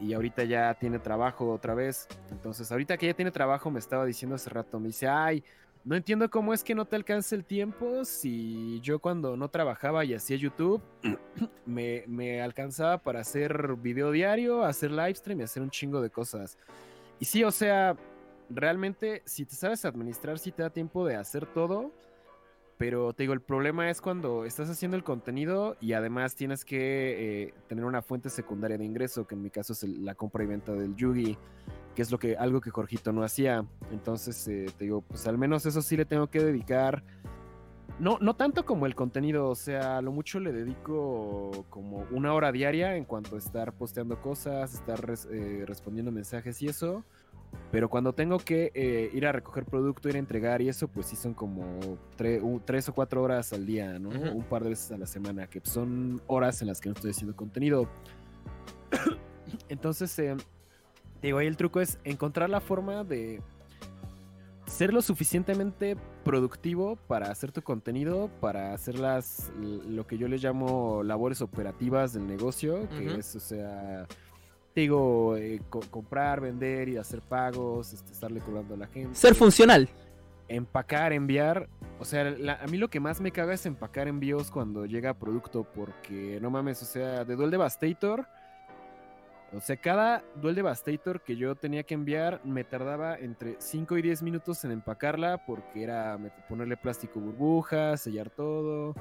Y 0.00 0.14
ahorita 0.14 0.44
ya 0.44 0.72
tiene 0.74 0.98
trabajo 0.98 1.52
otra 1.52 1.74
vez. 1.74 2.08
Entonces, 2.30 2.72
ahorita 2.72 2.96
que 2.96 3.06
ya 3.06 3.14
tiene 3.14 3.30
trabajo, 3.30 3.70
me 3.70 3.78
estaba 3.78 4.06
diciendo 4.06 4.34
hace 4.34 4.48
rato, 4.48 4.80
me 4.80 4.86
dice, 4.86 5.06
ay, 5.06 5.44
no 5.84 5.94
entiendo 5.94 6.28
cómo 6.30 6.54
es 6.54 6.64
que 6.64 6.74
no 6.74 6.86
te 6.86 6.96
alcanza 6.96 7.34
el 7.34 7.44
tiempo 7.44 8.04
si 8.04 8.80
yo 8.80 8.98
cuando 8.98 9.36
no 9.36 9.48
trabajaba 9.48 10.04
y 10.04 10.14
hacía 10.14 10.36
YouTube, 10.36 10.82
me, 11.66 12.04
me 12.06 12.40
alcanzaba 12.40 12.98
para 12.98 13.20
hacer 13.20 13.76
video 13.76 14.10
diario, 14.10 14.64
hacer 14.64 14.90
live 14.90 15.14
stream 15.14 15.40
y 15.40 15.42
hacer 15.44 15.62
un 15.62 15.70
chingo 15.70 16.00
de 16.00 16.08
cosas. 16.08 16.56
Y 17.18 17.26
sí, 17.26 17.44
o 17.44 17.50
sea, 17.50 17.96
realmente 18.50 19.22
si 19.24 19.46
te 19.46 19.54
sabes 19.54 19.84
administrar, 19.84 20.38
sí 20.38 20.52
te 20.52 20.62
da 20.62 20.70
tiempo 20.70 21.06
de 21.06 21.16
hacer 21.16 21.46
todo. 21.46 21.92
Pero 22.80 23.12
te 23.12 23.24
digo, 23.24 23.34
el 23.34 23.42
problema 23.42 23.90
es 23.90 24.00
cuando 24.00 24.46
estás 24.46 24.70
haciendo 24.70 24.96
el 24.96 25.04
contenido 25.04 25.76
y 25.82 25.92
además 25.92 26.34
tienes 26.34 26.64
que 26.64 27.42
eh, 27.42 27.54
tener 27.68 27.84
una 27.84 28.00
fuente 28.00 28.30
secundaria 28.30 28.78
de 28.78 28.86
ingreso, 28.86 29.26
que 29.26 29.34
en 29.34 29.42
mi 29.42 29.50
caso 29.50 29.74
es 29.74 29.82
la 29.82 30.14
compra 30.14 30.44
y 30.44 30.46
venta 30.46 30.72
del 30.72 30.96
Yugi, 30.96 31.36
que 31.94 32.00
es 32.00 32.10
lo 32.10 32.18
que, 32.18 32.38
algo 32.38 32.62
que 32.62 32.70
Jorgito 32.70 33.12
no 33.12 33.22
hacía. 33.22 33.66
Entonces, 33.92 34.48
eh, 34.48 34.64
te 34.78 34.84
digo, 34.84 35.02
pues 35.02 35.26
al 35.26 35.36
menos 35.36 35.66
eso 35.66 35.82
sí 35.82 35.94
le 35.94 36.06
tengo 36.06 36.28
que 36.28 36.42
dedicar. 36.42 37.04
No, 37.98 38.16
no 38.18 38.34
tanto 38.34 38.64
como 38.64 38.86
el 38.86 38.94
contenido, 38.94 39.50
o 39.50 39.54
sea, 39.54 39.98
a 39.98 40.00
lo 40.00 40.10
mucho 40.10 40.40
le 40.40 40.50
dedico 40.50 41.66
como 41.68 42.06
una 42.10 42.32
hora 42.32 42.50
diaria 42.50 42.96
en 42.96 43.04
cuanto 43.04 43.36
a 43.36 43.40
estar 43.40 43.74
posteando 43.74 44.22
cosas, 44.22 44.72
estar 44.72 45.04
eh, 45.30 45.64
respondiendo 45.66 46.10
mensajes 46.10 46.62
y 46.62 46.68
eso. 46.68 47.04
Pero 47.72 47.88
cuando 47.88 48.12
tengo 48.12 48.38
que 48.38 48.72
eh, 48.74 49.10
ir 49.12 49.26
a 49.26 49.32
recoger 49.32 49.64
producto, 49.64 50.08
ir 50.08 50.16
a 50.16 50.18
entregar 50.18 50.60
y 50.60 50.68
eso, 50.68 50.88
pues 50.88 51.06
sí 51.06 51.16
son 51.16 51.34
como 51.34 51.78
tre- 52.18 52.62
tres 52.64 52.88
o 52.88 52.94
cuatro 52.94 53.22
horas 53.22 53.52
al 53.52 53.64
día, 53.66 53.98
¿no? 53.98 54.08
Un 54.34 54.42
par 54.44 54.64
de 54.64 54.70
veces 54.70 54.90
a 54.92 54.98
la 54.98 55.06
semana, 55.06 55.46
que 55.46 55.60
son 55.62 56.20
horas 56.26 56.60
en 56.62 56.68
las 56.68 56.80
que 56.80 56.88
no 56.88 56.94
estoy 56.94 57.12
haciendo 57.12 57.36
contenido. 57.36 57.88
Entonces, 59.68 60.18
eh, 60.18 60.36
digo, 61.22 61.38
ahí 61.38 61.46
el 61.46 61.56
truco 61.56 61.80
es 61.80 61.98
encontrar 62.04 62.50
la 62.50 62.60
forma 62.60 63.04
de 63.04 63.40
ser 64.66 64.92
lo 64.92 65.02
suficientemente 65.02 65.96
productivo 66.24 66.96
para 67.08 67.30
hacer 67.30 67.50
tu 67.50 67.62
contenido, 67.62 68.30
para 68.40 68.72
hacer 68.72 68.98
las, 68.98 69.50
lo 69.60 70.06
que 70.06 70.16
yo 70.18 70.28
le 70.28 70.38
llamo 70.38 71.02
labores 71.02 71.40
operativas 71.42 72.12
del 72.12 72.26
negocio, 72.26 72.88
que 72.90 73.14
es, 73.18 73.34
o 73.34 73.40
sea, 73.40 74.06
digo, 74.74 75.36
eh, 75.36 75.60
co- 75.68 75.80
comprar, 75.90 76.40
vender 76.40 76.88
y 76.88 76.96
hacer 76.96 77.20
pagos, 77.22 77.92
este, 77.92 78.12
estarle 78.12 78.40
cobrando 78.40 78.74
a 78.74 78.76
la 78.78 78.86
gente. 78.86 79.14
Ser 79.14 79.34
funcional. 79.34 79.88
empacar, 80.48 81.12
enviar. 81.12 81.68
O 82.00 82.04
sea, 82.04 82.24
la- 82.24 82.54
a 82.56 82.66
mí 82.66 82.76
lo 82.76 82.88
que 82.90 82.98
más 82.98 83.20
me 83.20 83.30
caga 83.30 83.54
es 83.54 83.64
empacar 83.66 84.08
envíos 84.08 84.50
cuando 84.50 84.84
llega 84.84 85.14
producto, 85.14 85.62
porque 85.62 86.40
no 86.42 86.50
mames, 86.50 86.82
o 86.82 86.86
sea, 86.86 87.24
de 87.24 87.36
Duel 87.36 87.52
Devastator. 87.52 88.26
O 89.52 89.60
sea, 89.60 89.76
cada 89.76 90.24
Duel 90.36 90.56
Devastator 90.56 91.20
que 91.22 91.36
yo 91.36 91.54
tenía 91.54 91.84
que 91.84 91.94
enviar 91.94 92.40
me 92.44 92.64
tardaba 92.64 93.16
entre 93.16 93.56
5 93.60 93.96
y 93.96 94.02
10 94.02 94.22
minutos 94.22 94.64
en 94.64 94.72
empacarla, 94.72 95.44
porque 95.46 95.84
era 95.84 96.18
ponerle 96.48 96.76
plástico 96.76 97.20
burbuja, 97.20 97.96
sellar 97.96 98.30
todo, 98.30 98.94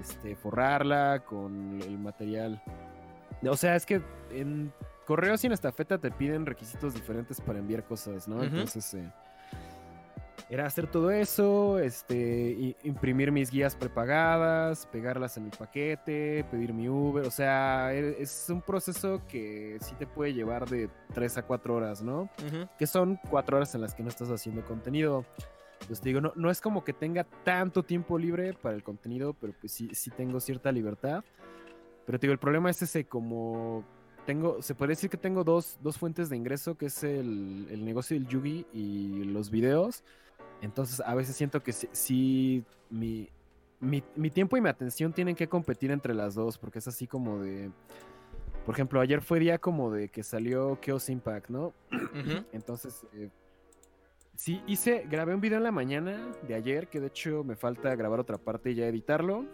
este, 0.00 0.36
forrarla 0.36 1.24
con 1.24 1.80
el 1.82 1.98
material. 1.98 2.62
O 3.46 3.56
sea, 3.56 3.76
es 3.76 3.86
que 3.86 4.00
en 4.30 4.72
correos 5.06 5.42
y 5.44 5.46
en 5.46 5.52
estafeta 5.52 5.98
te 5.98 6.10
piden 6.10 6.44
requisitos 6.46 6.94
diferentes 6.94 7.40
para 7.40 7.58
enviar 7.58 7.84
cosas, 7.84 8.26
¿no? 8.28 8.42
Entonces, 8.42 8.94
eh, 8.94 9.12
era 10.50 10.64
hacer 10.66 10.86
todo 10.86 11.10
eso, 11.10 11.78
este, 11.78 12.74
imprimir 12.82 13.30
mis 13.32 13.50
guías 13.50 13.76
prepagadas, 13.76 14.86
pegarlas 14.86 15.36
en 15.36 15.44
el 15.46 15.50
paquete, 15.50 16.44
pedir 16.50 16.72
mi 16.72 16.88
Uber, 16.88 17.26
o 17.26 17.30
sea, 17.30 17.92
e- 17.92 18.16
es 18.22 18.46
un 18.48 18.62
proceso 18.62 19.20
que 19.28 19.76
sí 19.82 19.94
te 19.98 20.06
puede 20.06 20.32
llevar 20.32 20.66
de 20.68 20.88
3 21.12 21.36
a 21.38 21.42
4 21.42 21.74
horas, 21.74 22.02
¿no? 22.02 22.30
Que 22.78 22.86
son 22.86 23.18
cuatro 23.28 23.58
horas 23.58 23.74
en 23.74 23.82
las 23.82 23.94
que 23.94 24.02
no 24.02 24.08
estás 24.08 24.30
haciendo 24.30 24.64
contenido. 24.64 25.24
Pues 25.86 26.00
te 26.00 26.08
digo, 26.08 26.20
no, 26.20 26.32
no 26.34 26.50
es 26.50 26.60
como 26.60 26.82
que 26.82 26.92
tenga 26.92 27.24
tanto 27.44 27.82
tiempo 27.82 28.18
libre 28.18 28.52
para 28.54 28.74
el 28.74 28.82
contenido, 28.82 29.34
pero 29.34 29.52
pues 29.60 29.72
sí, 29.72 29.90
sí 29.92 30.10
tengo 30.10 30.40
cierta 30.40 30.72
libertad. 30.72 31.22
Pero 32.08 32.18
te 32.18 32.26
digo, 32.26 32.32
el 32.32 32.38
problema 32.38 32.70
es 32.70 32.80
ese, 32.80 33.04
como 33.04 33.84
tengo, 34.24 34.62
se 34.62 34.74
puede 34.74 34.92
decir 34.92 35.10
que 35.10 35.18
tengo 35.18 35.44
dos, 35.44 35.78
dos 35.82 35.98
fuentes 35.98 36.30
de 36.30 36.38
ingreso, 36.38 36.74
que 36.74 36.86
es 36.86 37.04
el, 37.04 37.66
el 37.70 37.84
negocio 37.84 38.18
del 38.18 38.26
Yugi 38.26 38.64
y 38.72 39.24
los 39.24 39.50
videos. 39.50 40.04
Entonces 40.62 41.02
a 41.04 41.14
veces 41.14 41.36
siento 41.36 41.62
que 41.62 41.74
sí, 41.74 41.86
sí, 41.92 42.64
mi, 42.88 43.28
mi, 43.78 44.02
mi 44.16 44.30
tiempo 44.30 44.56
y 44.56 44.62
mi 44.62 44.70
atención 44.70 45.12
tienen 45.12 45.36
que 45.36 45.48
competir 45.50 45.90
entre 45.90 46.14
las 46.14 46.34
dos, 46.34 46.56
porque 46.56 46.78
es 46.78 46.88
así 46.88 47.06
como 47.06 47.40
de... 47.40 47.70
Por 48.64 48.74
ejemplo, 48.74 49.02
ayer 49.02 49.20
fue 49.20 49.38
día 49.38 49.58
como 49.58 49.90
de 49.90 50.08
que 50.08 50.22
salió 50.22 50.78
Chaos 50.80 51.10
Impact, 51.10 51.50
¿no? 51.50 51.74
Entonces, 52.52 53.06
eh, 53.12 53.28
sí, 54.34 54.62
hice, 54.66 55.04
grabé 55.10 55.34
un 55.34 55.42
video 55.42 55.58
en 55.58 55.64
la 55.64 55.72
mañana 55.72 56.32
de 56.48 56.54
ayer, 56.54 56.88
que 56.88 57.00
de 57.00 57.08
hecho 57.08 57.44
me 57.44 57.54
falta 57.54 57.94
grabar 57.96 58.18
otra 58.18 58.38
parte 58.38 58.70
y 58.70 58.76
ya 58.76 58.86
editarlo. 58.86 59.44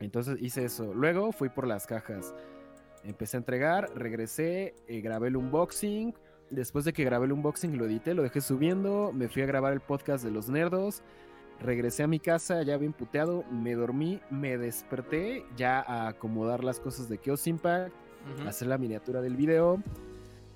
Entonces 0.00 0.36
hice 0.40 0.64
eso. 0.64 0.92
Luego 0.94 1.32
fui 1.32 1.48
por 1.48 1.66
las 1.66 1.86
cajas. 1.86 2.34
Empecé 3.04 3.36
a 3.36 3.38
entregar, 3.38 3.90
regresé, 3.94 4.74
eh, 4.88 5.00
grabé 5.00 5.28
el 5.28 5.36
unboxing. 5.36 6.14
Después 6.50 6.84
de 6.84 6.92
que 6.92 7.04
grabé 7.04 7.26
el 7.26 7.32
unboxing, 7.32 7.76
lo 7.78 7.86
edité, 7.86 8.14
lo 8.14 8.22
dejé 8.22 8.40
subiendo. 8.40 9.12
Me 9.12 9.28
fui 9.28 9.42
a 9.42 9.46
grabar 9.46 9.72
el 9.72 9.80
podcast 9.80 10.24
de 10.24 10.30
los 10.30 10.48
nerdos. 10.48 11.02
Regresé 11.60 12.02
a 12.02 12.06
mi 12.06 12.18
casa 12.20 12.62
ya 12.62 12.76
bien 12.76 12.92
puteado. 12.92 13.44
Me 13.50 13.74
dormí, 13.74 14.20
me 14.30 14.58
desperté 14.58 15.44
ya 15.56 15.80
a 15.80 16.08
acomodar 16.08 16.64
las 16.64 16.80
cosas 16.80 17.08
de 17.08 17.18
Chaos 17.18 17.46
Impact 17.46 17.94
hacer 18.46 18.68
la 18.68 18.78
miniatura 18.78 19.20
del 19.20 19.36
video, 19.36 19.82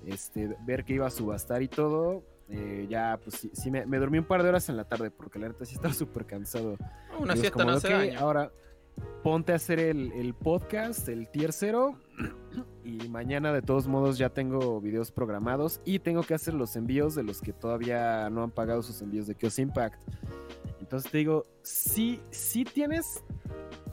este, 0.05 0.55
ver 0.65 0.83
que 0.83 0.93
iba 0.93 1.05
a 1.05 1.11
subastar 1.11 1.61
y 1.61 1.67
todo. 1.67 2.23
eh, 2.49 2.87
ya, 2.89 3.19
pues 3.23 3.35
sí, 3.35 3.51
sí 3.53 3.69
me, 3.69 3.85
me 3.85 3.99
dormí 3.99 4.17
un 4.17 4.25
par 4.25 4.41
de 4.41 4.49
horas 4.49 4.67
en 4.69 4.75
la 4.77 4.85
tarde 4.85 5.11
porque 5.11 5.37
la 5.37 5.49
neta 5.49 5.65
sí 5.65 5.75
estaba 5.75 5.93
súper 5.93 6.25
cansado. 6.25 6.77
Una 7.19 7.33
Digo, 7.35 7.41
siesta 7.43 7.63
no 7.63 7.73
hace 7.73 7.87
"Ok, 7.87 7.93
daño. 7.93 8.19
Ahora 8.19 8.51
ponte 9.23 9.51
a 9.51 9.55
hacer 9.55 9.79
el, 9.79 10.33
podcast, 10.33 11.07
el 11.09 11.29
tier 11.29 11.53
0. 11.53 11.97
Y 12.83 13.07
mañana 13.07 13.53
de 13.53 13.61
todos 13.61 13.87
modos 13.87 14.17
ya 14.17 14.29
tengo 14.29 14.81
videos 14.81 15.11
programados 15.11 15.79
y 15.85 15.99
tengo 15.99 16.23
que 16.23 16.33
hacer 16.33 16.55
los 16.55 16.75
envíos 16.75 17.13
de 17.13 17.21
los 17.21 17.39
que 17.39 17.53
todavía 17.53 18.29
no 18.31 18.41
han 18.41 18.49
pagado 18.49 18.81
sus 18.81 19.01
envíos 19.03 19.27
de 19.27 19.35
Kios 19.35 19.59
Impact. 19.59 20.01
Entonces 20.79 21.11
te 21.11 21.19
digo, 21.19 21.45
sí, 21.61 22.19
sí 22.31 22.63
tienes 22.63 23.23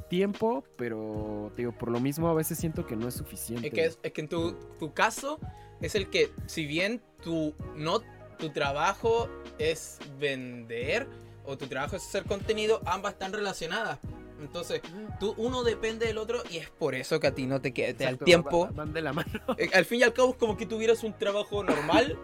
tiempo, 0.08 0.64
pero 0.76 1.52
te 1.54 1.62
digo, 1.62 1.72
por 1.72 1.90
lo 1.90 2.00
mismo 2.00 2.28
a 2.28 2.34
veces 2.34 2.56
siento 2.56 2.86
que 2.86 2.96
no 2.96 3.06
es 3.06 3.14
suficiente. 3.14 3.68
Es 3.68 3.74
que, 3.74 3.84
es, 3.84 3.98
es 4.02 4.12
que 4.12 4.20
en 4.22 4.28
tu, 4.28 4.54
tu 4.78 4.94
caso 4.94 5.38
es 5.82 5.94
el 5.94 6.08
que, 6.08 6.30
si 6.46 6.64
bien 6.64 7.02
tu, 7.22 7.54
no, 7.76 8.00
tu 8.38 8.50
trabajo 8.50 9.28
es 9.58 9.98
vender 10.18 11.06
o 11.44 11.56
tu 11.56 11.66
trabajo 11.66 11.96
es 11.96 12.02
hacer 12.02 12.24
contenido, 12.24 12.80
ambas 12.86 13.12
están 13.12 13.32
relacionadas. 13.32 13.98
Entonces, 14.40 14.82
tú, 15.18 15.34
uno 15.38 15.64
depende 15.64 16.06
del 16.06 16.18
otro 16.18 16.42
y 16.50 16.58
es 16.58 16.68
por 16.70 16.94
eso 16.94 17.18
que 17.20 17.26
a 17.28 17.34
ti 17.34 17.46
no 17.46 17.60
te 17.60 17.72
queda 17.72 17.86
da 17.86 17.90
el 17.90 18.14
Exacto, 18.14 18.24
tiempo. 18.26 18.60
va- 18.60 18.66
va- 18.66 18.72
Van 18.72 18.92
de 18.92 19.02
la 19.02 19.12
mano. 19.12 19.30
Eh, 19.58 19.70
Al 19.72 19.84
fin 19.84 20.00
y 20.00 20.02
al 20.02 20.12
cabo 20.12 20.30
es 20.32 20.36
como 20.36 20.56
que 20.56 20.66
tuvieras 20.66 21.02
un 21.04 21.16
trabajo 21.16 21.62
normal, 21.64 22.18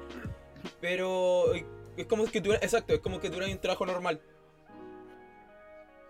pero 0.81 1.55
eh, 1.55 1.65
es 1.97 2.07
como 2.07 2.25
que 2.27 2.41
tuvieras, 2.41 2.63
exacto, 2.63 2.93
es 2.95 3.01
como 3.01 3.19
que 3.21 3.29
tuvieras 3.31 3.51
un 3.51 3.59
trabajo 3.61 3.87
normal. 3.87 4.21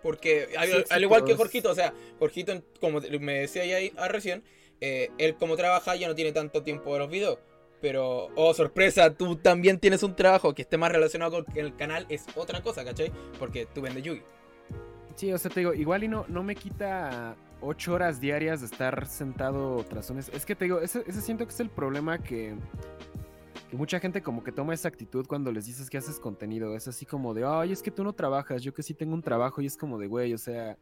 Porque 0.01 0.49
al, 0.57 0.67
Sí, 0.67 0.73
al 0.73 0.79
exacto, 0.81 1.01
igual 1.01 1.23
que 1.23 1.35
Jorgito, 1.35 1.71
o 1.71 1.75
sea, 1.75 1.93
Jorgito, 2.19 2.61
como 2.81 2.99
me 3.19 3.39
decía 3.39 3.65
ya 3.65 3.77
ahí, 3.77 3.93
ah, 3.97 4.09
recién, 4.09 4.43
eh, 4.81 5.09
él 5.17 5.35
como 5.35 5.55
trabaja 5.55 5.95
ya 5.95 6.09
no 6.09 6.15
tiene 6.15 6.33
tanto 6.33 6.61
tiempo 6.63 6.91
de 6.93 6.99
los 6.99 7.09
videos. 7.09 7.39
Pero, 7.79 8.29
oh 8.35 8.53
sorpresa, 8.53 9.13
tú 9.13 9.35
también 9.37 9.77
tienes 9.79 10.03
un 10.03 10.15
trabajo 10.15 10.53
que 10.53 10.61
esté 10.61 10.77
más 10.77 10.91
relacionado 10.91 11.31
con 11.43 11.57
el 11.57 11.75
canal, 11.75 12.05
es 12.09 12.25
otra 12.35 12.61
cosa, 12.61 12.83
¿cachai? 12.83 13.11
Porque 13.39 13.65
tú 13.65 13.81
vendes 13.81 14.03
Yugi. 14.03 14.23
Sí, 15.15 15.31
o 15.31 15.37
sea, 15.37 15.51
te 15.51 15.59
digo, 15.61 15.73
igual 15.73 16.03
y 16.03 16.07
no, 16.07 16.25
no 16.27 16.43
me 16.43 16.55
quita 16.55 17.35
ocho 17.61 17.93
horas 17.93 18.19
diarias 18.19 18.59
de 18.61 18.65
estar 18.65 19.05
sentado 19.05 19.83
tras 19.85 20.09
un... 20.09 20.17
es- 20.19 20.45
que 20.45 20.55
te 20.55 20.65
digo, 20.65 20.79
ese, 20.79 21.03
ese 21.07 21.21
siento 21.21 21.45
que 21.45 21.53
es 21.53 21.59
el 21.59 21.69
problema 21.69 22.17
que, 22.17 22.55
que 23.69 23.77
mucha 23.77 23.99
gente 23.99 24.21
como 24.21 24.43
que 24.43 24.51
toma 24.51 24.73
esa 24.73 24.87
actitud 24.87 25.25
cuando 25.27 25.51
les 25.51 25.65
dices 25.65 25.89
que 25.89 25.97
haces 25.97 26.19
contenido. 26.19 26.75
Es 26.75 26.87
así 26.87 27.05
como 27.05 27.33
de, 27.33 27.45
ay, 27.45 27.71
es 27.71 27.81
que 27.81 27.91
tú 27.91 28.03
no 28.03 28.13
trabajas, 28.13 28.61
yo 28.63 28.73
que 28.73 28.83
sí 28.83 28.93
tengo 28.93 29.13
un 29.13 29.21
trabajo 29.21 29.61
y 29.61 29.65
es 29.67 29.77
como 29.77 29.97
de, 29.97 30.07
güey, 30.07 30.33
o 30.33 30.37
sea, 30.37 30.77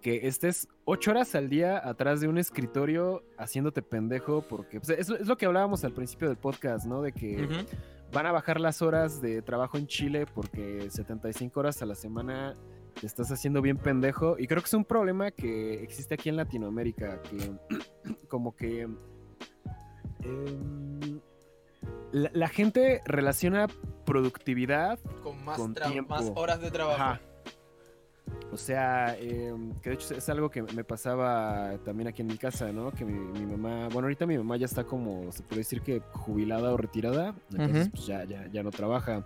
que 0.00 0.26
estés 0.26 0.66
ocho 0.86 1.10
horas 1.10 1.34
al 1.34 1.50
día 1.50 1.86
atrás 1.86 2.22
de 2.22 2.28
un 2.28 2.38
escritorio 2.38 3.22
haciéndote 3.36 3.82
pendejo 3.82 4.40
porque 4.40 4.80
pues, 4.80 4.88
es, 4.98 5.10
es 5.10 5.26
lo 5.28 5.36
que 5.36 5.44
hablábamos 5.44 5.84
al 5.84 5.92
principio 5.92 6.26
del 6.28 6.38
podcast, 6.38 6.86
¿no? 6.86 7.02
De 7.02 7.12
que 7.12 7.46
van 8.10 8.24
a 8.26 8.32
bajar 8.32 8.58
las 8.60 8.80
horas 8.82 9.20
de 9.20 9.42
trabajo 9.42 9.76
en 9.76 9.86
Chile 9.86 10.24
porque 10.34 10.90
75 10.90 11.60
horas 11.60 11.82
a 11.82 11.86
la 11.86 11.94
semana 11.94 12.54
te 12.90 13.06
estás 13.06 13.30
haciendo 13.30 13.62
bien 13.62 13.76
pendejo. 13.76 14.36
Y 14.38 14.46
creo 14.46 14.60
que 14.62 14.66
es 14.66 14.74
un 14.74 14.84
problema 14.84 15.30
que 15.30 15.82
existe 15.82 16.14
aquí 16.14 16.28
en 16.28 16.36
Latinoamérica, 16.36 17.20
que 17.22 17.50
como 18.28 18.54
que 18.54 18.88
em, 20.22 21.20
la, 22.12 22.30
la 22.32 22.48
gente 22.48 23.00
relaciona 23.04 23.66
productividad 24.04 24.98
Con 25.22 25.44
Más, 25.44 25.56
con 25.58 25.74
tiempo. 25.74 26.14
más 26.14 26.32
horas 26.34 26.60
de 26.60 26.70
trabajo. 26.70 27.00
Ajá. 27.00 27.20
O 28.52 28.56
sea, 28.56 29.14
eh, 29.18 29.54
que 29.80 29.90
de 29.90 29.94
hecho 29.94 30.14
es 30.14 30.28
algo 30.28 30.50
que 30.50 30.62
me 30.62 30.82
pasaba 30.82 31.78
también 31.84 32.08
aquí 32.08 32.22
en 32.22 32.28
mi 32.28 32.36
casa, 32.36 32.72
¿no? 32.72 32.90
Que 32.90 33.04
mi, 33.04 33.12
mi 33.12 33.46
mamá, 33.46 33.84
bueno, 33.92 34.06
ahorita 34.06 34.26
mi 34.26 34.36
mamá 34.36 34.56
ya 34.56 34.66
está 34.66 34.82
como, 34.84 35.30
se 35.30 35.42
puede 35.44 35.60
decir 35.60 35.82
que 35.82 36.00
jubilada 36.12 36.72
o 36.72 36.76
retirada, 36.76 37.34
entonces 37.52 37.90
pues 37.90 38.06
ya, 38.06 38.24
ya, 38.24 38.48
ya 38.50 38.62
no 38.64 38.70
trabaja. 38.70 39.24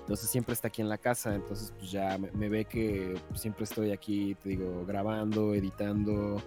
Entonces 0.00 0.28
siempre 0.30 0.54
está 0.54 0.68
aquí 0.68 0.80
en 0.82 0.88
la 0.88 0.98
casa, 0.98 1.34
entonces 1.34 1.72
pues 1.78 1.90
ya 1.90 2.16
me, 2.18 2.30
me 2.32 2.48
ve 2.48 2.64
que 2.64 3.18
siempre 3.34 3.64
estoy 3.64 3.90
aquí, 3.92 4.34
te 4.36 4.50
digo, 4.50 4.84
grabando, 4.86 5.54
editando, 5.54 6.42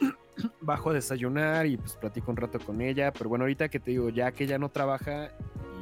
bajo 0.60 0.90
a 0.90 0.94
desayunar 0.94 1.66
y 1.66 1.76
pues 1.76 1.96
platico 1.96 2.30
un 2.30 2.36
rato 2.36 2.58
con 2.58 2.80
ella, 2.80 3.12
pero 3.12 3.28
bueno, 3.30 3.44
ahorita 3.44 3.68
que 3.68 3.80
te 3.80 3.92
digo, 3.92 4.10
ya 4.10 4.32
que 4.32 4.44
ella 4.44 4.58
no 4.58 4.68
trabaja 4.68 5.30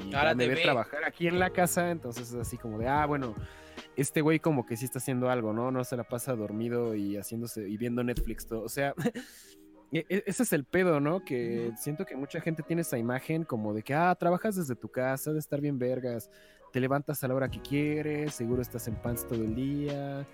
y 0.08 0.14
Ahora 0.14 0.34
me 0.34 0.46
ve. 0.48 0.56
trabajar 0.62 1.04
aquí 1.04 1.26
en 1.26 1.38
la 1.38 1.50
casa, 1.50 1.90
entonces 1.90 2.28
es 2.30 2.34
así 2.34 2.56
como 2.56 2.78
de, 2.78 2.88
ah, 2.88 3.06
bueno, 3.06 3.34
este 3.96 4.20
güey 4.20 4.40
como 4.40 4.64
que 4.66 4.76
sí 4.76 4.84
está 4.84 4.98
haciendo 4.98 5.30
algo, 5.30 5.52
¿no? 5.52 5.70
No 5.70 5.84
se 5.84 5.96
la 5.96 6.04
pasa 6.04 6.34
dormido 6.34 6.94
y 6.94 7.16
haciéndose 7.16 7.68
y 7.68 7.76
viendo 7.76 8.02
Netflix 8.02 8.46
todo. 8.46 8.62
O 8.62 8.68
sea, 8.68 8.94
e- 9.92 10.06
e- 10.08 10.24
ese 10.26 10.42
es 10.44 10.52
el 10.52 10.64
pedo, 10.64 11.00
¿no? 11.00 11.24
Que 11.24 11.72
siento 11.76 12.04
que 12.04 12.16
mucha 12.16 12.40
gente 12.40 12.62
tiene 12.62 12.82
esa 12.82 12.98
imagen 12.98 13.44
como 13.44 13.74
de 13.74 13.82
que, 13.82 13.94
ah, 13.94 14.14
trabajas 14.18 14.56
desde 14.56 14.74
tu 14.76 14.88
casa, 14.88 15.32
de 15.32 15.38
estar 15.38 15.60
bien 15.60 15.78
vergas, 15.78 16.30
te 16.72 16.80
levantas 16.80 17.22
a 17.22 17.28
la 17.28 17.34
hora 17.34 17.50
que 17.50 17.60
quieres, 17.60 18.34
seguro 18.34 18.62
estás 18.62 18.88
en 18.88 18.94
pants 18.94 19.26
todo 19.28 19.42
el 19.44 19.54
día, 19.54 20.26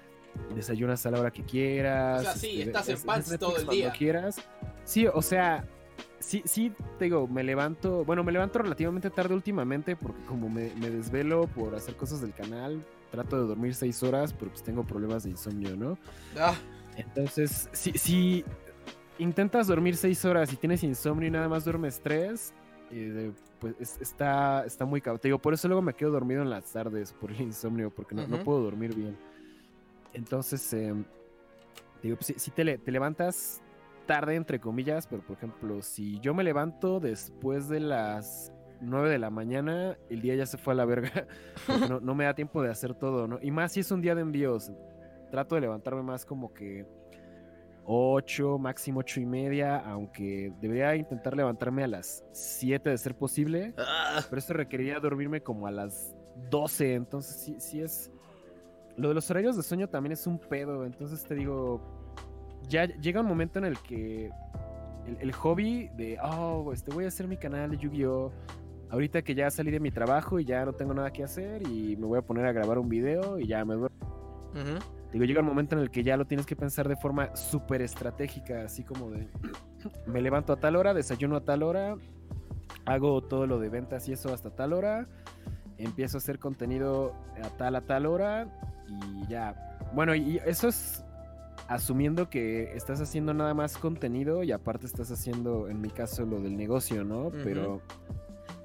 desayunas 0.54 1.04
a 1.06 1.10
la 1.10 1.20
hora 1.20 1.30
que 1.32 1.42
quieras. 1.42 2.20
O 2.20 2.22
sea, 2.24 2.34
sí, 2.34 2.48
este, 2.60 2.62
estás 2.64 2.88
en 2.88 3.02
pants 3.02 3.38
todo 3.38 3.50
el 3.56 3.64
cuando 3.64 3.72
día. 3.72 3.92
quieras. 3.92 4.40
Sí, 4.84 5.06
o 5.08 5.20
sea, 5.20 5.66
sí, 6.20 6.42
sí, 6.44 6.72
te 6.98 7.06
digo, 7.06 7.26
me 7.26 7.42
levanto, 7.42 8.04
bueno, 8.04 8.22
me 8.22 8.30
levanto 8.30 8.60
relativamente 8.60 9.10
tarde 9.10 9.34
últimamente 9.34 9.96
porque 9.96 10.22
como 10.26 10.48
me, 10.48 10.72
me 10.76 10.90
desvelo 10.90 11.48
por 11.48 11.74
hacer 11.74 11.96
cosas 11.96 12.20
del 12.20 12.32
canal, 12.32 12.84
trato 13.10 13.40
de 13.40 13.46
dormir 13.48 13.74
seis 13.74 14.02
horas, 14.02 14.32
pero 14.32 14.50
pues 14.50 14.62
tengo 14.62 14.84
problemas 14.84 15.24
de 15.24 15.30
insomnio, 15.30 15.76
¿no? 15.76 15.98
Ah, 16.38 16.54
Entonces, 16.96 17.68
si, 17.72 17.92
si 17.92 18.44
intentas 19.18 19.66
dormir 19.66 19.96
seis 19.96 20.24
horas 20.24 20.52
y 20.52 20.56
tienes 20.56 20.82
insomnio 20.82 21.28
y 21.28 21.30
nada 21.30 21.48
más 21.48 21.64
duermes 21.64 22.00
tres, 22.00 22.52
eh, 22.90 23.32
pues 23.60 23.74
es- 23.80 24.00
está, 24.00 24.64
está 24.64 24.84
muy 24.84 25.00
digo, 25.22 25.38
por 25.38 25.54
eso 25.54 25.68
luego 25.68 25.82
me 25.82 25.94
quedo 25.94 26.10
dormido 26.10 26.42
en 26.42 26.50
las 26.50 26.72
tardes 26.72 27.12
por 27.12 27.30
el 27.32 27.40
insomnio, 27.40 27.90
porque 27.90 28.14
no, 28.14 28.26
no 28.26 28.42
puedo 28.44 28.60
dormir 28.62 28.94
bien. 28.94 29.16
Entonces, 30.12 30.72
eh, 30.72 30.94
digo, 32.02 32.16
pues, 32.16 32.26
si, 32.26 32.34
si 32.34 32.50
te 32.50 32.64
levantas 32.90 33.60
tarde, 34.06 34.36
entre 34.36 34.58
comillas, 34.58 35.06
pero 35.06 35.22
por 35.22 35.36
ejemplo, 35.36 35.82
si 35.82 36.18
yo 36.20 36.32
me 36.34 36.42
levanto 36.42 36.98
después 36.98 37.68
de 37.68 37.80
las 37.80 38.50
9 38.80 39.10
de 39.10 39.18
la 39.18 39.30
mañana, 39.30 39.96
el 40.08 40.20
día 40.20 40.34
ya 40.34 40.46
se 40.46 40.58
fue 40.58 40.72
a 40.74 40.76
la 40.76 40.84
verga. 40.84 41.26
porque 41.66 41.88
no, 41.88 42.00
no 42.00 42.14
me 42.14 42.24
da 42.24 42.34
tiempo 42.34 42.62
de 42.62 42.70
hacer 42.70 42.94
todo, 42.94 43.26
¿no? 43.26 43.38
Y 43.42 43.50
más 43.50 43.72
si 43.72 43.80
es 43.80 43.90
un 43.90 44.00
día 44.00 44.14
de 44.14 44.22
envíos. 44.22 44.70
Trato 45.30 45.56
de 45.56 45.62
levantarme 45.62 46.02
más 46.02 46.24
como 46.24 46.54
que 46.54 46.86
8, 47.90 48.58
máximo 48.58 49.00
8 49.00 49.20
y 49.20 49.26
media, 49.26 49.78
aunque 49.78 50.52
debería 50.60 50.94
intentar 50.94 51.34
levantarme 51.34 51.84
a 51.84 51.88
las 51.88 52.22
7 52.32 52.90
de 52.90 52.98
ser 52.98 53.14
posible, 53.14 53.72
ah. 53.78 54.20
pero 54.28 54.38
eso 54.38 54.52
requeriría 54.52 55.00
dormirme 55.00 55.40
como 55.42 55.66
a 55.66 55.70
las 55.70 56.14
12, 56.50 56.94
entonces 56.94 57.40
sí, 57.40 57.56
sí 57.58 57.80
es... 57.80 58.12
Lo 58.98 59.08
de 59.08 59.14
los 59.14 59.30
horarios 59.30 59.56
de 59.56 59.62
sueño 59.62 59.88
también 59.88 60.12
es 60.12 60.26
un 60.26 60.38
pedo, 60.38 60.84
entonces 60.84 61.24
te 61.24 61.34
digo, 61.34 61.80
ya 62.68 62.84
llega 62.84 63.22
un 63.22 63.26
momento 63.26 63.58
en 63.58 63.64
el 63.64 63.78
que 63.78 64.30
el, 65.06 65.16
el 65.20 65.32
hobby 65.32 65.88
de, 65.96 66.18
oh, 66.22 66.72
este, 66.74 66.92
voy 66.92 67.06
a 67.06 67.08
hacer 67.08 67.26
mi 67.26 67.38
canal 67.38 67.70
de 67.70 67.78
Yu-Gi-Oh! 67.78 68.30
Ahorita 68.90 69.22
que 69.22 69.34
ya 69.34 69.50
salí 69.50 69.70
de 69.70 69.80
mi 69.80 69.90
trabajo 69.90 70.40
y 70.40 70.44
ya 70.44 70.64
no 70.64 70.72
tengo 70.72 70.94
nada 70.94 71.12
que 71.12 71.22
hacer 71.22 71.62
y 71.62 71.96
me 71.96 72.06
voy 72.06 72.18
a 72.18 72.22
poner 72.22 72.46
a 72.46 72.52
grabar 72.52 72.78
un 72.78 72.88
video 72.88 73.38
y 73.38 73.46
ya 73.46 73.64
me 73.64 73.74
duermo. 73.74 73.96
Digo, 75.12 75.24
llega 75.24 75.40
un 75.40 75.46
momento 75.46 75.74
en 75.76 75.82
el 75.82 75.90
que 75.90 76.02
ya 76.02 76.16
lo 76.16 76.26
tienes 76.26 76.46
que 76.46 76.56
pensar 76.56 76.88
de 76.88 76.96
forma 76.96 77.34
súper 77.34 77.80
estratégica, 77.80 78.62
así 78.62 78.84
como 78.84 79.10
de, 79.10 79.28
me 80.06 80.20
levanto 80.20 80.52
a 80.52 80.56
tal 80.56 80.76
hora, 80.76 80.92
desayuno 80.92 81.36
a 81.36 81.44
tal 81.44 81.62
hora, 81.62 81.96
hago 82.84 83.22
todo 83.22 83.46
lo 83.46 83.58
de 83.58 83.68
ventas 83.68 84.08
y 84.08 84.12
eso 84.12 84.32
hasta 84.32 84.50
tal 84.50 84.72
hora, 84.72 85.06
empiezo 85.78 86.16
a 86.16 86.18
hacer 86.18 86.38
contenido 86.38 87.14
a 87.42 87.48
tal 87.56 87.76
a 87.76 87.82
tal 87.82 88.06
hora 88.06 88.48
y 88.86 89.26
ya. 89.28 89.54
Bueno, 89.94 90.14
y 90.14 90.40
eso 90.44 90.68
es 90.68 91.04
asumiendo 91.68 92.28
que 92.28 92.74
estás 92.74 93.00
haciendo 93.00 93.34
nada 93.34 93.54
más 93.54 93.76
contenido 93.76 94.42
y 94.42 94.52
aparte 94.52 94.86
estás 94.86 95.10
haciendo, 95.10 95.68
en 95.68 95.80
mi 95.80 95.90
caso, 95.90 96.24
lo 96.24 96.40
del 96.40 96.56
negocio, 96.56 97.04
¿no? 97.04 97.30
Pero 97.44 97.80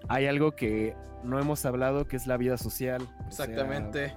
hay 0.08 0.28
algo 0.28 0.52
que 0.52 0.96
no 1.24 1.40
hemos 1.40 1.66
hablado 1.66 2.08
que 2.08 2.16
es 2.16 2.28
la 2.28 2.38
vida 2.38 2.58
social. 2.58 3.02
o 3.28 3.32
sea, 3.32 3.46
Exactamente. 3.46 4.14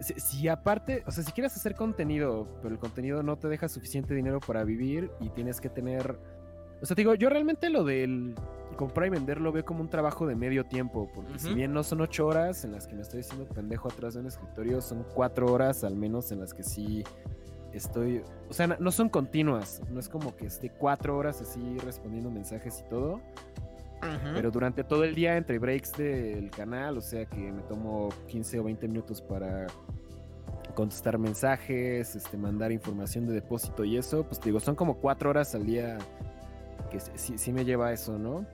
si, 0.00 0.14
si 0.14 0.48
aparte, 0.48 1.02
o 1.06 1.10
sea, 1.10 1.24
si 1.24 1.32
quieres 1.32 1.54
hacer 1.56 1.74
contenido, 1.74 2.48
pero 2.62 2.74
el 2.74 2.80
contenido 2.80 3.22
no 3.22 3.36
te 3.36 3.48
deja 3.48 3.68
suficiente 3.68 4.14
dinero 4.14 4.40
para 4.40 4.64
vivir 4.64 5.10
y 5.20 5.30
tienes 5.30 5.60
que 5.60 5.68
tener... 5.68 6.18
O 6.82 6.86
sea, 6.86 6.94
te 6.94 7.02
digo, 7.02 7.14
yo 7.14 7.30
realmente 7.30 7.70
lo 7.70 7.84
del 7.84 8.34
comprar 8.74 9.06
y 9.06 9.10
vender 9.10 9.40
lo 9.40 9.52
veo 9.52 9.64
como 9.64 9.80
un 9.80 9.88
trabajo 9.88 10.26
de 10.26 10.34
medio 10.34 10.64
tiempo, 10.64 11.08
porque 11.14 11.38
si 11.38 11.54
bien 11.54 11.72
no 11.72 11.82
son 11.82 12.00
ocho 12.00 12.26
horas 12.26 12.64
en 12.64 12.72
las 12.72 12.86
que 12.86 12.94
me 12.94 13.02
estoy 13.02 13.20
haciendo 13.20 13.46
pendejo 13.46 13.88
atrás 13.88 14.14
de 14.14 14.20
un 14.20 14.26
escritorio, 14.26 14.80
son 14.80 15.06
cuatro 15.14 15.46
horas 15.52 15.84
al 15.84 15.94
menos 15.94 16.32
en 16.32 16.40
las 16.40 16.52
que 16.52 16.62
sí 16.62 17.04
estoy... 17.72 18.22
O 18.50 18.52
sea, 18.52 18.66
no 18.66 18.90
son 18.90 19.08
continuas, 19.08 19.80
no 19.90 20.00
es 20.00 20.08
como 20.08 20.36
que 20.36 20.46
esté 20.46 20.70
cuatro 20.70 21.16
horas 21.16 21.40
así 21.40 21.78
respondiendo 21.78 22.30
mensajes 22.30 22.82
y 22.84 22.88
todo, 22.90 23.20
Pero 24.34 24.50
durante 24.50 24.84
todo 24.84 25.04
el 25.04 25.14
día, 25.14 25.36
entre 25.36 25.58
breaks 25.58 25.92
del 25.92 26.50
canal, 26.50 26.98
o 26.98 27.00
sea 27.00 27.24
que 27.24 27.52
me 27.52 27.62
tomo 27.62 28.10
15 28.28 28.60
o 28.60 28.64
20 28.64 28.88
minutos 28.88 29.22
para 29.22 29.66
contestar 30.74 31.18
mensajes, 31.18 32.14
este, 32.14 32.36
mandar 32.36 32.70
información 32.70 33.26
de 33.26 33.32
depósito 33.32 33.84
y 33.84 33.96
eso, 33.96 34.24
pues 34.24 34.40
te 34.40 34.46
digo, 34.46 34.60
son 34.60 34.74
como 34.74 34.98
cuatro 34.98 35.30
horas 35.30 35.54
al 35.54 35.64
día 35.64 35.98
que 36.90 37.00
sí 37.00 37.52
me 37.52 37.64
lleva 37.64 37.92
eso, 37.92 38.18
¿no? 38.18 38.44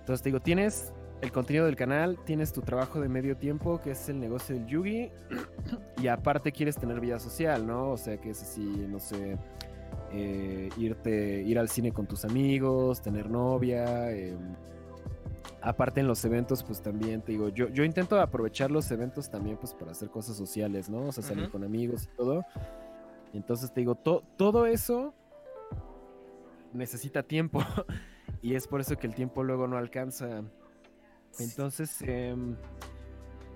Entonces 0.00 0.22
te 0.22 0.28
digo, 0.28 0.40
tienes 0.40 0.92
el 1.22 1.32
contenido 1.32 1.64
del 1.64 1.76
canal, 1.76 2.18
tienes 2.24 2.52
tu 2.52 2.60
trabajo 2.60 3.00
de 3.00 3.08
medio 3.08 3.36
tiempo, 3.36 3.80
que 3.80 3.92
es 3.92 4.08
el 4.10 4.20
negocio 4.20 4.54
del 4.54 4.66
Yugi, 4.66 5.10
y 6.02 6.08
aparte 6.08 6.52
quieres 6.52 6.76
tener 6.76 7.00
vida 7.00 7.18
social, 7.18 7.66
¿no? 7.66 7.92
O 7.92 7.96
sea 7.96 8.18
que 8.18 8.30
es 8.30 8.42
así, 8.42 8.60
no 8.62 9.00
sé, 9.00 9.38
eh, 10.14 10.68
irte, 10.76 11.42
ir 11.42 11.58
al 11.58 11.68
cine 11.68 11.92
con 11.92 12.06
tus 12.06 12.24
amigos, 12.24 13.02
tener 13.02 13.28
novia. 13.30 14.10
eh, 14.12 14.36
aparte 15.60 16.00
en 16.00 16.06
los 16.06 16.22
eventos, 16.26 16.62
pues 16.62 16.82
también 16.82 17.22
te 17.22 17.32
digo, 17.32 17.48
yo, 17.48 17.68
yo 17.68 17.84
intento 17.84 18.20
aprovechar 18.20 18.70
los 18.70 18.90
eventos 18.90 19.30
también 19.30 19.56
pues 19.56 19.72
para 19.72 19.92
hacer 19.92 20.10
cosas 20.10 20.36
sociales, 20.36 20.90
¿no? 20.90 21.06
O 21.08 21.12
sea, 21.12 21.22
salir 21.24 21.50
con 21.50 21.64
amigos 21.64 22.04
y 22.04 22.16
todo. 22.16 22.44
Entonces 23.32 23.72
te 23.72 23.80
digo, 23.80 23.94
to- 23.94 24.22
todo 24.36 24.66
eso 24.66 25.14
necesita 26.72 27.22
tiempo. 27.22 27.60
y 28.42 28.54
es 28.54 28.66
por 28.68 28.80
eso 28.80 28.96
que 28.96 29.06
el 29.06 29.14
tiempo 29.14 29.42
luego 29.42 29.66
no 29.66 29.76
alcanza. 29.78 30.42
Entonces, 31.38 32.00
em, 32.02 32.56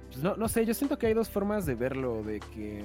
pues 0.08 0.22
no, 0.22 0.34
no 0.36 0.48
sé, 0.48 0.64
yo 0.64 0.72
siento 0.74 0.98
que 0.98 1.06
hay 1.08 1.14
dos 1.14 1.28
formas 1.28 1.66
de 1.66 1.74
verlo, 1.74 2.22
de 2.22 2.40
que... 2.40 2.84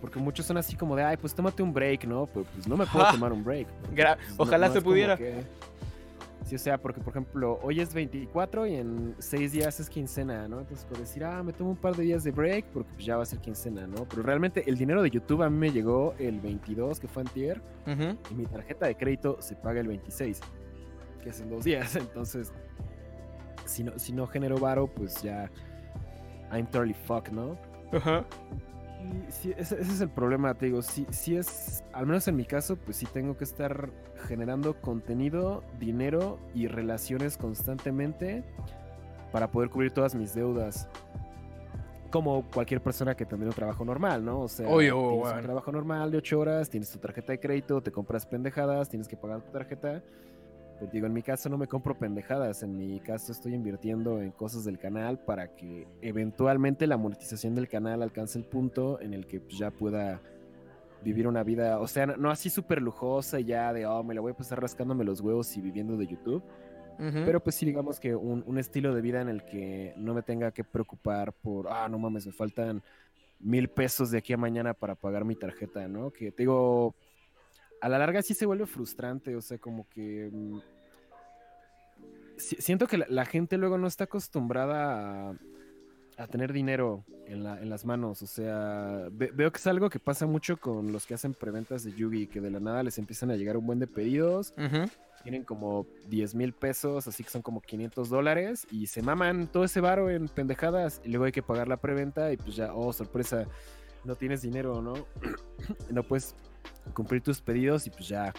Porque 0.00 0.18
muchos 0.18 0.46
son 0.46 0.56
así 0.56 0.76
como 0.76 0.94
de, 0.96 1.02
ay, 1.02 1.16
pues 1.16 1.34
tómate 1.34 1.62
un 1.62 1.72
break, 1.72 2.04
¿no? 2.04 2.26
Pues, 2.26 2.46
pues 2.54 2.68
no 2.68 2.76
me 2.76 2.86
puedo 2.86 3.04
tomar 3.12 3.32
un 3.32 3.42
break. 3.44 3.66
Pues, 3.94 4.16
Ojalá 4.36 4.68
no 4.68 4.74
se 4.74 4.82
pudiera. 4.82 5.16
que- 5.16 5.44
Sí, 6.46 6.54
o 6.54 6.58
sea, 6.58 6.78
porque 6.78 6.98
por 7.02 7.10
ejemplo, 7.10 7.58
hoy 7.62 7.78
es 7.80 7.92
24 7.92 8.66
y 8.66 8.76
en 8.76 9.14
6 9.18 9.52
días 9.52 9.80
es 9.80 9.90
quincena, 9.90 10.48
¿no? 10.48 10.60
Entonces, 10.60 10.86
por 10.86 10.96
decir, 10.96 11.22
ah, 11.22 11.42
me 11.42 11.52
tomo 11.52 11.70
un 11.70 11.76
par 11.76 11.94
de 11.94 12.04
días 12.04 12.24
de 12.24 12.30
break 12.30 12.64
porque 12.72 12.90
pues, 12.94 13.04
ya 13.04 13.16
va 13.18 13.24
a 13.24 13.26
ser 13.26 13.38
quincena, 13.40 13.86
¿no? 13.86 14.06
Pero 14.08 14.22
realmente 14.22 14.64
el 14.66 14.78
dinero 14.78 15.02
de 15.02 15.10
YouTube 15.10 15.42
a 15.42 15.50
mí 15.50 15.58
me 15.58 15.70
llegó 15.72 16.14
el 16.18 16.40
22, 16.40 17.00
que 17.00 17.06
fue 17.08 17.20
antier, 17.22 17.60
Ujú. 17.86 18.16
y 18.30 18.34
mi 18.34 18.46
tarjeta 18.46 18.86
de 18.86 18.94
crédito 18.96 19.36
se 19.40 19.56
paga 19.56 19.80
el 19.80 19.88
26, 19.88 20.40
que 21.22 21.28
es 21.28 21.40
en 21.42 21.50
dos 21.50 21.64
días. 21.64 21.94
Entonces, 21.96 22.50
si 23.66 23.84
no, 23.84 23.98
si 23.98 24.12
no 24.14 24.26
genero 24.26 24.56
varo, 24.58 24.86
pues 24.86 25.20
ya 25.22 25.50
I'm 26.50 26.64
totally 26.66 26.94
fucked, 26.94 27.30
¿no? 27.30 27.58
Ajá. 27.92 28.24
Sí, 29.28 29.54
ese, 29.56 29.80
ese 29.80 29.92
es 29.92 30.00
el 30.00 30.08
problema, 30.08 30.54
te 30.54 30.66
digo, 30.66 30.82
si, 30.82 31.06
si 31.10 31.36
es, 31.36 31.84
al 31.92 32.06
menos 32.06 32.26
en 32.28 32.36
mi 32.36 32.44
caso, 32.44 32.76
pues 32.76 32.96
sí 32.96 33.06
tengo 33.06 33.36
que 33.36 33.44
estar 33.44 33.90
generando 34.26 34.80
contenido, 34.80 35.62
dinero 35.78 36.38
y 36.54 36.66
relaciones 36.66 37.36
constantemente 37.36 38.44
para 39.32 39.50
poder 39.50 39.70
cubrir 39.70 39.92
todas 39.92 40.14
mis 40.14 40.34
deudas. 40.34 40.88
Como 42.10 42.48
cualquier 42.50 42.82
persona 42.82 43.14
que 43.14 43.26
tendría 43.26 43.50
un 43.50 43.54
trabajo 43.54 43.84
normal, 43.84 44.24
¿no? 44.24 44.40
O 44.40 44.48
sea, 44.48 44.66
tienes 44.66 44.92
weón. 44.94 45.36
un 45.36 45.42
trabajo 45.42 45.70
normal 45.72 46.10
de 46.10 46.18
8 46.18 46.40
horas, 46.40 46.70
tienes 46.70 46.90
tu 46.90 46.98
tarjeta 46.98 47.32
de 47.32 47.40
crédito, 47.40 47.82
te 47.82 47.92
compras 47.92 48.24
pendejadas, 48.24 48.88
tienes 48.88 49.08
que 49.08 49.16
pagar 49.16 49.42
tu 49.42 49.52
tarjeta. 49.52 50.02
Pero 50.78 50.90
digo, 50.92 51.06
en 51.06 51.12
mi 51.12 51.22
caso 51.22 51.48
no 51.48 51.58
me 51.58 51.66
compro 51.66 51.98
pendejadas, 51.98 52.62
en 52.62 52.76
mi 52.76 53.00
caso 53.00 53.32
estoy 53.32 53.54
invirtiendo 53.54 54.20
en 54.20 54.30
cosas 54.30 54.64
del 54.64 54.78
canal 54.78 55.18
para 55.18 55.56
que 55.56 55.88
eventualmente 56.02 56.86
la 56.86 56.96
monetización 56.96 57.54
del 57.54 57.68
canal 57.68 58.02
alcance 58.02 58.38
el 58.38 58.44
punto 58.44 59.00
en 59.00 59.12
el 59.12 59.26
que 59.26 59.40
pues, 59.40 59.58
ya 59.58 59.70
pueda 59.70 60.20
vivir 61.02 61.26
una 61.26 61.42
vida, 61.42 61.78
o 61.78 61.86
sea, 61.86 62.06
no, 62.06 62.30
así 62.30 62.50
súper 62.50 62.82
lujosa 62.82 63.40
ya 63.40 63.72
de, 63.72 63.86
oh, 63.86 64.02
me 64.02 64.14
la 64.14 64.20
voy 64.20 64.32
a 64.32 64.36
pasar 64.36 64.60
rascándome 64.60 65.04
los 65.04 65.20
huevos 65.20 65.56
y 65.56 65.60
viviendo 65.60 65.96
de 65.96 66.06
YouTube. 66.06 66.42
Pero 66.98 67.38
pues 67.38 67.54
sí, 67.54 67.64
digamos 67.64 68.00
que 68.00 68.16
un, 68.16 68.42
un 68.44 68.58
estilo 68.58 68.92
de 68.92 69.00
vida 69.00 69.20
en 69.20 69.28
el 69.28 69.44
que 69.44 69.94
no 69.96 70.14
me 70.14 70.22
tenga 70.22 70.50
que 70.50 70.64
preocupar 70.64 71.32
por, 71.32 71.68
ah, 71.68 71.88
no 71.88 71.96
mames, 71.96 72.26
me 72.26 72.32
faltan 72.32 72.82
mil 73.38 73.68
pesos 73.68 74.10
de 74.10 74.18
aquí 74.18 74.32
a 74.32 74.36
mañana 74.36 74.74
para 74.74 74.96
pagar 74.96 75.24
mi 75.24 75.36
tarjeta, 75.36 75.86
¿no? 75.86 76.10
Que 76.10 76.32
te 76.32 76.42
digo, 76.42 76.96
a 77.80 77.88
la 77.88 77.98
larga 77.98 78.22
sí 78.22 78.34
se 78.34 78.46
vuelve 78.46 78.66
frustrante, 78.66 79.34
o 79.36 79.40
sea, 79.40 79.58
como 79.58 79.88
que... 79.88 80.30
mm, 80.32 80.58
si- 82.36 82.56
siento 82.56 82.86
que 82.86 82.98
la, 82.98 83.06
la 83.08 83.24
gente 83.24 83.56
luego 83.58 83.78
no 83.78 83.86
está 83.86 84.04
acostumbrada 84.04 85.30
a, 85.30 85.34
a 86.16 86.26
tener 86.26 86.52
dinero 86.52 87.04
en, 87.26 87.44
la- 87.44 87.60
en 87.60 87.68
las 87.70 87.84
manos, 87.84 88.22
o 88.22 88.26
sea, 88.26 89.08
ve- 89.12 89.30
veo 89.34 89.50
que 89.52 89.58
es 89.58 89.66
algo 89.66 89.90
que 89.90 89.98
pasa 89.98 90.26
mucho 90.26 90.56
con 90.56 90.92
los 90.92 91.06
que 91.06 91.14
hacen 91.14 91.34
preventas 91.34 91.84
de 91.84 91.92
Yugi, 91.92 92.26
que 92.28 92.40
de 92.40 92.50
la 92.50 92.60
nada 92.60 92.82
les 92.82 92.98
empiezan 92.98 93.30
a 93.30 93.36
llegar 93.36 93.56
un 93.56 93.66
buen 93.66 93.78
de 93.78 93.86
pedidos 93.86 94.52
tienen 95.24 95.42
como 95.44 95.84
10 96.08 96.36
mil 96.36 96.52
pesos, 96.52 97.08
así 97.08 97.24
que 97.24 97.30
son 97.30 97.42
como 97.42 97.60
500 97.60 98.08
dólares 98.08 98.66
y 98.70 98.86
se 98.86 99.02
maman 99.02 99.48
todo 99.48 99.64
ese 99.64 99.80
varo 99.80 100.10
en 100.10 100.28
pendejadas 100.28 101.00
y 101.04 101.08
luego 101.08 101.24
hay 101.24 101.32
que 101.32 101.42
pagar 101.42 101.66
la 101.68 101.76
preventa 101.76 102.32
y 102.32 102.36
pues 102.36 102.54
ya, 102.54 102.72
oh, 102.72 102.92
sorpresa, 102.92 103.46
no 104.04 104.14
tienes 104.14 104.42
dinero, 104.42 104.80
¿no? 104.80 104.94
no 105.90 106.02
puedes 106.04 106.36
cumplir 106.94 107.22
tus 107.22 107.40
pedidos 107.40 107.86
y 107.86 107.90
pues 107.90 108.08
ya. 108.08 108.32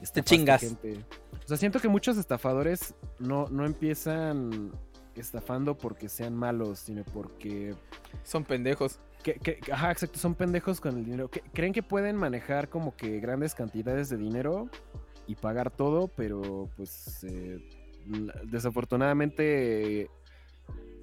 estafaste 0.00 0.22
chingas. 0.22 0.60
gente. 0.60 1.04
O 1.44 1.48
sea, 1.48 1.56
siento 1.56 1.78
que 1.80 1.88
muchos 1.88 2.16
estafadores 2.18 2.94
no, 3.18 3.46
no 3.50 3.64
empiezan 3.66 4.72
estafando 5.14 5.76
porque 5.78 6.08
sean 6.08 6.34
malos, 6.34 6.80
sino 6.80 7.04
porque 7.04 7.74
Son 8.24 8.44
pendejos. 8.44 8.98
que, 9.22 9.34
que- 9.34 9.60
ajá, 9.72 9.92
exacto, 9.92 10.18
son 10.18 10.34
pendejos 10.34 10.80
con 10.80 10.96
el 10.98 11.04
dinero. 11.04 11.28
que- 11.30 11.40
creen 11.52 11.72
que 11.72 11.82
pueden 11.82 12.16
manejar 12.16 12.68
como 12.68 12.96
que 12.96 13.20
grandes 13.20 13.54
cantidades 13.54 14.08
de 14.08 14.16
dinero 14.16 14.68
y 15.26 15.36
pagar 15.36 15.70
todo, 15.70 16.08
pero 16.08 16.68
pues 16.76 17.24
eh, 17.24 17.58
desafortunadamente, 18.44 20.10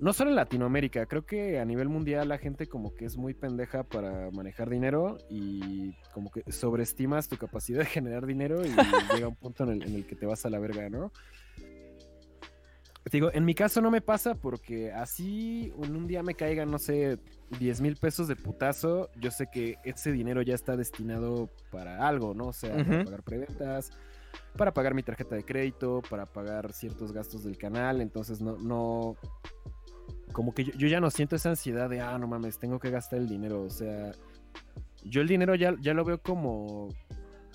no 0.01 0.13
solo 0.13 0.31
en 0.31 0.35
Latinoamérica, 0.35 1.05
creo 1.05 1.25
que 1.27 1.59
a 1.59 1.65
nivel 1.65 1.87
mundial 1.87 2.27
la 2.27 2.39
gente 2.39 2.67
como 2.67 2.95
que 2.95 3.05
es 3.05 3.17
muy 3.17 3.35
pendeja 3.35 3.83
para 3.83 4.31
manejar 4.31 4.67
dinero 4.67 5.17
y 5.29 5.93
como 6.11 6.31
que 6.31 6.43
sobreestimas 6.51 7.27
tu 7.27 7.37
capacidad 7.37 7.79
de 7.79 7.85
generar 7.85 8.25
dinero 8.25 8.65
y 8.65 8.69
llega 9.15 9.27
un 9.27 9.35
punto 9.35 9.63
en 9.63 9.69
el, 9.69 9.83
en 9.83 9.95
el 9.95 10.07
que 10.07 10.15
te 10.15 10.25
vas 10.25 10.43
a 10.43 10.49
la 10.49 10.57
verga, 10.57 10.89
¿no? 10.89 11.11
Te 13.03 13.17
digo, 13.17 13.31
en 13.31 13.45
mi 13.45 13.53
caso 13.53 13.79
no 13.81 13.91
me 13.91 14.01
pasa 14.01 14.33
porque 14.33 14.91
así 14.91 15.71
en 15.83 15.95
un 15.95 16.07
día 16.07 16.23
me 16.23 16.33
caigan, 16.33 16.71
no 16.71 16.79
sé, 16.79 17.19
10 17.59 17.81
mil 17.81 17.95
pesos 17.95 18.27
de 18.27 18.35
putazo, 18.35 19.09
yo 19.19 19.29
sé 19.29 19.49
que 19.51 19.77
ese 19.83 20.11
dinero 20.11 20.41
ya 20.41 20.55
está 20.55 20.77
destinado 20.77 21.49
para 21.71 22.07
algo, 22.07 22.33
¿no? 22.33 22.47
O 22.47 22.53
sea, 22.53 22.75
para 22.75 23.03
pagar 23.03 23.23
preventas, 23.23 23.91
para 24.57 24.73
pagar 24.73 24.93
mi 24.93 25.03
tarjeta 25.03 25.35
de 25.35 25.43
crédito, 25.43 26.01
para 26.09 26.25
pagar 26.25 26.73
ciertos 26.73 27.11
gastos 27.11 27.43
del 27.43 27.57
canal, 27.57 28.01
entonces 28.01 28.41
no, 28.41 28.57
no, 28.57 29.15
como 30.31 30.53
que 30.53 30.65
yo, 30.65 30.87
ya 30.87 30.99
no 30.99 31.09
siento 31.09 31.35
esa 31.35 31.49
ansiedad 31.49 31.89
de, 31.89 32.01
ah, 32.01 32.17
no 32.17 32.27
mames, 32.27 32.59
tengo 32.59 32.79
que 32.79 32.89
gastar 32.89 33.19
el 33.19 33.27
dinero, 33.27 33.63
o 33.63 33.69
sea, 33.69 34.11
yo 35.03 35.21
el 35.21 35.27
dinero 35.27 35.55
ya, 35.55 35.75
ya 35.81 35.93
lo 35.93 36.05
veo 36.05 36.21
como, 36.21 36.89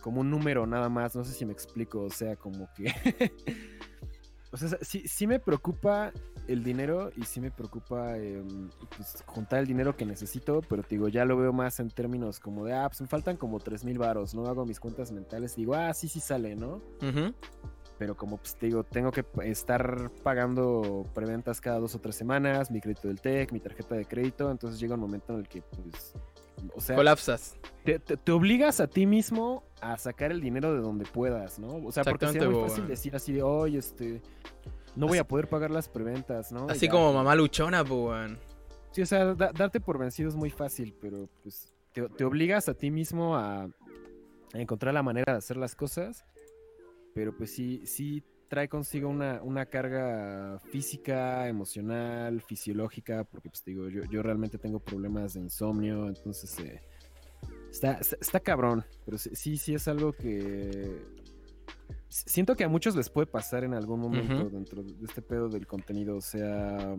como 0.00 0.20
un 0.20 0.30
número 0.30 0.66
nada 0.66 0.88
más, 0.88 1.16
no 1.16 1.24
sé 1.24 1.32
si 1.32 1.44
me 1.44 1.52
explico, 1.52 2.02
o 2.02 2.10
sea, 2.10 2.36
como 2.36 2.68
que... 2.74 2.92
O 4.52 4.56
sea, 4.56 4.78
sí, 4.80 5.02
sí 5.06 5.26
me 5.26 5.38
preocupa 5.38 6.12
el 6.48 6.62
dinero 6.62 7.10
y 7.16 7.24
sí 7.24 7.40
me 7.40 7.50
preocupa 7.50 8.16
em, 8.16 8.70
pues, 8.96 9.22
juntar 9.26 9.60
el 9.60 9.66
dinero 9.66 9.96
que 9.96 10.06
necesito, 10.06 10.62
pero 10.68 10.82
te 10.82 10.94
digo, 10.94 11.08
ya 11.08 11.26
lo 11.26 11.36
veo 11.36 11.52
más 11.52 11.78
en 11.80 11.90
términos 11.90 12.40
como 12.40 12.64
de, 12.64 12.72
ah, 12.72 12.88
pues 12.88 13.00
me 13.02 13.06
faltan 13.06 13.36
como 13.36 13.58
3 13.58 13.84
mil 13.84 13.98
varos, 13.98 14.34
¿no? 14.34 14.46
Hago 14.46 14.64
mis 14.64 14.80
cuentas 14.80 15.12
mentales 15.12 15.52
y 15.54 15.62
digo, 15.62 15.74
ah, 15.74 15.92
sí, 15.92 16.08
sí 16.08 16.20
sale, 16.20 16.56
¿no? 16.56 16.80
Ujú. 17.02 17.34
Pero 17.98 18.14
como 18.16 18.36
pues 18.36 18.54
te 18.56 18.66
digo, 18.66 18.84
tengo 18.84 19.10
que 19.10 19.24
estar 19.44 20.10
pagando 20.22 21.06
preventas 21.14 21.60
cada 21.60 21.78
dos 21.78 21.94
o 21.94 21.98
tres 21.98 22.14
semanas, 22.14 22.70
mi 22.70 22.80
crédito 22.80 23.08
del 23.08 23.20
TEC, 23.20 23.52
mi 23.52 23.60
tarjeta 23.60 23.94
de 23.94 24.04
crédito, 24.04 24.50
entonces 24.50 24.78
llega 24.78 24.94
un 24.94 25.00
momento 25.00 25.32
en 25.32 25.40
el 25.40 25.48
que, 25.48 25.62
pues, 25.62 26.12
o 26.74 26.80
sea, 26.80 26.94
Colapsas. 26.96 27.56
te, 27.84 27.98
te- 27.98 28.16
te 28.18 28.32
obligas 28.32 28.80
a 28.80 28.86
ti 28.86 29.06
mismo 29.06 29.62
a 29.80 29.96
sacar 29.96 30.30
el 30.30 30.40
dinero 30.42 30.74
de 30.74 30.80
donde 30.80 31.06
puedas, 31.06 31.58
¿no? 31.58 31.76
O 31.86 31.90
sea, 31.92 32.04
porque 32.04 32.26
sería 32.28 32.48
muy 32.50 32.68
fácil 32.68 32.86
decir 32.86 33.16
así 33.16 33.32
de, 33.32 33.42
oye, 33.42 33.78
este, 33.78 34.20
no 34.94 35.06
voy 35.06 35.16
Así- 35.18 35.20
a 35.20 35.28
poder 35.28 35.48
pagar 35.48 35.70
las 35.70 35.88
preventas, 35.88 36.52
¿no? 36.52 36.66
Así 36.68 36.86
Ya, 36.86 36.92
como 36.92 37.12
mamá 37.14 37.34
luchona, 37.34 37.82
pues, 37.82 37.98
weón. 37.98 38.38
Sí, 38.90 39.02
o 39.02 39.06
sea, 39.06 39.34
da- 39.34 39.52
darte 39.54 39.80
por 39.80 39.96
vencido 39.98 40.28
es 40.28 40.36
muy 40.36 40.50
fácil, 40.50 40.94
pero 41.00 41.28
pues 41.42 41.72
te, 41.92 42.06
te 42.10 42.24
obligas 42.24 42.68
a 42.68 42.74
ti 42.74 42.90
mismo 42.90 43.36
a, 43.36 43.62
a 43.64 43.68
encontrar 44.58 44.92
la 44.94 45.02
manera 45.02 45.32
de 45.32 45.38
hacer 45.38 45.56
las 45.58 45.74
cosas, 45.74 46.24
pero 47.16 47.34
pues 47.34 47.50
sí, 47.50 47.80
sí 47.86 48.22
trae 48.46 48.68
consigo 48.68 49.08
una, 49.08 49.40
una 49.42 49.64
carga 49.64 50.60
física, 50.70 51.48
emocional, 51.48 52.42
fisiológica, 52.42 53.24
porque 53.24 53.48
pues 53.48 53.64
digo, 53.64 53.88
yo, 53.88 54.02
yo 54.04 54.22
realmente 54.22 54.58
tengo 54.58 54.80
problemas 54.80 55.32
de 55.32 55.40
insomnio, 55.40 56.08
entonces 56.08 56.58
eh, 56.58 56.82
está, 57.70 57.92
está, 57.94 58.16
está 58.20 58.40
cabrón, 58.40 58.84
pero 59.06 59.16
sí, 59.16 59.56
sí, 59.56 59.74
es 59.74 59.88
algo 59.88 60.12
que 60.12 61.06
siento 62.10 62.54
que 62.54 62.64
a 62.64 62.68
muchos 62.68 62.94
les 62.94 63.08
puede 63.08 63.26
pasar 63.26 63.64
en 63.64 63.72
algún 63.72 63.98
momento 63.98 64.50
dentro 64.50 64.82
de 64.82 64.92
este 65.02 65.22
pedo 65.22 65.48
del 65.48 65.66
contenido, 65.66 66.18
o 66.18 66.22
sea... 66.22 66.94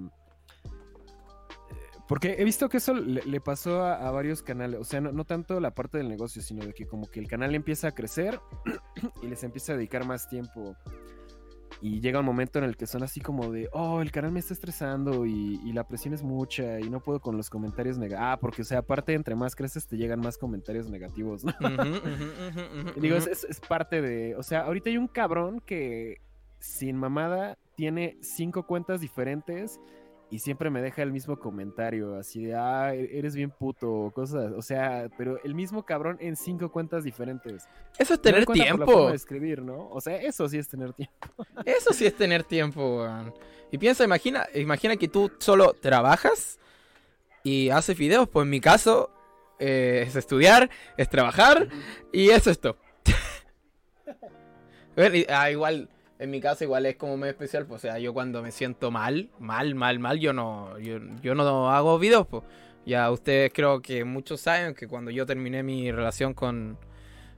Porque 2.08 2.36
he 2.40 2.44
visto 2.46 2.70
que 2.70 2.78
eso 2.78 2.94
le, 2.94 3.22
le 3.24 3.42
pasó 3.42 3.82
a, 3.84 4.08
a 4.08 4.12
varios 4.12 4.42
canales, 4.42 4.80
o 4.80 4.84
sea, 4.86 5.02
no, 5.02 5.12
no 5.12 5.26
tanto 5.26 5.60
la 5.60 5.72
parte 5.72 5.98
del 5.98 6.08
negocio, 6.08 6.42
sino 6.42 6.66
de 6.66 6.74
que 6.74 6.86
como 6.86 7.08
que 7.08 7.20
el 7.20 7.28
canal 7.28 7.54
empieza 7.54 7.90
a 7.90 7.92
crecer 7.92 8.40
y 9.22 9.28
les 9.28 9.44
empieza 9.44 9.74
a 9.74 9.76
dedicar 9.76 10.06
más 10.06 10.30
tiempo. 10.30 10.76
Y 11.80 12.00
llega 12.00 12.20
un 12.22 12.26
momento 12.26 12.58
en 12.58 12.66
el 12.66 12.76
que 12.76 12.88
son 12.88 13.04
así 13.04 13.20
como 13.22 13.52
de, 13.52 13.70
oh, 13.72 14.02
el 14.02 14.12
canal 14.12 14.32
me 14.32 14.40
está 14.40 14.54
estresando 14.54 15.28
y, 15.28 15.60
y 15.64 15.74
la 15.74 15.88
presión 15.88 16.12
es 16.16 16.24
mucha 16.24 16.80
y 16.80 16.90
no 16.90 17.02
puedo 17.02 17.20
con 17.20 17.38
los 17.38 17.52
comentarios 17.52 18.00
negativos. 18.00 18.24
Ah, 18.34 18.38
porque, 18.42 18.64
o 18.64 18.66
sea, 18.66 18.80
aparte, 18.80 19.14
entre 19.14 19.36
más 19.36 19.56
creces, 19.56 19.86
te 19.86 19.96
llegan 19.96 20.20
más 20.20 20.40
comentarios 20.40 20.90
negativos, 20.90 21.44
¿no? 21.44 21.52
Ujú, 21.60 21.68
ujú, 21.68 21.98
ujú, 22.08 22.80
ujú, 22.90 22.98
Y 22.98 23.00
Digo, 23.02 23.16
es, 23.18 23.26
ujú. 23.26 23.34
es- 23.34 23.44
es 23.44 23.60
parte 23.60 24.02
de. 24.02 24.36
O 24.38 24.42
sea, 24.44 24.62
ahorita 24.62 24.90
hay 24.90 24.98
un 24.98 25.08
cabrón 25.08 25.60
que 25.60 26.16
sin 26.60 26.96
mamada 26.96 27.60
tiene 27.76 28.18
cinco 28.22 28.66
cuentas 28.66 29.00
diferentes 29.00 29.80
y 30.30 30.40
siempre 30.40 30.70
me 30.70 30.82
deja 30.82 31.04
el 31.04 31.12
mismo 31.12 31.40
comentario, 31.40 32.16
así 32.18 32.44
de, 32.46 32.56
ah, 32.56 32.94
e- 32.94 33.18
eres 33.18 33.36
bien 33.36 33.50
puto, 33.50 33.90
o 33.92 34.12
cosas. 34.12 34.52
O 34.58 34.62
sea, 34.62 35.10
pero 35.18 35.42
el 35.44 35.56
mismo 35.56 35.86
cabrón 35.86 36.18
en 36.20 36.36
cinco 36.36 36.70
cuentas 36.72 37.04
diferentes. 37.04 37.68
Eso 37.98 38.16
es 38.16 38.22
tener 38.22 38.46
tiempo. 38.46 39.10
de 39.10 39.16
escribir, 39.16 39.62
¿no? 39.62 39.88
O 39.90 40.02
sea, 40.02 40.18
eso 40.18 40.50
sí 40.50 40.58
es 40.58 40.68
tener 40.68 40.94
tiempo. 40.94 41.16
Eso 41.66 41.94
sí 41.94 42.06
es 42.06 42.16
tener 42.16 42.44
tiempo, 42.44 42.98
weón. 43.04 43.34
Y 43.72 43.78
piensa, 43.78 44.04
imagina, 44.04 44.48
imagina 44.54 44.96
que 44.98 45.08
tú 45.08 45.32
solo 45.40 45.74
trabajas 45.74 46.60
y 47.44 47.70
haces 47.70 47.98
videos. 47.98 48.28
Pues 48.30 48.44
en 48.44 48.50
mi 48.50 48.60
caso 48.62 49.10
eh, 49.60 50.04
es 50.08 50.16
estudiar, 50.16 50.70
es 50.98 51.10
trabajar 51.10 51.70
y 52.12 52.30
es 52.30 52.48
esto. 52.48 52.78
Ah, 55.30 55.52
igual, 55.52 55.90
en 56.20 56.32
mi 56.32 56.40
caso 56.42 56.64
igual 56.64 56.86
es 56.86 56.96
como 56.96 57.18
muy 57.18 57.30
especial. 57.30 57.66
Pues, 57.66 57.80
o 57.80 57.88
sea, 57.88 58.00
yo 58.00 58.14
cuando 58.14 58.42
me 58.42 58.52
siento 58.52 58.92
mal, 58.92 59.30
mal, 59.40 59.76
mal, 59.76 60.00
mal, 60.00 60.20
yo 60.20 60.34
no, 60.34 60.78
yo, 60.80 61.00
yo 61.22 61.36
no 61.36 61.72
hago 61.72 62.00
videos. 62.00 62.28
Pues. 62.28 62.44
Ya 62.86 63.12
ustedes 63.12 63.52
creo 63.54 63.82
que 63.82 64.04
muchos 64.06 64.40
saben 64.42 64.74
que 64.74 64.88
cuando 64.88 65.12
yo 65.12 65.26
terminé 65.26 65.62
mi 65.62 65.92
relación 65.92 66.34
con, 66.34 66.78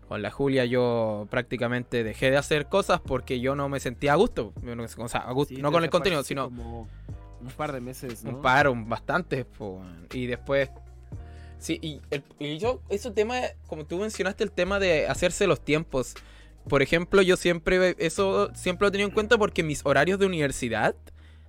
con 0.07 0.21
la 0.21 0.29
Julia 0.29 0.65
yo 0.65 1.27
prácticamente 1.31 2.03
dejé 2.03 2.29
de 2.29 2.37
hacer 2.37 2.67
cosas 2.67 3.01
porque 3.01 3.39
yo 3.39 3.55
no 3.55 3.67
me 3.67 3.79
sentía 3.79 4.13
a 4.13 4.15
gusto. 4.15 4.53
O 4.97 5.07
sea, 5.07 5.21
a 5.21 5.31
gusto, 5.31 5.55
Sí, 5.55 5.61
no 5.61 5.71
con 5.71 5.83
el 5.83 5.89
contenido, 5.89 6.23
sino 6.23 6.45
Como 6.45 6.87
un 7.41 7.47
par 7.57 7.71
de 7.71 7.81
meses, 7.81 8.23
¿no? 8.23 8.31
un 8.35 8.41
paro, 8.41 8.75
bastante. 8.75 9.43
po, 9.45 9.77
weón. 9.77 10.07
y 10.13 10.27
después... 10.27 10.69
Sí, 11.57 11.77
y, 11.81 11.99
el- 12.11 12.23
y 12.37 12.57
yo, 12.57 12.81
ese 12.87 13.11
tema, 13.11 13.35
como 13.67 13.85
tú 13.85 13.97
mencionaste, 13.97 14.43
el 14.45 14.51
tema 14.51 14.79
de 14.79 15.07
hacerse 15.07 15.45
los 15.47 15.59
tiempos. 15.59 16.13
Por 16.69 16.83
ejemplo, 16.83 17.21
yo 17.21 17.35
siempre, 17.35 17.95
eso 17.97 18.51
siempre 18.53 18.85
lo 18.85 18.89
he 18.89 18.91
tenido 18.91 19.09
en 19.09 19.13
cuenta 19.13 19.37
porque 19.37 19.63
mis 19.63 19.81
horarios 19.83 20.19
de 20.19 20.27
universidad 20.27 20.95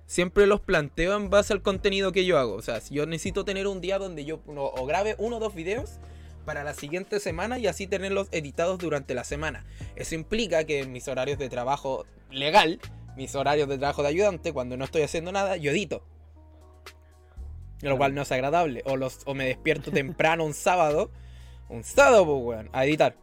siempre 0.07 0.47
los 0.47 0.59
planteo 0.59 1.15
en 1.15 1.29
base 1.29 1.53
al 1.53 1.61
contenido 1.61 2.11
que 2.11 2.25
yo 2.25 2.37
hago. 2.37 2.55
O 2.55 2.61
sea, 2.61 2.81
si 2.81 2.95
yo 2.95 3.05
necesito 3.05 3.45
tener 3.45 3.67
un 3.67 3.79
día 3.79 3.99
donde 3.99 4.25
yo 4.25 4.41
o 4.47 4.85
grabe 4.85 5.15
uno 5.19 5.37
o 5.37 5.39
dos 5.39 5.55
videos 5.55 5.99
para 6.43 6.63
la 6.63 6.73
siguiente 6.73 7.19
semana 7.19 7.59
y 7.59 7.67
así 7.67 7.87
tenerlos 7.87 8.27
editados 8.31 8.79
durante 8.79 9.13
la 9.13 9.23
semana. 9.23 9.63
Eso 9.95 10.15
implica 10.15 10.63
que 10.63 10.79
en 10.79 10.91
mis 10.91 11.07
horarios 11.07 11.37
de 11.37 11.49
trabajo 11.49 12.05
legal, 12.31 12.79
mis 13.15 13.35
horarios 13.35 13.69
de 13.69 13.77
trabajo 13.77 14.01
de 14.01 14.09
ayudante, 14.09 14.53
cuando 14.53 14.75
no 14.75 14.85
estoy 14.85 15.03
haciendo 15.03 15.31
nada, 15.31 15.55
yo 15.57 15.71
edito. 15.71 16.03
Lo 17.81 17.97
cual 17.97 18.13
no 18.13 18.23
es 18.23 18.31
agradable. 18.31 18.81
O, 18.85 18.97
los, 18.97 19.19
o 19.25 19.33
me 19.33 19.45
despierto 19.45 19.91
temprano 19.91 20.45
un 20.45 20.53
sábado. 20.53 21.11
Un 21.69 21.83
sábado, 21.83 22.25
pues, 22.25 22.43
weón, 22.43 22.69
a 22.73 22.85
editar. 22.85 23.15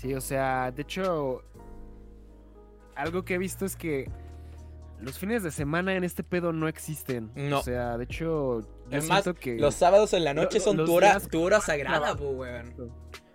Sí, 0.00 0.14
o 0.14 0.20
sea, 0.22 0.70
de 0.72 0.80
hecho, 0.82 1.42
algo 2.96 3.22
que 3.24 3.34
he 3.34 3.38
visto 3.38 3.64
es 3.66 3.76
que 3.76 4.10
los 5.00 5.18
fines 5.18 5.42
de 5.42 5.50
semana 5.50 5.94
en 5.94 6.04
este 6.04 6.22
pedo 6.22 6.52
no 6.52 6.68
existen. 6.68 7.30
No. 7.34 7.60
O 7.60 7.62
sea, 7.62 7.98
de 7.98 8.04
hecho, 8.04 8.60
yo 8.88 8.98
Es 8.98 9.08
más, 9.08 9.24
que 9.38 9.58
Los 9.58 9.74
sábados 9.74 10.12
en 10.14 10.24
la 10.24 10.32
noche 10.34 10.58
Lo- 10.58 10.64
son 10.64 10.76
tu 10.84 10.94
hora, 10.94 11.10
días 11.10 11.28
tu 11.28 11.42
hora 11.42 11.60
sagrada, 11.60 12.16
pues, 12.16 12.30
weón. 12.34 12.74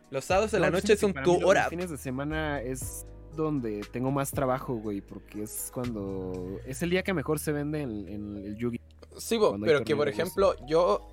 Los 0.09 0.25
sábados 0.25 0.53
en 0.53 0.61
la 0.61 0.69
No, 0.69 0.77
noche 0.77 0.95
son 0.97 1.13
tu 1.13 1.33
mí 1.33 1.39
los 1.41 1.49
hora. 1.49 1.69
fines 1.69 1.89
de 1.89 1.97
semana 1.97 2.61
es 2.61 3.05
donde 3.35 3.81
tengo 3.91 4.11
más 4.11 4.31
trabajo, 4.31 4.75
güey, 4.75 5.01
porque 5.01 5.43
es 5.43 5.69
cuando... 5.73 6.57
Es 6.65 6.81
el 6.83 6.89
día 6.89 7.03
que 7.03 7.13
mejor 7.13 7.37
se 7.39 7.51
vende 7.51 7.81
en, 7.81 8.07
en 8.07 8.37
el 8.37 8.55
Yugi. 8.55 8.79
Sí, 9.17 9.35
hay 9.35 9.61
pero 9.63 9.83
que 9.83 9.95
por 9.95 10.07
ejemplo, 10.07 10.55
yo 10.67 11.07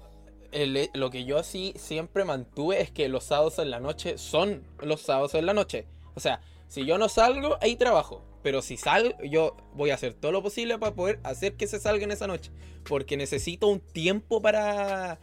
lo 0.94 1.10
que 1.10 1.24
yo 1.24 1.42
sí 1.42 1.74
siempre 1.76 2.24
mantuve 2.24 2.80
es 2.80 2.90
que 2.90 3.08
los 3.08 3.24
sábados 3.24 3.58
en 3.58 3.70
la 3.70 3.80
noche 3.80 4.18
son 4.18 4.62
los 4.80 5.00
sábados 5.00 5.34
en 5.34 5.46
la 5.46 5.54
noche. 5.54 5.86
O 6.14 6.20
sea, 6.20 6.40
si 6.68 6.84
yo 6.84 6.98
no 6.98 7.08
salgo, 7.08 7.58
ahí 7.60 7.76
trabajo. 7.76 8.22
Pero 8.42 8.60
si 8.60 8.76
salgo, 8.76 9.16
yo 9.22 9.56
voy 9.74 9.90
a 9.90 9.94
hacer 9.94 10.14
todo 10.14 10.32
lo 10.32 10.42
posible 10.42 10.78
para 10.78 10.94
poder 10.94 11.20
hacer 11.22 11.54
que 11.54 11.66
se 11.66 11.78
salga 11.78 12.04
en 12.04 12.10
esa 12.10 12.26
noche. 12.26 12.50
Porque 12.84 13.16
necesito 13.16 13.68
un 13.68 13.80
tiempo 13.80 14.42
para 14.42 15.18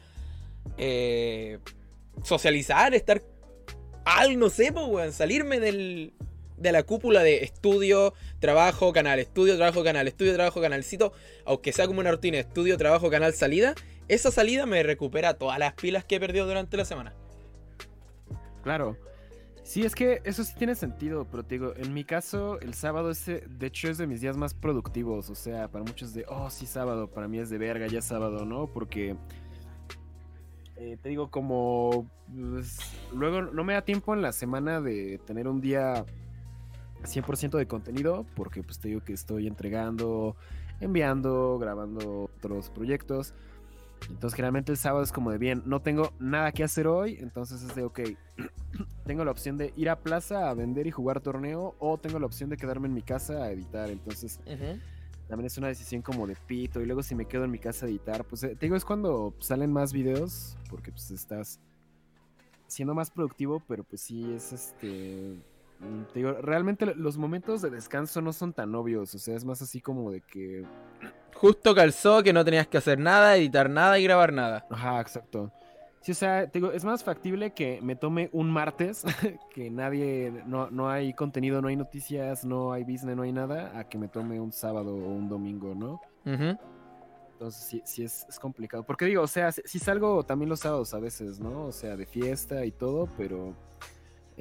eh, 0.78 1.60
socializar, 2.24 2.94
estar 2.94 3.22
al, 4.06 4.40
no 4.40 4.50
sé, 4.50 4.72
po, 4.72 4.86
weón, 4.86 5.14
salirme 5.14 5.60
del, 5.60 6.14
de 6.58 6.72
la 6.72 6.84
cúpula 6.84 7.24
de 7.24 7.44
estudio, 7.44 8.14
trabajo, 8.40 8.92
canal, 8.94 9.20
estudio, 9.20 9.58
trabajo, 9.58 9.84
canal, 9.84 10.08
estudio, 10.08 10.34
trabajo, 10.34 10.62
canalcito, 10.62 11.14
aunque 11.46 11.74
sea 11.74 11.88
como 11.88 12.00
una 12.00 12.12
rutina, 12.12 12.40
estudio, 12.40 12.78
trabajo, 12.78 13.10
canal, 13.10 13.34
salida, 13.34 13.76
esa 14.10 14.32
salida 14.32 14.66
me 14.66 14.84
recupera 14.84 15.36
todas 15.36 15.58
las 15.60 15.74
pilas 15.74 16.04
que 16.04 16.16
he 16.16 16.20
perdido 16.20 16.46
durante 16.46 16.76
la 16.76 16.86
semana. 16.86 17.14
Claro. 18.64 18.98
Sí, 19.64 19.84
es 19.84 19.94
que 19.94 20.22
eso 20.24 20.44
sí 20.44 20.54
tiene 20.58 20.74
sentido, 20.74 21.28
pero 21.30 21.44
te 21.44 21.56
digo, 21.56 21.74
en 21.78 21.94
mi 21.94 22.04
caso, 22.04 22.60
el 22.60 22.74
sábado 22.74 23.12
es, 23.12 23.28
eh, 23.28 23.44
de 23.48 23.68
hecho, 23.68 23.88
es 23.88 24.00
de 24.00 24.08
mis 24.08 24.20
días 24.20 24.36
más 24.36 24.56
productivos. 24.56 25.30
O 25.30 25.36
sea, 25.36 25.68
para 25.68 25.84
muchos 25.84 26.14
de, 26.14 26.26
oh, 26.28 26.50
sí, 26.50 26.66
sábado, 26.66 27.08
para 27.08 27.28
mí 27.28 27.38
es 27.38 27.52
de 27.52 27.60
verga, 27.60 27.86
ya 27.86 28.02
sábado, 28.02 28.46
¿no? 28.46 28.66
Porque, 28.66 29.16
eh, 30.76 30.98
te 31.02 31.10
digo, 31.10 31.30
como, 31.30 32.10
pues, 32.36 32.80
luego 33.14 33.44
no 33.44 33.64
me 33.64 33.74
da 33.74 33.84
tiempo 33.84 34.16
en 34.16 34.24
la 34.24 34.32
semana 34.32 34.82
de 34.82 35.20
tener 35.28 35.48
un 35.48 35.62
día 35.62 36.04
100% 37.04 37.58
de 37.58 37.68
contenido, 37.68 38.26
porque 38.36 38.64
pues 38.64 38.80
te 38.80 38.88
digo 38.90 39.02
que 39.04 39.14
estoy 39.14 39.48
entregando, 39.48 40.36
enviando, 40.80 41.58
grabando 41.60 42.30
otros 42.36 42.70
proyectos. 42.70 43.34
Entonces 44.08 44.36
generalmente 44.36 44.72
el 44.72 44.78
sábado 44.78 45.04
es 45.04 45.12
como 45.12 45.32
de 45.32 45.38
bien, 45.38 45.64
no 45.66 45.82
tengo 45.82 46.14
nada 46.20 46.52
que 46.52 46.64
hacer 46.64 46.88
hoy, 46.88 47.18
entonces 47.20 47.62
es 47.64 47.76
de 47.76 47.84
ok, 47.84 48.00
tengo 49.06 49.26
la 49.26 49.32
opción 49.32 49.58
de 49.58 49.74
ir 49.76 49.90
a 49.90 50.00
plaza 50.00 50.50
a 50.50 50.54
vender 50.54 50.88
y 50.88 50.92
jugar 50.92 51.20
torneo 51.20 51.76
o 51.80 51.98
tengo 51.98 52.20
la 52.20 52.26
opción 52.26 52.50
de 52.50 52.58
quedarme 52.58 52.88
en 52.88 52.94
mi 52.94 53.02
casa 53.02 53.44
a 53.44 53.52
editar, 53.52 53.90
entonces 53.90 54.40
también 55.28 55.46
es 55.46 55.58
una 55.58 55.68
decisión 55.68 56.02
como 56.02 56.26
de 56.26 56.36
pito 56.36 56.82
y 56.82 56.86
luego 56.86 57.04
si 57.04 57.14
me 57.14 57.26
quedo 57.26 57.44
en 57.44 57.52
mi 57.52 57.60
casa 57.60 57.86
a 57.86 57.90
editar, 57.90 58.24
pues 58.26 58.44
eh, 58.44 58.56
te 58.56 58.66
digo 58.66 58.76
es 58.76 58.86
cuando 58.86 59.34
salen 59.40 59.72
más 59.72 59.94
videos 59.94 60.58
porque 60.70 60.92
pues 60.92 61.12
estás 61.12 61.60
siendo 62.68 62.94
más 62.94 63.12
productivo, 63.12 63.62
pero 63.68 63.84
pues 63.84 64.02
sí 64.02 64.32
es 64.34 64.54
este... 64.54 65.36
mm, 65.80 66.04
Te 66.14 66.20
digo, 66.20 66.34
realmente 66.34 66.94
los 66.96 67.18
momentos 67.18 67.62
de 67.62 67.70
descanso 67.70 68.22
no 68.22 68.32
son 68.32 68.54
tan 68.54 68.74
obvios, 68.76 69.14
o 69.16 69.20
sea, 69.20 69.36
es 69.36 69.44
más 69.44 69.62
así 69.62 69.82
como 69.82 70.12
de 70.12 70.22
que 70.22 70.66
Justo 71.34 71.74
calzó 71.74 72.22
que 72.24 72.34
no 72.34 72.44
tenías 72.44 72.68
que 72.68 72.78
hacer 72.78 73.00
nada, 73.00 73.36
editar 73.36 73.70
nada 73.70 73.98
y 74.00 74.04
grabar 74.04 74.34
nada. 74.34 74.66
Ajá, 74.70 75.00
exacto. 75.02 75.52
Sí, 76.02 76.14
o 76.14 76.16
sea, 76.16 76.48
te 76.50 76.60
digo, 76.60 76.72
es 76.72 76.86
más 76.86 77.04
factible 77.04 77.52
que 77.52 77.82
me 77.82 77.96
tome 77.96 78.30
un 78.32 78.50
martes, 78.50 79.04
que 79.54 79.70
nadie, 79.70 80.44
no, 80.46 80.70
no 80.70 80.90
hay 80.90 81.14
contenido, 81.14 81.62
no 81.62 81.68
hay 81.68 81.76
noticias, 81.76 82.46
no 82.46 82.72
hay 82.72 82.84
business, 82.84 83.16
no 83.16 83.24
hay 83.24 83.34
nada, 83.34 83.78
a 83.78 83.84
que 83.88 83.98
me 83.98 84.08
tome 84.08 84.40
un 84.40 84.52
sábado 84.52 84.94
o 84.96 85.10
un 85.10 85.28
domingo, 85.28 85.76
¿no? 85.76 86.02
Ujú. 86.26 86.58
Entonces 87.34 87.64
sí, 87.64 87.82
sí 87.86 88.04
es, 88.04 88.26
es 88.30 88.40
complicado. 88.40 88.84
Porque 88.84 89.06
digo, 89.06 89.24
o 89.24 89.28
sea, 89.28 89.52
sí, 89.52 89.62
sí 89.66 89.80
salgo 89.80 90.24
también 90.24 90.50
los 90.50 90.62
sábados 90.62 90.94
a 90.94 91.00
veces, 91.00 91.40
¿no? 91.40 91.66
O 91.66 91.72
sea, 91.72 91.96
de 91.98 92.06
fiesta 92.06 92.66
y 92.66 92.72
todo, 92.72 93.10
pero 93.18 93.56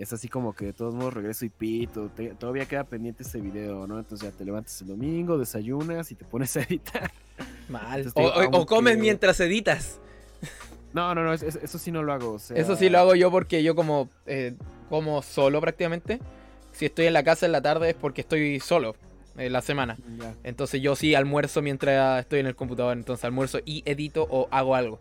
es 0.00 0.12
así 0.12 0.28
como 0.28 0.54
que 0.54 0.66
de 0.66 0.72
todos 0.72 0.94
modos 0.94 1.14
regreso 1.14 1.44
y 1.44 1.48
pito, 1.48 2.08
te- 2.14 2.30
todavía 2.34 2.66
queda 2.66 2.84
pendiente 2.84 3.22
ese 3.24 3.40
video, 3.40 3.86
¿no? 3.86 3.98
Entonces 3.98 4.30
ya 4.30 4.36
te 4.36 4.44
levantas 4.44 4.80
el 4.82 4.88
domingo, 4.88 5.36
desayunas 5.38 6.10
y 6.12 6.14
te 6.14 6.24
pones 6.24 6.56
a 6.56 6.62
editar. 6.62 7.10
Mal. 7.68 8.00
Entonces, 8.00 8.12
O, 8.14 8.20
digo, 8.20 8.32
o- 8.32 8.38
o 8.38 8.56
aunque- 8.58 8.66
comes 8.74 8.98
mientras 8.98 9.38
editas. 9.40 10.00
No, 10.94 11.14
no, 11.14 11.22
no, 11.24 11.32
es- 11.34 11.42
es- 11.42 11.56
eso 11.56 11.78
sí 11.78 11.90
no 11.92 12.02
lo 12.02 12.12
hago, 12.12 12.32
o 12.34 12.38
sea... 12.38 12.56
Eso 12.56 12.74
sí 12.76 12.88
lo 12.88 12.98
hago 12.98 13.14
yo 13.14 13.30
porque 13.30 13.62
yo 13.62 13.74
como, 13.74 14.08
eh, 14.26 14.54
como 14.88 15.20
solo 15.22 15.60
prácticamente. 15.60 16.18
Si 16.72 16.86
estoy 16.86 17.06
en 17.06 17.12
la 17.12 17.22
casa 17.24 17.44
en 17.46 17.52
la 17.52 17.60
tarde 17.60 17.90
es 17.90 17.94
porque 17.96 18.20
estoy 18.22 18.60
solo 18.60 18.94
en 19.36 19.52
la 19.52 19.60
semana. 19.62 19.98
Ya. 20.18 20.34
Entonces 20.44 20.80
yo 20.80 20.96
sí 20.96 21.14
almuerzo 21.14 21.60
mientras 21.60 22.20
estoy 22.20 22.40
en 22.40 22.46
el 22.46 22.54
computador. 22.56 22.96
Entonces 22.96 23.24
almuerzo 23.24 23.58
y 23.64 23.82
edito 23.84 24.26
o 24.30 24.48
hago 24.50 24.74
algo. 24.76 24.98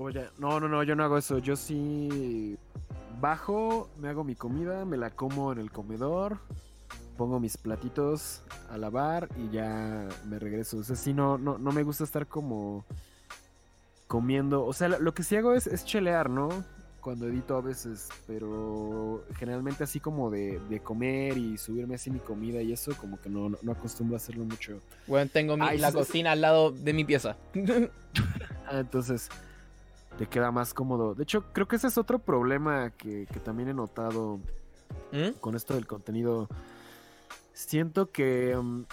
Oye, 0.00 0.28
no, 0.38 0.60
no, 0.60 0.68
no, 0.68 0.84
yo 0.84 0.94
no 0.94 1.02
hago 1.02 1.18
eso. 1.18 1.38
Yo 1.38 1.56
sí 1.56 2.56
bajo, 3.20 3.90
me 3.98 4.08
hago 4.08 4.22
mi 4.22 4.36
comida, 4.36 4.84
me 4.84 4.96
la 4.96 5.10
como 5.10 5.50
en 5.52 5.58
el 5.58 5.72
comedor, 5.72 6.38
pongo 7.16 7.40
mis 7.40 7.56
platitos 7.56 8.42
a 8.70 8.78
lavar 8.78 9.28
y 9.36 9.50
ya 9.50 10.08
me 10.28 10.38
regreso. 10.38 10.78
O 10.78 10.82
sea, 10.84 10.94
sí, 10.94 11.12
no, 11.12 11.36
no, 11.36 11.58
no 11.58 11.72
me 11.72 11.82
gusta 11.82 12.04
estar 12.04 12.28
como 12.28 12.84
comiendo. 14.06 14.64
O 14.64 14.72
sea, 14.72 14.88
lo 14.88 15.12
que 15.14 15.24
sí 15.24 15.34
hago 15.34 15.52
es, 15.52 15.66
es 15.66 15.84
chelear, 15.84 16.30
¿no? 16.30 16.48
Cuando 17.00 17.26
edito 17.26 17.56
a 17.56 17.60
veces, 17.60 18.08
pero 18.26 19.24
generalmente 19.36 19.82
así 19.82 19.98
como 19.98 20.30
de, 20.30 20.60
de 20.68 20.78
comer 20.80 21.36
y 21.38 21.58
subirme 21.58 21.96
así 21.96 22.08
mi 22.10 22.20
comida 22.20 22.62
y 22.62 22.72
eso, 22.72 22.92
como 23.00 23.20
que 23.20 23.28
no, 23.30 23.48
no, 23.48 23.58
no 23.62 23.72
acostumbro 23.72 24.14
a 24.14 24.18
hacerlo 24.18 24.44
mucho. 24.44 24.80
Bueno, 25.08 25.28
tengo 25.32 25.56
mi- 25.56 25.66
Ay, 25.66 25.78
la 25.78 25.90
cocina 25.90 26.32
al 26.32 26.40
lado 26.40 26.70
de 26.70 26.92
mi 26.92 27.04
pieza. 27.04 27.36
Ah, 28.70 28.80
entonces 28.80 29.30
te 30.18 30.26
queda 30.26 30.50
más 30.50 30.74
cómodo. 30.74 31.14
De 31.14 31.22
hecho, 31.22 31.44
creo 31.52 31.66
que 31.68 31.76
ese 31.76 31.86
es 31.86 31.96
otro 31.96 32.18
problema 32.18 32.90
que, 32.90 33.26
que 33.32 33.40
también 33.40 33.68
he 33.68 33.74
notado 33.74 34.40
¿Mm? 35.12 35.38
con 35.40 35.54
esto 35.54 35.74
del 35.74 35.86
contenido. 35.86 36.48
Siento 37.52 38.10
que 38.10 38.56
mm, 38.60 38.84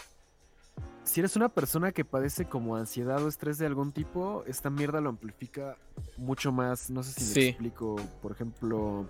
si 1.04 1.20
eres 1.22 1.36
una 1.36 1.50
persona 1.50 1.92
que 1.92 2.06
padece 2.06 2.46
como 2.46 2.76
ansiedad 2.76 3.24
o 3.24 3.28
estrés 3.28 3.58
de 3.58 3.66
algún 3.66 3.92
tipo, 3.92 4.44
esta 4.46 4.70
mierda 4.70 5.02
lo 5.02 5.10
amplifica 5.10 5.76
mucho 6.18 6.52
más. 6.52 6.90
No 6.90 7.04
sé 7.04 7.12
si 7.12 7.24
me 7.26 7.34
Sí. 7.34 7.50
explico. 7.50 7.96
Por 8.22 8.32
ejemplo, 8.32 9.06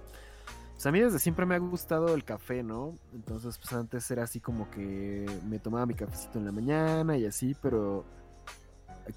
pues 0.73 0.85
a 0.85 0.91
mí 0.91 0.99
desde 1.01 1.19
siempre 1.19 1.45
me 1.45 1.55
ha 1.55 1.59
gustado 1.59 2.15
el 2.15 2.23
café, 2.23 2.63
¿no? 2.63 2.97
Entonces, 3.13 3.57
pues 3.57 3.73
antes 3.73 4.09
era 4.09 4.23
así 4.23 4.39
como 4.39 4.69
que 4.71 5.25
me 5.47 5.59
tomaba 5.59 5.85
mi 5.85 5.93
cafecito 5.95 6.39
en 6.39 6.45
la 6.45 6.51
mañana 6.53 7.17
y 7.17 7.25
así, 7.25 7.55
pero 7.61 8.05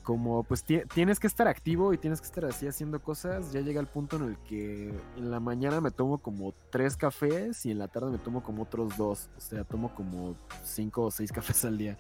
como 0.02 0.42
pues 0.44 0.64
ti- 0.64 0.82
tienes 0.94 1.18
que 1.18 1.26
estar 1.26 1.48
activo 1.48 1.92
y 1.94 1.98
tienes 1.98 2.20
que 2.20 2.26
estar 2.26 2.44
así 2.44 2.66
haciendo 2.66 3.00
cosas, 3.00 3.52
ya 3.52 3.60
llega 3.60 3.80
el 3.80 3.86
punto 3.86 4.16
en 4.16 4.24
el 4.24 4.36
que 4.38 4.88
en 5.16 5.30
la 5.30 5.40
mañana 5.40 5.80
me 5.80 5.90
tomo 5.90 6.18
como 6.18 6.52
tres 6.70 6.96
cafés 6.96 7.64
y 7.66 7.70
en 7.70 7.78
la 7.78 7.88
tarde 7.88 8.10
me 8.10 8.18
tomo 8.18 8.42
como 8.42 8.62
otros 8.64 8.96
dos. 8.96 9.30
O 9.36 9.40
sea, 9.40 9.64
tomo 9.64 9.94
como 9.94 10.36
cinco 10.62 11.04
o 11.04 11.10
seis 11.10 11.32
cafés 11.32 11.64
al 11.64 11.78
día. 11.78 11.96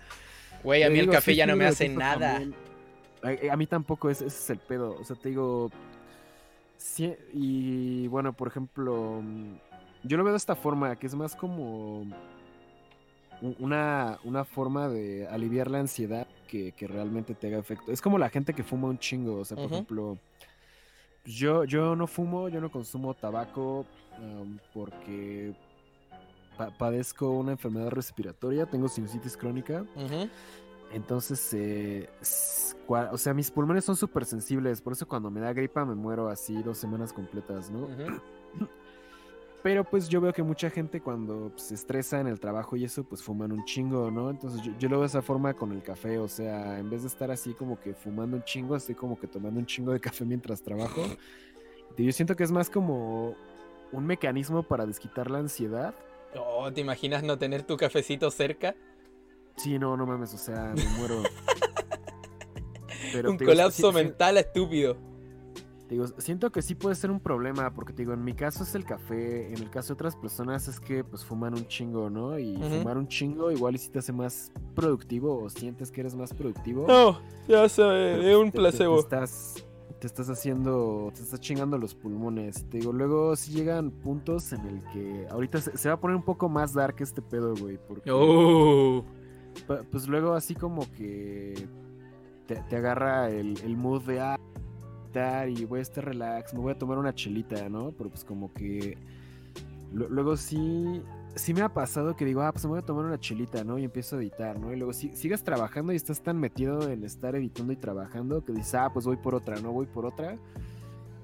Güey, 0.62 0.82
a 0.82 0.90
mí 0.90 0.98
el 0.98 1.10
café 1.10 1.32
sí 1.32 1.36
ya 1.36 1.46
no 1.46 1.56
me 1.56 1.66
hace 1.66 1.88
nada. 1.88 2.32
también. 2.38 2.54
A, 3.50 3.52
a 3.52 3.56
mí 3.56 3.66
tampoco, 3.66 4.10
ese, 4.10 4.26
ese 4.26 4.38
es 4.38 4.50
el 4.50 4.58
pedo. 4.58 4.96
O 5.00 5.04
sea, 5.04 5.16
te 5.16 5.30
digo. 5.30 5.70
sí, 6.76 7.14
y 7.32 8.06
bueno, 8.08 8.32
por 8.32 8.48
ejemplo, 8.48 9.22
yo 10.04 10.16
lo 10.16 10.24
veo 10.24 10.32
de 10.32 10.36
esta 10.38 10.54
forma, 10.56 10.94
que 10.96 11.06
es 11.06 11.14
más 11.14 11.34
como 11.34 12.06
una, 13.58 14.18
una 14.24 14.44
forma 14.44 14.88
de 14.88 15.26
aliviar 15.28 15.70
la 15.70 15.80
ansiedad 15.80 16.26
que, 16.46 16.72
que 16.72 16.86
realmente 16.88 17.34
te 17.34 17.46
haga 17.48 17.58
efecto. 17.58 17.92
Es 17.92 18.00
como 18.00 18.18
la 18.18 18.28
gente 18.30 18.54
que 18.54 18.62
fuma 18.64 18.88
un 18.88 18.98
chingo. 18.98 19.36
O 19.40 19.44
sea, 19.44 19.56
por 19.56 19.66
ejemplo, 19.74 20.18
yo, 21.24 21.64
yo 21.64 21.94
no 21.94 22.06
fumo, 22.06 22.48
yo 22.48 22.60
no 22.60 22.70
consumo 22.70 23.14
tabaco 23.14 23.84
um, 24.18 24.58
porque 24.72 25.54
pa- 26.56 26.70
padezco 26.76 27.30
una 27.30 27.52
enfermedad 27.52 27.90
respiratoria, 27.90 28.66
tengo 28.66 28.88
sinusitis 28.88 29.36
crónica. 29.36 29.84
Entonces, 30.90 31.52
eh, 31.52 32.08
o 32.88 33.18
sea, 33.18 33.34
mis 33.34 33.50
pulmones 33.50 33.84
son 33.84 33.94
súper 33.94 34.24
sensibles, 34.24 34.80
por 34.80 34.94
eso 34.94 35.06
cuando 35.06 35.30
me 35.30 35.38
da 35.40 35.52
gripa 35.52 35.84
me 35.84 35.94
muero 35.94 36.28
así 36.28 36.62
dos 36.62 36.78
semanas 36.78 37.12
completas, 37.12 37.70
¿no? 37.70 37.86
Pero 39.62 39.82
pues 39.84 40.08
yo 40.08 40.20
veo 40.20 40.32
que 40.32 40.42
mucha 40.42 40.70
gente 40.70 41.00
cuando 41.00 41.50
pues, 41.50 41.62
se 41.64 41.74
estresa 41.74 42.20
en 42.20 42.28
el 42.28 42.38
trabajo 42.38 42.76
y 42.76 42.84
eso, 42.84 43.02
pues 43.04 43.22
fuman 43.22 43.50
un 43.50 43.64
chingo, 43.64 44.10
¿no? 44.10 44.30
Entonces 44.30 44.62
yo, 44.62 44.72
yo 44.78 44.88
lo 44.88 44.96
veo 44.96 45.00
de 45.02 45.06
esa 45.08 45.20
forma 45.20 45.52
con 45.54 45.72
el 45.72 45.82
café, 45.82 46.18
o 46.18 46.28
sea, 46.28 46.78
en 46.78 46.88
vez 46.88 47.02
de 47.02 47.08
estar 47.08 47.30
así 47.30 47.54
como 47.54 47.78
que 47.80 47.92
fumando 47.92 48.36
un 48.36 48.44
chingo, 48.44 48.76
estoy 48.76 48.94
como 48.94 49.18
que 49.18 49.26
tomando 49.26 49.58
un 49.58 49.66
chingo 49.66 49.92
de 49.92 49.98
café 50.00 50.24
mientras 50.24 50.62
trabajo. 50.62 51.02
Y 51.96 52.04
yo 52.04 52.12
siento 52.12 52.36
que 52.36 52.44
es 52.44 52.52
más 52.52 52.70
como 52.70 53.34
un 53.90 54.06
mecanismo 54.06 54.62
para 54.62 54.86
desquitar 54.86 55.28
la 55.30 55.38
ansiedad. 55.38 55.92
Oh, 56.36 56.72
¿te 56.72 56.80
imaginas 56.80 57.24
no 57.24 57.36
tener 57.38 57.64
tu 57.64 57.76
cafecito 57.76 58.30
cerca? 58.30 58.76
Sí, 59.56 59.76
no, 59.78 59.96
no 59.96 60.06
mames, 60.06 60.32
o 60.34 60.38
sea, 60.38 60.72
me 60.76 60.84
muero. 60.98 61.22
Pero 63.12 63.30
Un 63.32 63.36
digo, 63.38 63.50
colapso 63.50 63.88
sí- 63.90 63.94
mental 63.94 64.36
estúpido. 64.38 64.96
Te 65.88 65.94
digo, 65.94 66.06
siento 66.18 66.52
que 66.52 66.60
sí 66.60 66.74
puede 66.74 66.94
ser 66.94 67.10
un 67.10 67.18
problema, 67.18 67.72
porque 67.72 67.94
te 67.94 68.02
digo, 68.02 68.12
en 68.12 68.22
mi 68.22 68.34
caso 68.34 68.62
es 68.62 68.74
el 68.74 68.84
café, 68.84 69.48
en 69.54 69.62
el 69.62 69.70
caso 69.70 69.88
de 69.88 69.92
otras 69.94 70.16
personas 70.16 70.68
es 70.68 70.78
que 70.80 71.02
pues 71.02 71.24
fuman 71.24 71.54
un 71.54 71.66
chingo, 71.66 72.10
¿no? 72.10 72.38
Y 72.38 72.56
fumar 72.58 72.98
un 72.98 73.08
chingo 73.08 73.50
igual 73.50 73.74
y 73.74 73.78
si 73.78 73.88
te 73.88 74.00
hace 74.00 74.12
más 74.12 74.52
productivo 74.74 75.42
o 75.42 75.48
sientes 75.48 75.90
que 75.90 76.02
eres 76.02 76.14
más 76.14 76.34
productivo. 76.34 76.86
No, 76.86 77.18
ya 77.48 77.66
sé, 77.70 77.80
pero, 77.82 78.22
es 78.22 78.36
un 78.36 78.44
te- 78.44 78.50
te- 78.50 78.52
te 78.52 78.58
placebo. 78.58 78.98
estás, 79.00 79.64
te 79.98 80.06
estás 80.06 80.28
haciendo, 80.28 81.10
te 81.14 81.22
estás 81.22 81.40
chingando 81.40 81.78
los 81.78 81.94
pulmones. 81.94 82.66
Te 82.68 82.78
digo, 82.78 82.92
luego 82.92 83.34
sí 83.34 83.52
llegan 83.52 83.90
puntos 83.90 84.52
en 84.52 84.66
el 84.66 84.82
que 84.92 85.26
ahorita 85.30 85.58
se, 85.62 85.76
se 85.78 85.88
va 85.88 85.94
a 85.94 86.00
poner 86.00 86.16
un 86.18 86.22
poco 86.22 86.50
más 86.50 86.74
dark 86.74 86.96
este 87.00 87.22
pedo, 87.22 87.54
güey. 87.56 87.78
Porque, 87.88 88.10
Oh. 88.12 89.02
pa- 89.66 89.80
pues 89.90 90.06
luego 90.06 90.34
así 90.34 90.54
como 90.54 90.82
que 90.92 91.66
te, 92.46 92.56
te 92.56 92.76
agarra 92.76 93.30
el, 93.30 93.58
el 93.64 93.76
mood 93.76 94.02
de, 94.02 94.20
ah, 94.20 94.38
estar 95.18 95.48
y 95.48 95.64
voy 95.64 95.80
a 95.80 95.82
estar 95.82 96.04
relax, 96.04 96.54
me 96.54 96.60
voy 96.60 96.72
a 96.72 96.78
tomar 96.78 96.98
una 96.98 97.14
chelita, 97.14 97.68
¿no? 97.68 97.92
Pero 97.96 98.10
pues 98.10 98.24
como 98.24 98.52
que 98.52 98.96
lu- 99.92 100.08
luego 100.08 100.36
sí, 100.36 101.02
sí 101.34 101.54
me 101.54 101.62
ha 101.62 101.68
pasado 101.72 102.14
que 102.16 102.24
digo, 102.24 102.42
ah, 102.42 102.52
pues 102.52 102.64
me 102.64 102.70
voy 102.70 102.78
a 102.78 102.82
tomar 102.82 103.04
una 103.04 103.18
chelita, 103.18 103.64
¿no? 103.64 103.78
Y 103.78 103.84
empiezo 103.84 104.16
a 104.16 104.20
editar, 104.20 104.58
¿no? 104.58 104.72
Y 104.72 104.76
luego 104.76 104.92
si, 104.92 105.10
sigues 105.16 105.42
trabajando 105.42 105.92
y 105.92 105.96
estás 105.96 106.22
tan 106.22 106.38
metido 106.38 106.88
en 106.90 107.04
estar 107.04 107.34
editando 107.34 107.72
y 107.72 107.76
trabajando 107.76 108.44
que 108.44 108.52
dices, 108.52 108.74
ah, 108.74 108.90
pues 108.92 109.06
voy 109.06 109.16
por 109.16 109.34
otra, 109.34 109.60
¿no? 109.60 109.72
Voy 109.72 109.86
por 109.86 110.06
otra. 110.06 110.36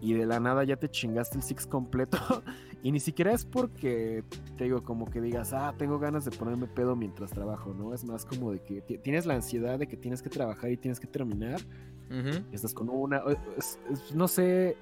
Y 0.00 0.12
de 0.12 0.26
la 0.26 0.38
nada 0.38 0.64
ya 0.64 0.76
te 0.76 0.88
chingaste 0.90 1.38
el 1.38 1.42
six 1.42 1.66
completo. 1.66 2.18
y 2.82 2.92
ni 2.92 3.00
siquiera 3.00 3.32
es 3.32 3.44
porque, 3.46 4.22
te 4.58 4.64
digo, 4.64 4.82
como 4.82 5.06
que 5.06 5.20
digas, 5.20 5.52
ah, 5.54 5.72
tengo 5.78 5.98
ganas 5.98 6.24
de 6.26 6.30
ponerme 6.32 6.66
pedo 6.66 6.94
mientras 6.94 7.30
trabajo, 7.30 7.72
¿no? 7.72 7.94
Es 7.94 8.04
más 8.04 8.26
como 8.26 8.52
de 8.52 8.60
que 8.60 8.82
ti- 8.82 8.98
tienes 8.98 9.24
la 9.24 9.34
ansiedad 9.34 9.78
de 9.78 9.86
que 9.86 9.96
tienes 9.96 10.20
que 10.20 10.28
trabajar 10.28 10.70
y 10.70 10.76
tienes 10.76 11.00
que 11.00 11.06
terminar. 11.06 11.60
Estás 12.52 12.74
con 12.74 12.88
una. 12.88 13.22
es- 13.56 13.78
no 14.14 14.28
sé. 14.28 14.76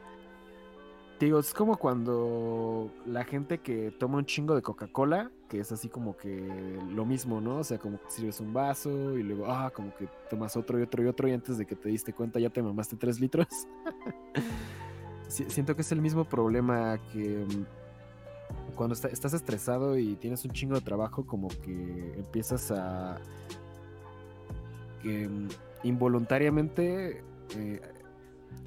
Digo, 1.21 1.39
es 1.39 1.55
como 1.55 1.77
cuando 1.77 2.91
la 3.07 3.23
gente 3.23 3.59
que 3.59 3.93
toma 3.93 4.19
un 4.19 4.27
chingo 4.27 4.57
de 4.57 4.63
Coca-Cola, 4.63 5.31
que 5.49 5.61
es 5.61 5.71
así 5.71 5.89
como 5.89 6.17
que 6.17 6.81
lo 6.91 7.05
mismo, 7.07 7.41
¿no? 7.41 7.59
O 7.59 7.65
sea, 7.65 7.79
como 7.79 7.99
que 8.03 8.11
sirves 8.11 8.41
un 8.41 8.53
vaso 8.53 9.17
y 9.17 9.23
luego, 9.23 9.47
ah, 9.47 9.71
como 9.73 9.95
que 9.95 10.09
tomas 10.29 10.57
otro 10.57 10.81
y 10.81 10.83
otro 10.83 11.01
y 11.05 11.07
otro 11.07 11.29
y 11.29 11.33
antes 11.33 11.59
de 11.59 11.65
que 11.67 11.77
te 11.77 11.91
diste 11.91 12.13
cuenta 12.13 12.41
ya 12.41 12.51
te 12.51 12.61
mamaste 12.61 12.97
tres 12.97 13.21
litros. 13.21 13.47
Siento 15.29 15.77
que 15.77 15.83
es 15.83 15.93
el 15.93 16.03
mismo 16.03 16.25
problema 16.25 16.99
que 17.13 17.47
mm, 17.47 18.75
cuando 18.75 18.95
está- 18.95 19.09
estás 19.09 19.33
estresado 19.33 19.97
y 19.97 20.17
tienes 20.17 20.45
un 20.45 20.51
chingo 20.51 20.75
de 20.75 20.81
trabajo, 20.81 21.25
como 21.25 21.47
que 21.49 22.15
empiezas 22.19 22.71
a 22.73 23.19
que 25.03 25.29
mm, 25.29 25.49
involuntariamente 25.83 27.23
eh, 27.57 27.81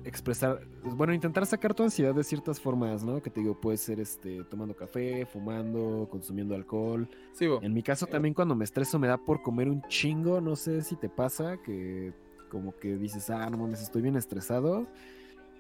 expresar, 0.04 0.62
bueno, 0.84 1.14
intentar 1.14 1.46
sacar 1.46 1.74
tu 1.74 1.84
ansiedad 1.84 2.14
de 2.14 2.24
ciertas 2.24 2.60
formas, 2.60 3.04
¿no? 3.04 3.22
Que 3.22 3.30
te 3.30 3.42
digo, 3.42 3.60
puede 3.60 3.78
ser 3.78 4.00
este 4.00 4.44
tomando 4.46 4.76
café, 4.76 5.26
fumando, 5.26 6.08
consumiendo 6.10 6.56
alcohol. 6.56 7.10
Sí, 7.34 7.48
bo. 7.48 7.60
En 7.62 7.74
mi 7.74 7.82
caso 7.82 8.06
también 8.06 8.34
cuando 8.34 8.56
me 8.56 8.64
estreso 8.64 9.00
me 9.00 9.08
da 9.08 9.18
por 9.18 9.42
comer 9.42 9.70
un 9.70 9.82
chingo, 9.88 10.42
no 10.42 10.56
sé 10.56 10.82
si 10.82 10.96
te 10.96 11.10
pasa 11.10 11.58
que 11.58 12.14
como 12.50 12.76
que 12.76 12.96
dices, 12.98 13.30
ah, 13.30 13.50
no 13.50 13.58
mames, 13.58 13.82
estoy 13.82 14.02
bien 14.02 14.16
estresado 14.16 14.88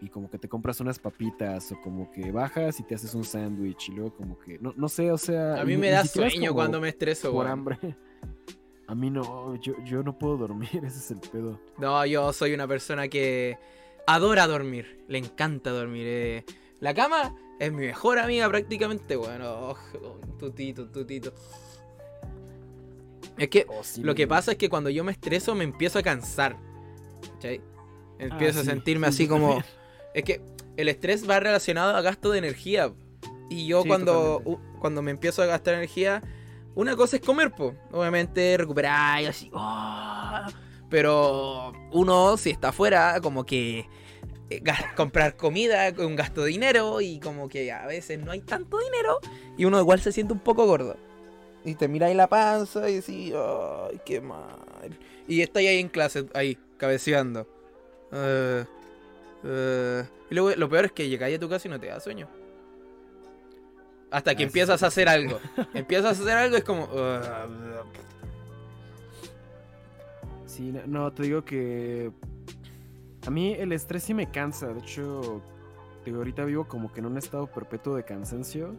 y 0.01 0.09
como 0.09 0.29
que 0.29 0.37
te 0.37 0.47
compras 0.47 0.79
unas 0.79 0.99
papitas 0.99 1.71
o 1.71 1.81
como 1.81 2.11
que 2.11 2.31
bajas 2.31 2.79
y 2.79 2.83
te 2.83 2.95
haces 2.95 3.15
un 3.15 3.23
sándwich 3.23 3.89
y 3.89 3.93
luego 3.93 4.15
como 4.15 4.37
que, 4.39 4.59
no, 4.59 4.73
no 4.75 4.87
sé, 4.87 5.11
o 5.11 5.17
sea... 5.17 5.59
A 5.59 5.65
mí 5.65 5.77
me 5.77 5.89
da 5.89 6.05
sueño 6.05 6.53
cuando 6.53 6.79
me 6.79 6.89
estreso, 6.89 7.31
Por 7.31 7.47
hambre. 7.47 7.77
A 8.87 8.93
mí 8.95 9.09
no, 9.09 9.55
yo, 9.55 9.73
yo 9.83 10.03
no 10.03 10.17
puedo 10.17 10.37
dormir, 10.37 10.69
ese 10.85 10.99
es 10.99 11.11
el 11.11 11.19
pedo. 11.19 11.59
No, 11.77 12.05
yo 12.05 12.31
soy 12.33 12.53
una 12.53 12.67
persona 12.67 13.07
que 13.07 13.57
adora 14.07 14.47
dormir. 14.47 15.03
Le 15.07 15.17
encanta 15.17 15.71
dormir. 15.71 16.05
eh. 16.07 16.45
La 16.79 16.93
cama 16.93 17.35
es 17.59 17.71
mi 17.71 17.85
mejor 17.87 18.19
amiga 18.19 18.47
prácticamente. 18.49 19.15
Bueno, 19.15 19.45
oh, 19.71 19.77
tutito, 20.37 20.87
tutito. 20.89 21.33
Es 23.37 23.49
que 23.49 23.65
Oh, 23.67 23.83
sí, 23.83 24.01
lo 24.01 24.15
que 24.15 24.27
pasa 24.27 24.51
es 24.51 24.57
que 24.57 24.69
cuando 24.69 24.89
yo 24.89 25.03
me 25.03 25.11
estreso 25.11 25.55
me 25.55 25.63
empiezo 25.63 25.99
a 25.99 26.03
cansar. 26.03 26.57
¿Cachai? 27.33 27.61
Empiezo 28.19 28.59
Ah, 28.59 28.61
a 28.61 28.63
sí, 28.65 28.69
sentirme 28.69 29.07
sí, 29.11 29.13
así 29.23 29.27
como... 29.27 29.61
Es 30.13 30.23
que 30.23 30.41
el 30.77 30.87
estrés 30.89 31.29
va 31.29 31.39
relacionado 31.39 31.95
a 31.95 32.01
gasto 32.01 32.31
de 32.31 32.37
energía. 32.39 32.93
Y 33.49 33.67
yo 33.67 33.81
Sí, 33.81 33.87
cuando, 33.87 34.41
cuando 34.79 35.01
me 35.01 35.11
empiezo 35.11 35.41
a 35.41 35.45
gastar 35.45 35.73
energía, 35.75 36.21
una 36.75 36.95
cosa 36.95 37.15
es 37.17 37.21
comer, 37.21 37.51
po. 37.51 37.73
Obviamente 37.91 38.57
recuperar 38.57 39.21
y 39.21 39.25
así. 39.25 39.49
¡ah! 39.53 40.47
Pero 40.89 41.73
uno, 41.91 42.37
si 42.37 42.51
está 42.51 42.69
afuera, 42.69 43.19
como 43.21 43.45
que 43.45 43.87
eh, 44.49 44.61
comprar 44.95 45.35
comida 45.35 45.93
con 45.93 46.15
gasto 46.15 46.43
de 46.43 46.49
dinero 46.49 47.01
y 47.01 47.19
como 47.19 47.49
que 47.49 47.71
a 47.71 47.87
veces 47.87 48.19
no 48.19 48.31
hay 48.31 48.41
tanto 48.41 48.77
dinero 48.77 49.19
y 49.57 49.65
uno 49.65 49.79
igual 49.79 49.99
se 50.01 50.11
siente 50.11 50.33
un 50.33 50.39
poco 50.39 50.65
gordo. 50.65 50.97
Y 51.63 51.73
te 51.75 51.87
mira 51.87 52.07
ahí 52.07 52.13
la 52.13 52.27
panza 52.27 52.87
y 52.89 52.95
decís, 52.97 53.33
ay, 53.35 53.99
qué 54.05 54.21
mal. 54.21 54.99
Y 55.27 55.41
está 55.41 55.59
ahí 55.59 55.79
en 55.79 55.89
clase, 55.89 56.27
ahí, 56.35 56.57
cabeceando. 56.77 57.47
Eh, 58.11 58.65
eh, 59.43 60.03
y 60.29 60.35
luego 60.35 60.51
lo 60.55 60.69
peor 60.69 60.85
es 60.85 60.91
que 60.91 61.09
llegáis 61.09 61.37
a 61.37 61.39
tu 61.39 61.49
casa 61.49 61.67
y 61.67 61.71
no 61.71 61.79
te 61.79 61.87
da 61.87 61.99
sueño. 61.99 62.27
Hasta 64.15 64.33
que 64.35 64.43
Ah, 64.43 64.47
empiezas 64.47 64.79
sí, 64.79 64.85
a 64.85 64.87
hacer 64.87 65.09
algo. 65.09 65.39
Empiezas 65.73 66.19
a 66.19 66.23
hacer 66.23 66.37
algo 66.37 66.55
y 66.55 66.59
es 66.59 66.63
como... 66.63 66.87
"Ah, 66.95 67.45
Sí, 70.45 70.71
no, 70.71 70.81
no, 70.87 71.11
te 71.11 71.23
digo 71.23 71.43
que 71.43 72.11
a 73.27 73.29
mí 73.29 73.53
el 73.53 73.73
estrés 73.73 74.03
sí 74.03 74.13
me 74.13 74.31
cansa. 74.31 74.67
De 74.67 74.79
hecho, 74.79 75.41
te 76.03 76.05
digo, 76.11 76.19
ahorita 76.19 76.45
vivo 76.45 76.65
como 76.65 76.93
que 76.93 77.01
en 77.01 77.07
un 77.07 77.17
estado 77.17 77.47
perpetuo 77.47 77.95
de 77.95 78.03
cansancio. 78.05 78.73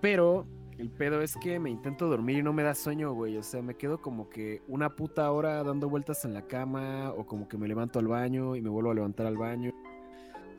Pero 0.00 0.44
el 0.78 0.90
pedo 0.90 1.22
es 1.22 1.36
que 1.36 1.60
me 1.60 1.70
intento 1.70 2.08
dormir 2.08 2.38
y 2.38 2.42
no 2.42 2.52
me 2.52 2.64
da 2.64 2.74
sueño, 2.74 3.12
güey. 3.12 3.36
O 3.36 3.44
sea, 3.44 3.62
me 3.62 3.74
quedo 3.76 4.00
como 4.02 4.28
que 4.28 4.60
una 4.66 4.96
puta 4.96 5.30
hora 5.30 5.62
dando 5.62 5.88
vueltas 5.88 6.24
en 6.24 6.34
la 6.34 6.42
cama 6.42 7.12
o 7.16 7.24
como 7.26 7.46
que 7.48 7.56
me 7.56 7.68
levanto 7.68 8.00
al 8.00 8.08
baño 8.08 8.56
y 8.56 8.60
me 8.60 8.68
vuelvo 8.68 8.90
a 8.90 8.94
levantar 8.94 9.26
al 9.26 9.36
baño. 9.36 9.70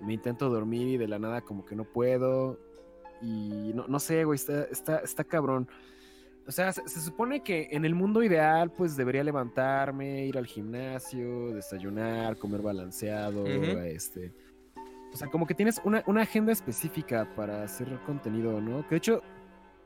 Me 0.01 0.13
intento 0.13 0.49
dormir 0.49 0.87
y 0.87 0.97
de 0.97 1.07
la 1.09 1.19
nada 1.19 1.41
como 1.41 1.65
que 1.65 1.75
no 1.75 1.83
puedo. 1.83 2.59
Y 3.21 3.71
no, 3.73 3.87
no 3.87 3.99
sé, 3.99 4.23
güey, 4.23 4.35
está, 4.35 4.63
está, 4.65 4.97
está 4.97 5.23
cabrón. 5.23 5.67
O 6.47 6.51
sea, 6.51 6.71
se, 6.71 6.87
se 6.87 7.01
supone 7.01 7.41
que 7.43 7.67
en 7.71 7.83
el 7.83 7.93
mundo 7.93 8.23
ideal, 8.23 8.71
pues 8.71 8.95
debería 8.95 9.23
levantarme, 9.23 10.25
ir 10.25 10.37
al 10.37 10.45
gimnasio, 10.45 11.53
desayunar, 11.53 12.37
comer 12.37 12.61
balanceado, 12.61 13.43
Ujú. 13.43 13.79
este. 13.79 14.33
O 15.13 15.17
sea, 15.17 15.29
como 15.29 15.45
que 15.47 15.53
tienes 15.53 15.81
una, 15.83 16.03
una 16.07 16.21
agenda 16.21 16.51
específica 16.51 17.27
para 17.35 17.63
hacer 17.63 17.99
contenido, 18.05 18.61
¿no? 18.61 18.83
Que 18.83 18.91
de 18.91 18.97
hecho, 18.97 19.21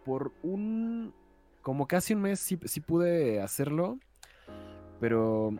por 0.03 0.33
un. 0.43 1.13
como 1.61 1.87
casi 1.87 2.13
un 2.13 2.21
mes 2.21 2.39
sí, 2.39 2.59
sí 2.65 2.79
pude 2.81 3.41
hacerlo. 3.41 3.97
Pero 4.99 5.51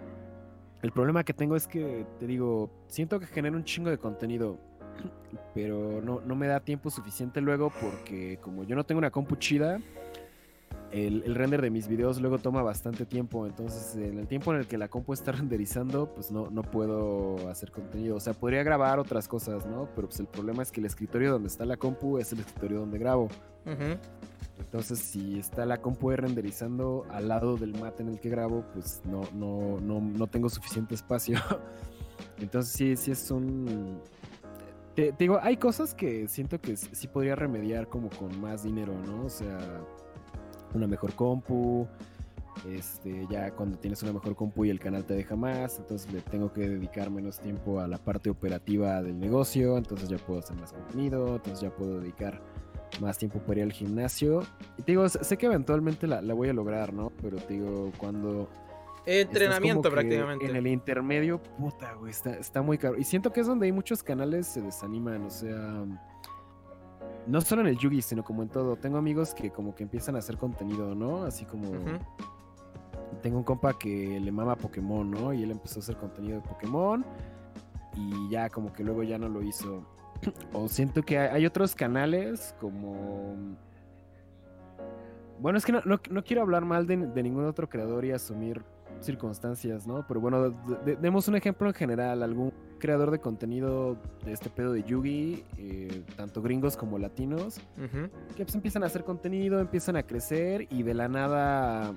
el 0.83 0.91
problema 0.91 1.23
que 1.23 1.33
tengo 1.33 1.55
es 1.55 1.67
que, 1.67 2.05
te 2.19 2.27
digo, 2.27 2.69
siento 2.87 3.19
que 3.19 3.25
genero 3.25 3.55
un 3.55 3.63
chingo 3.63 3.89
de 3.89 3.97
contenido. 3.97 4.59
Pero 5.53 6.01
no, 6.01 6.21
no 6.21 6.35
me 6.35 6.47
da 6.47 6.59
tiempo 6.59 6.89
suficiente 6.89 7.41
luego 7.41 7.71
porque 7.81 8.37
como 8.41 8.63
yo 8.63 8.75
no 8.75 8.85
tengo 8.85 8.99
una 8.99 9.11
compu 9.11 9.35
chida, 9.35 9.79
el, 10.91 11.23
el 11.25 11.35
render 11.35 11.61
de 11.61 11.69
mis 11.69 11.87
videos 11.87 12.19
luego 12.21 12.37
toma 12.37 12.61
bastante 12.61 13.05
tiempo. 13.05 13.45
Entonces, 13.45 13.95
en 13.95 14.17
el 14.17 14.27
tiempo 14.27 14.53
en 14.53 14.59
el 14.59 14.67
que 14.67 14.77
la 14.77 14.87
compu 14.87 15.13
está 15.13 15.31
renderizando, 15.33 16.13
pues 16.13 16.31
no, 16.31 16.49
no 16.49 16.63
puedo 16.63 17.49
hacer 17.49 17.71
contenido. 17.71 18.15
O 18.15 18.19
sea, 18.19 18.33
podría 18.33 18.63
grabar 18.63 18.99
otras 18.99 19.27
cosas, 19.27 19.65
¿no? 19.65 19.89
Pero 19.95 20.07
pues 20.07 20.19
el 20.19 20.27
problema 20.27 20.63
es 20.63 20.71
que 20.71 20.79
el 20.79 20.85
escritorio 20.85 21.31
donde 21.31 21.47
está 21.47 21.65
la 21.65 21.77
compu 21.77 22.17
es 22.17 22.31
el 22.33 22.39
escritorio 22.39 22.79
donde 22.79 22.97
grabo. 22.97 23.29
Entonces, 24.59 24.99
si 24.99 25.39
está 25.39 25.65
la 25.65 25.81
compu 25.81 26.11
renderizando 26.11 27.05
al 27.09 27.27
lado 27.27 27.57
del 27.57 27.77
mate 27.79 28.03
en 28.03 28.09
el 28.09 28.19
que 28.19 28.29
grabo, 28.29 28.63
pues 28.73 29.01
no, 29.05 29.21
no, 29.33 29.79
no, 29.81 29.99
no 30.01 30.27
tengo 30.27 30.49
suficiente 30.49 30.95
espacio. 30.95 31.39
Entonces, 32.39 32.73
sí, 32.73 32.95
sí 32.95 33.11
es 33.11 33.31
un. 33.31 34.01
Te, 34.95 35.13
digo, 35.17 35.39
hay 35.41 35.57
cosas 35.57 35.93
que 35.93 36.27
siento 36.27 36.59
que 36.59 36.75
sí 36.75 37.07
podría 37.07 37.35
remediar 37.35 37.87
como 37.87 38.09
con 38.09 38.39
más 38.41 38.63
dinero, 38.63 38.93
¿no? 39.05 39.25
O 39.25 39.29
sea, 39.29 39.57
una 40.73 40.87
mejor 40.87 41.13
compu. 41.13 41.87
Este, 42.69 43.25
ya 43.29 43.51
cuando 43.51 43.77
tienes 43.77 44.03
una 44.03 44.11
mejor 44.11 44.35
compu 44.35 44.65
y 44.65 44.69
el 44.69 44.79
canal 44.79 45.05
te 45.05 45.13
deja 45.13 45.35
más, 45.37 45.79
entonces 45.79 46.11
le 46.11 46.19
tengo 46.21 46.51
que 46.51 46.67
dedicar 46.67 47.09
menos 47.09 47.39
tiempo 47.39 47.79
a 47.79 47.87
la 47.87 47.97
parte 47.97 48.29
operativa 48.29 49.01
del 49.01 49.17
negocio, 49.17 49.77
entonces 49.77 50.09
ya 50.09 50.17
puedo 50.17 50.39
hacer 50.39 50.57
más 50.57 50.73
contenido, 50.73 51.35
entonces 51.35 51.61
ya 51.61 51.73
puedo 51.73 52.01
dedicar 52.01 52.41
más 52.99 53.17
tiempo 53.17 53.39
para 53.39 53.61
ir 53.61 53.65
al 53.65 53.71
gimnasio. 53.71 54.43
Y 54.77 54.83
te 54.83 54.91
digo, 54.91 55.07
sé 55.07 55.37
que 55.37 55.45
eventualmente 55.45 56.07
la, 56.07 56.21
la 56.21 56.33
voy 56.33 56.49
a 56.49 56.53
lograr, 56.53 56.93
¿no? 56.93 57.11
Pero 57.21 57.37
te 57.37 57.53
digo, 57.53 57.91
cuando... 57.97 58.49
Entrenamiento 59.05 59.89
prácticamente. 59.89 60.45
En 60.45 60.55
el 60.55 60.67
intermedio, 60.67 61.41
puta, 61.41 61.93
güey, 61.95 62.11
está, 62.11 62.31
está 62.35 62.61
muy 62.61 62.77
caro. 62.77 62.97
Y 62.97 63.03
siento 63.03 63.31
que 63.33 63.39
es 63.41 63.47
donde 63.47 63.65
hay 63.65 63.71
muchos 63.71 64.03
canales 64.03 64.47
se 64.47 64.61
desaniman, 64.61 65.23
o 65.23 65.29
sea... 65.29 65.85
No 67.27 67.39
solo 67.41 67.61
en 67.61 67.67
el 67.67 67.77
Yugi, 67.77 68.01
sino 68.01 68.23
como 68.23 68.41
en 68.41 68.49
todo. 68.49 68.75
Tengo 68.77 68.97
amigos 68.97 69.33
que 69.35 69.51
como 69.51 69.75
que 69.75 69.83
empiezan 69.83 70.15
a 70.15 70.19
hacer 70.19 70.37
contenido, 70.37 70.95
¿no? 70.95 71.23
Así 71.23 71.45
como... 71.45 71.69
Tengo 73.21 73.37
un 73.37 73.43
compa 73.43 73.77
que 73.77 74.19
le 74.19 74.31
mama 74.31 74.55
Pokémon, 74.55 75.09
¿no? 75.09 75.31
Y 75.33 75.43
él 75.43 75.51
empezó 75.51 75.79
a 75.79 75.83
hacer 75.83 75.97
contenido 75.97 76.41
de 76.41 76.47
Pokémon. 76.47 77.05
Y 77.95 78.29
ya 78.29 78.49
como 78.49 78.71
que 78.73 78.83
luego 78.83 79.03
ya 79.03 79.17
no 79.17 79.29
lo 79.29 79.41
hizo. 79.43 79.85
O 80.53 80.67
siento 80.67 81.03
que 81.03 81.17
hay, 81.19 81.27
hay 81.29 81.45
otros 81.45 81.75
canales 81.75 82.55
como... 82.59 83.35
Bueno, 85.39 85.57
es 85.57 85.65
que 85.65 85.71
no, 85.71 85.81
no- 85.85 85.99
no 86.09 86.23
quiero 86.23 86.41
hablar 86.43 86.65
mal 86.65 86.85
de, 86.87 86.97
de 86.97 87.23
ningún 87.23 87.45
otro 87.45 87.67
creador 87.69 88.05
y 88.05 88.11
asumir 88.11 88.63
circunstancias, 88.99 89.87
¿no? 89.87 90.05
Pero 90.07 90.19
bueno, 90.21 90.49
de- 90.49 90.75
de- 90.85 90.95
demos 90.95 91.27
un 91.27 91.35
ejemplo 91.35 91.67
en 91.67 91.73
general, 91.73 92.21
algún 92.23 92.53
creador 92.79 93.11
de 93.11 93.19
contenido 93.19 93.97
de 94.25 94.33
este 94.33 94.49
pedo 94.49 94.73
de 94.73 94.83
Yugi, 94.83 95.43
eh, 95.57 96.03
tanto 96.15 96.41
gringos 96.41 96.77
como 96.77 96.97
latinos, 96.99 97.59
que 98.35 98.43
pues 98.43 98.55
empiezan 98.55 98.83
a 98.83 98.87
hacer 98.87 99.03
contenido, 99.03 99.59
empiezan 99.59 99.95
a 99.95 100.03
crecer 100.03 100.67
y 100.71 100.83
de 100.83 100.93
la 100.93 101.07
nada 101.07 101.93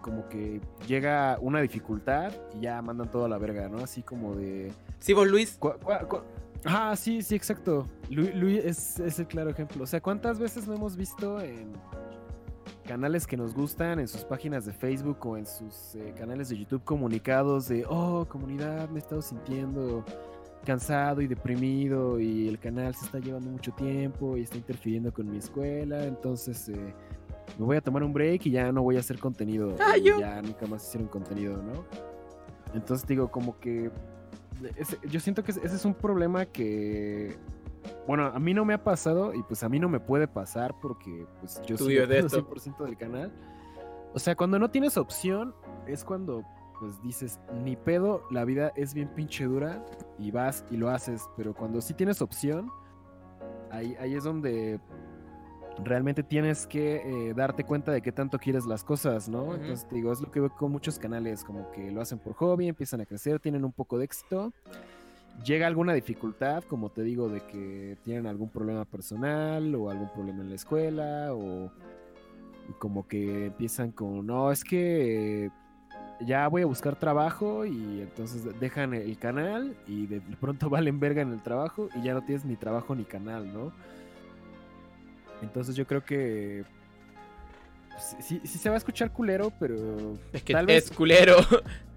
como 0.00 0.28
que 0.28 0.60
llega 0.88 1.38
una 1.40 1.60
dificultad 1.60 2.32
y 2.56 2.60
ya 2.62 2.82
mandan 2.82 3.10
todo 3.10 3.26
a 3.26 3.28
la 3.28 3.38
verga, 3.38 3.68
¿no? 3.68 3.78
Así 3.78 4.02
como 4.02 4.34
de... 4.34 4.72
Sí, 4.98 5.12
vos, 5.12 5.28
Luis. 5.28 5.56
Cu- 5.58 5.74
Ah, 6.64 6.94
sí, 6.96 7.22
sí, 7.22 7.34
exacto. 7.34 7.88
Luis, 8.08 8.34
Luis 8.36 8.64
es, 8.64 9.00
es 9.00 9.18
el 9.18 9.26
claro 9.26 9.50
ejemplo. 9.50 9.82
O 9.82 9.86
sea, 9.86 10.00
¿cuántas 10.00 10.38
veces 10.38 10.66
no 10.68 10.74
hemos 10.74 10.96
visto 10.96 11.40
en 11.40 11.72
canales 12.86 13.26
que 13.26 13.36
nos 13.36 13.54
gustan, 13.54 13.98
en 14.00 14.08
sus 14.08 14.24
páginas 14.24 14.64
de 14.64 14.72
Facebook 14.72 15.18
o 15.26 15.36
en 15.36 15.46
sus 15.46 15.94
eh, 15.94 16.14
canales 16.16 16.48
de 16.48 16.58
YouTube 16.58 16.84
comunicados 16.84 17.68
de, 17.68 17.84
oh, 17.88 18.26
comunidad, 18.28 18.88
me 18.88 18.96
he 18.96 19.02
estado 19.02 19.22
sintiendo 19.22 20.04
cansado 20.64 21.20
y 21.20 21.26
deprimido 21.26 22.20
y 22.20 22.48
el 22.48 22.58
canal 22.58 22.94
se 22.94 23.06
está 23.06 23.18
llevando 23.18 23.50
mucho 23.50 23.72
tiempo 23.72 24.36
y 24.36 24.42
está 24.42 24.56
interfiriendo 24.56 25.12
con 25.12 25.28
mi 25.30 25.38
escuela, 25.38 26.04
entonces 26.04 26.68
eh, 26.68 26.94
me 27.58 27.64
voy 27.64 27.76
a 27.76 27.80
tomar 27.80 28.02
un 28.02 28.12
break 28.12 28.46
y 28.46 28.50
ya 28.52 28.70
no 28.70 28.82
voy 28.82 28.96
a 28.96 29.00
hacer 29.00 29.18
contenido. 29.18 29.76
Ah, 29.80 29.96
yo. 29.96 30.20
Ya 30.20 30.40
nunca 30.40 30.66
más 30.66 30.86
hicieron 30.86 31.08
contenido, 31.08 31.56
¿no? 31.62 31.84
Entonces 32.74 33.06
digo, 33.06 33.30
como 33.30 33.58
que 33.58 33.90
yo 35.08 35.20
siento 35.20 35.42
que 35.42 35.50
ese 35.50 35.64
es 35.64 35.84
un 35.84 35.94
problema 35.94 36.46
que, 36.46 37.36
bueno, 38.06 38.26
a 38.26 38.38
mí 38.38 38.54
no 38.54 38.64
me 38.64 38.74
ha 38.74 38.82
pasado 38.84 39.34
y 39.34 39.42
pues 39.42 39.62
a 39.62 39.68
mí 39.68 39.78
no 39.78 39.88
me 39.88 40.00
puede 40.00 40.28
pasar 40.28 40.74
porque 40.80 41.26
pues 41.40 41.60
yo 41.66 41.76
vives 41.76 42.08
de 42.08 42.22
dependo 42.22 42.38
esto. 42.38 42.72
100% 42.74 42.84
del 42.84 42.96
canal. 42.96 43.32
O 44.14 44.18
sea, 44.18 44.36
cuando 44.36 44.58
no 44.58 44.70
tienes 44.70 44.96
opción 44.96 45.54
es 45.86 46.04
cuando 46.04 46.44
pues 46.78 47.00
dices, 47.02 47.38
ni 47.62 47.76
pedo, 47.76 48.24
la 48.30 48.44
vida 48.44 48.72
es 48.74 48.92
bien 48.92 49.08
pinche 49.14 49.44
dura 49.44 49.84
y 50.18 50.32
vas 50.32 50.64
y 50.68 50.76
lo 50.76 50.90
haces, 50.90 51.28
pero 51.36 51.54
cuando 51.54 51.80
sí 51.80 51.94
tienes 51.94 52.20
opción, 52.20 52.68
ahí, 53.70 53.94
ahí 54.00 54.14
es 54.14 54.24
donde 54.24 54.80
realmente 55.84 56.22
tienes 56.22 56.66
que 56.66 56.96
eh, 56.96 57.34
darte 57.34 57.64
cuenta 57.64 57.92
de 57.92 58.02
qué 58.02 58.12
tanto 58.12 58.38
quieres 58.38 58.66
las 58.66 58.84
cosas, 58.84 59.28
¿no? 59.28 59.44
Ujú. 59.44 59.54
Entonces 59.54 59.86
te 59.88 59.94
digo, 59.94 60.12
es 60.12 60.20
lo 60.20 60.30
que 60.30 60.40
veo 60.40 60.50
con 60.50 60.72
muchos 60.72 60.98
canales, 60.98 61.44
como 61.44 61.70
que 61.70 61.90
lo 61.90 62.00
hacen 62.00 62.18
por 62.18 62.34
hobby, 62.34 62.68
empiezan 62.68 63.00
a 63.00 63.06
crecer, 63.06 63.38
tienen 63.40 63.64
un 63.64 63.72
poco 63.72 63.96
de 63.98 64.04
éxito. 64.04 64.52
Llega 65.44 65.66
alguna 65.66 65.92
dificultad, 65.92 66.62
como 66.64 66.90
te 66.90 67.02
digo, 67.02 67.28
de 67.28 67.40
que 67.40 67.96
tienen 68.04 68.26
algún 68.26 68.48
problema 68.48 68.84
personal 68.84 69.74
o 69.74 69.90
algún 69.90 70.08
problema 70.12 70.42
en 70.42 70.50
la 70.50 70.54
escuela 70.54 71.28
o 71.32 71.70
como 72.78 73.06
que 73.08 73.46
empiezan 73.46 73.90
con, 73.90 74.24
no, 74.26 74.52
es 74.52 74.62
que 74.62 75.50
ya 76.20 76.46
voy 76.46 76.62
a 76.62 76.66
buscar 76.66 76.94
trabajo 76.96 77.66
y 77.66 78.00
entonces 78.02 78.44
dejan 78.60 78.94
el 78.94 79.18
canal 79.18 79.76
y 79.88 80.06
de 80.06 80.20
pronto 80.40 80.70
valen 80.70 81.00
verga 81.00 81.22
en 81.22 81.32
el 81.32 81.42
trabajo 81.42 81.88
y 81.96 82.02
ya 82.02 82.14
no 82.14 82.22
tienes 82.22 82.44
ni 82.44 82.54
trabajo 82.56 82.94
ni 82.94 83.04
canal, 83.04 83.52
¿no? 83.52 83.72
Entonces 85.42 85.74
yo 85.74 85.86
creo 85.88 86.04
que 86.04 86.64
pues, 87.90 88.16
sí, 88.24 88.40
sí 88.44 88.58
se 88.58 88.68
va 88.68 88.76
a 88.76 88.78
escuchar 88.78 89.10
culero, 89.12 89.52
pero 89.58 90.14
Es 90.32 90.44
que 90.44 90.52
Tal 90.52 90.70
es 90.70 90.88
vez- 90.88 90.96
culero. 90.96 91.36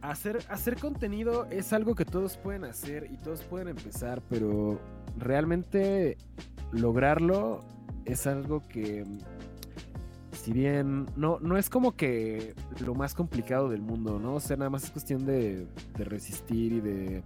hacer, 0.00 0.38
hacer 0.48 0.78
contenido 0.78 1.46
es 1.50 1.72
algo 1.72 1.94
que 1.94 2.04
todos 2.04 2.36
pueden 2.36 2.64
hacer 2.64 3.08
y 3.10 3.16
todos 3.16 3.42
pueden 3.42 3.68
empezar, 3.68 4.22
pero 4.28 4.80
realmente 5.18 6.16
lograrlo 6.72 7.64
es 8.04 8.26
algo 8.26 8.60
que, 8.68 9.04
si 10.32 10.52
bien 10.52 11.06
no, 11.16 11.38
no 11.40 11.56
es 11.56 11.70
como 11.70 11.96
que 11.96 12.54
lo 12.84 12.94
más 12.94 13.14
complicado 13.14 13.68
del 13.68 13.82
mundo, 13.82 14.18
¿no? 14.18 14.34
O 14.34 14.40
sea, 14.40 14.56
nada 14.56 14.70
más 14.70 14.84
es 14.84 14.90
cuestión 14.90 15.24
de, 15.24 15.66
resistir 15.94 16.72
y 16.72 16.80
de 16.80 17.22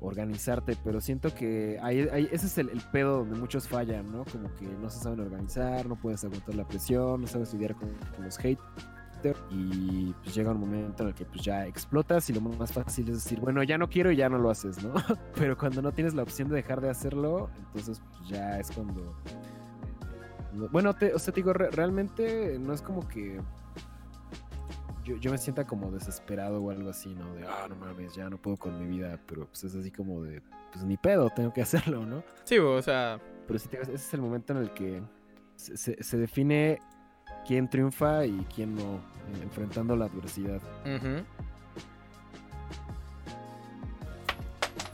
organizarte, 0.00 0.76
pero 0.84 1.00
siento 1.00 1.34
que 1.34 1.80
ese 2.30 2.46
es 2.46 2.58
el, 2.58 2.68
el 2.70 2.80
pedo 2.92 3.18
donde 3.18 3.36
muchos 3.36 3.66
fallan, 3.66 4.10
¿no? 4.12 4.24
Como 4.24 4.54
que 4.54 4.66
no 4.80 4.88
se 4.90 5.00
saben 5.00 5.20
organizar, 5.20 5.86
no 5.86 5.96
puedes 5.96 6.22
aguantar 6.24 6.54
la 6.54 6.66
presión, 6.66 7.20
no 7.20 7.26
sabes 7.26 7.52
lidiar 7.52 7.74
con, 7.74 7.90
con 8.14 8.24
los 8.24 8.38
hate 8.38 8.60
y 9.50 10.12
pues 10.22 10.34
llega 10.34 10.50
un 10.52 10.60
momento 10.60 11.02
en 11.02 11.08
el 11.10 11.14
que 11.14 11.24
pues 11.24 11.42
ya 11.42 11.66
explotas 11.66 12.28
y 12.30 12.32
lo 12.32 12.40
más 12.40 12.72
fácil 12.72 13.08
es 13.08 13.24
decir, 13.24 13.40
bueno, 13.40 13.62
ya 13.62 13.78
no 13.78 13.88
quiero 13.88 14.10
y 14.12 14.16
ya 14.16 14.28
no 14.28 14.38
lo 14.38 14.50
haces, 14.50 14.82
¿no? 14.82 14.92
Pero 15.34 15.56
cuando 15.56 15.82
no 15.82 15.92
tienes 15.92 16.14
la 16.14 16.22
opción 16.22 16.48
de 16.48 16.56
dejar 16.56 16.80
de 16.80 16.90
hacerlo, 16.90 17.50
entonces 17.58 18.00
pues 18.16 18.28
ya 18.28 18.58
es 18.60 18.70
cuando... 18.70 19.14
no- 20.54 20.68
Bueno, 20.68 20.94
te, 20.94 21.14
o 21.14 21.18
sea, 21.18 21.32
te 21.34 21.40
digo, 21.40 21.52
re- 21.52 21.70
realmente 21.70 22.58
no 22.58 22.72
es 22.72 22.82
como 22.82 23.06
que 23.08 23.40
yo, 25.04 25.16
yo 25.16 25.30
me 25.30 25.38
sienta 25.38 25.66
como 25.66 25.90
desesperado 25.90 26.62
o 26.62 26.70
algo 26.70 26.90
así, 26.90 27.14
¿no? 27.14 27.34
De, 27.34 27.44
ah, 27.46 27.66
no 27.68 27.76
mames, 27.76 28.14
ya 28.14 28.28
no 28.28 28.36
puedo 28.36 28.56
con 28.56 28.78
mi 28.78 28.86
vida, 28.86 29.18
pero 29.26 29.46
pues 29.46 29.64
es 29.64 29.74
así 29.74 29.90
como 29.90 30.22
de, 30.22 30.42
pues 30.72 30.84
ni 30.84 30.96
pedo, 30.96 31.30
tengo 31.30 31.52
que 31.52 31.62
hacerlo, 31.62 32.04
¿no? 32.04 32.22
Sí, 32.44 32.58
o 32.58 32.80
sea, 32.82 33.18
Pero 33.46 33.58
sí, 33.58 33.68
ese 33.72 33.94
es 33.94 34.14
el 34.14 34.20
momento 34.20 34.52
en 34.52 34.58
el 34.60 34.70
que 34.74 35.02
se, 35.56 35.76
se- 35.76 36.02
se 36.02 36.16
define 36.18 36.80
quién 37.46 37.68
triunfa 37.68 38.26
y 38.26 38.46
quién 38.54 38.74
no, 38.74 38.82
eh, 38.82 39.42
enfrentando 39.42 39.96
la 39.96 40.06
adversidad. 40.06 40.60
ujú. 40.84 41.24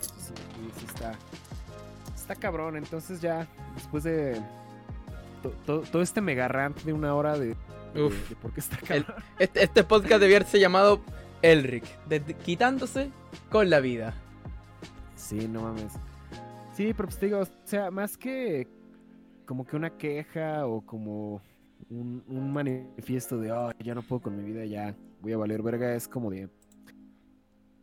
Sí, 0.01 0.32
sí, 0.34 0.80
sí 0.80 0.86
está, 0.86 1.14
está 2.14 2.34
cabrón. 2.36 2.76
Entonces 2.76 3.20
ya, 3.20 3.47
después 3.74 4.05
de 4.05 4.40
to- 5.42 5.55
to- 5.66 5.80
todo 5.90 6.03
este 6.03 6.20
mega 6.20 6.49
rant 6.49 6.80
de 6.82 6.92
una 6.92 7.14
hora 7.14 7.38
de, 7.38 7.57
Uf. 7.95 8.28
de 8.28 8.36
por 8.36 8.53
qué 8.53 8.61
está 8.61 8.78
El- 8.95 9.07
este, 9.38 9.64
este 9.64 9.84
podcast 9.84 10.20
debía 10.20 10.36
haberse 10.38 10.59
llamado 10.61 11.01
Elric, 11.42 11.84
de- 12.07 12.20
quitándose 12.45 13.11
con 13.51 13.68
la 13.70 13.80
vida. 13.80 14.14
Sí, 15.16 15.49
no 15.49 15.62
mames. 15.62 15.92
Sí, 16.76 16.92
pero 16.95 17.09
pues 17.09 17.18
te 17.18 17.26
digo, 17.26 17.40
o 17.40 17.47
sea, 17.64 17.90
más 17.90 18.16
que 18.16 18.66
como 19.47 19.64
que 19.66 19.76
una 19.76 19.90
queja 19.90 20.66
o 20.66 20.80
como 20.84 21.40
un, 21.95 22.24
un 22.28 22.53
manifiesto 22.53 23.38
de, 23.38 23.53
oh, 23.53 23.70
ya 23.78 23.95
no 23.95 24.03
puedo 24.03 24.22
con 24.22 24.36
mi 24.36 24.42
vida, 24.42 24.64
ya 24.64 24.95
voy 25.20 25.32
a 25.32 25.36
valer 25.36 25.62
verga, 25.62 25.95
es 25.95 26.09
como 26.09 26.30
de... 26.30 26.49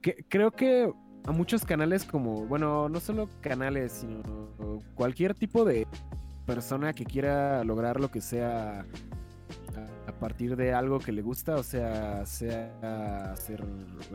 Que, 0.02 0.26
creo 0.28 0.52
que 0.52 0.92
a 1.26 1.32
muchos 1.32 1.64
canales 1.66 2.04
como, 2.06 2.46
bueno, 2.46 2.90
no 2.90 3.00
solo 3.00 3.30
canales, 3.42 3.92
sino 3.92 4.82
cualquier 4.96 5.36
tipo 5.36 5.64
de 5.64 5.88
persona 6.46 6.94
que 6.94 7.06
quiera 7.06 7.64
lograr 7.64 8.00
lo 8.00 8.10
que 8.10 8.22
sea 8.22 8.80
a, 8.80 8.86
a 10.10 10.12
partir 10.20 10.56
de 10.56 10.74
algo 10.74 11.00
que 11.00 11.12
le 11.12 11.22
gusta, 11.22 11.56
o 11.56 11.64
sea, 11.64 12.26
sea 12.26 13.32
hacer 13.32 13.64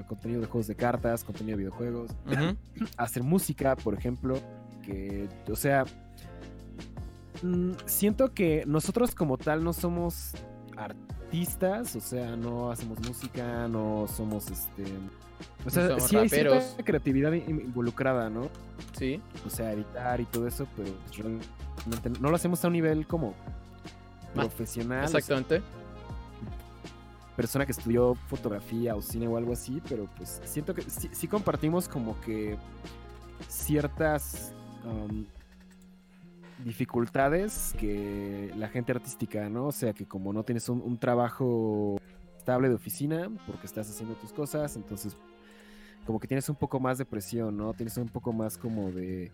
contenido 0.09 0.41
de 0.41 0.47
juegos 0.47 0.67
de 0.67 0.75
cartas, 0.75 1.23
contenido 1.23 1.57
de 1.57 1.65
videojuegos, 1.65 2.11
hacer 2.97 3.23
música, 3.23 3.77
por 3.77 3.95
ejemplo, 3.95 4.39
que, 4.85 5.29
o 5.51 5.57
sea, 5.57 5.85
mm, 7.43 7.73
siento 7.87 8.33
que 8.33 8.65
nosotros 8.67 9.15
como 9.15 9.39
tal 9.39 9.63
no 9.65 9.73
somos 9.73 10.33
artistas, 10.77 11.97
o 11.97 12.01
sea, 12.01 12.37
no 12.37 12.71
hacemos 12.71 12.99
música, 13.07 13.69
no 13.69 14.07
somos 14.09 14.49
este... 14.51 14.85
O 15.67 15.71
sea, 15.71 15.89
somos 15.89 16.05
sí 16.05 16.17
hay 16.17 16.29
raperos. 16.29 16.65
cierta 16.65 16.85
creatividad 16.85 17.33
in- 17.33 17.61
involucrada, 17.61 18.31
¿no? 18.31 18.49
Sí. 18.97 19.21
O 19.47 19.51
sea, 19.51 19.73
editar 19.73 20.21
y 20.21 20.25
todo 20.25 20.47
eso, 20.47 20.67
pero 20.77 20.91
pues, 21.05 21.19
realmente 21.19 22.21
no 22.21 22.31
lo 22.31 22.37
hacemos 22.37 22.65
a 22.65 22.69
un 22.69 22.73
nivel 22.75 23.07
como 23.07 23.35
Más- 24.35 24.47
profesional. 24.47 25.05
o 25.05 25.09
sea, 25.09 25.19
Exactamente. 25.19 25.63
persona 27.37 27.67
que 27.67 27.73
estudió 27.73 28.15
fotografía 28.29 28.95
o 28.97 29.03
cine 29.03 29.29
o 29.29 29.37
algo 29.37 29.53
así, 29.53 29.83
pero 29.89 30.09
pues 30.17 30.41
siento 30.45 30.75
que 30.75 30.83
sí, 30.83 31.11
sí 31.13 31.29
compartimos 31.29 31.87
como 31.87 32.19
que 32.23 32.57
ciertas 33.49 34.53
um, 34.85 35.27
dificultades 36.65 37.75
que 37.79 38.53
la 38.57 38.69
gente 38.69 38.93
artística, 38.93 39.49
¿no? 39.49 39.67
O 39.67 39.73
sea, 39.73 39.93
que 39.93 40.07
como 40.07 40.33
no 40.33 40.43
tienes 40.45 40.69
un, 40.69 40.81
un 40.81 40.99
trabajo 40.99 41.97
estable 42.39 42.69
de 42.69 42.75
oficina, 42.75 43.31
porque 43.47 43.67
estás 43.67 43.91
haciendo 43.91 44.15
tus 44.15 44.33
cosas, 44.33 44.77
entonces 44.77 45.17
como 46.07 46.21
que 46.21 46.29
tienes 46.29 46.49
un 46.49 46.57
poco 46.57 46.79
más 46.79 46.99
de 46.99 47.05
presión, 47.05 47.57
¿no? 47.57 47.75
Tienes 47.75 47.97
un 47.97 48.09
poco 48.09 48.33
más 48.33 48.57
como 48.57 48.91
de 48.91 49.33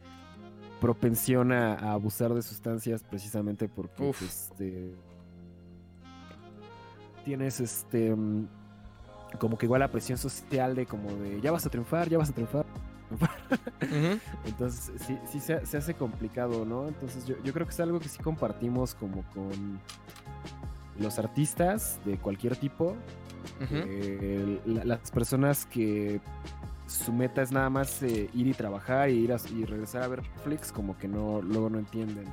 propensión 0.81 1.53
a, 1.53 1.75
a 1.75 1.93
abusar 1.93 2.35
de 2.35 2.43
sustancias 2.43 3.05
precisamente 3.05 3.69
porque 3.69 4.03
Uf. 4.03 4.23
este, 4.23 4.97
tienes 7.25 7.61
este 7.61 8.15
mm, 8.15 8.49
como 9.39 9.57
que 9.57 9.67
igual 9.67 9.81
la 9.81 9.91
presión 9.91 10.19
social 10.19 10.75
de 10.75 10.87
como 10.87 11.13
de 11.15 11.41
ya 11.41 11.53
vas 11.53 11.65
a 11.67 11.71
triunfar, 11.71 12.09
ya 12.09 12.19
vas 12.19 12.31
a 12.31 12.33
triunfar. 12.33 12.67
Entonces 14.47 14.93
sí, 15.07 15.19
sí 15.31 15.41
se, 15.41 15.65
se 15.67 15.77
hace 15.77 15.95
complicado, 15.95 16.65
¿no? 16.65 16.89
Entonces 16.89 17.27
yo, 17.27 17.37
yo 17.43 17.53
creo 17.53 17.67
que 17.67 17.73
es 17.73 17.81
algo 17.81 17.99
que 18.01 18.09
sí 18.09 18.19
compartimos 18.23 18.95
como 18.95 19.23
con 19.35 19.81
los 20.99 21.19
artistas 21.19 21.99
de 22.05 22.19
cualquier 22.19 22.57
tipo. 22.57 22.97
Eh, 23.71 24.61
la- 24.67 24.85
las 24.85 25.11
personas 25.11 25.67
que 25.67 26.21
su 26.87 27.13
meta 27.13 27.43
es 27.43 27.51
nada 27.53 27.71
más 27.71 28.03
eh, 28.03 28.29
ir 28.35 28.47
y 28.47 28.53
trabajar 28.55 29.09
y 29.11 29.15
ir 29.15 29.33
a- 29.33 29.37
y 29.53 29.65
regresar 29.65 30.03
a 30.03 30.09
ver 30.09 30.23
Netflix 30.23 30.71
como 30.73 30.97
que 30.99 31.09
no 31.09 31.41
luego 31.43 31.71
no 31.71 31.79
entienden. 31.79 32.27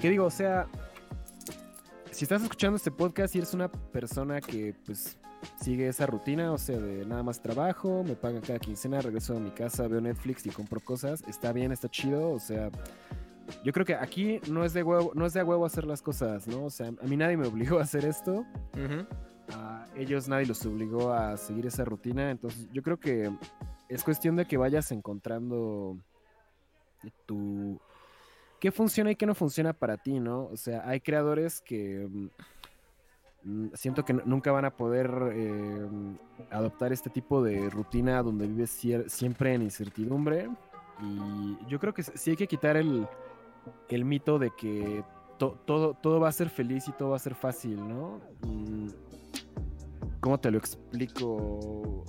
¿Qué 0.00 0.10
digo? 0.10 0.24
O 0.26 0.30
sea, 0.30 0.66
si 2.10 2.24
estás 2.24 2.42
escuchando 2.42 2.76
este 2.76 2.90
podcast 2.90 3.34
y 3.34 3.38
eres 3.38 3.54
una 3.54 3.68
persona 3.68 4.40
que 4.40 4.74
pues 4.86 5.16
sigue 5.60 5.88
esa 5.88 6.06
rutina, 6.06 6.52
o 6.52 6.58
sea, 6.58 6.78
de 6.78 7.04
nada 7.06 7.22
más 7.22 7.40
trabajo, 7.40 8.02
me 8.04 8.14
pagan 8.14 8.40
cada 8.40 8.58
quincena, 8.58 9.00
regreso 9.00 9.36
a 9.36 9.40
mi 9.40 9.50
casa, 9.50 9.88
veo 9.88 10.00
Netflix 10.00 10.46
y 10.46 10.50
compro 10.50 10.80
cosas, 10.80 11.22
está 11.28 11.52
bien, 11.52 11.72
está 11.72 11.88
chido, 11.88 12.30
o 12.30 12.38
sea, 12.38 12.70
yo 13.64 13.72
creo 13.72 13.84
que 13.84 13.94
aquí 13.94 14.40
no 14.48 14.64
es 14.64 14.72
de 14.72 14.82
huevo, 14.82 15.12
no 15.14 15.26
es 15.26 15.32
de 15.32 15.42
huevo 15.42 15.64
hacer 15.64 15.84
las 15.84 16.02
cosas, 16.02 16.46
¿no? 16.46 16.64
O 16.64 16.70
sea, 16.70 16.88
a 16.88 17.06
mí 17.06 17.16
nadie 17.16 17.36
me 17.36 17.46
obligó 17.46 17.78
a 17.78 17.82
hacer 17.82 18.04
esto. 18.04 18.44
A 19.52 19.86
ellos 19.96 20.28
nadie 20.28 20.46
los 20.46 20.64
obligó 20.64 21.12
a 21.12 21.36
seguir 21.36 21.66
esa 21.66 21.84
rutina. 21.84 22.30
Entonces, 22.30 22.68
yo 22.72 22.82
creo 22.82 22.98
que 22.98 23.30
es 23.88 24.04
cuestión 24.04 24.36
de 24.36 24.46
que 24.46 24.56
vayas 24.56 24.92
encontrando 24.92 25.98
tu 27.26 27.80
qué 28.60 28.70
funciona 28.70 29.10
y 29.10 29.16
qué 29.16 29.26
no 29.26 29.34
funciona 29.34 29.72
para 29.72 29.96
ti, 29.96 30.20
¿no? 30.20 30.44
O 30.44 30.56
sea, 30.56 30.86
hay 30.86 31.00
creadores 31.00 31.60
que 31.60 32.06
mm, 32.08 32.28
siento 33.74 34.04
que 34.04 34.12
nunca 34.12 34.52
van 34.52 34.64
a 34.64 34.76
poder 34.76 35.10
eh, 35.32 35.88
adoptar 36.50 36.92
este 36.92 37.10
tipo 37.10 37.42
de 37.42 37.70
rutina 37.70 38.22
donde 38.22 38.46
vives 38.46 38.70
siempre 39.06 39.54
en 39.54 39.62
incertidumbre. 39.62 40.48
Y 41.02 41.56
yo 41.68 41.80
creo 41.80 41.94
que 41.94 42.02
sí 42.02 42.30
hay 42.30 42.36
que 42.36 42.46
quitar 42.46 42.76
el, 42.76 43.06
el 43.88 44.04
mito 44.04 44.38
de 44.38 44.50
que 44.50 45.02
todo, 45.38 45.94
todo 45.94 46.20
va 46.20 46.28
a 46.28 46.32
ser 46.32 46.50
feliz 46.50 46.86
y 46.88 46.92
todo 46.92 47.10
va 47.10 47.16
a 47.16 47.20
ser 47.20 47.34
fácil, 47.34 47.76
¿no? 47.76 48.20
Mm, 48.46 48.88
¿Cómo 50.20 50.38
te 50.38 50.50
lo 50.50 50.58
explico? 50.58 52.04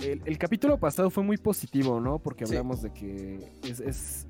El, 0.00 0.36
capítulo 0.36 0.78
pasado 0.78 1.10
fue 1.10 1.22
muy 1.22 1.36
positivo, 1.36 2.00
¿no? 2.00 2.18
Porque 2.18 2.44
hablamos 2.44 2.82
de 2.82 2.92
que 2.92 3.38
es, 3.62 4.26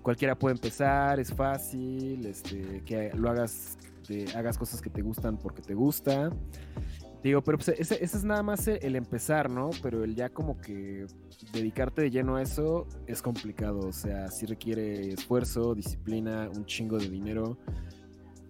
cualquiera 0.00 0.34
puede 0.34 0.54
empezar, 0.54 1.20
es 1.20 1.32
fácil, 1.32 2.24
este, 2.24 2.82
que 2.86 3.10
lo 3.14 3.28
hagas, 3.28 3.76
hagas 4.34 4.58
cosas 4.58 4.80
que 4.80 4.90
te 4.90 5.02
gustan 5.02 5.38
porque 5.38 5.62
te 5.62 5.74
gusta. 5.74 6.30
Digo, 7.22 7.42
pero 7.42 7.58
pues, 7.58 7.68
ese, 7.68 8.02
es 8.02 8.24
nada 8.24 8.42
más 8.42 8.66
el 8.66 8.96
empezar, 8.96 9.50
¿no? 9.50 9.70
Pero 9.82 10.04
el 10.04 10.14
ya 10.14 10.30
como 10.30 10.58
que 10.58 11.06
dedicarte 11.52 12.02
de 12.02 12.10
lleno 12.10 12.36
a 12.36 12.42
eso 12.42 12.86
es 13.06 13.20
complicado. 13.20 13.80
O 13.80 13.92
sea, 13.92 14.28
sí 14.28 14.46
requiere 14.46 15.10
esfuerzo, 15.12 15.74
disciplina, 15.74 16.48
un 16.54 16.64
chingo 16.64 16.98
de 16.98 17.08
dinero. 17.08 17.58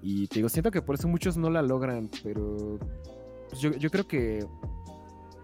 Y 0.02 0.28
te 0.28 0.36
digo, 0.36 0.48
siento 0.48 0.70
que 0.70 0.82
por 0.82 0.94
eso 0.94 1.08
muchos 1.08 1.36
no 1.36 1.50
la 1.50 1.62
logran, 1.62 2.08
pero 2.22 2.78
pues, 3.48 3.60
yo, 3.60 3.90
creo 3.90 4.06
que 4.06 4.46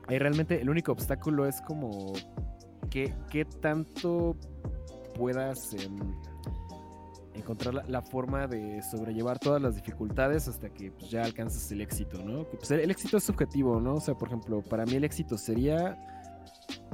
ahí 0.07 0.19
realmente 0.19 0.61
el 0.61 0.70
único 0.70 0.93
obstáculo 0.93 1.47
es 1.47 1.61
como 1.62 2.12
qué, 2.91 3.12
qué 3.31 3.45
tanto 3.45 4.37
puedas... 5.15 5.74
Em, 5.74 5.99
encontrar 7.36 7.88
la, 7.88 8.02
forma 8.02 8.46
de 8.46 8.82
sobrellevar 8.82 9.38
todas 9.38 9.60
las 9.60 9.74
dificultades 9.74 10.48
hasta 10.48 10.68
que 10.68 10.90
pues, 10.90 11.10
ya 11.10 11.22
alcanzas 11.24 11.70
el 11.72 11.80
éxito, 11.80 12.22
¿no? 12.22 12.44
Pues, 12.44 12.70
el, 12.70 12.90
éxito 12.90 13.16
es 13.16 13.24
subjetivo, 13.24 13.80
¿no? 13.80 13.94
O 13.94 14.00
sea, 14.00 14.14
por 14.14 14.28
ejemplo, 14.28 14.62
para 14.62 14.84
mí 14.84 14.94
el 14.94 15.04
éxito 15.04 15.36
sería 15.36 15.98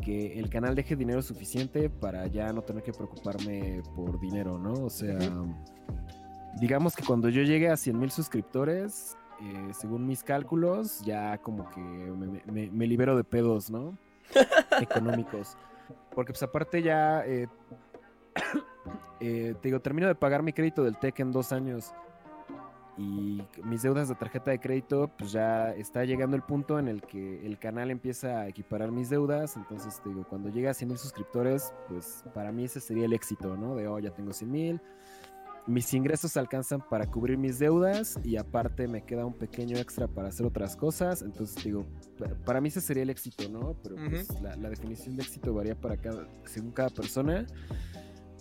que 0.02 0.38
el 0.38 0.50
canal 0.50 0.74
deje 0.74 0.96
dinero 0.96 1.22
suficiente 1.22 1.88
para 1.88 2.26
ya 2.26 2.52
no 2.52 2.62
tener 2.62 2.82
que 2.82 2.92
preocuparme 2.92 3.82
por 3.94 4.18
dinero, 4.20 4.58
¿no? 4.58 4.72
O 4.84 4.90
sea, 4.90 5.18
digamos 6.60 6.96
que 6.96 7.04
cuando 7.04 7.28
yo 7.28 7.42
llegue 7.42 7.68
a 7.68 7.76
100 7.76 7.98
mil 7.98 8.10
suscriptores, 8.10 9.16
eh, 9.40 9.72
según 9.72 10.06
mis 10.06 10.22
cálculos, 10.22 11.00
ya 11.04 11.38
como 11.38 11.68
que 11.70 11.80
me, 11.80 12.86
libero 12.86 13.16
de 13.16 13.24
pedos, 13.24 13.70
¿no? 13.70 13.96
Económicos. 14.80 15.56
Porque 16.14 16.32
pues 16.32 16.42
aparte 16.42 16.82
ya 16.82 17.24
eh, 17.26 17.48
eh, 19.20 19.54
te 19.60 19.68
digo, 19.68 19.80
termino 19.80 20.08
de 20.08 20.14
pagar 20.14 20.42
mi 20.42 20.52
crédito 20.52 20.82
del 20.84 20.98
TEC 20.98 21.20
en 21.20 21.32
dos 21.32 21.52
años 21.52 21.94
y 22.98 23.42
mis 23.64 23.82
deudas 23.82 24.08
de 24.08 24.14
tarjeta 24.14 24.50
de 24.50 24.60
crédito, 24.60 25.10
pues 25.16 25.32
ya 25.32 25.70
está 25.70 26.04
llegando 26.04 26.36
el 26.36 26.42
punto 26.42 26.78
en 26.78 26.88
el 26.88 27.00
que 27.02 27.44
el 27.46 27.58
canal 27.58 27.90
empieza 27.90 28.40
a 28.40 28.48
equiparar 28.48 28.90
mis 28.90 29.08
deudas. 29.08 29.56
Entonces, 29.56 30.00
te 30.02 30.10
digo, 30.10 30.26
cuando 30.28 30.50
llega 30.50 30.70
a 30.70 30.74
100 30.74 30.88
mil 30.88 30.98
suscriptores, 30.98 31.72
pues 31.88 32.22
para 32.34 32.52
mí 32.52 32.64
ese 32.64 32.80
sería 32.80 33.06
el 33.06 33.14
éxito, 33.14 33.56
¿no? 33.56 33.74
De, 33.74 33.88
oh, 33.88 33.98
ya 33.98 34.10
tengo 34.10 34.32
100 34.32 34.50
mil. 34.50 34.80
Mis 35.66 35.94
ingresos 35.94 36.36
alcanzan 36.36 36.82
para 36.86 37.06
cubrir 37.06 37.38
mis 37.38 37.58
deudas 37.58 38.18
y 38.24 38.36
aparte 38.36 38.88
me 38.88 39.04
queda 39.04 39.24
un 39.24 39.34
pequeño 39.34 39.78
extra 39.78 40.08
para 40.08 40.28
hacer 40.28 40.44
otras 40.44 40.76
cosas. 40.76 41.22
Entonces, 41.22 41.64
digo, 41.64 41.86
para 42.44 42.60
mí 42.60 42.68
ese 42.68 42.80
sería 42.80 43.04
el 43.04 43.10
éxito, 43.10 43.48
¿no? 43.48 43.74
Pero 43.82 43.94
pues, 43.96 44.28
la, 44.42 44.56
la, 44.56 44.68
definición 44.68 45.16
de 45.16 45.22
éxito 45.22 45.54
varía 45.54 45.80
para 45.80 45.96
cada, 45.96 46.26
según 46.44 46.72
cada 46.72 46.90
persona. 46.90 47.46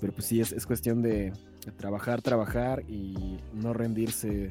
Pero 0.01 0.13
pues 0.13 0.25
sí, 0.25 0.41
es, 0.41 0.65
cuestión 0.65 1.01
de, 1.03 1.31
trabajar, 1.77 2.21
trabajar 2.23 2.83
y 2.89 3.37
no 3.53 3.71
rendirse. 3.71 4.49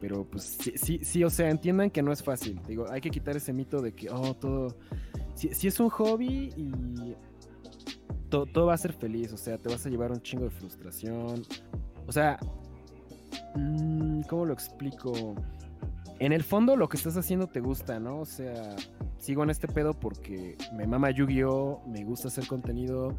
Pero 0.00 0.24
pues 0.24 0.58
sí, 0.74 0.98
sí, 1.02 1.22
o 1.22 1.30
sea, 1.30 1.50
entiendan 1.50 1.90
que 1.90 2.02
no 2.02 2.10
es 2.10 2.22
fácil. 2.22 2.60
Digo, 2.66 2.90
hay 2.90 3.02
que 3.02 3.10
quitar 3.10 3.36
ese 3.36 3.52
mito 3.52 3.80
de 3.80 3.92
que, 3.92 4.08
oh, 4.10 4.34
todo... 4.34 4.74
Si, 5.34 5.66
es 5.66 5.78
un 5.78 5.90
hobby 5.90 6.52
y 6.56 7.14
todo 8.28 8.66
va 8.66 8.74
a 8.74 8.78
ser 8.78 8.94
feliz, 8.94 9.32
o 9.32 9.36
sea, 9.36 9.58
te 9.58 9.68
vas 9.68 9.84
a 9.84 9.90
llevar 9.90 10.10
un 10.10 10.22
chingo 10.22 10.44
de 10.44 10.50
frustración. 10.50 11.44
O 12.06 12.12
sea, 12.12 12.38
mm, 13.54 14.22
¿cómo 14.22 14.46
lo 14.46 14.54
explico? 14.54 15.34
En 16.18 16.32
el 16.32 16.42
fondo 16.42 16.76
lo 16.76 16.88
que 16.88 16.96
estás 16.96 17.16
haciendo 17.16 17.46
te 17.46 17.60
gusta, 17.60 18.00
¿no? 18.00 18.20
O 18.20 18.24
sea, 18.24 18.74
sigo 19.18 19.42
en 19.42 19.50
este 19.50 19.68
pedo 19.68 19.92
porque 19.92 20.56
me 20.72 20.86
mama 20.86 21.10
Yu-Gi-Oh, 21.10 21.82
me 21.86 22.04
gusta 22.04 22.28
hacer 22.28 22.46
contenido, 22.46 23.14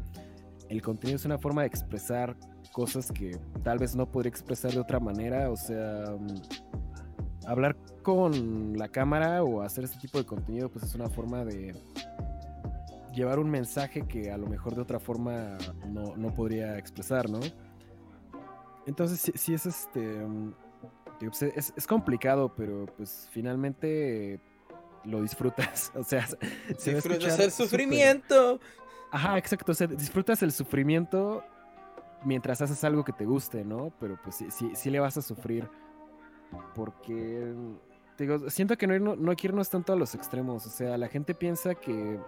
el 0.68 0.82
contenido 0.82 1.16
es 1.16 1.24
una 1.24 1.38
forma 1.38 1.62
de 1.62 1.68
expresar 1.68 2.36
cosas 2.72 3.12
que 3.12 3.38
tal 3.62 3.78
vez 3.78 3.94
no 3.94 4.10
podría 4.10 4.30
expresar 4.30 4.72
de 4.72 4.80
otra 4.80 5.00
manera, 5.00 5.50
o 5.50 5.56
sea, 5.56 6.16
mm, 6.18 7.46
hablar 7.46 7.76
con 8.02 8.76
la 8.76 8.88
cámara 8.88 9.42
o 9.42 9.62
hacer 9.62 9.84
este 9.84 9.98
tipo 9.98 10.18
de 10.18 10.24
contenido 10.24 10.70
pues 10.70 10.84
es 10.84 10.94
una 10.94 11.08
forma 11.08 11.44
de 11.44 11.74
llevar 13.14 13.38
un 13.38 13.50
mensaje 13.50 14.02
que 14.06 14.30
a 14.30 14.36
lo 14.36 14.46
mejor 14.46 14.74
de 14.74 14.82
otra 14.82 14.98
forma 14.98 15.56
no, 15.88 16.34
podría 16.34 16.78
expresar, 16.78 17.30
¿no? 17.30 17.40
Entonces 18.86 19.32
sí, 19.34 19.54
es 19.54 19.66
este... 19.66 20.00
Mm, 20.00 20.54
pues, 21.20 21.42
es, 21.42 21.86
complicado, 21.86 22.52
pero 22.54 22.86
pues 22.96 23.28
finalmente 23.30 24.40
lo 25.04 25.22
disfrutas. 25.22 25.92
O 25.94 26.02
sea, 26.02 26.26
se 26.76 26.94
disfrutas 26.94 27.38
el 27.38 27.50
sufrimiento. 27.50 28.60
Ajá, 29.14 29.38
exacto. 29.38 29.70
O 29.70 29.74
sea, 29.76 29.86
disfrutas 29.86 30.42
el 30.42 30.50
sufrimiento 30.50 31.44
mientras 32.24 32.60
haces 32.60 32.82
algo 32.82 33.04
que 33.04 33.12
te 33.12 33.24
guste, 33.24 33.64
¿no? 33.64 33.92
Pero 34.00 34.18
pues 34.20 34.34
sí, 34.34 34.46
sí, 34.50 34.72
sí 34.74 34.90
le 34.90 34.98
vas 34.98 35.16
a 35.16 35.22
sufrir. 35.22 35.70
Porque, 36.74 37.54
digo, 38.18 38.50
siento 38.50 38.76
que 38.76 38.88
no, 38.88 39.14
no 39.14 39.30
hay 39.30 39.36
que 39.36 39.46
irnos 39.46 39.70
tanto 39.70 39.92
a 39.92 39.96
los 39.96 40.16
extremos. 40.16 40.66
O 40.66 40.68
sea, 40.68 40.98
la 40.98 41.06
gente 41.06 41.32
piensa 41.32 41.76
que 41.76 42.18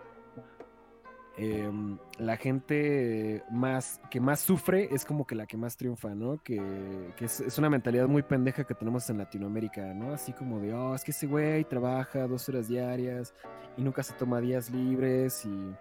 em, 1.36 1.98
la 2.18 2.36
gente 2.36 3.42
más 3.50 4.00
que 4.08 4.20
más 4.20 4.38
sufre 4.38 4.88
es 4.94 5.04
como 5.04 5.26
que 5.26 5.34
la 5.34 5.46
que 5.48 5.56
más 5.56 5.76
triunfa, 5.76 6.14
¿no? 6.14 6.40
Que, 6.40 7.12
es, 7.18 7.40
es, 7.40 7.58
una 7.58 7.68
mentalidad 7.68 8.06
muy 8.06 8.22
pendeja 8.22 8.62
que 8.62 8.74
tenemos 8.74 9.10
en 9.10 9.18
Latinoamérica, 9.18 9.92
¿no? 9.92 10.12
Así 10.12 10.32
como 10.32 10.60
de, 10.60 10.72
oh, 10.72 10.94
es 10.94 11.02
que 11.02 11.10
ese 11.10 11.26
güey 11.26 11.64
trabaja 11.64 12.28
dos 12.28 12.48
horas 12.48 12.68
diarias 12.68 13.34
y 13.76 13.82
nunca 13.82 14.04
se 14.04 14.12
toma 14.12 14.40
días 14.40 14.70
libres 14.70 15.44
y 15.44 15.74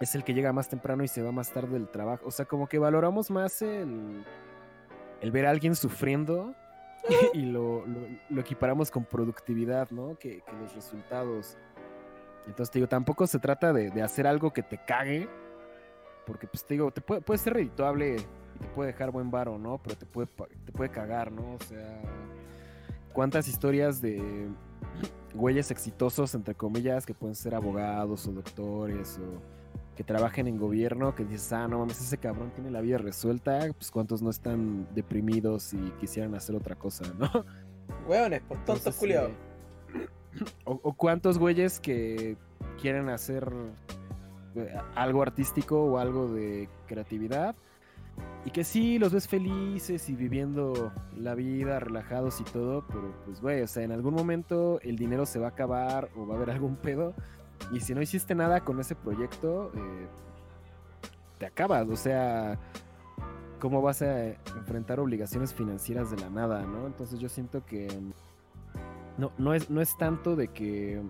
es 0.00 0.14
el 0.14 0.24
que 0.24 0.34
llega 0.34 0.52
más 0.52 0.68
temprano 0.68 1.02
y 1.02 1.08
se 1.08 1.22
va 1.22 1.32
más 1.32 1.50
tarde 1.50 1.72
del 1.72 1.88
trabajo. 1.88 2.26
O 2.26 2.30
sea, 2.30 2.44
como 2.44 2.68
que 2.68 2.78
valoramos 2.78 3.30
más 3.30 3.62
el, 3.62 4.24
el 5.20 5.30
ver 5.30 5.46
a 5.46 5.50
alguien 5.50 5.74
sufriendo 5.74 6.54
y 7.34 7.42
lo, 7.42 7.84
equiparamos 8.36 8.90
con 8.90 9.04
productividad, 9.04 9.90
¿no? 9.90 10.16
Que, 10.18 10.42
los 10.60 10.74
resultados. 10.74 11.56
Entonces, 12.46 12.70
te 12.70 12.78
digo, 12.78 12.88
tampoco 12.88 13.26
se 13.26 13.38
trata 13.38 13.72
de, 13.72 14.02
hacer 14.02 14.26
algo 14.26 14.52
que 14.52 14.62
te 14.62 14.78
cague, 14.78 15.28
porque, 16.26 16.46
pues, 16.46 16.64
te 16.64 16.74
digo, 16.74 16.90
te 16.90 17.00
puede, 17.00 17.20
puede 17.20 17.38
ser 17.38 17.54
redituable 17.54 18.16
y 18.16 18.58
te 18.58 18.68
puede 18.74 18.92
dejar 18.92 19.10
buen 19.10 19.30
varo, 19.30 19.58
¿no? 19.58 19.78
Pero 19.82 19.96
te 19.96 20.06
puede, 20.06 20.28
te 20.64 20.72
puede 20.72 20.90
cagar, 20.90 21.32
¿no? 21.32 21.54
O 21.54 21.64
sea, 21.64 22.00
¿cuántas 23.12 23.48
historias 23.48 24.00
de 24.00 24.48
güeyes 25.34 25.70
exitosos, 25.70 26.34
entre 26.34 26.54
comillas, 26.54 27.04
que 27.04 27.14
pueden 27.14 27.34
ser 27.34 27.54
abogados 27.54 28.26
o 28.26 28.32
doctores 28.32 29.18
o 29.18 29.57
que 29.98 30.04
trabajen 30.04 30.46
en 30.46 30.58
gobierno, 30.58 31.12
que 31.16 31.24
dices, 31.24 31.52
ah, 31.52 31.66
no 31.66 31.80
mames, 31.80 32.00
ese 32.00 32.18
cabrón 32.18 32.52
tiene 32.54 32.70
la 32.70 32.80
vida 32.80 32.98
resuelta, 32.98 33.58
pues 33.76 33.90
cuántos 33.90 34.22
no 34.22 34.30
están 34.30 34.86
deprimidos 34.94 35.74
y 35.74 35.78
quisieran 35.98 36.36
hacer 36.36 36.54
otra 36.54 36.76
cosa, 36.76 37.02
¿no? 37.18 37.44
Hueones, 38.08 38.40
por 38.42 38.64
tontos 38.64 38.94
culiados. 38.94 39.32
o, 40.64 40.92
cuántos 40.92 41.36
güeyes 41.36 41.80
que 41.80 42.36
quieren 42.80 43.08
hacer 43.08 43.52
eh, 44.54 44.72
algo 44.94 45.20
artístico 45.20 45.82
o 45.82 45.98
algo 45.98 46.28
de 46.28 46.68
creatividad 46.86 47.56
y 48.44 48.50
que 48.52 48.62
sí 48.62 49.00
los 49.00 49.12
ves 49.12 49.26
felices 49.26 50.08
y 50.08 50.14
viviendo 50.14 50.92
la 51.16 51.34
vida 51.34 51.80
relajados 51.80 52.40
y 52.40 52.44
todo, 52.44 52.86
pero 52.86 53.12
pues 53.24 53.40
güey, 53.40 53.62
o 53.62 53.66
sea, 53.66 53.82
en 53.82 53.90
algún 53.90 54.14
momento 54.14 54.78
el 54.82 54.94
dinero 54.94 55.26
se 55.26 55.40
va 55.40 55.46
a 55.46 55.50
acabar 55.50 56.08
o 56.16 56.24
va 56.24 56.34
a 56.34 56.36
haber 56.36 56.50
algún 56.50 56.76
pedo 56.76 57.14
y 57.72 57.80
si 57.80 57.94
no 57.94 58.02
hiciste 58.02 58.34
nada 58.34 58.64
con 58.64 58.80
ese 58.80 58.94
proyecto, 58.94 59.70
eh, 59.74 60.08
te 61.38 61.46
acabas. 61.46 61.88
O 61.88 61.96
sea, 61.96 62.58
¿cómo 63.60 63.82
vas 63.82 64.02
a 64.02 64.28
enfrentar 64.28 65.00
obligaciones 65.00 65.52
financieras 65.52 66.10
de 66.10 66.18
la 66.18 66.30
nada, 66.30 66.62
no? 66.62 66.86
Entonces 66.86 67.18
yo 67.20 67.28
siento 67.28 67.64
que 67.64 67.88
no, 69.16 69.32
no, 69.38 69.54
es, 69.54 69.68
no 69.70 69.80
es 69.80 69.96
tanto 69.96 70.36
de 70.36 70.48
que 70.48 71.02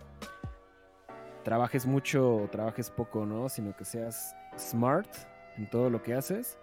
trabajes 1.45 1.87
mucho 1.87 2.37
o 2.37 2.49
trabajes 2.49 2.91
poco, 2.91 3.27
¿no? 3.27 3.49
Sino 3.49 3.77
que 3.77 3.85
seas 3.85 4.35
smart 4.59 5.09
en 5.57 5.69
todo 5.71 5.91
lo 5.91 6.03
que 6.03 6.15
haces. 6.15 6.59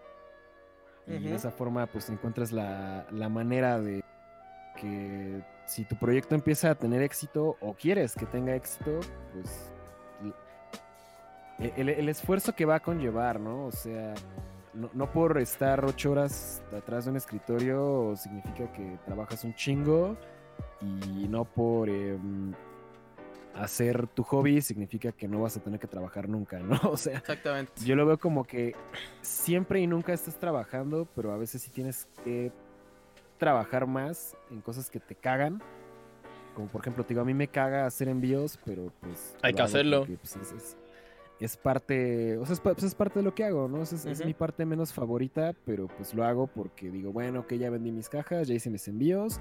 Y 1.07 1.19
de 1.19 1.35
esa 1.35 1.51
forma, 1.51 1.85
pues 1.85 2.09
encuentras 2.09 2.51
la, 2.51 3.05
la 3.11 3.29
manera 3.29 3.79
de 3.79 4.03
que 4.75 5.43
si 5.67 5.85
tu 5.85 5.95
proyecto 5.97 6.33
empieza 6.33 6.71
a 6.71 6.75
tener 6.75 7.03
éxito 7.03 7.57
o 7.61 7.75
quieres 7.75 8.15
que 8.15 8.25
tenga 8.25 8.55
éxito, 8.55 8.99
pues 9.31 9.71
el, 11.59 11.89
el 11.89 12.09
esfuerzo 12.09 12.53
que 12.53 12.65
va 12.65 12.75
a 12.75 12.79
conllevar, 12.81 13.39
¿no? 13.39 13.65
O 13.65 13.71
sea, 13.71 14.13
no, 14.73 14.89
no 14.93 15.11
por 15.11 15.37
estar 15.37 15.83
ocho 15.85 16.11
horas 16.11 16.61
atrás 16.75 17.05
de 17.05 17.11
un 17.11 17.17
escritorio 17.17 18.13
significa 18.17 18.71
que 18.71 18.97
trabajas 19.05 19.43
un 19.43 19.53
chingo 19.53 20.17
y 20.81 21.27
no 21.29 21.45
por 21.45 21.89
em, 21.89 22.53
hacer 23.55 24.07
tu 24.07 24.23
hobby 24.23 24.61
significa 24.61 25.11
que 25.13 25.27
no 25.29 25.41
vas 25.41 25.55
a 25.55 25.61
tener 25.61 25.79
que 25.79 25.87
trabajar 25.87 26.27
nunca, 26.27 26.59
¿no? 26.59 26.77
O 26.91 26.97
sea, 26.97 27.17
Exactamente. 27.19 27.71
yo 27.85 27.95
lo 27.95 28.05
veo 28.05 28.17
como 28.17 28.43
que 28.43 28.75
siempre 29.21 29.79
y 29.79 29.87
nunca 29.87 30.13
estás 30.13 30.37
trabajando, 30.37 31.07
pero 31.15 31.31
a 31.31 31.37
veces 31.37 31.61
sí 31.61 31.69
tienes 31.71 32.07
que 32.23 32.51
trabajar 33.37 33.87
más 33.87 34.35
en 34.51 34.61
cosas 34.61 34.89
que 34.89 34.99
te 34.99 35.15
cagan. 35.15 35.61
Como 36.53 36.67
por 36.67 36.81
ejemplo, 36.81 37.03
te 37.03 37.09
digo, 37.09 37.21
a 37.21 37.25
mí 37.25 37.33
me 37.33 37.47
caga 37.49 37.85
hacer 37.85 38.07
envíos, 38.07 38.57
pero 38.65 38.91
pues... 39.01 39.35
Hay 39.41 39.53
que 39.53 39.61
hacerlo. 39.61 39.99
porque, 39.99 40.17
pues, 40.17 40.35
es, 40.37 40.51
es- 40.53 40.77
es 41.39 41.57
parte, 41.57 42.37
o 42.37 42.45
sea, 42.45 42.53
es, 42.53 42.59
pues, 42.61 42.81
es 42.83 42.95
parte 42.95 43.19
de 43.19 43.23
lo 43.23 43.35
que 43.35 43.43
hago, 43.43 43.67
¿no? 43.67 43.81
Es, 43.83 43.91
es- 44.05 44.25
mi 44.25 44.33
parte 44.33 44.65
menos 44.65 44.93
favorita, 44.93 45.53
pero 45.65 45.87
pues 45.87 46.13
lo 46.13 46.23
hago 46.23 46.47
porque 46.47 46.89
digo, 46.89 47.11
bueno, 47.11 47.45
que 47.45 47.57
ya 47.57 47.69
vendí 47.69 47.91
mis 47.91 48.07
cajas, 48.09 48.47
ya 48.47 48.53
hice 48.55 48.69
mis 48.69 48.87
envíos 48.87 49.39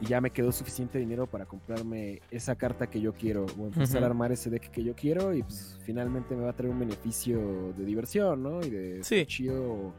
y 0.00 0.06
ya 0.06 0.20
me 0.20 0.30
quedó 0.30 0.50
suficiente 0.52 0.98
dinero 0.98 1.26
para 1.26 1.44
comprarme 1.46 2.20
esa 2.30 2.54
carta 2.56 2.88
que 2.88 3.00
yo 3.00 3.12
quiero 3.14 3.46
o 3.58 3.66
empezar 3.66 4.02
a 4.02 4.06
armar 4.06 4.32
ese 4.32 4.48
deck 4.50 4.70
que 4.70 4.82
yo 4.82 4.94
quiero 4.94 5.34
y 5.34 5.42
pues 5.42 5.78
finalmente 5.82 6.34
me 6.36 6.42
va 6.44 6.50
a 6.50 6.56
traer 6.56 6.72
un 6.72 6.78
beneficio 6.80 7.72
de 7.76 7.84
diversión, 7.84 8.42
¿no? 8.42 8.60
Y 8.62 8.70
de 8.70 9.02
Sí. 9.04 9.24
chido 9.26 9.62
o, 9.72 9.94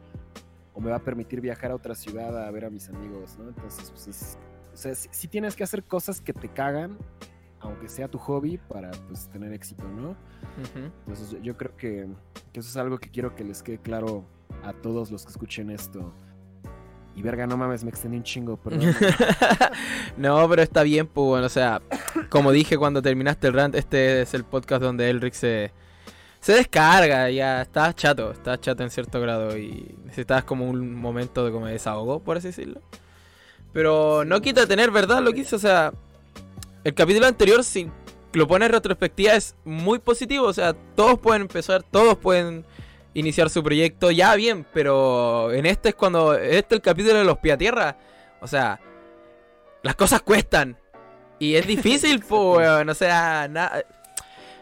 o 0.74 0.80
me 0.80 0.90
va 0.90 0.96
a 0.96 1.02
permitir 1.04 1.40
viajar 1.40 1.70
a 1.70 1.74
otra 1.76 1.94
ciudad 1.94 2.46
a 2.46 2.50
ver 2.50 2.64
a 2.66 2.70
mis 2.70 2.88
amigos, 2.88 3.36
¿no? 3.38 3.48
Entonces, 3.48 3.90
pues 3.90 4.08
es, 4.08 4.38
o 4.72 4.76
sea, 4.76 4.94
si, 4.94 5.26
tienes 5.28 5.56
que 5.56 5.64
hacer 5.64 5.82
cosas 5.84 6.20
que 6.20 6.32
te 6.32 6.48
cagan, 6.48 6.98
aunque 7.66 7.88
sea 7.88 8.08
tu 8.08 8.18
hobby, 8.18 8.58
para 8.58 8.90
pues 9.08 9.28
tener 9.28 9.52
éxito, 9.52 9.84
¿no? 9.88 10.16
Entonces 10.74 11.30
yo, 11.30 11.38
yo 11.38 11.56
creo 11.56 11.76
que, 11.76 12.08
que 12.52 12.60
eso 12.60 12.68
es 12.68 12.76
algo 12.76 12.98
que 12.98 13.10
quiero 13.10 13.34
que 13.34 13.44
les 13.44 13.62
quede 13.62 13.78
claro 13.78 14.24
a 14.62 14.72
todos 14.72 15.10
los 15.10 15.24
que 15.24 15.30
escuchen 15.30 15.70
esto. 15.70 16.12
Y 17.14 17.22
verga, 17.22 17.46
no 17.46 17.56
mames, 17.56 17.82
me 17.82 17.88
extendí 17.88 18.18
un 18.18 18.22
chingo, 18.22 18.58
perdón. 18.58 18.94
no, 20.18 20.46
pero 20.50 20.62
está 20.62 20.82
bien, 20.82 21.06
pues 21.06 21.26
bueno, 21.26 21.46
o 21.46 21.50
sea, 21.50 21.80
como 22.28 22.52
dije 22.52 22.76
cuando 22.76 23.00
terminaste 23.00 23.46
el 23.46 23.54
rant, 23.54 23.74
este 23.74 24.20
es 24.20 24.34
el 24.34 24.44
podcast 24.44 24.82
donde 24.82 25.08
Elric 25.08 25.32
se, 25.32 25.72
se 26.40 26.52
descarga, 26.52 27.30
ya 27.30 27.62
está 27.62 27.94
chato, 27.94 28.32
está 28.32 28.60
chato 28.60 28.82
en 28.82 28.90
cierto 28.90 29.18
grado 29.18 29.56
y 29.56 29.96
necesitas 30.04 30.44
como 30.44 30.68
un 30.68 30.94
momento 30.94 31.46
de 31.46 31.52
como 31.52 31.66
de 31.66 31.72
desahogo, 31.72 32.20
por 32.20 32.36
así 32.36 32.48
decirlo. 32.48 32.82
Pero 33.72 34.26
no 34.26 34.42
quita 34.42 34.66
tener 34.66 34.90
verdad 34.90 35.22
lo 35.22 35.32
que 35.32 35.40
hizo, 35.40 35.56
o 35.56 35.58
sea, 35.58 35.94
el 36.86 36.94
capítulo 36.94 37.26
anterior, 37.26 37.64
si 37.64 37.90
lo 38.32 38.46
pones 38.46 38.66
en 38.66 38.72
retrospectiva, 38.74 39.32
es 39.34 39.56
muy 39.64 39.98
positivo, 39.98 40.46
o 40.46 40.52
sea, 40.52 40.72
todos 40.94 41.18
pueden 41.18 41.42
empezar, 41.42 41.82
todos 41.82 42.16
pueden 42.16 42.64
iniciar 43.12 43.50
su 43.50 43.62
proyecto, 43.62 44.10
ya 44.10 44.34
bien, 44.36 44.64
pero 44.72 45.52
en 45.52 45.66
este 45.66 45.88
es 45.88 45.94
cuando, 45.96 46.34
este 46.34 46.74
es 46.74 46.78
el 46.78 46.82
capítulo 46.82 47.18
de 47.18 47.24
los 47.24 47.38
pies 47.38 47.54
a 47.54 47.58
tierra, 47.58 47.98
o 48.40 48.46
sea, 48.46 48.78
las 49.82 49.96
cosas 49.96 50.22
cuestan. 50.22 50.76
Y 51.38 51.54
es 51.56 51.66
difícil, 51.66 52.20
pues, 52.28 52.58
weón. 52.58 52.88
O 52.88 52.94
sea, 52.94 53.48
na- 53.48 53.72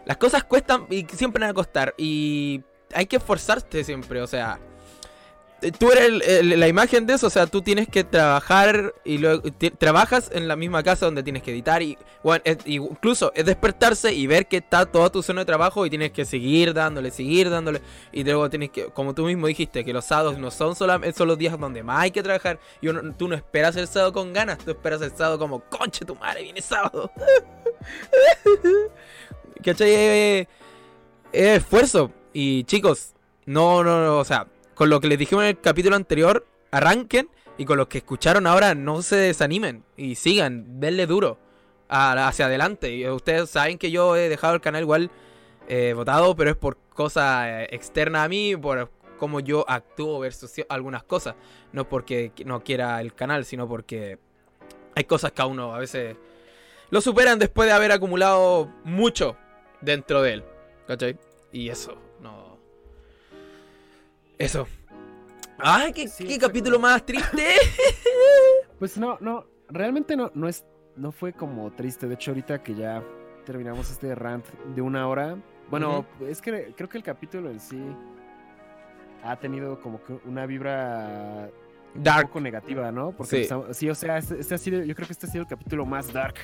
las 0.05 0.16
cosas 0.16 0.44
cuestan 0.44 0.86
y 0.90 1.05
siempre 1.12 1.40
van 1.40 1.51
a 1.51 1.55
costar. 1.55 1.94
Y 1.96 2.62
hay 2.94 3.06
que 3.06 3.16
esforzarte 3.16 3.84
siempre, 3.84 4.20
o 4.22 4.26
sea. 4.26 4.59
Eh, 5.64 5.72
Tú 5.72 5.90
eres 5.90 6.44
la 6.44 6.68
imagen 6.68 7.06
de 7.06 7.14
eso, 7.14 7.26
o 7.26 7.30
sea, 7.30 7.46
tú 7.46 7.62
tienes 7.62 7.88
que 7.88 8.04
trabajar 8.04 8.94
y 9.04 9.18
luego 9.18 9.42
trabajas 9.78 10.30
en 10.32 10.46
la 10.46 10.56
misma 10.56 10.82
casa 10.82 11.06
donde 11.06 11.22
tienes 11.22 11.42
que 11.42 11.50
editar 11.52 11.82
y, 11.82 11.98
bueno, 12.22 12.42
incluso 12.66 13.32
es 13.34 13.44
despertarse 13.46 14.12
y 14.14 14.26
ver 14.26 14.46
que 14.46 14.58
está 14.58 14.86
toda 14.86 15.10
tu 15.10 15.22
zona 15.22 15.40
de 15.40 15.46
trabajo 15.46 15.84
y 15.86 15.90
tienes 15.90 16.12
que 16.12 16.24
seguir 16.24 16.74
dándole, 16.74 17.10
seguir 17.10 17.50
dándole 17.50 17.80
y 18.12 18.24
luego 18.24 18.48
tienes 18.50 18.70
que, 18.70 18.86
como 18.86 19.14
tú 19.14 19.24
mismo 19.24 19.46
dijiste, 19.46 19.84
que 19.84 19.92
los 19.92 20.04
sábados 20.04 20.38
no 20.38 20.50
son 20.50 20.76
solamente 20.76 21.16
son 21.16 21.28
los 21.28 21.38
días 21.38 21.58
donde 21.58 21.82
más 21.82 22.00
hay 22.02 22.10
que 22.10 22.22
trabajar 22.22 22.58
y 22.80 22.88
uno- 22.88 23.14
tú 23.16 23.28
no 23.28 23.34
esperas 23.34 23.76
el 23.76 23.88
sábado 23.88 24.12
con 24.12 24.32
ganas, 24.32 24.58
tú 24.58 24.70
esperas 24.70 25.00
el 25.02 25.10
sábado 25.10 25.38
como, 25.38 25.60
conche 25.60 26.04
tu 26.04 26.14
madre, 26.14 26.42
viene 26.42 26.60
sábado. 26.60 27.10
¿Cachai? 29.64 29.94
Es 29.94 30.48
es 31.32 31.58
esfuerzo. 31.58 32.10
Y 32.32 32.64
chicos, 32.64 33.12
no, 33.46 33.82
no, 33.84 34.04
no, 34.04 34.18
o 34.18 34.24
sea, 34.24 34.46
con 34.74 34.90
lo 34.90 35.01
que 35.01 35.09
les 35.09 35.18
dijimos 35.18 35.44
en 35.44 35.51
el 35.51 35.60
capítulo 35.60 35.96
anterior, 35.96 36.46
arranquen 36.70 37.28
y 37.56 37.64
con 37.64 37.78
los 37.78 37.88
que 37.88 37.98
escucharon 37.98 38.46
ahora 38.46 38.74
no 38.74 39.02
se 39.02 39.16
desanimen 39.16 39.84
y 39.96 40.16
sigan, 40.16 40.80
denle 40.80 41.06
duro 41.06 41.38
hacia 41.88 42.46
adelante. 42.46 42.94
Y 42.94 43.09
ustedes 43.09 43.51
saben 43.51 43.78
que 43.78 43.90
yo 43.90 44.16
he 44.16 44.28
dejado 44.28 44.55
el 44.55 44.60
canal 44.60 44.82
igual 44.82 45.10
eh, 45.68 45.92
votado, 45.94 46.34
pero 46.34 46.51
es 46.51 46.56
por 46.56 46.76
cosas 46.92 47.46
eh, 47.46 47.68
externas 47.70 48.24
a 48.24 48.28
mí, 48.28 48.56
por 48.56 48.90
cómo 49.18 49.40
yo 49.40 49.64
actúo 49.68 50.18
versus 50.20 50.52
algunas 50.68 51.05
cosas. 51.05 51.34
No 51.72 51.88
porque 51.88 52.32
no 52.44 52.62
quiera 52.62 53.01
el 53.01 53.14
canal, 53.14 53.44
sino 53.44 53.68
porque 53.68 54.18
hay 54.94 55.05
cosas 55.05 55.32
que 55.32 55.42
a 55.42 55.46
uno 55.46 55.74
a 55.74 55.78
veces 55.78 56.16
lo 56.90 57.01
superan 57.01 57.38
después 57.38 57.68
de 57.68 57.74
haber 57.74 57.92
acumulado 57.92 58.70
mucho 58.84 59.36
dentro 59.80 60.22
de 60.22 60.34
él. 60.34 60.44
¿Cachai? 60.86 61.16
Y 61.52 61.68
eso. 61.68 62.03
Eso. 64.39 64.66
¡Ay, 65.59 65.93
qué, 65.93 66.09
Sí, 66.09 66.27
qué 66.27 66.39
capítulo 66.39 66.78
más 66.78 67.05
triste! 67.05 67.47
Pues 68.78 68.98
no, 68.98 69.16
no, 69.20 69.47
realmente 69.69 70.16
no, 70.16 70.31
no 70.35 70.48
es, 70.48 70.65
no 70.97 71.12
fue 71.12 71.32
como 71.32 71.70
triste. 71.73 72.06
De 72.09 72.15
hecho, 72.15 72.32
ahorita 72.32 72.62
que 72.62 72.74
ya 72.74 73.02
terminamos 73.47 73.90
este 73.90 74.15
rant 74.15 74.44
de 74.74 74.82
una 74.82 75.06
hora, 75.09 75.39
bueno, 75.70 76.05
es 76.28 76.43
que 76.43 76.74
creo 76.77 76.89
que 76.89 76.98
el 76.98 77.05
capítulo 77.05 77.51
en 77.51 77.61
sí 77.61 77.81
ha 79.23 79.36
tenido 79.36 79.81
como 79.81 80.02
que 80.02 80.19
una 80.27 80.44
vibra 80.44 81.48
un 81.94 82.02
Dark. 82.02 82.27
poco 82.27 82.40
negativa, 82.40 82.90
¿no? 82.90 83.12
Porque 83.12 83.31
Sí. 83.31 83.36
empezamos- 83.36 83.74
sí, 83.77 83.89
o 83.89 83.94
sea, 83.94 84.19
este, 84.19 84.40
este 84.40 84.55
ha 84.56 84.59
sido, 84.59 84.82
yo 84.82 84.94
creo 84.94 85.06
que 85.06 85.12
este 85.12 85.27
ha 85.27 85.31
sido 85.31 85.43
el 85.43 85.48
capítulo 85.48 85.86
más 85.86 86.12
dark 86.12 86.35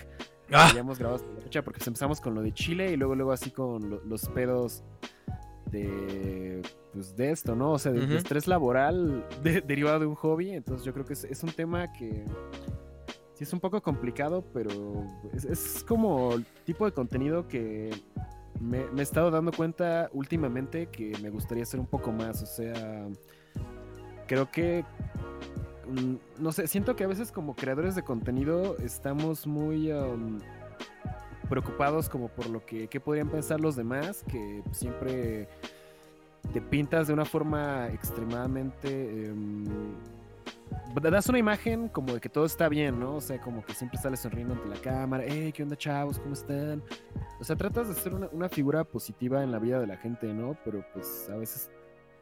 Ah, 0.53 0.67
que 0.67 0.73
hayamos 0.79 0.99
grabado 0.99 1.17
hasta 1.17 1.31
la 1.35 1.41
fecha, 1.41 1.62
porque 1.62 1.81
empezamos 1.85 2.21
con 2.21 2.35
lo 2.35 2.43
de 2.43 2.53
Chile 2.55 2.93
y 2.93 2.97
luego, 2.97 3.15
luego 3.17 3.33
así 3.33 3.51
con 3.51 3.91
lo- 3.91 4.01
los 4.05 4.29
pedos 4.31 4.83
de, 5.70 6.62
pues, 6.92 7.16
de 7.16 7.30
esto, 7.30 7.55
¿no? 7.55 7.72
O 7.72 7.78
sea, 7.78 7.92
de, 7.92 8.16
estrés 8.16 8.47
laboral 8.47 9.24
de- 9.42 9.60
derivado 9.60 10.01
de 10.01 10.06
un 10.06 10.14
hobby. 10.14 10.51
Entonces 10.51 10.84
yo 10.84 10.92
creo 10.92 11.05
que 11.05 11.14
es, 11.14 11.24
es 11.24 11.42
un 11.42 11.51
tema 11.51 11.92
que 11.92 12.24
sí 13.34 13.44
es 13.44 13.52
un 13.52 13.60
poco 13.60 13.80
complicado, 13.82 14.44
pero 14.52 14.70
es, 15.32 15.44
es 15.44 15.84
como 15.86 16.34
el 16.34 16.44
tipo 16.64 16.84
de 16.84 16.92
contenido 16.92 17.48
que 17.48 17.90
me, 18.60 18.84
me 18.90 19.01
he 19.01 19.02
estado 19.02 19.30
dando 19.30 19.52
cuenta 19.52 20.10
últimamente 20.12 20.86
que 20.86 21.12
me 21.22 21.30
gustaría 21.30 21.62
hacer 21.62 21.80
un 21.80 21.86
poco 21.86 22.12
más. 22.12 22.42
O 22.42 22.47
sea, 22.47 23.09
creo 24.26 24.51
que 24.51 24.84
mm, 25.88 26.42
no 26.42 26.52
sé, 26.52 26.66
siento 26.66 26.94
que 26.94 27.05
a 27.05 27.09
veces 27.09 27.32
como 27.32 27.56
creadores 27.56 27.94
de 27.94 28.02
contenido 28.02 28.76
estamos 28.78 29.47
muy 29.47 29.90
um, 29.90 30.38
preocupados 31.51 32.09
como 32.09 32.28
por 32.28 32.48
lo 32.48 32.64
que 32.64 32.89
qué 32.89 33.01
podrían 33.01 33.28
pensar 33.28 33.60
los 33.60 33.77
demás, 33.77 34.24
que 34.27 34.62
siempre 34.70 35.48
te 36.52 36.62
pintas 36.62 37.09
de 37.09 37.12
una 37.12 37.27
forma 37.27 37.89
extremadamente... 37.89 39.27
em, 39.27 39.64
das 41.02 41.28
una 41.28 41.39
imagen 41.39 41.89
como 41.89 42.14
de 42.14 42.20
que 42.20 42.28
todo 42.28 42.47
está 42.47 42.68
bien, 42.68 42.98
¿no? 42.98 43.16
O 43.16 43.20
sea, 43.20 43.40
como 43.40 43.64
que 43.64 43.74
siempre 43.74 43.98
sales 43.98 44.20
sonriendo 44.20 44.55
ante 44.55 44.68
la 44.68 44.77
cámara, 44.77 45.24
hey, 45.27 45.52
¿qué 45.52 45.62
onda 45.62 45.77
chavos? 45.77 46.18
¿Cómo 46.18 46.35
están? 46.35 46.82
O 47.40 47.44
sea, 47.44 47.56
tratas 47.56 47.89
de 47.89 47.94
ser 47.94 48.14
una 48.14 48.48
figura 48.48 48.85
positiva 48.85 49.43
en 49.43 49.51
la 49.51 49.59
vida 49.59 49.81
de 49.81 49.86
la 49.86 49.97
gente, 49.97 50.32
¿no? 50.32 50.56
Pero 50.64 50.85
pues 50.94 51.28
a 51.31 51.36
veces 51.36 51.68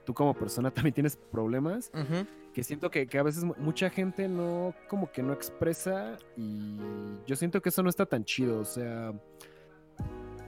tú 0.09 0.15
como 0.15 0.33
persona 0.33 0.71
también 0.75 0.95
tienes 0.95 1.17
problemas 1.17 1.91
que 2.55 2.65
siento 2.65 2.91
que, 2.91 3.07
que 3.07 3.19
a 3.19 3.23
veces 3.23 3.45
mu- 3.45 3.55
mucha 3.59 3.91
gente 3.91 4.27
no, 4.27 4.75
como 4.89 5.13
que 5.13 5.23
no 5.23 5.35
expresa 5.35 6.17
y 6.35 6.79
yo 7.27 7.37
siento 7.37 7.61
que 7.61 7.69
eso 7.69 7.83
no 7.83 7.91
está 7.91 8.07
tan 8.07 8.25
chido, 8.25 8.59
o 8.59 8.65
sea, 8.65 9.13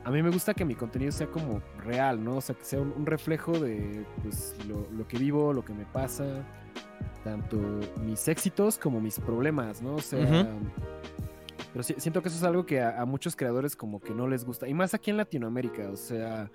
a 0.02 0.10
mí 0.10 0.22
me 0.22 0.30
gusta 0.30 0.54
que 0.54 0.64
mi 0.64 0.74
contenido 0.74 1.12
sea 1.12 1.26
como 1.26 1.60
real, 1.84 2.24
¿no? 2.24 2.36
O 2.38 2.40
sea, 2.40 2.54
que 2.56 2.64
sea 2.64 2.80
un, 2.80 2.94
un 2.96 3.04
reflejo 3.04 3.52
de 3.52 4.02
pues, 4.22 4.56
lo, 4.66 4.86
lo 4.96 5.06
que 5.06 5.18
vivo, 5.18 5.52
lo 5.52 5.62
que 5.62 5.74
me 5.74 5.84
pasa, 5.84 6.24
tanto 7.22 7.58
mis 8.02 8.26
éxitos 8.28 8.78
como 8.78 8.98
mis 8.98 9.20
problemas, 9.20 9.82
¿no? 9.82 9.96
O 9.96 10.00
sea, 10.00 10.48
pero 11.72 11.82
siento 11.84 12.22
que 12.22 12.28
eso 12.28 12.38
es 12.38 12.44
algo 12.44 12.64
que 12.64 12.80
a, 12.80 12.98
a 13.00 13.04
muchos 13.04 13.36
creadores 13.36 13.76
como 13.76 14.00
que 14.00 14.14
no 14.14 14.26
les 14.26 14.44
gusta, 14.46 14.66
y 14.66 14.72
más 14.72 14.94
aquí 14.94 15.10
en 15.10 15.18
Latinoamérica, 15.18 15.90
o 15.90 15.96
sea, 15.96 16.50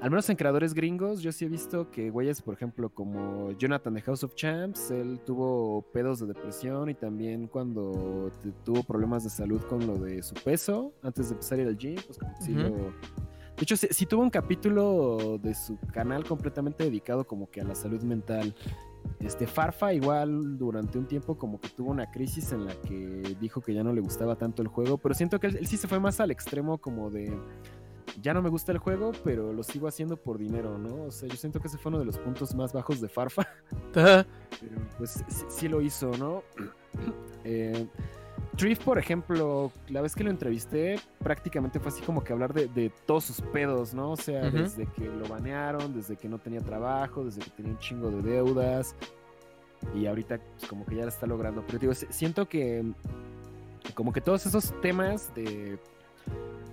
al 0.00 0.10
menos 0.10 0.28
en 0.28 0.36
creadores 0.36 0.74
gringos, 0.74 1.22
yo 1.22 1.32
sí 1.32 1.46
he 1.46 1.48
visto 1.48 1.90
que 1.90 2.10
güeyes, 2.10 2.42
por 2.42 2.54
ejemplo, 2.54 2.90
como 2.90 3.52
Jonathan 3.52 3.94
de 3.94 4.02
House 4.02 4.24
of 4.24 4.34
Champs, 4.34 4.90
él 4.90 5.20
tuvo 5.24 5.82
pedos 5.92 6.20
de 6.20 6.26
depresión 6.26 6.90
y 6.90 6.94
también 6.94 7.48
cuando 7.48 8.30
tuvo 8.64 8.82
problemas 8.82 9.24
de 9.24 9.30
salud 9.30 9.62
con 9.62 9.86
lo 9.86 9.96
de 9.96 10.22
su 10.22 10.34
peso, 10.34 10.92
antes 11.02 11.28
de 11.28 11.34
empezar 11.34 11.58
a 11.58 11.62
ir 11.62 11.68
al 11.68 11.76
gym, 11.78 11.96
pues 12.06 12.18
como 12.18 12.34
que 12.34 12.42
sí 12.42 12.52
lo... 12.52 12.70
De 13.56 13.62
hecho, 13.62 13.74
sí, 13.74 13.88
sí 13.90 14.04
tuvo 14.04 14.22
un 14.22 14.28
capítulo 14.28 15.38
de 15.38 15.54
su 15.54 15.78
canal 15.90 16.24
completamente 16.24 16.84
dedicado 16.84 17.26
como 17.26 17.50
que 17.50 17.62
a 17.62 17.64
la 17.64 17.74
salud 17.74 18.02
mental. 18.02 18.54
Este 19.18 19.46
Farfa 19.46 19.94
igual 19.94 20.58
durante 20.58 20.98
un 20.98 21.06
tiempo 21.06 21.38
como 21.38 21.58
que 21.58 21.70
tuvo 21.70 21.90
una 21.90 22.10
crisis 22.10 22.52
en 22.52 22.66
la 22.66 22.74
que 22.82 23.34
dijo 23.40 23.62
que 23.62 23.72
ya 23.72 23.82
no 23.82 23.94
le 23.94 24.02
gustaba 24.02 24.36
tanto 24.36 24.60
el 24.60 24.68
juego, 24.68 24.98
pero 24.98 25.14
siento 25.14 25.40
que 25.40 25.46
él, 25.46 25.56
él 25.56 25.66
sí 25.66 25.78
se 25.78 25.88
fue 25.88 25.98
más 25.98 26.20
al 26.20 26.30
extremo 26.30 26.76
como 26.76 27.08
de 27.08 27.32
ya 28.22 28.32
no 28.34 28.42
me 28.42 28.48
gusta 28.48 28.72
el 28.72 28.78
juego, 28.78 29.12
pero 29.24 29.52
lo 29.52 29.62
sigo 29.62 29.88
haciendo 29.88 30.16
por 30.16 30.38
dinero, 30.38 30.78
¿no? 30.78 31.04
O 31.04 31.10
sea, 31.10 31.28
yo 31.28 31.36
siento 31.36 31.60
que 31.60 31.68
ese 31.68 31.78
fue 31.78 31.90
uno 31.90 31.98
de 31.98 32.04
los 32.06 32.18
puntos 32.18 32.54
más 32.54 32.72
bajos 32.72 33.00
de 33.00 33.08
Farfa, 33.08 33.46
pero 33.92 34.24
pues 34.98 35.24
sí, 35.28 35.44
sí 35.48 35.68
lo 35.68 35.80
hizo, 35.80 36.10
¿no? 36.18 36.42
Eh, 37.48 37.86
Triff, 38.56 38.80
por 38.82 38.98
ejemplo, 38.98 39.70
la 39.88 40.00
vez 40.00 40.14
que 40.16 40.24
lo 40.24 40.30
entrevisté, 40.30 40.98
prácticamente 41.22 41.78
fue 41.78 41.92
así 41.92 42.02
como 42.02 42.24
que 42.24 42.32
hablar 42.32 42.52
de, 42.54 42.66
de 42.68 42.90
todos 43.06 43.24
sus 43.24 43.40
pedos, 43.40 43.92
¿no? 43.94 44.12
O 44.12 44.16
sea, 44.16 44.50
desde 44.50 44.86
que 44.86 45.04
lo 45.04 45.28
banearon, 45.28 45.94
desde 45.94 46.16
que 46.16 46.28
no 46.28 46.38
tenía 46.38 46.60
trabajo, 46.60 47.22
desde 47.24 47.42
que 47.42 47.50
tenía 47.50 47.72
un 47.72 47.78
chingo 47.78 48.10
de 48.10 48.22
deudas. 48.22 48.96
Y 49.94 50.06
ahorita, 50.06 50.40
pues, 50.58 50.68
como 50.68 50.84
que 50.86 50.96
ya 50.96 51.02
la 51.02 51.10
está 51.10 51.26
logrando. 51.26 51.62
Pero 51.66 51.78
digo, 51.78 51.94
si- 51.94 52.06
siento 52.10 52.48
que 52.48 52.82
como 53.94 54.12
que 54.12 54.20
todos 54.22 54.44
esos 54.46 54.72
temas 54.80 55.32
de 55.34 55.78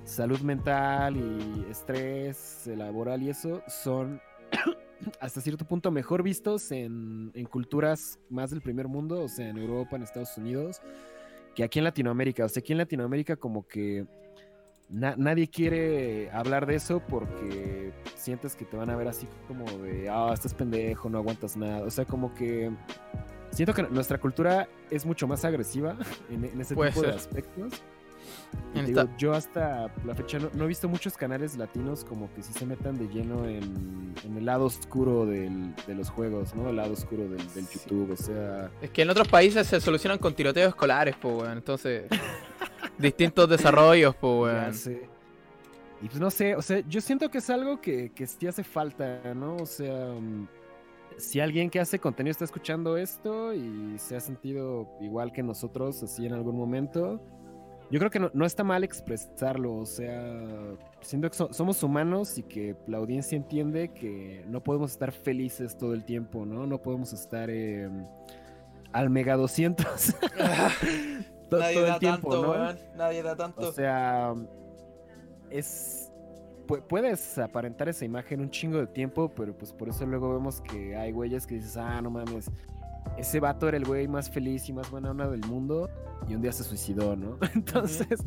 salud 0.06 0.40
mental 0.42 1.16
y 1.18 1.66
estrés 1.70 2.68
eh, 2.68 2.76
laboral 2.76 3.24
y 3.24 3.30
eso 3.30 3.62
son 3.68 4.22
hasta 5.20 5.42
cierto 5.42 5.66
punto 5.66 5.92
mejor 5.92 6.24
vistos 6.24 6.72
en, 6.72 7.32
en 7.34 7.46
culturas 7.46 8.20
más 8.30 8.50
del 8.52 8.62
primer 8.62 8.88
mundo, 8.88 9.22
o 9.24 9.28
sea, 9.30 9.50
en 9.50 9.58
Europa, 9.58 9.96
en 9.96 10.04
Estados 10.04 10.38
Unidos, 10.38 10.82
que 11.56 11.64
aquí 11.64 11.80
en 11.80 11.86
Latinoamérica. 11.86 12.46
O 12.46 12.50
sea, 12.50 12.62
aquí 12.62 12.72
en 12.74 12.78
Latinoamérica 12.80 13.36
como 13.36 13.68
que 13.68 14.06
na- 14.90 15.16
nadie 15.18 15.48
quiere 15.48 16.30
hablar 16.32 16.66
de 16.66 16.76
eso 16.76 17.02
porque 17.08 17.92
sientes 18.16 18.56
que 18.56 18.66
te 18.66 18.78
van 18.78 18.90
a 18.90 18.96
ver 18.96 19.08
así 19.08 19.28
como 19.48 19.66
de, 19.84 20.10
ah, 20.10 20.32
estás 20.34 20.54
pendejo, 20.54 21.10
no 21.10 21.18
aguantas 21.18 21.56
nada. 21.58 21.84
O 21.84 21.90
sea, 21.90 22.06
como 22.06 22.34
que 22.34 22.72
siento 23.52 23.74
que 23.74 23.84
nuestra 23.84 24.20
cultura 24.20 24.68
es 24.90 25.06
mucho 25.06 25.28
más 25.28 25.44
agresiva 25.46 25.98
en, 26.30 26.46
en 26.46 26.62
ese 26.62 26.76
Puede 26.76 26.92
tipo 26.92 27.04
de 27.04 27.14
aspectos. 27.14 27.74
Digo, 28.74 29.02
esta- 29.02 29.18
yo 29.18 29.34
hasta 29.34 29.92
la 30.06 30.16
fecha 30.16 30.40
no, 30.40 30.50
no 30.54 30.64
he 30.64 30.68
visto 30.68 30.90
muchos 30.90 31.16
canales 31.16 31.56
latinos 31.58 32.04
como 32.04 32.34
que 32.34 32.42
sí 32.42 32.52
se 32.54 32.66
metan 32.66 32.98
de 32.98 33.08
lleno 33.08 33.46
en, 33.46 34.14
en 34.26 34.38
el 34.38 34.46
lado 34.46 34.66
oscuro 34.66 35.26
del- 35.26 35.76
de 35.88 35.94
los 35.96 36.10
juegos, 36.10 36.56
¿no? 36.56 36.70
El 36.70 36.78
lado 36.78 36.94
oscuro 36.94 37.24
del, 37.24 37.38
del 37.54 37.66
Sí. 37.66 37.80
YouTube, 37.80 38.12
o 38.12 38.16
sea... 38.18 38.72
Es 38.82 38.90
que 38.90 39.04
en 39.04 39.10
otros 39.12 39.28
países 39.28 39.68
se 39.68 39.80
solucionan 39.80 40.18
con 40.18 40.34
tiroteos 40.34 40.70
escolares, 40.70 41.16
pues, 41.22 41.36
weón. 41.36 41.58
Entonces, 41.58 42.06
distintos 42.98 43.50
desarrollos, 43.50 44.16
pues, 44.16 44.80
sé. 44.80 45.10
Y 46.02 46.08
pues 46.10 46.20
no 46.20 46.30
sé, 46.32 46.56
o 46.56 46.62
sea, 46.62 46.82
yo 46.82 47.00
siento 47.00 47.30
que 47.32 47.38
es 47.38 47.50
algo 47.50 47.80
que, 47.80 48.12
que 48.12 48.28
sí 48.28 48.46
hace 48.46 48.64
falta, 48.64 49.34
¿no? 49.34 49.56
O 49.56 49.66
sea, 49.66 50.08
mm, 50.20 50.48
si 51.18 51.40
alguien 51.40 51.70
que 51.70 51.80
hace 51.80 51.98
contenido 52.00 52.32
está 52.32 52.44
escuchando 52.44 52.98
esto 52.98 53.54
y 53.54 53.94
se 54.00 54.18
ha 54.18 54.20
sentido 54.20 54.90
igual 55.00 55.32
que 55.32 55.44
nosotros, 55.44 56.04
así 56.04 56.26
en 56.26 56.34
algún 56.34 56.58
momento, 56.58 57.22
yo 57.94 58.00
creo 58.00 58.10
que 58.10 58.20
no, 58.20 58.32
no 58.34 58.44
está 58.46 58.64
mal 58.64 58.84
expresarlo, 58.84 59.76
o 59.76 59.86
sea, 59.86 60.34
siento 61.02 61.30
que 61.30 61.38
so- 61.38 61.54
somos 61.54 61.84
humanos 61.84 62.40
y 62.40 62.44
que 62.44 62.76
la 62.88 62.98
audiencia 62.98 63.36
entiende 63.36 63.90
que 63.90 64.44
no 64.48 64.64
podemos 64.64 64.90
estar 64.92 65.12
felices 65.12 65.78
todo 65.78 65.94
el 65.94 66.04
tiempo, 66.04 66.44
¿no? 66.44 66.66
No 66.66 66.82
podemos 66.82 67.14
estar 67.14 67.52
eh, 67.52 67.88
al 68.94 69.12
mega 69.12 69.36
200 69.36 69.86
to- 71.50 71.58
Nadie 71.60 71.76
todo 71.76 71.86
da 71.86 71.94
el 71.94 72.00
tiempo, 72.00 72.32
tanto, 72.32 72.58
¿no? 72.58 72.98
Nadie 72.98 73.22
da 73.22 73.36
tanto. 73.36 73.62
O 73.62 73.72
sea, 73.72 74.34
es. 75.52 76.12
pu- 76.68 76.82
Puedes 76.88 77.38
aparentar 77.38 77.90
esa 77.90 78.06
imagen 78.06 78.42
un 78.42 78.50
chingo 78.50 78.80
de 78.80 78.88
tiempo, 78.88 79.30
pero 79.36 79.56
pues 79.56 79.72
por 79.72 79.90
eso 79.90 80.04
luego 80.06 80.34
vemos 80.34 80.62
que 80.62 80.96
hay 80.96 81.12
güeyes 81.12 81.46
que 81.46 81.56
dices, 81.56 81.78
ah, 81.78 82.02
no 82.02 82.10
mames, 82.10 82.50
ese 83.18 83.40
vato 83.40 83.68
era 83.68 83.78
el 83.78 83.86
güey 83.86 84.08
más 84.08 84.30
feliz 84.30 84.68
y 84.70 84.74
más 84.74 84.90
buena 84.90 85.12
onda 85.12 85.28
del 85.30 85.42
mundo 85.48 85.90
y 86.28 86.36
un 86.36 86.42
día 86.42 86.52
se 86.52 86.64
suicidó, 86.64 87.16
¿no? 87.16 87.38
Entonces, 87.56 88.20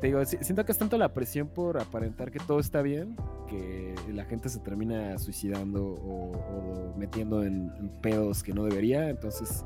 te 0.00 0.06
digo, 0.06 0.24
si- 0.24 0.38
siento 0.40 0.64
que 0.64 0.72
es 0.72 0.78
tanto 0.78 0.96
la 0.98 1.12
presión 1.14 1.48
por 1.48 1.80
aparentar 1.80 2.30
que 2.30 2.38
todo 2.38 2.60
está 2.60 2.82
bien 2.82 3.16
que 3.48 3.94
la 4.12 4.24
gente 4.24 4.48
se 4.50 4.58
termina 4.60 5.16
suicidando 5.18 5.86
o, 5.86 6.32
o 6.32 6.94
metiendo 6.98 7.42
en, 7.44 7.72
en 7.78 7.88
pedos 8.02 8.42
que 8.42 8.52
no 8.52 8.64
debería. 8.64 9.08
Entonces, 9.08 9.64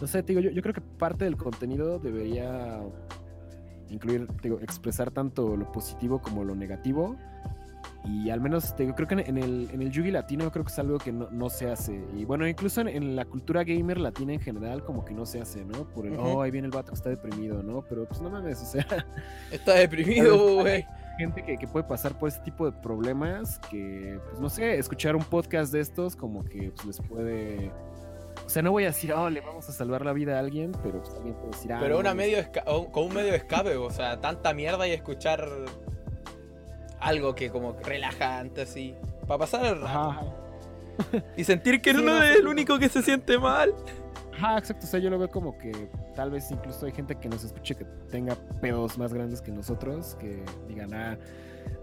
no 0.00 0.06
sé, 0.08 0.22
te 0.22 0.32
digo, 0.32 0.40
yo, 0.40 0.50
yo 0.50 0.62
creo 0.62 0.74
que 0.74 0.80
parte 0.80 1.24
del 1.24 1.36
contenido 1.36 1.98
debería 2.00 2.80
incluir, 3.90 4.26
te 4.26 4.48
digo, 4.48 4.58
expresar 4.60 5.10
tanto 5.12 5.56
lo 5.56 5.70
positivo 5.70 6.20
como 6.20 6.42
lo 6.44 6.54
negativo. 6.56 7.16
Y 8.06 8.28
al 8.28 8.40
menos 8.40 8.76
te 8.76 8.82
digo, 8.82 8.94
creo 8.94 9.08
que 9.08 9.14
en, 9.14 9.20
en 9.20 9.38
el, 9.38 9.70
en 9.72 9.80
el 9.80 9.90
Yugi 9.90 10.10
latino 10.10 10.50
creo 10.52 10.62
que 10.62 10.70
es 10.70 10.78
algo 10.78 10.98
que 10.98 11.10
no, 11.10 11.30
no 11.30 11.48
se 11.48 11.70
hace. 11.70 12.04
Y 12.14 12.26
bueno, 12.26 12.46
incluso 12.46 12.82
en, 12.82 12.88
en 12.88 13.16
la 13.16 13.24
cultura 13.24 13.64
gamer 13.64 13.98
latina 13.98 14.34
en 14.34 14.40
general 14.40 14.84
como 14.84 15.04
que 15.06 15.14
no 15.14 15.24
se 15.24 15.40
hace, 15.40 15.64
¿no? 15.64 15.88
Por 15.88 16.06
el, 16.06 16.18
oh, 16.18 16.42
ahí 16.42 16.50
viene 16.50 16.66
el 16.66 16.72
vato 16.72 16.90
que 16.92 16.96
está 16.96 17.08
deprimido, 17.08 17.62
¿no? 17.62 17.82
Pero 17.88 18.06
pues 18.06 18.20
no 18.20 18.28
mames, 18.28 18.60
o 18.60 18.66
sea, 18.66 18.86
Está 19.50 19.72
deprimido, 19.74 20.56
güey. 20.60 20.84
gente 21.16 21.42
que, 21.42 21.56
que 21.56 21.66
puede 21.66 21.86
pasar 21.86 22.18
por 22.18 22.28
ese 22.28 22.40
tipo 22.40 22.66
de 22.70 22.72
problemas 22.72 23.58
que, 23.70 24.18
pues 24.28 24.38
no 24.38 24.50
sé, 24.50 24.78
escuchar 24.78 25.16
un 25.16 25.24
podcast 25.24 25.72
de 25.72 25.80
estos 25.80 26.14
como 26.14 26.44
que 26.44 26.72
pues, 26.76 26.86
les 26.86 27.00
puede... 27.08 27.72
O 28.44 28.48
sea, 28.50 28.60
no 28.62 28.72
voy 28.72 28.82
a 28.84 28.88
decir, 28.88 29.14
oh, 29.14 29.30
le 29.30 29.40
vamos 29.40 29.66
a 29.70 29.72
salvar 29.72 30.04
la 30.04 30.12
vida 30.12 30.36
a 30.36 30.40
alguien, 30.40 30.72
pero 30.82 31.00
pues 31.00 31.14
alguien 31.14 31.34
puede 31.36 31.52
decir, 31.52 31.72
ah, 31.72 31.78
Pero 31.80 31.98
una 32.00 32.12
medio 32.12 32.36
esca- 32.36 32.64
con 32.90 33.04
un 33.04 33.14
medio 33.14 33.32
escape, 33.32 33.76
o 33.76 33.88
sea, 33.90 34.20
tanta 34.20 34.52
mierda 34.52 34.86
y 34.86 34.90
escuchar 34.92 35.48
algo 37.04 37.34
que 37.34 37.50
como 37.50 37.72
relajante 37.82 38.62
así. 38.62 38.94
Para 39.26 39.38
pasar 39.38 39.64
el 39.66 39.80
rato. 39.80 40.34
Y 41.36 41.44
sentir 41.44 41.80
que 41.80 41.90
Sí, 41.94 41.96
no 42.02 42.18
no, 42.18 42.22
es 42.22 42.36
el 42.38 42.46
único 42.46 42.78
que 42.78 42.88
se 42.88 43.02
siente 43.02 43.38
mal. 43.38 43.74
Ajá, 44.32 44.58
exacto. 44.58 44.86
O 44.86 44.88
sea, 44.88 45.00
yo 45.00 45.10
lo 45.10 45.18
veo 45.18 45.28
como 45.28 45.56
que 45.58 45.88
tal 46.16 46.30
vez 46.30 46.50
incluso 46.50 46.86
hay 46.86 46.92
gente 46.92 47.14
que 47.16 47.28
nos 47.28 47.44
escuche 47.44 47.74
que 47.74 47.84
tenga 48.10 48.34
pedos 48.60 48.98
más 48.98 49.12
grandes 49.14 49.40
que 49.40 49.52
nosotros, 49.52 50.16
que 50.18 50.42
digan, 50.68 50.92
ah, 50.92 51.16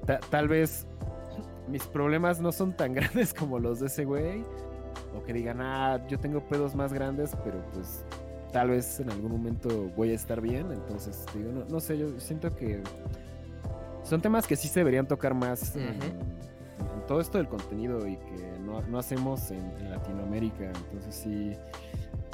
ta- 0.05 0.19
tal 0.29 0.47
vez 0.47 0.85
mis 1.67 1.83
problemas 1.87 2.41
no 2.41 2.51
son 2.51 2.73
tan 2.75 2.93
grandes 2.95 3.33
como 3.33 3.59
los 3.59 3.79
de 3.79 3.87
ese 3.87 4.05
güey. 4.05 4.43
O 5.15 5.23
que 5.23 5.33
digan, 5.33 5.59
ah, 5.61 5.99
yo 6.07 6.19
tengo 6.19 6.41
pedos 6.47 6.75
más 6.75 6.91
grandes, 6.93 7.31
pero 7.43 7.61
pues 7.73 8.03
tal 8.51 8.69
vez 8.69 8.99
en 8.99 9.09
algún 9.09 9.31
momento 9.31 9.69
voy 9.95 10.11
a 10.11 10.15
estar 10.15 10.41
bien. 10.41 10.71
Entonces, 10.71 11.25
digo, 11.33 11.51
no, 11.51 11.65
no 11.65 11.79
sé, 11.79 11.97
yo 11.97 12.07
siento 12.19 12.53
que 12.55 12.81
son 14.11 14.21
temas 14.21 14.45
que 14.45 14.57
sí 14.57 14.67
se 14.67 14.81
deberían 14.81 15.07
tocar 15.07 15.33
más 15.33 15.73
en, 15.75 15.87
todo 17.07 17.21
esto 17.21 17.37
del 17.37 17.47
contenido 17.47 18.05
y 18.07 18.17
que 18.17 18.59
no, 18.65 18.81
no 18.81 18.99
hacemos 18.99 19.51
en, 19.51 19.59
en 19.79 19.89
Latinoamérica. 19.89 20.65
Entonces 20.65 21.15
sí, 21.15 21.53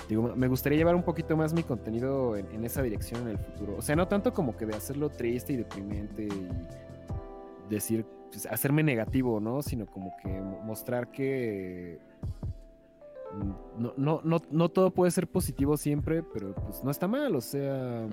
digo, 0.10 0.34
me 0.36 0.48
gustaría 0.48 0.78
llevar 0.80 0.95
un 0.95 1.04
poquito 1.04 1.38
más 1.38 1.54
mi 1.54 1.62
contenido 1.64 2.36
en, 2.36 2.48
en 2.52 2.66
esa 2.66 2.82
dirección 2.82 3.22
en 3.22 3.28
el 3.30 3.38
futuro. 3.38 3.76
O 3.78 3.82
sea, 3.84 3.95
no 3.95 4.08
tanto 4.08 4.34
como 4.34 4.58
que 4.58 4.66
de 4.66 4.76
hacerlo 4.76 5.10
triste 5.10 5.54
y 5.54 5.58
deprimente 5.58 6.24
y 6.24 6.48
decir, 7.70 8.06
pues, 8.32 8.48
hacerme 8.48 8.82
negativo, 8.82 9.40
¿no? 9.40 9.62
Sino 9.62 9.86
como 9.86 10.16
que 10.22 10.30
mo- 10.30 10.62
mostrar 10.64 11.12
que 11.12 11.99
no, 13.78 13.94
no, 13.98 14.22
no, 14.24 14.41
no 14.49 14.70
todo 14.70 14.91
puede 14.91 15.12
ser 15.12 15.28
positivo 15.28 15.78
siempre, 15.78 16.24
pero 16.24 16.56
pues 16.56 16.84
no 16.84 16.90
está 16.90 17.08
mal, 17.08 17.36
o 17.36 17.41
sea. 17.41 18.08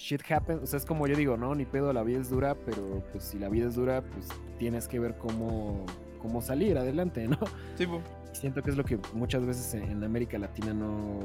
Shit 0.00 0.22
happens, 0.30 0.62
o 0.62 0.66
sea, 0.66 0.78
es 0.78 0.86
como 0.86 1.06
yo 1.06 1.14
digo, 1.14 1.36
no, 1.36 1.54
ni 1.54 1.66
pedo, 1.66 1.92
la 1.92 2.02
vida 2.02 2.20
es 2.20 2.30
dura, 2.30 2.56
pero 2.64 3.02
pues 3.12 3.22
si 3.22 3.38
la 3.38 3.48
vida 3.48 3.68
es 3.68 3.74
dura, 3.74 4.00
pues 4.00 4.28
tienes 4.58 4.88
que 4.88 4.98
ver 4.98 5.16
cómo, 5.18 5.84
cómo 6.22 6.40
salir 6.40 6.78
adelante, 6.78 7.28
¿no? 7.28 7.38
Sí, 7.76 7.86
po. 7.86 8.00
Siento 8.32 8.62
que 8.62 8.70
es 8.70 8.76
lo 8.76 8.84
que 8.84 8.98
muchas 9.12 9.44
veces 9.44 9.74
en 9.74 9.90
en 9.90 10.04
América 10.04 10.38
Latina 10.38 10.72
no, 10.72 11.20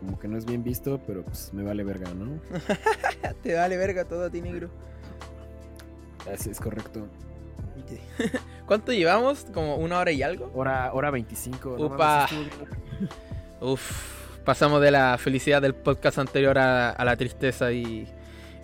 como 0.00 0.18
que 0.18 0.28
no 0.28 0.36
es 0.36 0.44
bien 0.44 0.62
visto, 0.62 1.00
pero 1.06 1.22
pues 1.22 1.54
me 1.54 1.62
vale 1.62 1.84
verga, 1.84 2.12
¿no? 2.12 2.38
Te 3.42 3.54
vale 3.54 3.76
verga 3.76 4.04
todo 4.04 4.24
a 4.24 4.30
ti, 4.30 4.42
negro. 4.42 4.68
Así 6.30 6.50
es 6.50 6.60
correcto. 6.60 7.06
¿Cuánto 8.66 8.92
llevamos? 8.92 9.46
¿Como 9.54 9.76
una 9.76 10.00
hora 10.00 10.10
y 10.12 10.22
algo? 10.22 10.50
Hora, 10.54 10.92
hora 10.92 11.10
25. 11.10 11.76
no 11.78 11.86
Upa. 11.86 12.26
bien. 12.30 12.50
Uf, 13.60 14.42
pasamos 14.44 14.82
de 14.82 14.90
la 14.90 15.16
felicidad 15.16 15.62
del 15.62 15.74
podcast 15.74 16.18
anterior 16.18 16.58
a, 16.58 16.90
a 16.90 17.04
la 17.04 17.16
tristeza 17.16 17.72
y, 17.72 18.08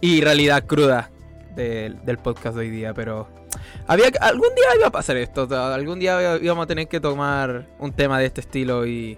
y 0.05 0.21
realidad 0.21 0.67
cruda 0.67 1.11
del, 1.57 2.19
podcast 2.23 2.57
de 2.57 2.61
hoy 2.61 2.69
día, 2.69 2.93
pero 2.93 3.27
había 3.87 4.09
algún 4.21 4.55
día 4.55 4.67
iba 4.77 4.89
a 4.89 4.91
pasar 4.91 5.17
esto, 5.17 5.49
algún 5.51 5.99
día 5.99 6.37
íbamos 6.43 6.65
a 6.65 6.67
tener 6.67 6.89
que 6.89 7.01
tomar 7.01 7.69
un 7.79 7.91
tema 7.91 8.19
de 8.19 8.27
este 8.27 8.43
estilo 8.43 8.87
y 8.87 9.17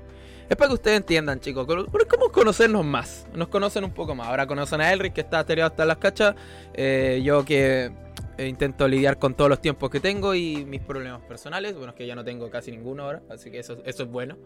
es 0.49 0.57
para 0.57 0.69
que 0.69 0.75
ustedes 0.75 0.99
entiendan, 0.99 1.41
chicos, 1.41 1.67
cómo 1.67 1.87
cómo 2.09 2.31
conocernos 2.31 2.85
más, 2.85 3.27
nos 3.35 3.49
conocen 3.49 3.83
un 3.83 3.91
poco 3.91 4.15
más, 4.15 4.29
ahora 4.29 4.47
conocen 4.47 4.81
a 4.81 4.93
Elric 4.93 5.15
que 5.15 5.23
está 5.23 5.41
ateriado 5.41 5.73
hasta 5.73 5.85
las 5.85 5.97
cachas, 5.97 6.37
eh, 6.75 7.21
yo 7.25 7.45
que 7.45 7.91
eh, 8.39 8.47
intento 8.47 8.87
lidiar 8.87 9.19
con 9.19 9.35
todos 9.35 9.51
los 9.51 9.61
tiempos 9.61 9.91
que 9.91 9.99
tengo 9.99 10.37
y 10.37 10.65
mis 10.67 10.83
problemas 10.83 11.21
personales. 11.23 11.75
Bueno, 11.75 11.91
es 11.91 11.97
que 11.97 12.07
ya 12.07 12.15
no 12.15 12.23
tengo 12.23 12.49
casi 12.49 12.71
ninguno 12.71 13.03
ahora, 13.03 13.23
así 13.29 13.51
que 13.51 13.59
eso, 13.59 13.79
eso 13.85 14.05
es 14.05 14.09
bueno. 14.09 14.37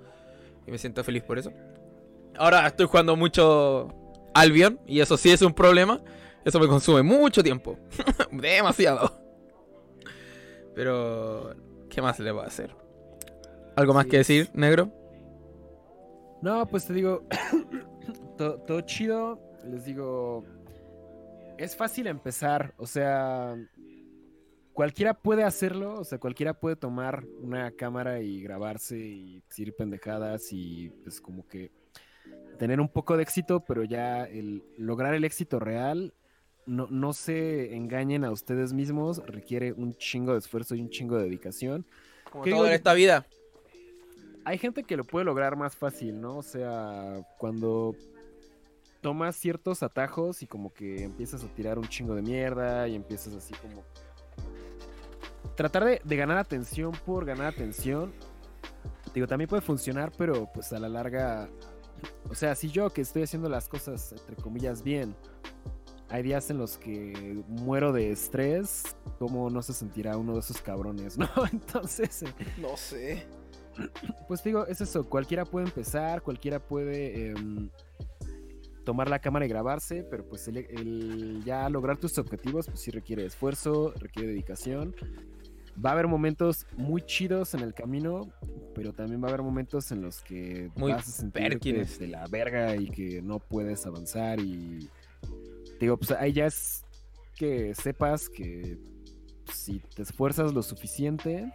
Y 0.67 0.71
me 0.71 0.79
siento 0.79 1.05
feliz 1.05 1.23
por 1.23 1.39
eso. 1.39 1.53
Ahora 2.39 2.67
estoy 2.67 2.87
jugando 2.87 3.15
mucho 3.15 3.89
Albion 4.33 4.81
y 4.87 5.01
eso 5.01 5.19
sí 5.19 5.31
es 5.31 5.43
un 5.43 5.53
problema. 5.53 6.01
Eso 6.45 6.59
me 6.59 6.67
consume 6.69 7.03
mucho 7.03 7.43
tiempo. 7.43 7.77
Demasiado. 8.33 9.11
Pero, 10.75 11.55
¿qué 11.89 12.01
más 12.01 12.19
le 12.21 12.31
voy 12.31 12.45
a 12.45 12.47
hacer? 12.47 12.75
¿Algo 13.77 13.95
más 13.95 14.05
Sí, 14.05 14.11
que 14.11 14.17
decir, 14.19 14.51
negro? 14.55 14.91
No, 16.43 16.67
pues 16.67 16.87
te 16.87 16.93
digo, 16.95 17.27
to- 18.39 18.59
todo, 18.61 18.81
chido. 18.83 19.39
Les 19.65 19.85
digo, 19.85 20.45
es 21.59 21.77
fácil 21.77 22.07
empezar. 22.07 22.73
O 22.79 22.87
sea, 22.87 23.57
cualquiera 24.73 25.15
puede 25.15 25.45
hacerlo. 25.45 26.01
O 26.01 26.05
sea, 26.05 26.19
cualquiera 26.19 26.55
puede 26.55 26.77
tomar 26.77 27.25
una 27.43 27.71
cámara 27.73 28.21
y 28.21 28.41
grabarse 28.43 28.97
y 28.99 29.41
decir 29.49 29.75
pendejadas 29.77 30.49
y 30.53 30.89
pues 31.03 31.21
como 31.21 31.47
que 31.47 31.71
tener 32.59 32.81
un 32.81 32.89
poco 32.89 33.17
de 33.17 33.23
éxito, 33.23 33.65
pero 33.65 33.85
ya 33.85 34.25
el 34.25 34.63
lograr 34.79 35.13
el 35.15 35.25
éxito 35.25 35.59
real. 35.59 36.15
No, 36.67 36.87
no 36.91 37.13
se 37.13 37.75
engañen 37.75 38.25
a 38.25 38.31
ustedes 38.31 38.73
mismos, 38.73 39.23
requiere 39.27 39.73
un 39.73 39.95
chingo 39.95 40.33
de 40.33 40.39
esfuerzo 40.39 40.75
y 40.75 40.83
un 40.83 40.91
chingo 40.91 41.17
de 41.17 41.25
dedicación. 41.25 41.85
Como 42.31 42.45
¿Qué 42.45 42.51
todo 42.51 42.61
digo 42.61 42.69
en 42.69 42.75
esta 42.75 42.95
vida. 42.95 43.27
hay 44.45 44.59
gente 44.59 44.85
que 44.85 44.97
lo 44.97 45.05
puede 45.05 45.25
lograr 45.25 45.57
más 45.57 45.75
fácil, 45.75 46.21
¿no? 46.21 46.37
O 46.39 46.43
sea, 46.43 47.27
cuando 47.39 47.97
tomas 49.01 49.37
ciertos 49.37 49.83
atajos 49.83 50.43
y 50.43 50.47
como 50.47 50.73
que 50.73 51.03
empiezas 51.03 51.43
a 51.43 51.49
tirar 51.49 51.79
un 51.79 51.89
chingo 51.89 52.15
de 52.15 52.23
mierda 52.23 52.87
y 52.87 52.95
empiezas 52.95 53.35
así 53.35 53.55
como... 53.55 53.83
Tratar 55.57 55.85
de, 55.85 56.01
de 56.05 56.17
ganar 56.17 56.39
atención 56.39 56.93
por 57.05 57.25
ganar 57.25 57.47
atención. 57.47 58.13
Digo, 59.15 59.27
también 59.27 59.49
puede 59.49 59.63
funcionar, 59.63 60.13
pero 60.17 60.49
pues 60.53 60.73
a 60.73 60.79
la 60.79 60.89
larga... 60.89 61.49
O 62.31 62.35
sea, 62.35 62.55
si 62.55 62.71
yo 62.71 62.91
que 62.91 63.01
estoy 63.01 63.23
haciendo 63.23 63.49
las 63.49 63.69
cosas, 63.69 64.13
entre 64.13 64.37
comillas, 64.37 64.83
bien, 64.83 65.15
hay 66.11 66.23
días 66.23 66.51
en 66.51 66.59
los 66.59 66.77
que 66.77 67.43
muero 67.49 67.93
de 67.93 68.11
estrés, 68.13 68.97
¿cómo 69.19 69.49
no 69.51 69.63
se 69.63 69.73
sentirá 69.73 70.17
uno 70.17 70.35
de 70.35 70.41
esos 70.41 70.61
cabrones, 70.61 71.17
no? 71.19 71.29
Entonces... 71.53 72.23
eh, 72.25 72.35
No 72.61 72.77
sé. 72.77 73.27
pues 74.29 74.43
digo, 74.43 74.67
es 74.67 74.81
eso, 74.81 75.09
cualquiera 75.09 75.45
puede 75.45 75.67
empezar, 75.67 76.23
cualquiera 76.23 76.59
puede 76.61 77.31
em, 77.31 77.71
tomar 78.85 79.09
la 79.09 79.21
cámara 79.21 79.47
y 79.47 79.49
grabarse, 79.49 80.03
pero 80.03 80.27
pues 80.27 80.49
el, 80.49 80.59
el 80.59 81.43
ya 81.45 81.69
lograr 81.71 81.97
tus 81.97 82.19
objetivos, 82.19 82.67
pues 82.67 82.81
sí 82.81 82.91
requiere 82.91 83.25
esfuerzo, 83.25 83.93
requiere 83.99 84.29
dedicación. 84.29 84.95
Va 85.83 85.91
a 85.91 85.93
haber 85.95 86.09
momentos 86.09 86.67
muy 86.77 87.01
chidos 87.03 87.55
en 87.55 87.61
el 87.61 87.73
camino, 87.73 88.29
pero 88.75 88.93
también 88.93 89.23
va 89.23 89.27
a 89.27 89.29
haber 89.31 89.43
momentos 89.43 89.93
en 89.93 90.03
los 90.03 90.21
que 90.21 90.71
Muy 90.75 90.93
vas 90.93 91.09
a 91.09 91.11
sentirte 91.13 91.49
perkines. 91.51 91.99
de 91.99 92.09
la 92.09 92.27
verga 92.27 92.75
y 92.77 92.91
que 92.91 93.23
no 93.23 93.39
puedes 93.39 93.87
avanzar 93.87 94.41
y 94.41 94.91
digo, 95.81 95.97
pues 95.97 96.11
ahí 96.13 96.33
ya 96.33 96.47
es 96.47 96.85
que 97.37 97.75
sepas 97.75 98.29
que 98.29 98.79
pues, 99.45 99.57
si 99.59 99.81
te 99.95 100.03
esfuerzas 100.03 100.53
lo 100.53 100.63
suficiente 100.63 101.53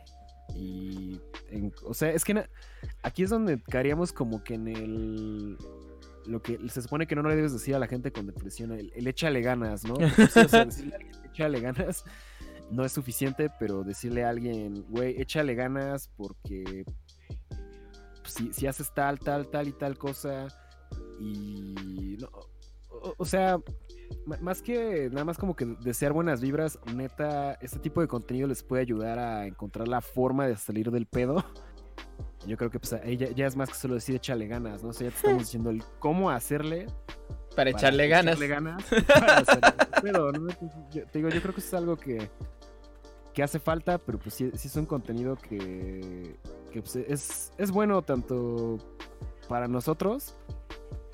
y 0.56 1.20
en- 1.50 1.74
o 1.86 1.94
sea, 1.94 2.12
es 2.12 2.24
que 2.26 2.48
aquí 3.04 3.24
es 3.24 3.30
donde 3.30 3.62
caeríamos 3.62 4.12
como 4.12 4.44
que 4.44 4.56
en 4.56 4.68
el 4.68 5.58
lo 6.26 6.42
que 6.42 6.58
se 6.70 6.82
supone 6.82 7.06
que 7.06 7.16
no 7.16 7.22
le 7.22 7.36
debes 7.36 7.54
decir 7.54 7.76
a 7.76 7.80
la 7.80 7.86
gente 7.88 8.12
con 8.12 8.26
depresión, 8.26 8.72
el, 8.72 8.92
el 8.96 9.06
échale 9.08 9.42
ganas, 9.42 9.84
¿no? 9.84 9.94
Porque 9.94 10.28
sí, 10.28 10.40
o 10.40 10.48
sea, 10.50 10.66
decirle 10.66 10.94
a 10.94 10.98
alguien, 10.98 11.16
échale 11.32 11.60
ganas 11.62 12.04
no 12.72 12.84
es 12.84 12.92
suficiente, 12.94 13.52
pero 13.60 13.84
decirle 13.84 14.24
a 14.24 14.30
alguien, 14.30 14.86
güey, 14.90 15.22
échale 15.22 15.54
ganas 15.54 16.10
porque 16.18 16.84
pues, 18.24 18.34
si, 18.34 18.52
si 18.54 18.66
haces 18.66 18.92
tal, 18.96 19.20
tal, 19.20 19.50
tal 19.52 19.68
y 19.68 19.72
tal 19.74 20.00
cosa 20.00 20.48
y 21.20 22.18
no, 22.20 22.28
o, 22.90 23.14
o 23.18 23.26
sea, 23.26 23.60
más 24.42 24.62
que 24.62 25.10
nada 25.12 25.26
más 25.26 25.38
como 25.38 25.56
que 25.56 25.66
desear 25.82 26.14
buenas 26.14 26.42
vibras, 26.42 26.80
neta, 26.94 27.54
este 27.62 27.80
tipo 27.80 28.02
de 28.02 28.08
contenido 28.08 28.48
les 28.48 28.64
puede 28.64 28.82
ayudar 28.82 29.20
a 29.20 29.46
encontrar 29.46 29.88
la 29.88 30.02
forma 30.02 30.48
de 30.48 30.56
salir 30.58 30.92
del 30.92 31.06
pedo. 31.06 31.44
Yo 32.48 32.58
creo 32.58 32.70
que 32.70 32.80
pues 32.80 32.94
ahí 32.94 33.18
ya, 33.18 33.32
ya 33.32 33.48
es 33.48 33.56
más 33.56 33.70
que 33.70 33.76
solo 33.76 33.96
decir 33.96 34.16
échale 34.16 34.48
ganas, 34.48 34.84
¿no? 34.84 34.90
O 34.90 34.94
sea, 34.94 35.08
ya 35.08 35.12
te 35.12 35.18
estamos 35.18 35.40
diciendo 35.44 35.70
el 35.70 35.84
cómo 36.00 36.30
hacerle 36.30 36.86
Para 36.86 37.56
para 37.56 37.70
echarle 37.72 38.08
ganas. 38.08 38.36
echarle 38.36 38.48
ganas 38.48 38.84
para 39.08 39.46
salir 39.46 39.62
del 39.62 40.02
pedo, 40.02 40.32
¿no? 40.32 40.48
Yo, 40.92 41.06
te 41.08 41.20
digo, 41.20 41.30
yo 41.30 41.42
creo 41.42 41.54
que 41.54 41.62
eso 41.62 41.70
es 41.70 41.74
algo 41.74 41.98
que, 41.98 42.30
que 43.34 43.42
hace 43.44 43.60
falta, 43.60 43.98
pero 43.98 44.20
pues 44.20 44.36
sí, 44.36 44.52
sí 44.56 44.68
es 44.68 44.76
un 44.76 44.86
contenido 44.86 45.36
que, 45.38 46.38
que, 46.72 46.82
pues, 46.82 46.96
es, 46.96 47.52
es 47.58 47.72
bueno 47.72 48.02
tanto 48.04 48.78
para 49.48 49.68
nosotros 49.68 50.36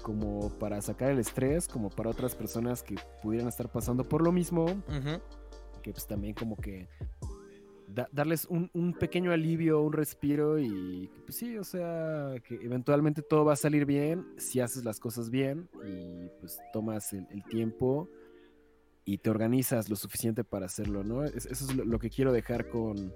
como 0.01 0.49
para 0.59 0.81
sacar 0.81 1.11
el 1.11 1.19
estrés, 1.19 1.67
como 1.67 1.89
para 1.89 2.09
otras 2.09 2.35
personas 2.35 2.83
que 2.83 2.95
pudieran 3.21 3.47
estar 3.47 3.71
pasando 3.71 4.03
por 4.03 4.21
lo 4.21 4.31
mismo, 4.31 4.65
que 5.81 5.91
pues 5.91 6.05
también 6.07 6.33
como 6.33 6.55
que 6.57 6.87
da- 7.87 8.07
darles 8.11 8.45
un, 8.45 8.69
un 8.73 8.93
pequeño 8.93 9.31
alivio, 9.31 9.81
un 9.81 9.93
respiro 9.93 10.59
y 10.59 11.09
pues 11.25 11.35
sí, 11.35 11.57
o 11.57 11.63
sea, 11.63 12.35
que 12.47 12.55
eventualmente 12.55 13.21
todo 13.21 13.45
va 13.45 13.53
a 13.53 13.57
salir 13.57 13.85
bien 13.85 14.25
si 14.37 14.59
haces 14.59 14.83
las 14.85 14.99
cosas 14.99 15.29
bien 15.29 15.69
y 15.85 16.29
pues 16.39 16.59
tomas 16.73 17.11
el, 17.13 17.27
el 17.31 17.43
tiempo 17.45 18.09
y 19.03 19.17
te 19.17 19.29
organizas 19.29 19.89
lo 19.89 19.95
suficiente 19.95 20.43
para 20.43 20.67
hacerlo, 20.67 21.03
¿no? 21.03 21.23
Es- 21.23 21.45
eso 21.47 21.65
es 21.65 21.75
lo, 21.75 21.83
lo 21.85 21.99
que 21.99 22.09
quiero 22.09 22.31
dejar 22.31 22.69
con 22.69 23.13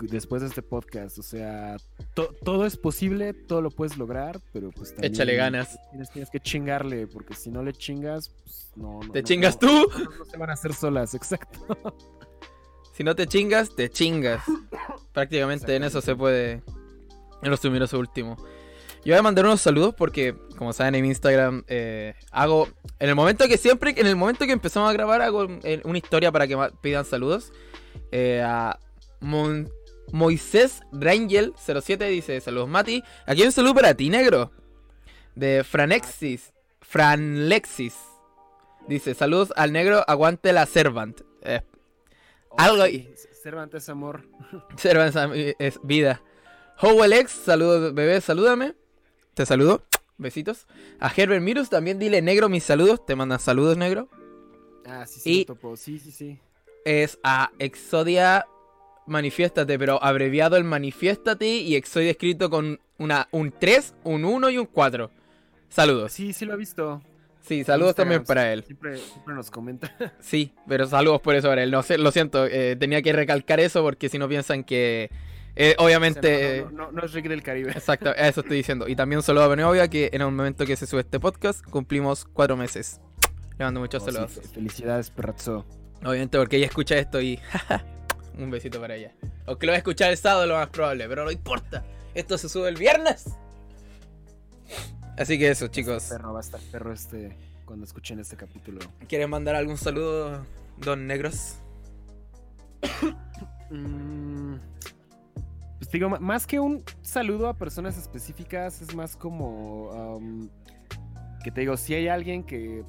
después 0.00 0.42
de 0.42 0.48
este 0.48 0.62
podcast, 0.62 1.18
o 1.18 1.22
sea, 1.22 1.76
to- 2.14 2.34
todo 2.44 2.66
es 2.66 2.76
posible, 2.76 3.34
todo 3.34 3.60
lo 3.62 3.70
puedes 3.70 3.96
lograr, 3.98 4.40
pero 4.52 4.70
pues 4.70 4.90
también 4.90 5.12
Échale 5.12 5.34
ganas. 5.36 5.78
Tienes, 5.90 6.10
tienes 6.10 6.30
que 6.30 6.40
chingarle, 6.40 7.06
porque 7.06 7.34
si 7.34 7.50
no 7.50 7.62
le 7.62 7.72
chingas, 7.72 8.30
pues 8.42 8.70
no, 8.76 9.00
no- 9.00 9.12
¿Te 9.12 9.22
no- 9.22 9.26
chingas 9.28 9.58
no- 9.60 9.68
tú? 9.68 9.88
no- 10.18 10.24
se 10.24 10.36
van 10.36 10.50
a 10.50 10.52
hacer 10.54 10.74
solas, 10.74 11.14
exacto. 11.14 11.94
Si 12.94 13.04
no 13.04 13.14
te 13.16 13.26
chingas, 13.26 13.74
te 13.74 13.88
chingas. 13.90 14.42
Prácticamente 15.12 15.74
en 15.76 15.84
eso 15.84 16.00
se 16.00 16.14
puede 16.14 16.62
resumir 17.42 17.82
eso 17.82 17.98
último. 17.98 18.36
Yo 19.04 19.12
voy 19.14 19.18
a 19.18 19.22
mandar 19.22 19.46
unos 19.46 19.60
saludos 19.60 19.94
porque, 19.96 20.36
como 20.56 20.72
saben, 20.72 20.94
en 20.94 21.02
mi 21.02 21.08
Instagram 21.08 21.64
eh, 21.66 22.14
hago. 22.30 22.68
En 23.00 23.08
el 23.08 23.14
momento 23.16 23.48
que 23.48 23.56
siempre, 23.58 23.94
en 23.96 24.06
el 24.06 24.14
momento 24.14 24.44
que 24.46 24.52
empezamos 24.52 24.88
a 24.88 24.92
grabar, 24.92 25.22
hago 25.22 25.44
eh, 25.64 25.80
una 25.84 25.98
historia 25.98 26.30
para 26.30 26.46
que 26.46 26.56
pidan 26.82 27.04
saludos. 27.04 27.52
Eh, 28.12 28.42
a 28.44 28.78
Mon- 29.20 29.68
Moisés 30.12 30.82
Rangel 30.92 31.52
07 31.56 32.04
dice: 32.08 32.40
Saludos, 32.40 32.68
Mati. 32.68 33.02
Aquí 33.26 33.40
hay 33.42 33.46
un 33.48 33.52
saludo 33.52 33.74
para 33.74 33.94
ti, 33.94 34.08
negro. 34.10 34.52
De 35.34 35.64
Franexis. 35.64 36.52
Franlexis. 36.80 37.94
Dice: 38.86 39.14
Saludos 39.14 39.52
al 39.56 39.72
negro, 39.72 40.04
aguante 40.06 40.52
la 40.52 40.66
Servant. 40.66 41.20
Eh, 41.42 41.62
Algo 42.56 42.82
ahí. 42.82 43.12
Sí, 43.16 43.28
Cervantes 43.42 43.88
amor. 43.88 44.28
Cerveza 44.76 45.28
es 45.58 45.80
vida. 45.82 46.22
Howelex, 46.78 47.30
saludos, 47.30 47.94
bebé, 47.94 48.20
salúdame. 48.20 48.74
Te 49.34 49.46
saludo. 49.46 49.82
Besitos. 50.18 50.66
A 51.00 51.10
Herbert 51.14 51.42
Mirus 51.42 51.70
también 51.70 51.98
dile 51.98 52.22
negro 52.22 52.48
mis 52.48 52.62
saludos. 52.64 53.04
Te 53.06 53.16
mandan 53.16 53.40
saludos, 53.40 53.76
negro. 53.76 54.08
Ah, 54.86 55.06
sí, 55.06 55.20
sí, 55.20 55.30
Y- 55.32 55.38
lo 55.40 55.54
topo. 55.54 55.76
Sí, 55.76 55.98
sí, 55.98 56.12
sí. 56.12 56.38
Es 56.84 57.18
a 57.22 57.50
Exodia 57.58 58.46
Manifiéstate, 59.12 59.78
pero 59.78 60.02
abreviado 60.02 60.56
el 60.56 60.64
Manifiéstate 60.64 61.46
y 61.46 61.76
Exodia 61.76 62.10
escrito 62.10 62.50
con 62.50 62.80
una, 62.98 63.28
un 63.30 63.52
3, 63.56 63.94
un 64.04 64.24
1 64.24 64.50
y 64.50 64.58
un 64.58 64.66
4. 64.66 65.10
Saludos. 65.68 66.12
Sí, 66.12 66.32
sí 66.32 66.44
lo 66.44 66.54
he 66.54 66.56
visto. 66.56 67.00
Sí, 67.40 67.64
saludos 67.64 67.90
Instagram, 67.90 68.08
también 68.22 68.24
para 68.26 68.52
él. 68.52 68.62
Siempre, 68.64 68.96
siempre 68.98 69.34
nos 69.34 69.50
comenta. 69.50 69.92
Sí, 70.20 70.52
pero 70.68 70.86
saludos 70.86 71.20
por 71.20 71.34
eso 71.34 71.48
para 71.48 71.62
él. 71.62 71.70
No 71.70 71.82
sé, 71.82 71.98
lo 71.98 72.10
siento, 72.12 72.46
eh, 72.46 72.76
tenía 72.76 73.02
que 73.02 73.12
recalcar 73.12 73.58
eso 73.60 73.82
porque 73.82 74.08
si 74.08 74.18
no 74.18 74.28
piensan 74.28 74.62
que 74.64 75.10
eh, 75.56 75.74
obviamente... 75.78 76.62
no, 76.66 76.70
no, 76.70 76.76
no, 76.86 76.92
no 76.92 77.04
es 77.04 77.12
Rick 77.12 77.28
del 77.28 77.42
Caribe. 77.42 77.70
Exacto, 77.76 78.14
eso 78.14 78.40
estoy 78.42 78.58
diciendo. 78.58 78.86
Y 78.88 78.94
también 78.96 79.22
saludo 79.22 79.44
a 79.44 79.48
Benovia, 79.48 79.88
que 79.88 80.10
en 80.12 80.20
el 80.22 80.30
momento 80.30 80.64
que 80.66 80.76
se 80.76 80.86
sube 80.86 81.00
este 81.00 81.18
podcast 81.18 81.64
cumplimos 81.66 82.24
cuatro 82.32 82.56
meses. 82.56 83.00
Le 83.58 83.64
mando 83.64 83.80
muchos 83.80 84.02
Oh, 84.02 84.06
saludos. 84.12 84.32
fe- 84.32 84.48
felicidades, 84.48 85.10
perrazzo. 85.10 85.66
Obviamente 86.04 86.38
porque 86.38 86.56
ella 86.58 86.66
escucha 86.66 86.96
esto 86.96 87.20
y... 87.20 87.38
un 88.38 88.50
besito 88.50 88.80
para 88.80 88.94
ella. 88.96 89.12
Aunque 89.46 89.66
lo 89.66 89.72
va 89.72 89.76
a 89.76 89.78
escuchar 89.78 90.10
el 90.10 90.16
sábado 90.16 90.46
lo 90.46 90.54
más 90.54 90.68
probable, 90.68 91.08
pero 91.08 91.24
no 91.24 91.30
importa. 91.30 91.84
Esto 92.14 92.36
se 92.38 92.48
sube 92.48 92.68
el 92.68 92.76
viernes. 92.76 93.26
Así 95.18 95.38
que 95.38 95.50
eso, 95.50 95.68
chicos. 95.68 96.04
Perro, 96.04 96.32
va 96.32 96.38
a 96.40 96.42
estar 96.42 96.60
perro 96.70 96.92
este 96.92 97.36
cuando 97.64 97.84
escuchen 97.86 98.18
este 98.18 98.36
capítulo. 98.36 98.80
¿Quieren 99.08 99.30
mandar 99.30 99.54
algún 99.54 99.76
saludo, 99.78 100.44
don 100.78 101.06
Negros? 101.06 101.56
Mm, 103.70 104.56
Pues 105.78 105.90
digo, 105.90 106.10
más 106.10 106.46
que 106.46 106.60
un 106.60 106.84
saludo 107.00 107.48
a 107.48 107.54
personas 107.54 107.96
específicas, 107.96 108.82
es 108.82 108.94
más 108.94 109.16
como 109.16 110.20
que 111.42 111.50
te 111.50 111.62
digo, 111.62 111.78
si 111.78 111.94
hay 111.94 112.08
alguien 112.08 112.44
que 112.44 112.84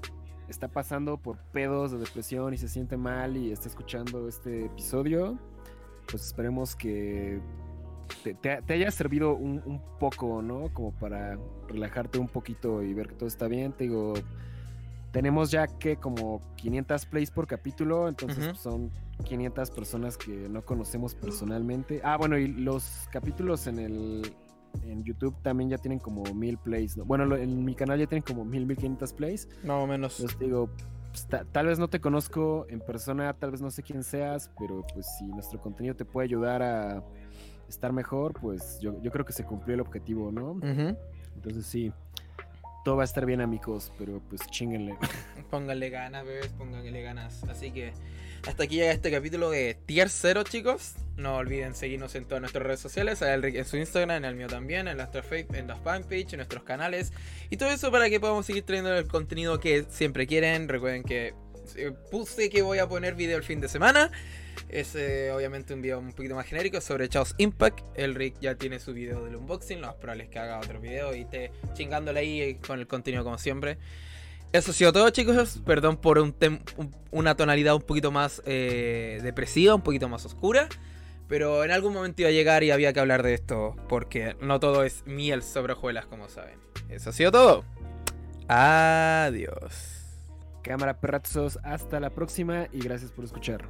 está 0.54 0.68
pasando 0.68 1.18
por 1.18 1.38
pedos 1.52 1.92
de 1.92 1.98
depresión 1.98 2.54
y 2.54 2.58
se 2.58 2.68
siente 2.68 2.96
mal 2.98 3.36
y 3.38 3.52
está 3.52 3.68
escuchando 3.68 4.28
este 4.28 4.66
episodio, 4.66 5.38
pues 6.10 6.26
esperemos 6.28 6.76
que 6.76 7.40
te, 8.24 8.34
te- 8.36 8.62
te 8.62 8.74
haya 8.74 8.92
servido 8.92 9.34
un, 9.36 9.62
un 9.66 9.82
poco, 10.00 10.42
¿no? 10.42 10.72
Como 10.74 10.92
para 10.92 11.38
relajarte 11.68 12.20
un 12.20 12.28
poquito 12.28 12.84
y 12.84 12.94
ver 12.94 13.08
que 13.08 13.16
todo 13.16 13.28
está 13.28 13.48
bien. 13.48 13.74
Te 13.74 13.86
digo, 13.86 14.14
tenemos 15.12 15.52
ya 15.52 15.68
que 15.68 15.98
como 15.98 16.42
500 16.58 17.06
plays 17.08 17.32
por 17.32 17.48
capítulo, 17.48 18.08
entonces 18.08 18.46
pues, 18.50 18.60
son 18.60 18.92
500 19.26 19.72
personas 19.72 20.18
que 20.18 20.48
no 20.50 20.64
conocemos 20.64 21.16
personalmente. 21.16 22.02
Ah, 22.04 22.18
bueno, 22.18 22.38
y 22.38 22.48
los 22.48 23.08
capítulos 23.12 23.68
en 23.68 23.80
el 23.80 24.34
en 24.82 25.04
YouTube 25.04 25.36
también 25.42 25.70
ya 25.70 25.78
tienen 25.78 26.00
como 26.00 26.24
1000 26.34 26.58
plays. 26.58 26.98
¿no? 26.98 27.06
Bueno, 27.06 27.26
lo- 27.26 27.38
en 27.38 27.64
mi 27.64 27.76
canal 27.76 28.00
ya 28.00 28.08
tienen 28.08 28.24
como 28.24 28.44
1000, 28.46 28.66
1500 28.66 29.14
plays. 29.14 29.48
Más 29.64 29.84
o 29.84 29.88
menos. 29.88 30.20
Entonces 30.20 30.40
digo, 30.40 30.70
pues, 31.12 31.28
ta- 31.28 31.46
tal 31.52 31.68
vez 31.68 31.80
no 31.80 31.88
te 31.88 32.00
conozco 32.02 32.66
en 32.70 32.80
persona, 32.80 33.34
tal 33.34 33.52
vez 33.52 33.62
no 33.62 33.70
sé 33.72 33.84
quién 33.84 34.04
seas, 34.04 34.50
pero 34.60 34.86
pues 34.94 35.06
si 35.18 35.26
nuestro 35.26 35.62
contenido 35.62 35.96
te 35.96 36.06
puede 36.06 36.26
ayudar 36.26 36.62
a 36.64 37.04
estar 37.70 37.94
mejor, 37.94 38.34
pues 38.40 38.80
yo, 38.82 39.02
yo 39.02 39.12
creo 39.12 39.26
que 39.26 39.34
se 39.34 39.44
cumplió 39.46 39.76
el 39.76 39.82
objetivo, 39.82 40.32
¿no? 40.32 40.60
Entonces 41.36 41.66
sí, 41.66 41.92
todo 42.86 42.98
va 42.98 43.04
a 43.04 43.06
estar 43.06 43.26
bien 43.26 43.42
amigos, 43.42 43.92
pero 43.98 44.22
pues 44.30 44.42
chinguenle. 44.48 44.96
Pónganle 45.50 45.90
ganas, 45.90 46.26
bebés, 46.26 46.50
pónganle 46.54 47.02
ganas. 47.02 47.44
Así 47.46 47.72
que 47.72 47.94
hasta 48.48 48.64
aquí 48.64 48.76
llega 48.76 48.92
este 48.92 49.12
capítulo 49.12 49.50
de 49.50 49.76
Tier 49.86 50.10
0, 50.10 50.44
chicos. 50.44 50.94
No 51.16 51.38
olviden 51.38 51.76
seguirnos 51.76 52.16
en 52.16 52.26
todas 52.26 52.42
nuestras 52.42 52.66
redes 52.66 52.80
sociales, 52.80 53.22
en 53.22 53.66
su 53.66 53.78
Instagram, 53.78 54.18
en 54.18 54.26
el 54.26 54.36
mío 54.36 54.48
también, 54.48 54.88
en 54.88 54.98
nuestra 54.98 55.22
fa- 55.22 55.36
en 55.38 55.68
las 55.68 55.80
fanpage, 55.80 56.34
en 56.34 56.38
nuestros 56.38 56.64
canales. 56.64 57.14
Y 57.50 57.58
todo 57.58 57.70
eso 57.70 57.92
para 57.92 58.10
que 58.10 58.20
podamos 58.20 58.46
seguir 58.46 58.64
trayendo 58.64 58.94
el 58.98 59.08
contenido 59.08 59.60
que 59.60 59.86
siempre 59.90 60.26
quieren. 60.28 60.68
Recuerden 60.68 61.04
que 61.04 61.34
puse 62.12 62.50
que 62.50 62.62
voy 62.64 62.80
a 62.80 62.88
poner 62.88 63.16
video 63.16 63.38
el 63.38 63.44
fin 63.44 63.62
de 63.62 63.70
semana. 63.70 64.12
Es 64.70 64.96
eh, 64.96 65.32
obviamente 65.32 65.74
un 65.74 65.82
video 65.82 66.00
un 66.00 66.12
poquito 66.14 66.36
más 66.36 66.46
genérico 66.48 66.82
sobre 66.82 67.08
Chaos 67.10 67.36
Impact. 67.38 67.80
Elric 67.96 68.40
ya 68.42 68.56
tiene 68.56 68.80
su 68.80 68.94
video 68.94 69.24
del 69.24 69.36
unboxing. 69.36 69.82
Lo 69.82 69.88
más 69.88 69.96
probable 69.98 70.24
es 70.26 70.30
que 70.30 70.40
haga 70.40 70.58
otro 70.60 70.80
video 70.82 71.16
y 71.16 71.22
esté 71.22 71.52
chingándole 71.74 72.20
ahí 72.20 72.56
con 72.56 72.80
el 72.80 72.88
contenido 72.88 73.24
como 73.24 73.38
siempre. 73.38 73.78
Eso 74.54 74.70
ha 74.70 74.74
sido 74.74 74.94
todo, 74.94 75.10
chicos. 75.10 75.60
Perdón 75.66 75.98
por 75.98 76.20
un 76.20 76.36
una 77.10 77.36
tonalidad 77.36 77.76
un 77.76 77.82
poquito 77.82 78.12
más 78.12 78.42
eh, 78.46 79.20
depresiva, 79.24 79.74
un 79.74 79.82
poquito 79.82 80.08
más 80.08 80.26
oscura. 80.26 80.70
Pero 81.28 81.64
en 81.64 81.72
algún 81.72 81.94
momento 81.94 82.22
iba 82.22 82.30
a 82.30 82.32
llegar 82.32 82.64
y 82.64 82.70
había 82.70 82.94
que 82.94 83.00
hablar 83.00 83.24
de 83.24 83.34
esto. 83.34 83.76
Porque 83.90 84.36
no 84.42 84.60
todo 84.60 84.84
es 84.84 85.04
miel 85.08 85.42
sobre 85.42 85.74
hojuelas, 85.74 86.06
como 86.06 86.30
saben. 86.30 86.60
Eso 86.88 87.10
ha 87.10 87.14
sido 87.14 87.32
todo. 87.32 87.64
Adiós. 88.48 90.04
Cámara 90.62 91.00
perrazos, 91.00 91.58
hasta 91.64 92.00
la 92.00 92.12
próxima 92.12 92.68
y 92.72 92.80
gracias 92.80 93.12
por 93.12 93.26
escuchar. 93.26 93.68